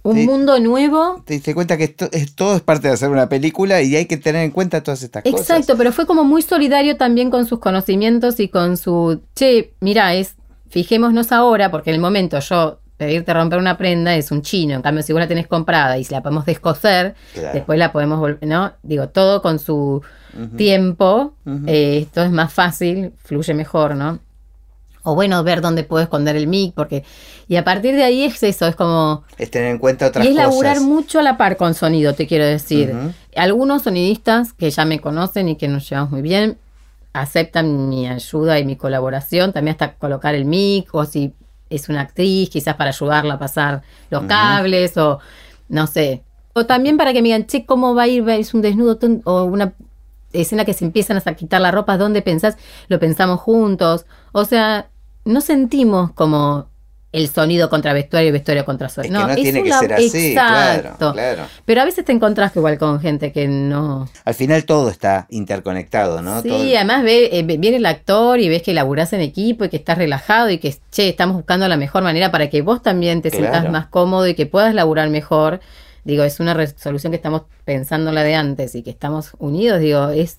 un 0.03 0.27
mundo 0.27 0.61
nuevo. 0.61 1.23
Te 1.25 1.33
diste 1.33 1.55
cuenta 1.55 1.79
que 1.79 1.85
esto, 1.85 2.07
es, 2.13 2.35
todo 2.35 2.57
es 2.57 2.61
parte 2.61 2.89
de 2.89 2.93
hacer 2.93 3.09
una 3.09 3.31
película 3.31 3.81
y 3.81 3.97
hay 3.97 4.05
que 4.05 4.19
tener 4.19 4.43
en 4.45 4.51
cuenta 4.51 4.83
todas 4.83 5.03
estas 5.03 5.23
cosas. 5.23 5.41
Exacto, 5.41 5.75
pero 5.79 5.91
fue 5.91 6.05
como 6.05 6.23
muy 6.23 6.43
solidario 6.43 6.99
también 6.99 7.31
con 7.31 7.47
sus 7.47 7.59
conocimientos 7.59 8.41
y 8.41 8.51
con 8.51 8.77
su, 8.77 9.23
che, 9.35 9.73
mira, 9.81 10.13
es, 10.13 10.35
fijémonos 10.69 11.33
ahora, 11.33 11.71
porque 11.71 11.89
en 11.89 11.95
el 11.95 12.03
momento 12.03 12.39
yo 12.41 12.81
pedirte 12.97 13.33
romper 13.35 13.59
una 13.59 13.77
prenda 13.77 14.15
es 14.17 14.31
un 14.31 14.43
chino, 14.43 14.75
en 14.75 14.83
cambio 14.83 15.03
si 15.03 15.13
vos 15.13 15.21
la 15.21 15.29
tenés 15.29 15.47
comprada 15.47 15.99
y 15.99 16.05
si 16.05 16.15
la 16.15 16.23
podemos 16.23 16.47
descoser, 16.47 17.15
Claro. 17.35 17.51
después 17.55 17.79
la 17.79 17.93
podemos 17.93 18.19
volver, 18.19 18.47
¿no? 18.49 18.73
Digo, 18.83 19.09
todo 19.09 19.43
con 19.43 19.59
su 19.59 20.03
tiempo, 20.57 21.35
eh, 21.67 21.99
esto 22.03 22.23
es 22.23 22.31
más 22.31 22.53
fácil, 22.53 23.13
fluye 23.25 23.55
mejor, 23.55 23.95
¿no? 23.95 24.19
O 25.03 25.15
bueno, 25.15 25.43
ver 25.45 25.61
dónde 25.61 25.85
puedo 25.85 26.03
esconder 26.03 26.35
el 26.37 26.47
mic, 26.49 26.75
porque... 26.75 27.05
Y 27.49 27.55
a 27.57 27.63
partir 27.65 27.95
de 27.95 28.03
ahí 28.03 28.25
es 28.25 28.43
eso, 28.43 28.67
es 28.67 28.75
como... 28.75 29.23
Es 29.39 29.51
tener 29.53 29.71
en 29.71 29.79
cuenta 29.79 30.09
otras 30.09 30.25
Y 30.25 30.29
es 30.31 30.35
cosas. 30.35 30.49
laburar 30.51 30.81
mucho 30.81 31.21
a 31.21 31.23
la 31.23 31.37
par 31.37 31.57
con 31.57 31.75
sonido, 31.75 32.15
te 32.15 32.27
quiero 32.27 32.45
decir. 32.45 32.93
Algunos 33.37 33.83
sonidistas 33.83 34.53
que 34.53 34.69
ya 34.71 34.85
me 34.85 34.99
conocen 35.01 35.49
y 35.49 35.57
que 35.57 35.69
nos 35.69 35.89
llevamos 35.89 36.11
muy 36.11 36.23
bien, 36.23 36.59
aceptan 37.13 37.89
mi 37.89 38.09
ayuda 38.09 38.59
y 38.59 38.65
mi 38.65 38.75
colaboración, 38.77 39.53
también 39.53 39.73
hasta 39.75 39.95
colocar 39.95 40.35
el 40.35 40.45
mic, 40.45 40.93
o 40.93 41.05
si 41.05 41.33
es 41.71 41.89
una 41.89 42.03
actriz, 42.03 42.51
quizás 42.51 42.77
para 42.77 42.91
ayudarla 42.91 43.35
a 43.35 43.39
pasar 43.39 43.83
los 44.11 44.25
cables, 44.25 44.97
o 44.97 45.19
no 45.69 45.87
sé. 45.87 46.23
O 46.53 46.67
también 46.67 46.97
para 46.97 47.13
que 47.13 47.23
me 47.23 47.29
digan, 47.29 47.47
che, 47.47 47.67
¿cómo 47.67 47.95
va 47.95 48.05
a 48.05 48.09
ir? 48.09 48.29
¿Es 48.29 48.55
un 48.55 48.63
desnudo 48.63 48.99
o 49.25 49.45
una 49.45 49.75
escena 50.33 50.65
que 50.65 50.73
se 50.73 50.85
empiezan 50.85 51.21
a 51.25 51.35
quitar 51.35 51.61
la 51.61 51.71
ropa? 51.71 51.99
¿Dónde 51.99 52.23
pensás? 52.23 52.57
Lo 52.89 52.99
pensamos 52.99 53.41
juntos. 53.41 54.07
O 54.33 54.45
sea, 54.45 54.89
no 55.25 55.41
sentimos 55.41 56.13
como 56.13 56.69
el 57.17 57.29
sonido 57.29 57.71
contra 57.71 57.93
vestuario 57.93 58.29
y 58.29 58.33
vestuario 58.33 58.65
contra 58.65 58.89
Es 58.89 58.93
sonido. 58.93 59.21
que 59.21 59.27
no, 59.27 59.31
es 59.31 59.37
tiene 59.37 59.63
que 59.63 59.73
ser 59.73 59.93
así, 59.95 60.29
Exacto. 60.33 61.13
claro. 61.13 61.43
Pero 61.65 61.81
a 61.81 61.85
veces 61.85 62.05
te 62.05 62.13
encontrás 62.13 62.55
igual 62.57 62.77
con 62.79 63.01
gente 63.01 63.33
que 63.33 63.49
no. 63.49 64.09
Al 64.25 64.35
final 64.35 64.65
todo 64.65 64.91
está 64.91 65.27
interconectado, 65.31 66.21
¿no? 66.23 66.43
Sí, 66.43 66.49
Todo- 66.49 66.63
además 66.77 67.03
ve, 67.05 67.31
eh, 67.33 67.43
viene 67.43 67.77
el 67.79 67.87
actor 67.87 68.39
y 68.39 68.49
ves 68.49 68.63
que 68.63 68.75
laburás 68.75 69.13
en 69.13 69.21
equipo 69.23 69.65
y 69.65 69.69
que 69.69 69.77
estás 69.77 69.99
relajado 69.99 70.51
y 70.51 70.59
que, 70.59 70.75
che, 70.91 71.09
estamos 71.09 71.37
buscando 71.37 71.67
la 71.69 71.77
mejor 71.77 72.03
manera 72.03 72.31
para 72.31 72.51
que 72.51 72.63
vos 72.63 72.83
también 72.83 73.23
te 73.23 73.31
sientas 73.31 73.53
Claro. 73.61 73.71
más 73.73 73.87
cómodo 73.87 74.27
y 74.29 74.35
que 74.35 74.47
puedas 74.47 74.75
laburar 74.75 75.09
mejor. 75.09 75.61
Digo, 76.05 76.23
es 76.23 76.39
una 76.39 76.55
resolución 76.55 77.11
que 77.11 77.17
estamos 77.17 77.43
pensando 77.65 78.13
la 78.13 78.23
de 78.23 78.35
antes 78.35 78.75
y 78.75 78.83
que 78.83 78.91
estamos 78.91 79.33
unidos, 79.39 79.81
digo, 79.81 80.11
es 80.11 80.39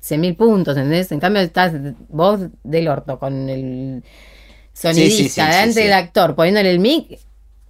100 0.00 0.20
mil 0.20 0.36
puntos, 0.36 0.76
¿entendés? 0.76 1.10
En 1.12 1.20
cambio 1.20 1.42
estás 1.42 1.72
vos 2.08 2.40
del 2.62 2.88
orto 2.88 3.18
con 3.18 3.48
el 3.48 4.02
sonidista, 4.74 5.16
Sí, 5.16 5.16
sí, 5.16 5.22
sí, 5.28 5.28
sí, 5.30 5.40
delante 5.40 5.80
del 5.80 5.92
actor, 5.94 6.34
poniéndole 6.34 6.70
el 6.70 6.78
mic, 6.80 7.18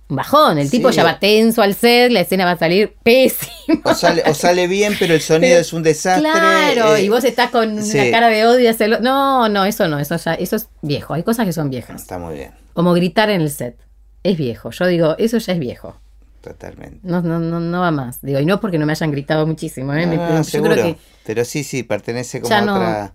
un 0.08 0.16
bajón, 0.16 0.58
el 0.58 0.70
tipo 0.70 0.90
ya 0.90 1.02
va 1.04 1.18
tenso 1.18 1.62
al 1.62 1.74
set, 1.74 2.10
la 2.12 2.20
escena 2.20 2.44
va 2.44 2.52
a 2.52 2.58
salir 2.58 2.94
pésima. 3.02 3.52
O 3.84 3.94
sale, 3.94 4.22
o 4.26 4.34
sale 4.34 4.66
bien, 4.66 4.94
pero 4.98 5.14
el 5.14 5.20
sonido 5.22 5.52
Pero- 5.52 5.60
es 5.60 5.72
un 5.72 5.82
desastre. 5.82 6.30
Claro, 6.30 6.96
eh, 6.96 7.04
y 7.04 7.08
vos 7.08 7.24
estás 7.24 7.50
con 7.50 7.72
una 7.78 8.10
cara 8.10 8.28
de 8.28 8.46
odio 8.46 8.68
hacia 8.70 8.86
el 8.86 8.94
o- 8.94 9.00
No, 9.00 9.48
no, 9.48 9.64
eso 9.64 9.88
no, 9.88 9.98
eso 9.98 10.16
ya, 10.16 10.34
eso 10.34 10.56
es 10.56 10.68
viejo. 10.82 11.14
Hay 11.14 11.22
cosas 11.22 11.46
que 11.46 11.52
son 11.52 11.70
viejas. 11.70 12.02
Está 12.02 12.18
muy 12.18 12.34
bien, 12.34 12.50
Como 12.74 12.92
gritar 12.92 13.30
en 13.30 13.40
el 13.40 13.50
set. 13.50 13.76
Es 14.22 14.36
viejo. 14.36 14.70
Yo 14.70 14.86
digo, 14.86 15.16
eso 15.18 15.38
ya 15.38 15.52
es 15.54 15.58
viejo. 15.58 15.96
totalmente. 16.42 16.98
No, 17.02 17.22
no, 17.22 17.38
no, 17.38 17.58
no 17.58 17.80
va 17.80 17.90
más. 17.90 18.20
Digo, 18.20 18.38
y 18.38 18.44
no 18.44 18.60
porque 18.60 18.76
no 18.76 18.84
me 18.84 18.92
hayan 18.92 19.10
gritado 19.10 19.46
muchísimo. 19.46 19.94
¿eh? 19.94 20.04
No, 20.04 20.10
Me- 20.10 20.16
no, 20.18 20.36
yo 20.36 20.44
seguro. 20.44 20.72
creo 20.74 20.84
que 20.86 20.96
Pero 21.24 21.44
sí, 21.46 21.64
sí, 21.64 21.82
pertenece 21.82 22.42
como 22.42 22.54
a 22.54 22.60
no- 22.60 22.74
otra. 22.76 23.12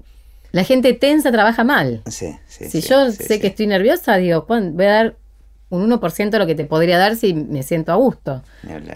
La 0.52 0.64
gente 0.64 0.93
tensa 0.93 1.32
trabaja 1.32 1.64
mal. 1.64 2.02
Sí, 2.08 2.36
sí. 2.47 2.66
si 2.70 2.82
sí, 2.82 2.88
yo 2.89 3.12
sí, 3.12 3.24
sé 3.24 3.36
sí. 3.36 3.39
que 3.39 3.47
estoy 3.47 3.68
nerviosa, 3.68 4.18
digo, 4.18 4.41
"Juan, 4.41 4.76
voy 4.76 4.86
a 4.86 4.91
dar 4.91 5.16
un 5.70 5.84
1% 5.84 6.38
de 6.38 6.39
lo 6.39 6.47
que 6.47 6.56
te 6.56 6.66
podría 6.66 6.97
dar 6.97 7.16
si 7.16 7.34
me 7.34 7.62
siento 7.64 7.91
a 7.91 7.95
gusto. 7.95 8.43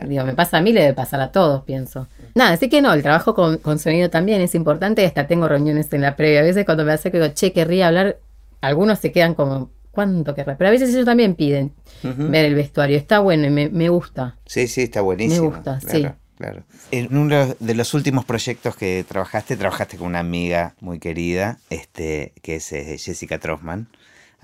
Digo, 0.08 0.26
me 0.26 0.34
pasa 0.34 0.58
a 0.58 0.62
mí, 0.62 0.74
le 0.74 0.82
debe 0.82 0.94
pasar 0.94 1.22
a 1.22 1.32
todos, 1.32 1.64
pienso. 1.64 2.08
Nada, 2.34 2.52
así 2.52 2.68
que 2.68 2.82
no, 2.82 2.94
el 2.94 3.04
trabajo 3.04 3.36
con, 3.36 3.58
con 3.60 3.78
sonido 3.78 4.10
también 4.10 4.42
es 4.42 4.56
importante. 4.56 5.06
Hasta 5.06 5.28
tengo 5.28 5.48
reuniones 5.48 5.94
en 5.94 6.02
la 6.02 6.16
previa. 6.16 6.40
A 6.40 6.44
veces 6.44 6.66
cuando 6.66 6.84
me 6.84 6.98
que 6.98 7.12
digo, 7.12 7.28
che, 7.34 7.54
querría 7.54 7.88
hablar, 7.88 8.18
algunos 8.62 8.98
se 9.00 9.12
quedan 9.12 9.36
como, 9.36 9.70
¿cuánto 9.92 10.34
querrá? 10.34 10.58
Pero 10.58 10.70
a 10.70 10.72
veces 10.72 10.90
ellos 10.90 11.06
también 11.06 11.36
piden 11.36 11.74
ver 12.02 12.46
el 12.46 12.56
vestuario. 12.56 12.98
Está 12.98 13.20
bueno 13.20 13.46
y 13.46 13.52
me, 13.52 13.70
me 13.70 13.90
gusta. 13.90 14.38
Sí, 14.48 14.68
sí, 14.68 14.82
está 14.82 15.02
buenísimo. 15.02 15.50
Me 15.52 15.56
gusta, 15.56 15.80
claro, 15.80 16.00
sí. 16.00 16.23
Claro. 16.44 16.64
En 16.92 17.16
uno 17.16 17.56
de 17.58 17.74
los 17.74 17.94
últimos 17.94 18.26
proyectos 18.26 18.76
que 18.76 19.06
trabajaste, 19.08 19.56
trabajaste 19.56 19.96
con 19.96 20.08
una 20.08 20.20
amiga 20.20 20.76
muy 20.82 21.00
querida, 21.00 21.58
este, 21.70 22.34
que 22.42 22.56
es 22.56 22.70
eh, 22.74 22.98
Jessica 22.98 23.40
Trossman, 23.40 23.88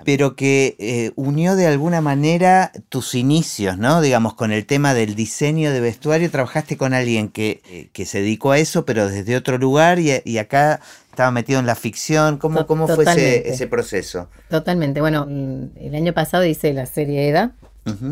pero 0.05 0.37
que 0.37 0.77
eh, 0.79 1.11
unió 1.17 1.57
de 1.57 1.67
alguna 1.67 1.99
manera 1.99 2.71
tus 2.87 3.15
inicios, 3.15 3.77
¿no? 3.77 3.99
Digamos, 3.99 4.33
con 4.33 4.53
el 4.53 4.65
tema 4.65 4.93
del 4.93 5.13
diseño 5.13 5.73
de 5.73 5.81
vestuario, 5.81 6.31
trabajaste 6.31 6.77
con 6.77 6.93
alguien 6.93 7.27
que, 7.27 7.61
eh, 7.69 7.89
que 7.91 8.05
se 8.05 8.21
dedicó 8.21 8.51
a 8.51 8.59
eso, 8.59 8.85
pero 8.85 9.09
desde 9.09 9.35
otro 9.35 9.57
lugar 9.57 9.99
y, 9.99 10.21
y 10.23 10.37
acá 10.37 10.79
estaba 11.09 11.31
metido 11.31 11.59
en 11.59 11.65
la 11.65 11.75
ficción. 11.75 12.37
¿Cómo, 12.37 12.65
cómo 12.65 12.87
fue 12.87 13.03
ese, 13.03 13.49
ese 13.49 13.67
proceso? 13.67 14.29
Totalmente. 14.49 15.01
Bueno, 15.01 15.25
mm, 15.27 15.77
el 15.81 15.95
año 15.95 16.13
pasado 16.13 16.45
hice 16.45 16.71
la 16.71 16.85
serie 16.85 17.27
EDA, 17.27 17.51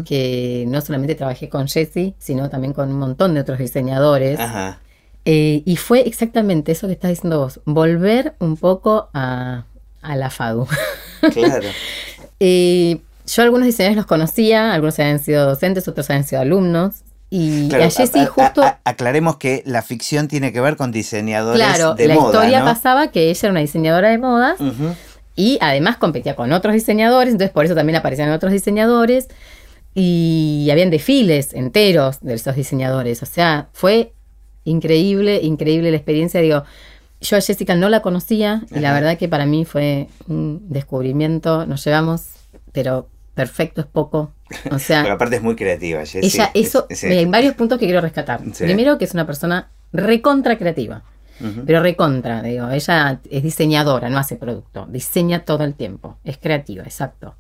Que 0.06 0.66
no 0.68 0.82
solamente 0.82 1.14
trabajé 1.14 1.50
con 1.50 1.68
Jessie, 1.68 2.16
sino 2.18 2.50
también 2.50 2.74
con 2.74 2.90
un 2.90 2.98
montón 2.98 3.34
de 3.36 3.42
otros 3.42 3.60
diseñadores. 3.60 4.40
Ajá. 4.40 4.80
Eh, 5.26 5.62
y 5.66 5.76
fue 5.76 6.08
exactamente 6.08 6.72
eso 6.72 6.88
que 6.88 6.94
estás 6.94 7.10
diciendo 7.12 7.40
vos, 7.40 7.60
volver 7.66 8.34
un 8.40 8.58
poco 8.58 9.10
a, 9.14 9.66
a 10.02 10.16
la 10.16 10.30
FADU. 10.30 10.68
Claro. 11.34 11.68
Eh, 12.40 13.00
yo 13.26 13.44
algunos 13.44 13.66
diseñadores 13.66 13.98
los 13.98 14.06
conocía, 14.06 14.74
algunos 14.74 14.98
habían 15.00 15.20
sido 15.20 15.46
docentes, 15.46 15.88
otros 15.88 16.10
habían 16.10 16.24
sido 16.24 16.42
alumnos. 16.42 17.02
Y 17.30 17.68
Claro, 17.70 17.84
a 17.84 17.88
a- 17.88 18.26
justo, 18.28 18.64
a- 18.64 18.80
aclaremos 18.86 19.36
que 19.38 19.64
la 19.66 19.82
ficción 19.82 20.28
tiene 20.30 20.54
que 20.54 20.62
ver 20.62 20.78
con 20.78 20.92
diseñadores 20.94 21.60
claro, 21.62 21.96
de 21.96 22.08
la 22.08 22.16
moda, 22.16 22.26
historia 22.28 22.60
¿no? 22.60 22.66
pasaba 22.66 23.08
que 23.12 23.30
ella 23.30 23.40
era 23.44 23.52
una 23.52 23.60
diseñadora 23.60 24.10
de 24.10 24.18
modas 24.18 24.62
Ujú. 24.62 24.96
y 25.36 25.58
además 25.60 25.98
competía 25.98 26.38
con 26.38 26.54
otros 26.54 26.74
diseñadores, 26.74 27.34
entonces 27.34 27.52
por 27.52 27.66
eso 27.66 27.76
también 27.76 27.98
aparecían 27.98 28.32
otros 28.32 28.54
diseñadores 28.54 29.28
y 30.00 30.70
habían 30.72 30.92
desfiles 30.92 31.54
enteros 31.56 32.20
de 32.22 32.36
esos 32.36 32.56
diseñadores. 32.56 33.24
O 33.24 33.26
sea, 33.26 33.70
fue 33.74 34.14
increíble, 34.64 35.40
increíble 35.42 35.90
la 35.90 35.98
experiencia. 35.98 36.40
Digo, 36.40 36.64
yo 37.20 37.36
a 37.36 37.42
Jessica 37.42 37.74
no 37.74 37.90
la 37.90 38.04
conocía 38.04 38.62
y 38.76 38.80
la 38.80 38.94
verdad 38.94 39.18
que 39.18 39.28
para 39.28 39.48
mí 39.48 39.66
fue 39.66 40.08
un 40.28 40.62
descubrimiento. 40.70 41.66
Nos 41.66 41.84
llevamos, 41.84 42.28
pero 42.74 43.10
perfecto 43.34 43.82
es 43.82 43.88
poco. 43.88 44.34
O 44.70 44.78
sea, 44.80 45.02
Pero 45.02 45.16
aparte 45.16 45.38
es 45.38 45.42
muy 45.42 45.56
creativa, 45.56 46.00
Jessie. 46.02 46.22
ella, 46.24 46.52
eso, 46.54 46.86
Es- 46.90 47.04
hay 47.04 47.26
varios 47.26 47.56
puntos 47.56 47.80
que 47.80 47.86
quiero 47.86 48.02
rescatar. 48.02 48.42
Sí. 48.54 48.66
Primero, 48.66 49.00
que 49.00 49.06
es 49.06 49.14
una 49.16 49.26
persona 49.26 49.70
recontra 49.94 50.60
creativa. 50.60 51.02
Pero 51.68 51.84
recontra, 51.84 52.42
digo, 52.42 52.68
ella 52.72 53.20
es 53.30 53.44
diseñadora, 53.44 54.10
no 54.10 54.18
hace 54.18 54.38
producto, 54.38 54.88
diseña 54.90 55.46
todo 55.46 55.64
el 55.66 55.76
tiempo, 55.76 56.18
es 56.24 56.40
creativa, 56.40 56.84
exacto. 56.84 57.36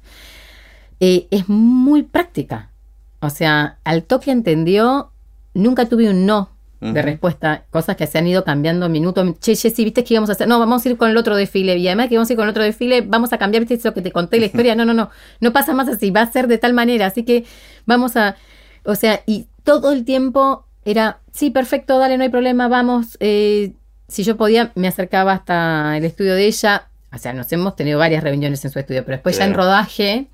Eh, 1.00 1.28
es 1.32 1.48
muy 1.48 2.04
práctica, 2.04 2.72
o 3.20 3.30
sea, 3.30 3.78
al 3.84 4.04
toque 4.04 4.32
entendió, 4.32 5.12
nunca 5.54 5.86
tuve 5.86 6.10
un 6.10 6.26
no 6.26 6.52
de 6.80 7.02
respuesta, 7.02 7.66
cosas 7.72 7.96
que 7.96 8.06
se 8.06 8.20
han 8.20 8.28
ido 8.28 8.44
cambiando 8.44 8.88
minuto. 8.88 9.36
Che, 9.40 9.56
Jessy, 9.56 9.84
¿viste 9.84 10.04
que 10.04 10.14
íbamos 10.14 10.30
a 10.30 10.34
hacer? 10.34 10.48
No, 10.48 10.60
vamos 10.60 10.86
a 10.86 10.90
ir 10.90 10.96
con 10.96 11.10
el 11.10 11.18
otro 11.18 11.36
desfile, 11.36 11.76
y 11.78 11.88
además 11.88 12.08
que 12.08 12.16
vamos 12.16 12.30
a 12.30 12.34
ir 12.34 12.38
con 12.38 12.46
el 12.46 12.52
otro 12.52 12.64
desfile, 12.64 13.02
vamos 13.02 13.34
a 13.34 13.40
cambiar, 13.40 13.62
¿viste 13.62 13.74
eso 13.76 13.94
que 13.94 14.02
te 14.02 14.12
conté 14.12 14.40
la 14.40 14.46
historia? 14.46 14.76
No, 14.76 14.86
no, 14.86 14.94
no, 14.94 15.10
no 15.40 15.54
pasa 15.54 15.74
más 15.74 15.88
así, 15.88 16.12
va 16.12 16.22
a 16.22 16.32
ser 16.32 16.48
de 16.48 16.60
tal 16.60 16.74
manera, 16.74 17.08
así 17.08 17.24
que 17.24 17.46
vamos 17.86 18.16
a, 18.16 18.36
o 18.84 18.94
sea, 18.94 19.22
y 19.26 19.48
todo 19.64 19.92
el 19.92 20.06
tiempo 20.06 20.66
era, 20.86 21.20
sí, 21.34 21.50
perfecto, 21.50 21.98
dale, 21.98 22.18
no 22.18 22.24
hay 22.24 22.30
problema, 22.30 22.68
vamos. 22.68 23.18
eh, 23.20 23.74
si 24.08 24.24
yo 24.24 24.38
podía, 24.38 24.72
me 24.76 24.88
acercaba 24.88 25.34
hasta 25.34 25.98
el 25.98 26.06
estudio 26.06 26.36
de 26.36 26.48
ella. 26.48 26.88
O 27.14 27.18
sea, 27.18 27.34
nos 27.34 27.52
hemos 27.52 27.76
tenido 27.76 28.00
varias 28.00 28.24
reuniones 28.24 28.64
en 28.64 28.72
su 28.72 28.80
estudio, 28.80 29.04
pero 29.04 29.18
después 29.18 29.38
ya 29.38 29.46
en 29.46 29.54
rodaje. 29.54 30.28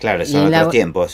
Claro, 0.00 0.24
son 0.26 0.40
en 0.42 0.46
otros 0.48 0.62
la- 0.66 0.70
tiempos. 0.70 1.12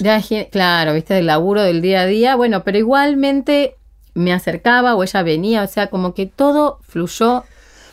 claro, 0.51 0.95
viste, 0.95 1.15
del 1.15 1.27
laburo 1.27 1.63
del 1.63 1.81
día 1.83 2.03
a 2.03 2.07
día. 2.07 2.37
Bueno, 2.37 2.65
pero 2.65 2.79
igualmente 2.79 3.77
me 4.15 4.33
acercaba 4.33 4.95
o 4.95 5.03
ella 5.03 5.23
venía, 5.23 5.63
o 5.63 5.67
sea, 5.69 5.89
como 5.89 6.15
que 6.15 6.27
todo 6.27 6.79
fluyó. 6.83 7.45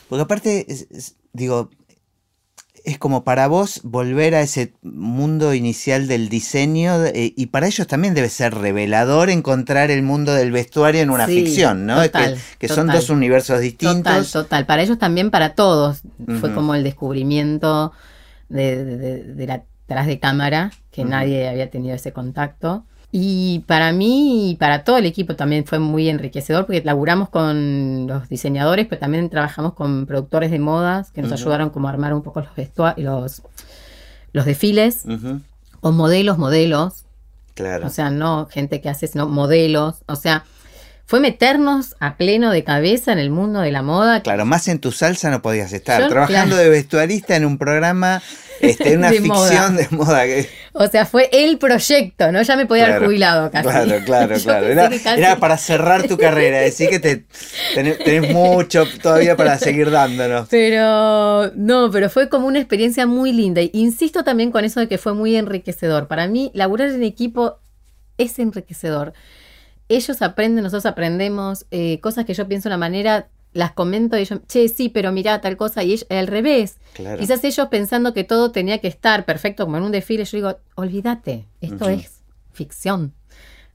Porque 0.08 0.22
aparte, 0.22 0.66
es- 0.68 0.86
es- 0.90 1.16
digo, 1.32 1.70
es 2.84 2.98
como 2.98 3.22
para 3.22 3.46
vos 3.46 3.80
volver 3.84 4.34
a 4.34 4.40
ese 4.40 4.74
mundo 4.82 5.54
inicial 5.54 6.08
del 6.08 6.28
diseño 6.28 7.04
eh, 7.06 7.32
y 7.36 7.46
para 7.46 7.68
ellos 7.68 7.86
también 7.86 8.12
debe 8.12 8.28
ser 8.28 8.54
revelador 8.54 9.30
encontrar 9.30 9.92
el 9.92 10.02
mundo 10.02 10.34
del 10.34 10.50
vestuario 10.50 11.00
en 11.00 11.10
una 11.10 11.26
Sí, 11.26 11.44
ficción, 11.44 11.86
¿no? 11.86 12.02
total, 12.02 12.34
que 12.34 12.66
que 12.66 12.68
son 12.68 12.86
total. 12.88 12.96
dos 13.00 13.10
universos 13.10 13.48
Total, 13.56 13.62
distintos. 13.62 14.32
total. 14.32 14.66
Para 14.66 14.82
ellos 14.82 14.98
también, 14.98 15.30
para 15.30 15.54
todos. 15.54 16.02
Fue 16.40 16.52
como 16.52 16.74
el 16.74 16.82
descubrimiento 16.82 17.92
de, 18.48 18.84
de, 18.84 18.96
de- 18.98 19.22
de 19.34 19.46
la 19.46 19.62
tras 19.86 20.06
de 20.06 20.18
cámara, 20.18 20.72
que 20.90 21.02
Ujú. 21.02 21.10
nadie 21.10 21.48
había 21.48 21.70
tenido 21.70 21.94
ese 21.94 22.12
contacto. 22.12 22.84
Y 23.14 23.58
para 23.66 23.92
mí 23.92 24.52
y 24.52 24.56
para 24.56 24.84
todo 24.84 24.96
el 24.96 25.04
equipo 25.04 25.36
también 25.36 25.66
fue 25.66 25.78
muy 25.78 26.08
enriquecedor 26.08 26.64
porque 26.64 26.82
laburamos 26.82 27.28
con 27.28 28.06
los 28.06 28.26
diseñadores, 28.30 28.86
pero 28.86 29.00
también 29.00 29.28
trabajamos 29.28 29.74
con 29.74 30.06
productores 30.06 30.50
de 30.50 30.58
modas 30.58 31.10
que 31.12 31.20
nos 31.20 31.30
ayudaron 31.32 31.68
como 31.68 31.88
a 31.88 31.90
armar 31.90 32.14
un 32.14 32.22
poco 32.22 32.40
los, 32.40 32.96
los, 32.96 33.42
los 34.32 34.44
desfiles, 34.46 35.04
o 35.82 35.92
modelos, 35.92 36.38
modelos. 36.38 37.04
Claro. 37.52 37.86
O 37.86 37.90
sea, 37.90 38.08
no 38.08 38.46
gente 38.46 38.80
que 38.80 38.88
hace, 38.88 39.06
sino 39.06 39.28
modelos. 39.28 39.96
O 40.06 40.16
sea, 40.16 40.44
fue 41.12 41.20
meternos 41.20 41.94
a 42.00 42.16
pleno 42.16 42.50
de 42.50 42.64
cabeza 42.64 43.12
en 43.12 43.18
el 43.18 43.28
mundo 43.28 43.60
de 43.60 43.70
la 43.70 43.82
moda. 43.82 44.22
Claro, 44.22 44.46
más 44.46 44.66
en 44.68 44.78
tu 44.78 44.92
salsa 44.92 45.28
no 45.30 45.42
podías 45.42 45.70
estar. 45.74 46.00
Yo, 46.00 46.08
Trabajando 46.08 46.54
claro. 46.56 46.62
de 46.62 46.70
vestuarista 46.70 47.36
en 47.36 47.44
un 47.44 47.58
programa, 47.58 48.22
este, 48.62 48.94
en 48.94 48.98
una 49.00 49.10
De 49.10 49.18
ficción 49.20 49.34
moda. 49.36 49.70
de 49.70 49.88
moda. 49.90 50.24
que- 50.24 50.48
O 50.72 50.86
sea, 50.86 51.04
fue 51.04 51.28
el 51.30 51.58
proyecto, 51.58 52.32
¿no? 52.32 52.40
Ya 52.40 52.56
me 52.56 52.64
podía 52.64 52.86
haber 52.86 53.04
jubilado 53.04 53.50
casi. 53.50 53.68
Claro, 53.68 54.02
claro, 54.06 54.34
claro. 54.42 54.66
Era, 54.68 54.88
casi- 54.88 55.20
era 55.20 55.36
para 55.36 55.58
cerrar 55.58 56.08
tu 56.08 56.16
carrera, 56.16 56.60
decir 56.60 56.88
que 56.88 56.98
te, 56.98 57.26
tenés, 57.74 57.98
tenés 57.98 58.32
mucho 58.32 58.84
todavía 59.02 59.36
para 59.36 59.58
seguir 59.58 59.90
dándonos. 59.90 60.48
Pero 60.48 61.52
no, 61.56 61.90
pero 61.90 62.08
fue 62.08 62.30
como 62.30 62.46
una 62.46 62.58
experiencia 62.58 63.06
muy 63.06 63.34
linda. 63.34 63.60
Insisto 63.74 64.24
también 64.24 64.50
con 64.50 64.64
eso 64.64 64.80
de 64.80 64.88
que 64.88 64.96
fue 64.96 65.12
muy 65.12 65.36
enriquecedor. 65.36 66.08
Para 66.08 66.26
mí, 66.26 66.50
laburar 66.54 66.88
en 66.88 67.02
equipo 67.02 67.58
es 68.16 68.38
enriquecedor. 68.38 69.12
Ellos 69.96 70.22
aprenden, 70.22 70.62
nosotros 70.64 70.86
aprendemos, 70.86 71.66
eh, 71.70 72.00
cosas 72.00 72.24
que 72.24 72.34
yo 72.34 72.46
pienso 72.48 72.68
de 72.68 72.74
una 72.74 72.78
manera, 72.78 73.28
las 73.52 73.72
comento 73.72 74.16
y 74.16 74.22
ellos, 74.22 74.40
che, 74.48 74.66
sí, 74.68 74.88
pero 74.88 75.12
mirá 75.12 75.40
tal 75.42 75.56
cosa, 75.58 75.82
y 75.84 75.92
ellos- 75.92 76.06
al 76.08 76.26
revés. 76.26 76.76
Claro. 76.94 77.18
Quizás 77.18 77.44
ellos 77.44 77.68
pensando 77.68 78.14
que 78.14 78.24
todo 78.24 78.50
tenía 78.50 78.78
que 78.78 78.88
estar 78.88 79.24
perfecto 79.26 79.64
como 79.66 79.76
en 79.76 79.82
un 79.82 79.92
desfile, 79.92 80.24
yo 80.24 80.36
digo, 80.38 80.56
olvídate, 80.74 81.46
esto 81.60 81.88
es 81.88 82.22
ficción. 82.52 83.12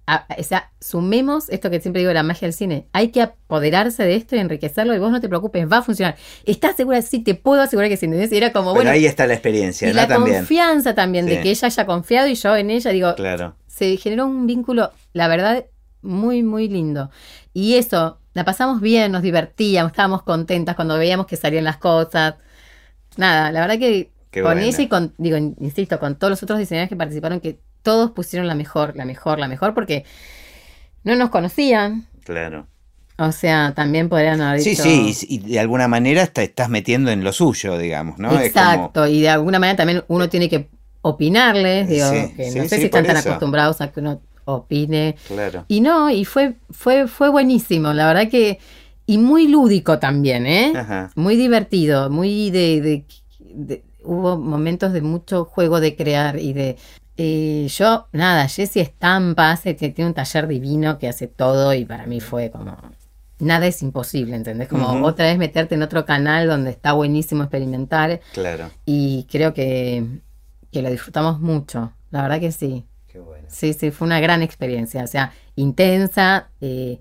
A- 0.09 0.25
o 0.39 0.43
sea, 0.43 0.71
sumemos 0.79 1.49
esto 1.49 1.69
que 1.69 1.81
siempre 1.81 1.99
digo, 2.01 2.13
la 2.13 2.23
magia 2.23 2.45
del 2.47 2.53
cine. 2.53 2.87
Hay 2.93 3.09
que 3.09 3.21
apoderarse 3.21 4.03
de 4.03 4.15
esto 4.15 4.37
y 4.37 4.39
enriquecerlo 4.39 4.95
y 4.95 4.99
vos 4.99 5.11
no 5.11 5.19
te 5.19 5.27
preocupes, 5.27 5.69
va 5.69 5.79
a 5.79 5.81
funcionar. 5.81 6.15
¿Estás 6.45 6.77
segura? 6.77 7.01
Sí, 7.01 7.19
te 7.19 7.35
puedo 7.35 7.61
asegurar 7.61 7.89
que 7.89 7.97
sí. 7.97 8.05
¿entendés? 8.05 8.31
Y 8.31 8.37
era 8.37 8.53
como, 8.53 8.67
Pero 8.71 8.75
bueno, 8.75 8.91
ahí 8.91 9.05
está 9.05 9.27
la 9.27 9.33
experiencia, 9.33 9.89
y 9.89 9.91
¿no? 9.91 9.97
la 9.97 10.07
También. 10.07 10.37
confianza 10.37 10.95
también 10.95 11.25
Sí. 11.27 11.35
de 11.35 11.41
que 11.41 11.49
ella 11.49 11.65
haya 11.67 11.85
confiado 11.85 12.27
y 12.29 12.35
yo 12.35 12.55
en 12.55 12.69
ella, 12.71 12.91
digo, 12.91 13.15
Claro. 13.15 13.55
se 13.67 13.97
generó 13.97 14.25
un 14.27 14.47
vínculo, 14.47 14.91
la 15.11 15.27
verdad, 15.27 15.65
muy, 16.01 16.43
muy 16.43 16.67
lindo. 16.69 17.09
Y 17.53 17.75
eso, 17.75 18.19
la 18.33 18.45
pasamos 18.45 18.81
bien, 18.81 19.11
nos 19.11 19.21
divertíamos, 19.21 19.91
estábamos 19.91 20.23
contentas 20.23 20.75
cuando 20.75 20.97
veíamos 20.97 21.25
que 21.27 21.35
salían 21.37 21.63
las 21.63 21.77
cosas. 21.77 22.35
Nada, 23.17 23.51
la 23.51 23.61
verdad 23.61 23.79
que 23.79 24.11
Qué 24.31 24.41
con 24.41 24.53
bueno. 24.53 24.67
ella 24.67 24.81
y 24.83 24.87
con, 24.87 25.13
digo, 25.17 25.37
insisto, 25.37 25.99
con 25.99 26.15
todos 26.17 26.31
los 26.31 26.43
otros 26.43 26.59
diseñadores 26.59 26.89
que 26.89 26.95
participaron, 26.95 27.39
que 27.39 27.59
todos 27.83 28.11
pusieron 28.11 28.47
la 28.47 28.55
mejor, 28.55 28.95
la 28.95 29.05
mejor, 29.05 29.39
la 29.39 29.47
mejor, 29.47 29.73
porque 29.73 30.05
no 31.03 31.15
nos 31.15 31.29
conocían. 31.29 32.07
Claro. 32.23 32.67
O 33.19 33.31
sea, 33.31 33.73
también 33.73 34.09
podrían 34.09 34.41
haber 34.41 34.61
Sí, 34.61 34.71
dicho- 34.71 34.83
sí, 34.83 35.15
y, 35.27 35.35
y 35.35 35.39
de 35.53 35.59
alguna 35.59 35.87
manera 35.87 36.27
te 36.27 36.43
estás 36.43 36.69
metiendo 36.69 37.09
en 37.09 37.23
lo 37.23 37.33
suyo, 37.33 37.77
digamos, 37.77 38.19
¿no? 38.19 38.29
Como- 38.29 38.41
Exacto, 38.41 39.07
y 39.07 39.21
de 39.21 39.29
alguna 39.29 39.57
manera 39.57 39.75
también 39.77 40.03
uno 40.07 40.29
tiene 40.29 40.49
que 40.49 40.69
opinarles, 41.01 41.87
digo, 41.89 42.09
Sí, 42.09 42.33
que 42.35 42.51
sí, 42.51 42.59
no 42.59 42.63
sé 42.65 42.69
sí, 42.69 42.75
si 42.81 42.85
están 42.85 43.05
tan 43.05 43.17
eso. 43.17 43.29
acostumbrados 43.29 43.81
a 43.81 43.91
que 43.91 44.01
uno 44.01 44.21
opine. 44.47 45.15
claro. 45.27 45.65
Y 45.67 45.81
no, 45.81 46.09
y 46.09 46.25
fue, 46.25 46.55
fue, 46.69 47.07
fue 47.07 47.29
buenísimo, 47.29 47.93
la 47.93 48.07
verdad 48.07 48.29
que, 48.29 48.59
y 49.05 49.17
muy 49.17 49.47
lúdico 49.47 49.99
también, 49.99 50.45
¿eh? 50.47 50.73
Ajá. 50.75 51.11
Muy 51.15 51.35
divertido, 51.35 52.09
muy 52.09 52.49
de, 52.51 52.81
de- 52.81 53.05
de- 53.39 53.83
hubo 54.03 54.37
momentos 54.37 54.93
de 54.93 55.01
mucho 55.01 55.45
juego 55.45 55.79
de 55.79 55.95
crear 55.95 56.39
y 56.39 56.53
de 56.53 56.77
eh, 57.17 57.67
yo, 57.69 58.07
nada, 58.11 58.47
Jessie 58.47 58.81
Estampa 58.81 59.51
hace, 59.51 59.75
que 59.75 59.89
tiene 59.89 60.09
un 60.09 60.13
taller 60.13 60.47
divino 60.47 60.97
que 60.99 61.07
hace 61.07 61.27
todo 61.27 61.73
y 61.73 61.83
para 61.83 62.05
mí 62.05 62.19
fue 62.21 62.51
como 62.51 62.77
nada 63.39 63.65
es 63.67 63.81
imposible, 63.81 64.35
¿entendés? 64.35 64.67
Como 64.67 65.03
otra 65.05 65.25
vez 65.25 65.37
meterte 65.37 65.75
en 65.75 65.81
otro 65.83 66.05
canal 66.05 66.47
donde 66.47 66.69
está 66.71 66.93
buenísimo 66.93 67.43
experimentar 67.43 68.19
Claro. 68.33 68.69
y 68.85 69.25
creo 69.31 69.53
que, 69.53 70.03
que 70.71 70.81
lo 70.81 70.89
disfrutamos 70.91 71.39
mucho, 71.39 71.91
la 72.11 72.21
verdad 72.23 72.39
que 72.39 72.51
sí. 72.51 72.85
Sí, 73.49 73.73
sí, 73.73 73.91
fue 73.91 74.05
una 74.07 74.19
gran 74.19 74.41
experiencia, 74.41 75.03
o 75.03 75.07
sea, 75.07 75.31
intensa, 75.55 76.49
eh, 76.61 76.99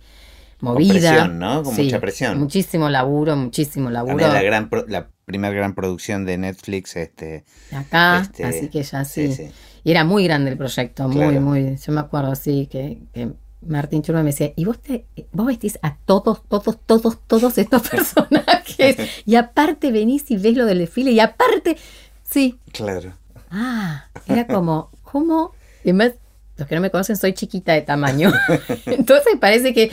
movida. 0.61 0.91
presión, 0.93 1.39
¿no? 1.39 1.63
Con 1.63 1.75
Sí, 1.75 1.85
mucha 1.85 2.01
presión. 2.01 2.39
Muchísimo 2.39 2.89
laburo, 2.89 3.37
muchísimo 3.37 3.91
laburo. 3.91 4.17
También 4.19 4.33
la 4.33 4.43
gran 4.43 4.69
pro- 4.69 4.87
la 4.89 5.09
primera 5.25 5.53
gran 5.55 5.75
producción 5.75 6.25
de 6.25 6.39
Netflix, 6.39 6.97
este. 6.97 7.45
acá, 7.73 8.21
este, 8.23 8.45
así 8.45 8.69
que 8.69 8.83
ya 8.83 9.05
sí. 9.05 9.33
sí. 9.33 9.51
Y 9.85 9.91
era 9.91 10.05
muy 10.05 10.25
grande 10.25 10.51
el 10.51 10.57
proyecto, 10.57 11.09
muy, 11.09 11.17
Claro. 11.17 11.41
muy. 11.41 11.77
Yo 11.77 11.93
me 11.93 12.01
acuerdo, 12.01 12.35
sí, 12.35 12.67
que, 12.71 12.99
que 13.13 13.33
Martín 13.61 14.03
Churma 14.03 14.23
me 14.23 14.31
decía, 14.31 14.53
¿y 14.57 14.65
vos 14.65 14.81
te, 14.81 15.07
vos 15.33 15.47
vestís 15.47 15.79
a 15.83 15.97
todos, 15.97 16.43
todos, 16.49 16.79
todos, 16.87 17.19
todos 17.27 17.59
estos 17.59 17.89
personajes? 17.89 18.97
y 19.25 19.35
aparte 19.37 19.93
venís 19.93 20.31
y 20.31 20.37
ves 20.37 20.57
lo 20.57 20.67
del 20.67 20.79
desfile, 20.79 21.13
y 21.13 21.21
aparte, 21.21 21.77
sí, 22.25 22.59
Claro. 22.73 23.13
Ah, 23.51 24.07
era 24.27 24.47
como, 24.47 24.91
¿cómo? 25.03 25.53
Y 25.85 25.91
además, 25.91 26.13
los 26.57 26.69
que 26.69 26.75
no 26.75 26.81
me 26.81 26.91
conocen, 26.91 27.17
soy 27.17 27.33
chiquita 27.35 27.73
de 27.73 27.83
tamaño. 27.83 28.33
Entonces 28.87 29.35
parece 29.41 29.75
que, 29.75 29.91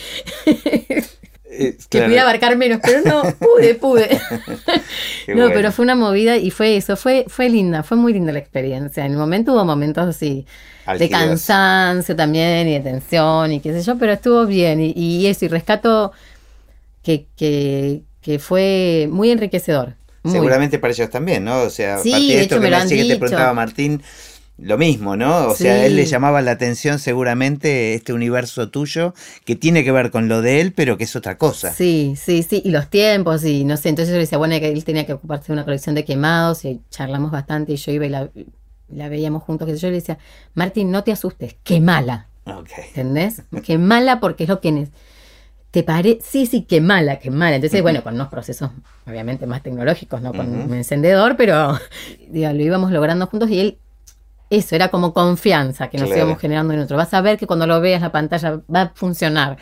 Eh, 1.45 1.77
que 1.89 2.01
claro. 2.01 2.03
pudiera 2.03 2.23
abarcar 2.23 2.57
menos, 2.57 2.79
pero 2.83 3.01
no, 3.01 3.21
pude, 3.39 3.75
pude. 3.75 4.09
Qué 5.25 5.35
no, 5.35 5.35
bueno. 5.35 5.53
pero 5.53 5.71
fue 5.71 5.83
una 5.83 5.95
movida 5.95 6.37
y 6.37 6.51
fue 6.51 6.75
eso, 6.77 6.95
fue, 6.97 7.25
fue 7.27 7.49
linda, 7.49 7.83
fue 7.83 7.97
muy 7.97 8.13
linda 8.13 8.31
la 8.31 8.39
experiencia. 8.39 9.05
En 9.05 9.13
el 9.13 9.17
momento 9.17 9.53
hubo 9.53 9.65
momentos 9.65 10.07
así 10.07 10.45
de 10.97 11.09
cansancio 11.09 12.15
también 12.15 12.67
y 12.67 12.73
de 12.73 12.79
tensión 12.81 13.51
y 13.53 13.59
qué 13.61 13.73
sé 13.73 13.81
yo, 13.83 13.97
pero 13.97 14.13
estuvo 14.13 14.45
bien. 14.45 14.79
Y, 14.81 14.93
y 14.95 15.27
eso, 15.27 15.45
y 15.45 15.47
rescato 15.49 16.11
que, 17.03 17.27
que, 17.35 18.03
que 18.21 18.39
fue 18.39 19.07
muy 19.11 19.31
enriquecedor. 19.31 19.95
muy. 20.23 20.31
Seguramente 20.31 20.79
para 20.79 20.93
ellos 20.93 21.09
también, 21.09 21.43
¿no? 21.43 21.63
O 21.63 21.69
sea, 21.69 22.03
Sí, 22.03 22.09
a 22.09 22.11
partir 22.11 22.35
de 22.35 22.37
de 22.37 22.43
esto 22.43 22.55
hecho 22.55 22.59
que 22.59 22.61
me 22.61 22.69
lo 22.69 22.77
han 22.77 22.89
decía 22.89 22.97
que 22.97 23.05
te 23.05 23.17
dicho. 23.17 23.19
preguntaba 23.19 23.53
Martín, 23.53 24.01
lo 24.57 24.77
mismo, 24.77 25.15
¿no? 25.15 25.47
O 25.47 25.55
sea, 25.55 25.73
a 25.73 25.85
él 25.85 25.95
le 25.95 26.05
llamaba 26.05 26.41
la 26.41 26.51
atención 26.51 26.99
seguramente 26.99 27.95
este 27.95 28.13
universo 28.13 28.69
tuyo 28.69 29.13
que 29.45 29.55
tiene 29.55 29.83
que 29.83 29.91
ver 29.91 30.11
con 30.11 30.27
lo 30.27 30.41
de 30.41 30.61
él, 30.61 30.73
pero 30.73 30.97
que 30.97 31.05
es 31.05 31.15
otra 31.15 31.37
cosa. 31.37 31.73
Sí, 31.73 32.13
sí, 32.15 32.43
sí, 32.43 32.61
y 32.63 32.69
los 32.69 32.89
tiempos, 32.89 33.43
y 33.45 33.65
no 33.65 33.77
sé, 33.77 33.89
entonces 33.89 34.09
yo 34.11 34.17
le 34.17 34.21
decía, 34.21 34.37
bueno, 34.37 34.57
que 34.59 34.69
él 34.69 34.83
tenía 34.83 35.05
que 35.05 35.13
ocuparse 35.13 35.47
de 35.47 35.53
una 35.53 35.65
colección 35.65 35.95
de 35.95 36.05
quemados, 36.05 36.65
y 36.65 36.81
charlamos 36.91 37.31
bastante, 37.31 37.73
y 37.73 37.77
yo 37.77 37.91
iba 37.91 38.05
y 38.05 38.09
la, 38.09 38.29
la 38.89 39.09
veíamos 39.09 39.43
juntos, 39.43 39.67
que 39.67 39.75
yo 39.75 39.87
le 39.89 39.95
decía, 39.95 40.19
Martín, 40.53 40.91
no 40.91 41.03
te 41.03 41.11
asustes, 41.11 41.55
quemala, 41.63 42.27
Ok. 42.45 42.69
¿entendés? 42.89 43.41
Quemala 43.63 44.19
porque 44.19 44.43
es 44.43 44.49
lo 44.49 44.61
que 44.61 44.87
te 45.71 45.81
parece, 45.81 46.19
sí, 46.21 46.45
sí, 46.45 46.61
quemala, 46.61 47.17
quemala. 47.17 47.55
Entonces, 47.55 47.81
bueno, 47.81 48.03
con 48.03 48.13
unos 48.13 48.27
procesos 48.27 48.69
obviamente 49.07 49.47
más 49.47 49.63
tecnológicos, 49.63 50.21
no 50.21 50.31
con 50.31 50.47
un 50.53 50.73
encendedor, 50.75 51.35
pero 51.37 51.79
digo, 52.29 52.53
lo 52.53 52.61
íbamos 52.61 52.91
logrando 52.91 53.25
juntos 53.25 53.49
y 53.49 53.59
él... 53.59 53.77
Eso 54.53 54.75
era 54.75 54.89
como 54.89 55.13
confianza 55.13 55.89
que 55.89 55.97
nos 55.97 56.07
Claro. 56.09 56.21
íbamos 56.25 56.39
generando 56.41 56.73
en 56.75 56.81
otro. 56.81 56.95
Vas 56.95 57.11
a 57.15 57.21
ver 57.21 57.39
que 57.39 57.47
cuando 57.47 57.65
lo 57.65 57.81
veas 57.81 58.01
la 58.01 58.11
pantalla 58.11 58.61
va 58.73 58.81
a 58.81 58.89
funcionar. 58.93 59.57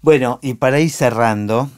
Bueno, 0.00 0.38
y 0.42 0.54
para 0.54 0.80
ir 0.80 0.90
cerrando, 0.90 1.68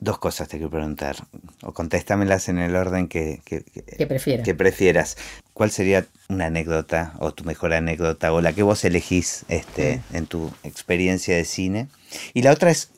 dos 0.00 0.18
cosas 0.18 0.48
te 0.48 0.56
quiero 0.56 0.70
preguntar, 0.70 1.16
o 1.62 1.72
contéstamelas 1.74 2.48
en 2.48 2.58
el 2.58 2.74
orden 2.74 3.06
que, 3.06 3.42
que, 3.44 3.60
prefieras. 4.06 4.44
que 4.46 4.54
prefieras. 4.54 5.16
¿Cuál 5.52 5.70
sería 5.70 6.06
una 6.30 6.46
anécdota 6.46 7.12
o 7.18 7.32
tu 7.34 7.44
mejor 7.44 7.74
anécdota 7.74 8.32
o 8.32 8.40
la 8.40 8.54
que 8.54 8.62
vos 8.62 8.82
elegís 8.86 9.44
este, 9.48 10.00
en 10.14 10.26
tu 10.26 10.50
experiencia 10.62 11.36
de 11.36 11.44
cine? 11.44 11.88
Y 12.32 12.40
la 12.42 12.52
otra 12.52 12.70
es, 12.70 12.92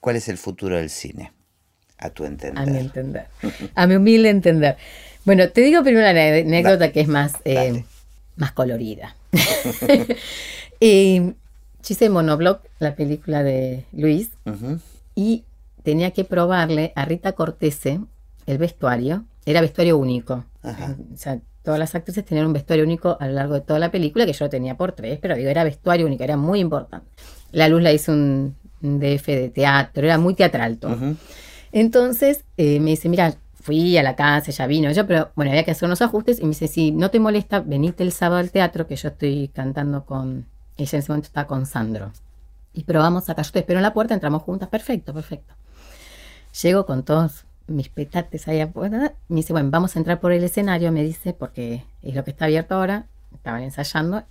¿cuál 0.00 0.16
es 0.16 0.28
el 0.28 0.36
futuro 0.36 0.76
del 0.76 0.90
cine? 0.90 1.32
A 1.96 2.10
tu 2.10 2.24
entender. 2.26 2.62
A 2.62 2.66
mi 2.66 2.78
entender. 2.78 3.26
A 3.74 3.86
mi 3.86 3.96
humilde 3.96 4.28
entender. 4.28 4.76
Bueno, 5.24 5.48
te 5.48 5.62
digo 5.62 5.82
primero 5.82 6.02
la 6.12 6.38
anécdota 6.40 6.92
que 6.92 7.00
es 7.00 7.08
más, 7.08 7.32
eh. 7.46 7.84
Más 8.38 8.52
colorida. 8.52 9.16
Eh, 10.80 11.34
yo 11.82 11.92
hice 11.92 12.08
Monoblock, 12.08 12.62
la 12.78 12.94
película 12.94 13.42
de 13.42 13.84
Luis, 13.92 14.30
y 15.16 15.42
tenía 15.82 16.12
que 16.12 16.22
probarle 16.22 16.92
a 16.94 17.04
Rita 17.04 17.32
Cortese 17.32 17.98
el 18.46 18.58
vestuario. 18.58 19.24
Era 19.44 19.60
vestuario 19.60 19.98
único. 19.98 20.44
Ajá. 20.62 20.94
O 21.12 21.16
sea, 21.16 21.40
todas 21.64 21.80
las 21.80 21.96
actrices 21.96 22.24
tenían 22.24 22.46
un 22.46 22.52
vestuario 22.52 22.84
único 22.84 23.16
a 23.18 23.26
lo 23.26 23.32
largo 23.32 23.54
de 23.54 23.62
toda 23.62 23.80
la 23.80 23.90
película, 23.90 24.24
que 24.24 24.32
yo 24.32 24.44
lo 24.44 24.50
tenía 24.50 24.76
por 24.76 24.92
tres, 24.92 25.18
pero 25.20 25.34
digo, 25.34 25.50
era 25.50 25.64
vestuario 25.64 26.06
único, 26.06 26.22
era 26.22 26.36
muy 26.36 26.60
importante. 26.60 27.08
La 27.50 27.68
luz 27.68 27.82
la 27.82 27.92
hizo 27.92 28.12
un, 28.12 28.54
DF 28.80 29.26
de 29.26 29.50
teatro, 29.52 30.06
era 30.06 30.16
muy 30.16 30.34
teatral 30.34 30.78
todo. 30.78 30.96
Entonces 31.72 32.44
eh, 32.56 32.78
me 32.78 32.90
dice, 32.90 33.08
mira, 33.08 33.34
fui 33.60 33.98
a 33.98 34.02
la 34.02 34.16
casa, 34.16 34.50
ya 34.50 34.66
vino 34.66 34.90
yo, 34.92 35.06
pero 35.06 35.30
bueno, 35.34 35.50
había 35.50 35.64
que 35.64 35.72
hacer 35.72 35.86
unos 35.86 36.02
ajustes 36.02 36.38
y 36.38 36.42
me 36.42 36.50
dice, 36.50 36.68
si 36.68 36.92
no 36.92 37.10
te 37.10 37.20
molesta, 37.20 37.60
venite 37.60 38.02
el 38.02 38.12
sábado 38.12 38.40
al 38.40 38.50
teatro, 38.50 38.86
que 38.86 38.96
yo 38.96 39.08
estoy 39.08 39.48
cantando 39.48 40.04
con, 40.04 40.46
ella 40.76 40.90
en 40.96 40.98
ese 40.98 41.12
momento 41.12 41.26
está 41.26 41.46
con 41.46 41.66
Sandro. 41.66 42.12
Y 42.72 42.84
probamos 42.84 43.28
acá, 43.28 43.42
yo 43.42 43.52
te 43.52 43.58
espero 43.60 43.78
en 43.78 43.82
la 43.82 43.92
puerta, 43.92 44.14
entramos 44.14 44.42
juntas, 44.42 44.68
perfecto, 44.68 45.12
perfecto. 45.12 45.54
Llego 46.62 46.86
con 46.86 47.02
todos 47.02 47.44
mis 47.66 47.88
petates 47.88 48.48
ahí 48.48 48.60
afuera, 48.60 49.14
me 49.28 49.36
dice, 49.36 49.52
bueno, 49.52 49.70
vamos 49.70 49.96
a 49.96 49.98
entrar 49.98 50.20
por 50.20 50.32
el 50.32 50.44
escenario, 50.44 50.92
me 50.92 51.02
dice, 51.02 51.34
porque 51.34 51.84
es 52.02 52.14
lo 52.14 52.24
que 52.24 52.30
está 52.30 52.46
abierto 52.46 52.76
ahora, 52.76 53.06
estaban 53.34 53.62
ensayando. 53.62 54.22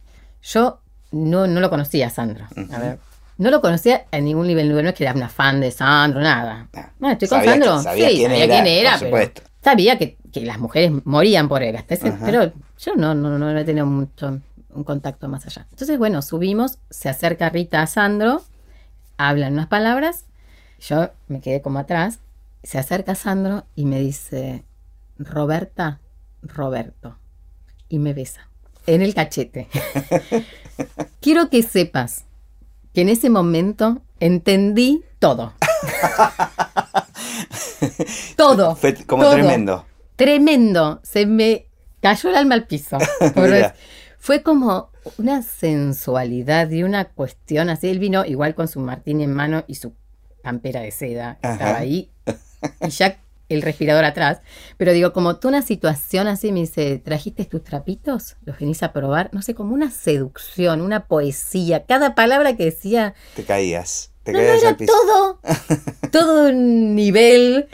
Yo 0.41 0.79
no, 1.11 1.47
no 1.47 1.59
lo 1.59 1.69
conocía 1.69 2.09
Sandro, 2.09 2.45
a 2.71 2.79
ver, 2.79 2.99
no 3.37 3.49
lo 3.51 3.61
conocía 3.61 4.05
a 4.11 4.19
ningún 4.19 4.47
nivel, 4.47 4.69
no 4.69 4.89
es 4.89 4.95
que 4.95 5.03
era 5.03 5.13
una 5.13 5.29
fan 5.29 5.59
de 5.61 5.71
Sandro, 5.71 6.21
nada. 6.21 6.69
Bueno, 6.99 7.13
estoy 7.13 7.27
con 7.27 7.37
sabía 7.39 7.51
Sandro, 7.53 7.77
que- 7.77 7.83
sabía 7.83 8.09
sí, 8.09 8.15
quién 8.17 8.31
sabía 8.31 8.43
era, 8.45 8.53
quién 8.63 8.67
era, 8.67 8.91
por 8.91 8.99
pero 8.99 9.09
supuesto. 9.11 9.41
sabía 9.63 9.97
que, 9.97 10.17
que 10.31 10.41
las 10.41 10.59
mujeres 10.59 10.91
morían 11.05 11.47
por 11.47 11.61
él, 11.63 11.75
hasta 11.75 11.93
ese- 11.93 12.09
Ajá. 12.09 12.25
pero 12.25 12.51
yo 12.79 12.95
no, 12.95 13.13
no, 13.15 13.37
no 13.37 13.57
he 13.57 13.63
tenido 13.65 13.85
mucho, 13.85 14.39
un 14.69 14.83
contacto 14.83 15.27
más 15.29 15.45
allá. 15.45 15.65
Entonces, 15.71 15.97
bueno, 15.97 16.21
subimos, 16.21 16.79
se 16.89 17.09
acerca 17.09 17.49
Rita 17.49 17.81
a 17.81 17.87
Sandro, 17.87 18.43
hablan 19.17 19.53
unas 19.53 19.67
palabras, 19.67 20.25
yo 20.79 21.09
me 21.27 21.41
quedé 21.41 21.61
como 21.61 21.79
atrás, 21.79 22.19
se 22.63 22.77
acerca 22.77 23.15
Sandro 23.15 23.65
y 23.75 23.85
me 23.85 23.99
dice, 23.99 24.63
Roberta, 25.17 25.99
Roberto, 26.43 27.17
y 27.89 27.97
me 27.99 28.13
besa 28.13 28.47
en 28.85 29.01
el 29.01 29.13
cachete. 29.15 29.67
Quiero 31.21 31.49
que 31.49 31.63
sepas 31.63 32.25
que 32.97 33.01
en 33.01 33.09
ese 33.09 33.29
momento 33.29 34.01
entendí 34.19 35.03
todo. 35.19 35.53
todo. 38.35 38.75
Fue 38.75 38.95
como 39.05 39.21
todo. 39.21 39.33
tremendo. 39.33 39.85
Tremendo. 40.15 40.99
Se 41.03 41.27
me 41.27 41.67
cayó 42.01 42.31
el 42.31 42.37
alma 42.37 42.55
al 42.55 42.65
piso. 42.65 42.97
Fue 44.17 44.41
como 44.41 44.89
una 45.19 45.43
sensualidad 45.43 46.71
y 46.71 46.81
una 46.81 47.05
cuestión 47.05 47.69
así. 47.69 47.87
Él 47.87 47.99
vino 47.99 48.25
igual 48.25 48.55
con 48.55 48.67
su 48.67 48.79
martini 48.79 49.25
en 49.25 49.33
mano 49.35 49.63
y 49.67 49.75
su 49.75 49.93
campera 50.41 50.81
de 50.81 50.89
seda. 50.89 51.37
Ajá. 51.43 51.53
Estaba 51.53 51.77
ahí. 51.77 52.09
Y 52.81 52.89
ya 52.89 53.19
el 53.49 53.61
respirador 53.61 54.03
atrás. 54.05 54.41
Pero 54.77 54.91
digo, 54.93 55.13
como 55.13 55.37
tú 55.37 55.47
una 55.47 55.61
situación 55.61 56.27
así, 56.27 56.51
me 56.51 56.61
dice, 56.61 56.99
¿trajiste 56.99 57.45
tus 57.45 57.63
trapitos? 57.63 58.35
¿Los 58.43 58.59
venís 58.59 58.83
a 58.83 58.91
probar? 58.93 59.29
No 59.33 59.41
sé, 59.41 59.55
como 59.55 59.73
una 59.73 59.91
seducción, 59.91 60.81
una 60.81 61.07
poesía. 61.07 61.85
Cada 61.85 62.15
palabra 62.15 62.55
que 62.55 62.65
decía, 62.65 63.13
Te 63.35 63.43
caías. 63.43 64.11
Te 64.23 64.33
no, 64.33 64.39
no, 64.39 64.45
caías 64.45 64.59
era 64.61 64.69
al 64.69 64.77
piso. 64.77 64.93
todo, 64.93 65.39
todo 66.11 66.49
un 66.49 66.95
nivel. 66.95 67.67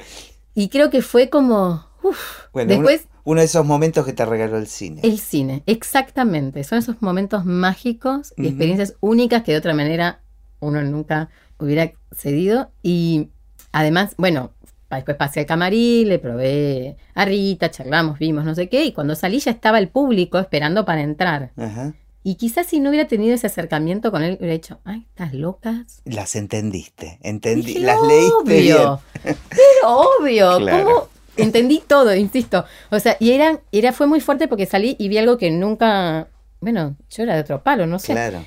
Y 0.55 0.69
creo 0.69 0.89
que 0.89 1.01
fue 1.01 1.29
como, 1.29 1.87
uff, 2.03 2.45
Bueno, 2.53 2.69
después 2.69 3.01
uno, 3.05 3.21
uno 3.23 3.39
de 3.41 3.45
esos 3.45 3.65
momentos 3.65 4.05
que 4.05 4.13
te 4.13 4.23
regaló 4.25 4.57
el 4.57 4.67
cine. 4.67 5.01
el 5.03 5.17
cine, 5.19 5.63
exactamente. 5.65 6.63
Son 6.63 6.77
esos 6.77 7.01
momentos 7.01 7.45
mágicos 7.45 8.33
y 8.37 8.47
experiencias 8.47 8.95
únicas 8.99 9.41
que 9.43 9.53
de 9.53 9.57
otra 9.57 9.73
manera 9.73 10.21
uno 10.59 10.83
nunca 10.83 11.29
hubiera 11.57 11.91
cedido. 12.11 12.71
Y 12.83 13.29
además, 13.71 14.13
bueno, 14.17 14.51
después 14.95 15.17
pasé 15.17 15.41
al 15.41 15.45
camarín, 15.45 16.09
le 16.09 16.19
probé 16.19 16.97
a 17.15 17.25
Rita, 17.25 17.69
charlamos, 17.71 18.19
vimos 18.19 18.45
no 18.45 18.55
sé 18.55 18.69
qué, 18.69 18.83
y 18.85 18.91
cuando 18.93 19.15
salí 19.15 19.39
ya 19.39 19.51
estaba 19.51 19.79
el 19.79 19.89
público 19.89 20.39
esperando 20.39 20.85
para 20.85 21.01
entrar. 21.01 21.51
Ajá. 21.57 21.93
Y 22.25 22.35
quizás 22.35 22.67
si 22.67 22.79
no 22.79 22.89
hubiera 22.89 23.07
tenido 23.07 23.35
ese 23.35 23.47
acercamiento 23.47 24.09
con 24.09 24.23
él, 24.23 24.37
hubiera 24.39 24.53
dicho, 24.53 24.79
ay, 24.85 25.05
estás 25.09 25.33
locas. 25.33 26.01
Las 26.05 26.35
entendiste. 26.37 27.19
Entendí, 27.21 27.79
las 27.79 28.01
leíste 28.01 28.33
obvio. 28.37 29.01
Pero 29.23 29.99
obvio, 30.19 30.57
Claro. 30.59 30.85
¿cómo? 30.85 31.07
Entendí 31.35 31.83
todo, 31.85 32.15
insisto. 32.15 32.63
O 32.91 32.99
sea, 32.99 33.17
y 33.19 33.31
era, 33.31 33.59
era, 33.73 33.91
fue 33.91 34.07
muy 34.07 34.21
fuerte 34.21 34.47
porque 34.47 34.65
salí 34.65 34.95
y 34.99 35.09
vi 35.09 35.17
algo 35.17 35.37
que 35.37 35.51
nunca, 35.51 36.29
bueno, 36.61 36.95
yo 37.09 37.23
era 37.23 37.33
de 37.35 37.41
otro 37.41 37.61
palo, 37.63 37.87
no 37.87 37.99
sé. 37.99 38.13
Claro. 38.13 38.45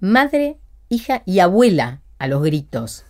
Madre, 0.00 0.56
hija 0.88 1.22
y 1.24 1.38
abuela 1.38 2.00
a 2.18 2.26
los 2.26 2.42
gritos. 2.42 3.04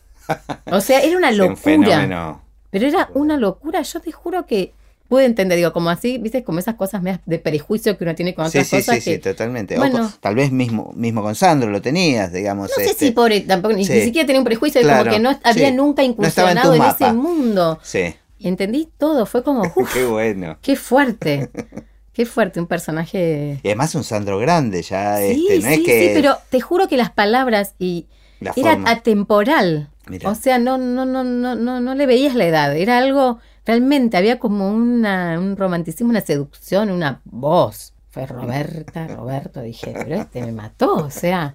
O 0.70 0.80
sea, 0.82 1.00
era 1.00 1.16
una 1.16 1.28
Sí, 1.32 1.34
un 1.34 1.38
locura. 1.38 1.56
fenómeno. 1.56 2.41
Pero 2.72 2.88
era 2.88 3.08
una 3.14 3.36
locura, 3.36 3.82
yo 3.82 4.00
te 4.00 4.10
juro 4.10 4.46
que 4.46 4.72
pude 5.06 5.26
entender, 5.26 5.58
digo, 5.58 5.74
como 5.74 5.90
así, 5.90 6.16
viste, 6.16 6.42
como 6.42 6.58
esas 6.58 6.76
cosas 6.76 7.02
de 7.26 7.38
prejuicio 7.38 7.98
que 7.98 8.04
uno 8.04 8.14
tiene 8.14 8.34
con 8.34 8.50
Sí, 8.50 8.56
otras 8.58 8.68
sí, 8.68 8.76
cosas 8.78 8.94
sí, 8.96 9.00
sí, 9.02 9.10
que 9.10 9.18
totalmente. 9.18 9.76
O 9.76 9.78
bueno. 9.78 9.98
con- 9.98 10.12
tal 10.20 10.34
vez 10.34 10.50
mismo, 10.50 10.90
mismo 10.96 11.22
con 11.22 11.34
Sandro 11.34 11.68
lo 11.70 11.82
tenías, 11.82 12.32
digamos. 12.32 12.70
no 12.70 12.74
sé 12.82 12.90
este, 12.92 13.06
si 13.06 13.10
pobre, 13.12 13.42
tampoco, 13.42 13.74
ni, 13.74 13.84
sí. 13.84 13.92
ni 13.92 14.00
siquiera 14.00 14.26
tenía 14.26 14.40
un 14.40 14.46
prejuicio, 14.46 14.80
Claro, 14.80 15.00
como 15.04 15.10
que 15.14 15.20
no 15.22 15.38
había 15.44 15.68
sí. 15.68 15.74
nunca 15.74 16.02
No 16.02 16.26
estaba 16.26 16.52
en 16.52 16.56
incursionado 16.58 16.74
en, 16.74 16.82
ese 16.82 17.12
mundo. 17.12 17.78
Sí, 17.82 18.14
Y 18.38 18.48
entendí 18.48 18.88
todo, 18.96 19.26
fue 19.26 19.42
como, 19.44 19.62
uff, 19.76 19.92
qué 19.92 20.06
bueno. 20.06 20.56
qué 20.62 20.76
fuerte, 20.76 21.50
qué 22.14 22.24
fuerte, 22.24 22.58
un 22.58 22.66
personaje... 22.66 23.60
Y 23.62 23.68
además 23.68 23.94
un 23.94 24.04
Sandro 24.04 24.38
grande, 24.38 24.80
ya, 24.80 25.18
Sí, 25.18 25.46
este, 25.50 25.60
no 25.60 25.68
sí, 25.68 25.74
es 25.74 25.80
que 25.86 26.06
sí, 26.06 26.10
pero 26.14 26.38
te 26.48 26.62
juro 26.62 26.88
que 26.88 26.96
las 26.96 27.10
palabras 27.10 27.74
y 27.78 28.06
la 28.40 28.54
era 28.56 28.72
forma. 28.72 28.90
atemporal. 28.90 29.90
O 30.24 30.34
sea, 30.34 30.58
no, 30.58 30.78
no, 30.78 31.04
no, 31.04 31.24
no, 31.24 31.54
no, 31.54 31.80
no 31.80 31.94
le 31.94 32.06
veías 32.06 32.34
la 32.34 32.46
edad. 32.46 32.76
Era 32.76 32.98
algo, 32.98 33.38
realmente 33.64 34.16
había 34.16 34.38
como 34.38 34.70
una, 34.70 35.38
un 35.38 35.56
romanticismo, 35.56 36.10
una 36.10 36.20
seducción, 36.20 36.90
una 36.90 37.20
voz. 37.24 37.92
Fue 38.10 38.26
Roberta, 38.26 39.06
Roberto, 39.16 39.62
dije, 39.62 39.92
pero 39.94 40.16
este 40.16 40.42
me 40.42 40.52
mató, 40.52 40.94
o 40.94 41.10
sea, 41.10 41.54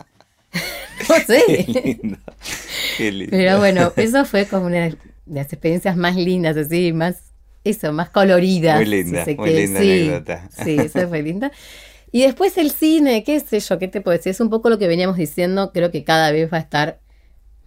no 1.10 1.16
Qué 1.16 1.22
sé. 1.22 1.66
lindo. 2.01 2.18
Qué 2.97 3.12
lindo. 3.12 3.32
Pero 3.32 3.58
bueno, 3.60 3.93
eso 3.95 4.26
fue 4.26 4.45
como 4.45 4.66
una 4.66 4.86
de 4.86 4.97
las 5.28 5.51
experiencias 5.53 5.95
más 5.95 6.16
lindas, 6.16 6.58
así, 6.58 6.93
más, 6.93 7.34
eso, 7.64 7.93
más 7.93 8.10
coloridas. 8.10 8.78
Muy 8.78 8.86
linda, 8.86 9.26
muy 9.38 9.53
linda 9.53 9.80
sí, 9.80 9.91
anécdota. 9.91 10.49
Sí, 10.64 10.78
eso 10.80 11.08
fue 11.08 11.22
linda. 11.22 11.51
Y 12.12 12.22
después 12.22 12.58
el 12.58 12.72
cine, 12.72 13.24
qué 13.24 13.39
sé 13.39 13.60
yo, 13.60 13.78
qué 13.78 13.88
te 13.88 14.01
puedo 14.01 14.18
decir, 14.18 14.32
es 14.32 14.39
un 14.39 14.49
poco 14.49 14.70
lo 14.70 14.80
que 14.80 14.88
veníamos 14.88 15.18
diciendo, 15.18 15.72
creo 15.74 15.91
que 15.91 16.03
cada 16.03 16.32
vez 16.32 16.51
va 16.51 16.58
a 16.58 16.62
estar 16.62 16.99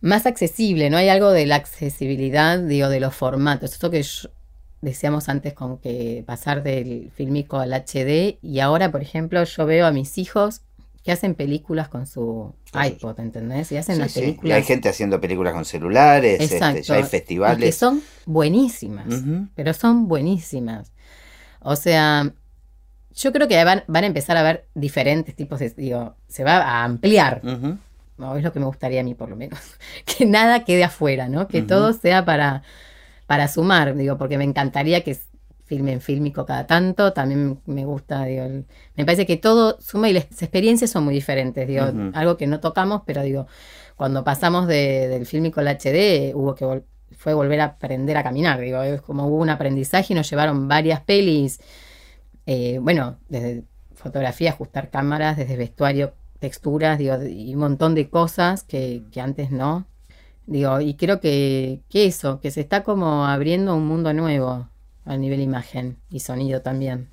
más 0.01 0.26
accesible, 0.26 0.90
¿no? 0.90 0.96
Hay 0.96 1.09
algo 1.09 1.30
de 1.30 1.46
la 1.46 1.57
accesibilidad, 1.57 2.59
digo, 2.59 2.88
de 2.88 3.01
los 3.01 3.14
formatos. 3.14 3.72
Esto 3.72 3.90
que 3.90 4.03
yo- 4.03 4.30
decíamos 4.80 5.28
antes 5.28 5.53
con 5.53 5.76
que 5.78 6.24
pasar 6.26 6.62
del 6.62 7.11
filmico 7.14 7.59
al 7.59 7.72
HD 7.74 8.38
y 8.40 8.61
ahora, 8.61 8.90
por 8.90 9.03
ejemplo, 9.03 9.44
yo 9.44 9.66
veo 9.66 9.86
a 9.86 9.92
mis 9.92 10.16
hijos 10.16 10.62
que 11.05 11.12
hacen 11.12 11.34
películas 11.34 11.88
con 11.88 12.07
su 12.07 12.55
iPod, 12.74 13.20
¿entendés? 13.20 13.72
Y 13.72 13.76
hacen 13.78 13.96
Sí, 13.96 14.01
las 14.03 14.12
sí. 14.12 14.20
Y 14.20 14.22
películas... 14.22 14.57
hay 14.57 14.62
gente 14.64 14.88
haciendo 14.88 15.20
películas 15.20 15.53
con 15.55 15.64
celulares, 15.64 16.40
este, 16.40 16.82
ya 16.82 16.94
hay 16.94 17.01
y 17.01 17.03
que 17.05 17.09
festivales. 17.09 17.76
son 17.76 18.03
buenísimas, 18.26 19.07
pero 19.55 19.72
son 19.74 20.09
buenísimas. 20.09 20.92
O 21.61 21.76
sea, 21.76 22.32
yo 23.14 23.32
creo 23.32 23.48
que 23.48 23.62
van, 23.64 23.84
van 23.86 24.05
a 24.05 24.07
empezar 24.07 24.36
a 24.36 24.42
ver 24.42 24.66
diferentes 24.74 25.34
tipos 25.34 25.59
de... 25.59 25.70
Digo, 25.70 26.16
se 26.28 26.44
va 26.44 26.57
a 26.59 26.84
ampliar. 26.84 27.40
Ujú. 27.44 27.76
¿No? 28.20 28.36
Es 28.36 28.44
lo 28.44 28.52
que 28.52 28.60
me 28.60 28.66
gustaría 28.66 29.00
a 29.00 29.04
mí, 29.04 29.14
por 29.14 29.28
lo 29.28 29.36
menos. 29.36 29.58
Que 30.04 30.26
nada 30.26 30.64
quede 30.64 30.84
afuera, 30.84 31.28
¿no? 31.28 31.48
Que 31.48 31.62
todo 31.66 31.92
sea 31.92 32.24
para, 32.24 32.62
para 33.26 33.48
sumar, 33.48 33.96
digo, 33.96 34.16
porque 34.18 34.38
me 34.38 34.44
encantaría 34.44 35.02
que 35.02 35.16
filmen 35.64 36.00
fílmico 36.00 36.44
cada 36.46 36.66
tanto. 36.66 37.12
También 37.12 37.60
me 37.66 37.84
gusta, 37.84 38.24
digo, 38.24 38.44
el- 38.44 38.66
me 38.96 39.04
parece 39.04 39.24
que 39.26 39.36
todo 39.36 39.80
suma 39.80 40.08
y 40.08 40.12
las 40.12 40.24
experiencias 40.42 40.90
son 40.90 41.04
muy 41.04 41.14
diferentes, 41.14 41.66
digo, 41.66 41.84
algo 42.14 42.36
que 42.36 42.46
no 42.46 42.60
tocamos, 42.60 43.02
pero 43.06 43.22
digo, 43.22 43.46
cuando 43.96 44.24
pasamos 44.24 44.66
de- 44.66 45.08
del 45.08 45.26
fílmico 45.26 45.60
al 45.60 45.68
HD, 45.68 46.32
hubo 46.34 46.54
que 46.54 46.64
vol- 46.64 46.84
fue 47.16 47.34
volver 47.34 47.60
a 47.60 47.64
aprender 47.64 48.16
a 48.16 48.22
caminar, 48.22 48.58
digo, 48.60 48.82
es 48.82 49.00
como 49.02 49.26
hubo 49.26 49.36
un 49.42 49.50
aprendizaje 49.50 50.12
y 50.12 50.16
nos 50.16 50.28
llevaron 50.30 50.68
varias 50.68 51.00
pelis, 51.02 51.60
eh, 52.46 52.78
bueno, 52.80 53.18
desde 53.28 53.64
fotografía, 53.94 54.50
ajustar 54.50 54.90
cámaras, 54.90 55.36
desde 55.36 55.56
vestuario, 55.56 56.14
texturas, 56.41 56.99
digo, 56.99 57.22
y 57.22 57.55
un 57.55 57.61
montón 57.61 57.95
de 57.95 58.09
cosas 58.09 58.64
que, 58.64 59.05
que 59.12 59.20
antes 59.20 59.51
no. 59.51 59.86
Digo, 60.47 60.80
y 60.80 60.95
creo 60.95 61.20
que, 61.20 61.82
que 61.88 62.07
eso, 62.07 62.41
que 62.41 62.51
se 62.51 62.61
está 62.61 62.82
como 62.82 63.24
abriendo 63.26 63.76
un 63.76 63.86
mundo 63.86 64.12
nuevo 64.12 64.68
a 65.05 65.16
nivel 65.16 65.41
imagen 65.41 65.99
y 66.11 66.20
sonido 66.20 66.62
también. 66.62 67.09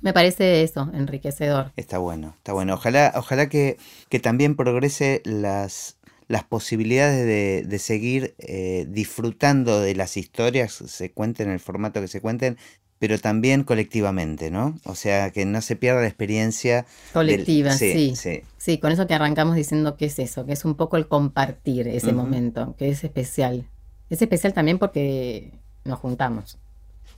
Me 0.00 0.12
parece 0.12 0.62
eso, 0.62 0.90
enriquecedor. 0.94 1.72
Está 1.76 1.98
bueno, 1.98 2.34
está 2.38 2.52
bueno. 2.52 2.74
Ojalá, 2.74 3.12
ojalá 3.14 3.48
que, 3.48 3.76
que 4.08 4.18
también 4.18 4.56
progrese 4.56 5.20
las, 5.24 5.98
las 6.28 6.44
posibilidades 6.44 7.26
de, 7.26 7.62
de 7.68 7.78
seguir 7.78 8.34
eh, 8.38 8.86
disfrutando 8.88 9.80
de 9.80 9.94
las 9.94 10.16
historias, 10.16 10.72
se 10.72 11.12
cuenten 11.12 11.48
en 11.48 11.54
el 11.54 11.60
formato 11.60 12.00
que 12.00 12.08
se 12.08 12.22
cuenten, 12.22 12.56
pero 13.02 13.18
también 13.18 13.64
colectivamente, 13.64 14.52
¿no? 14.52 14.78
O 14.84 14.94
sea, 14.94 15.32
que 15.32 15.44
no 15.44 15.60
se 15.60 15.74
pierda 15.74 16.02
la 16.02 16.06
experiencia. 16.06 16.76
del- 16.76 17.12
Colectiva, 17.12 17.72
sí, 17.72 17.92
sí, 17.92 18.14
sí. 18.14 18.42
sí. 18.58 18.78
con 18.78 18.92
eso 18.92 19.08
que 19.08 19.14
arrancamos 19.14 19.56
diciendo 19.56 19.96
que 19.96 20.04
es 20.06 20.20
eso, 20.20 20.46
que 20.46 20.52
es 20.52 20.64
un 20.64 20.76
poco 20.76 20.96
el 20.96 21.08
compartir 21.08 21.88
ese 21.88 22.12
momento, 22.12 22.76
que 22.78 22.90
es 22.90 23.02
especial. 23.02 23.66
Es 24.08 24.22
especial 24.22 24.52
también 24.52 24.78
porque 24.78 25.50
nos 25.84 25.98
juntamos. 25.98 26.58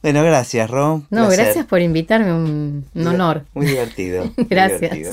Bueno, 0.01 0.23
gracias, 0.25 0.71
Ro. 0.71 0.95
un 0.95 1.07
No, 1.11 1.27
placer. 1.27 1.45
gracias 1.45 1.67
por 1.67 1.83
invitarme, 1.83 2.33
un, 2.33 2.87
un 2.95 3.07
honor. 3.07 3.45
Muy 3.53 3.67
divertido. 3.67 4.25
muy 4.39 4.47
Gracias. 4.49 4.81
divertido. 4.81 5.13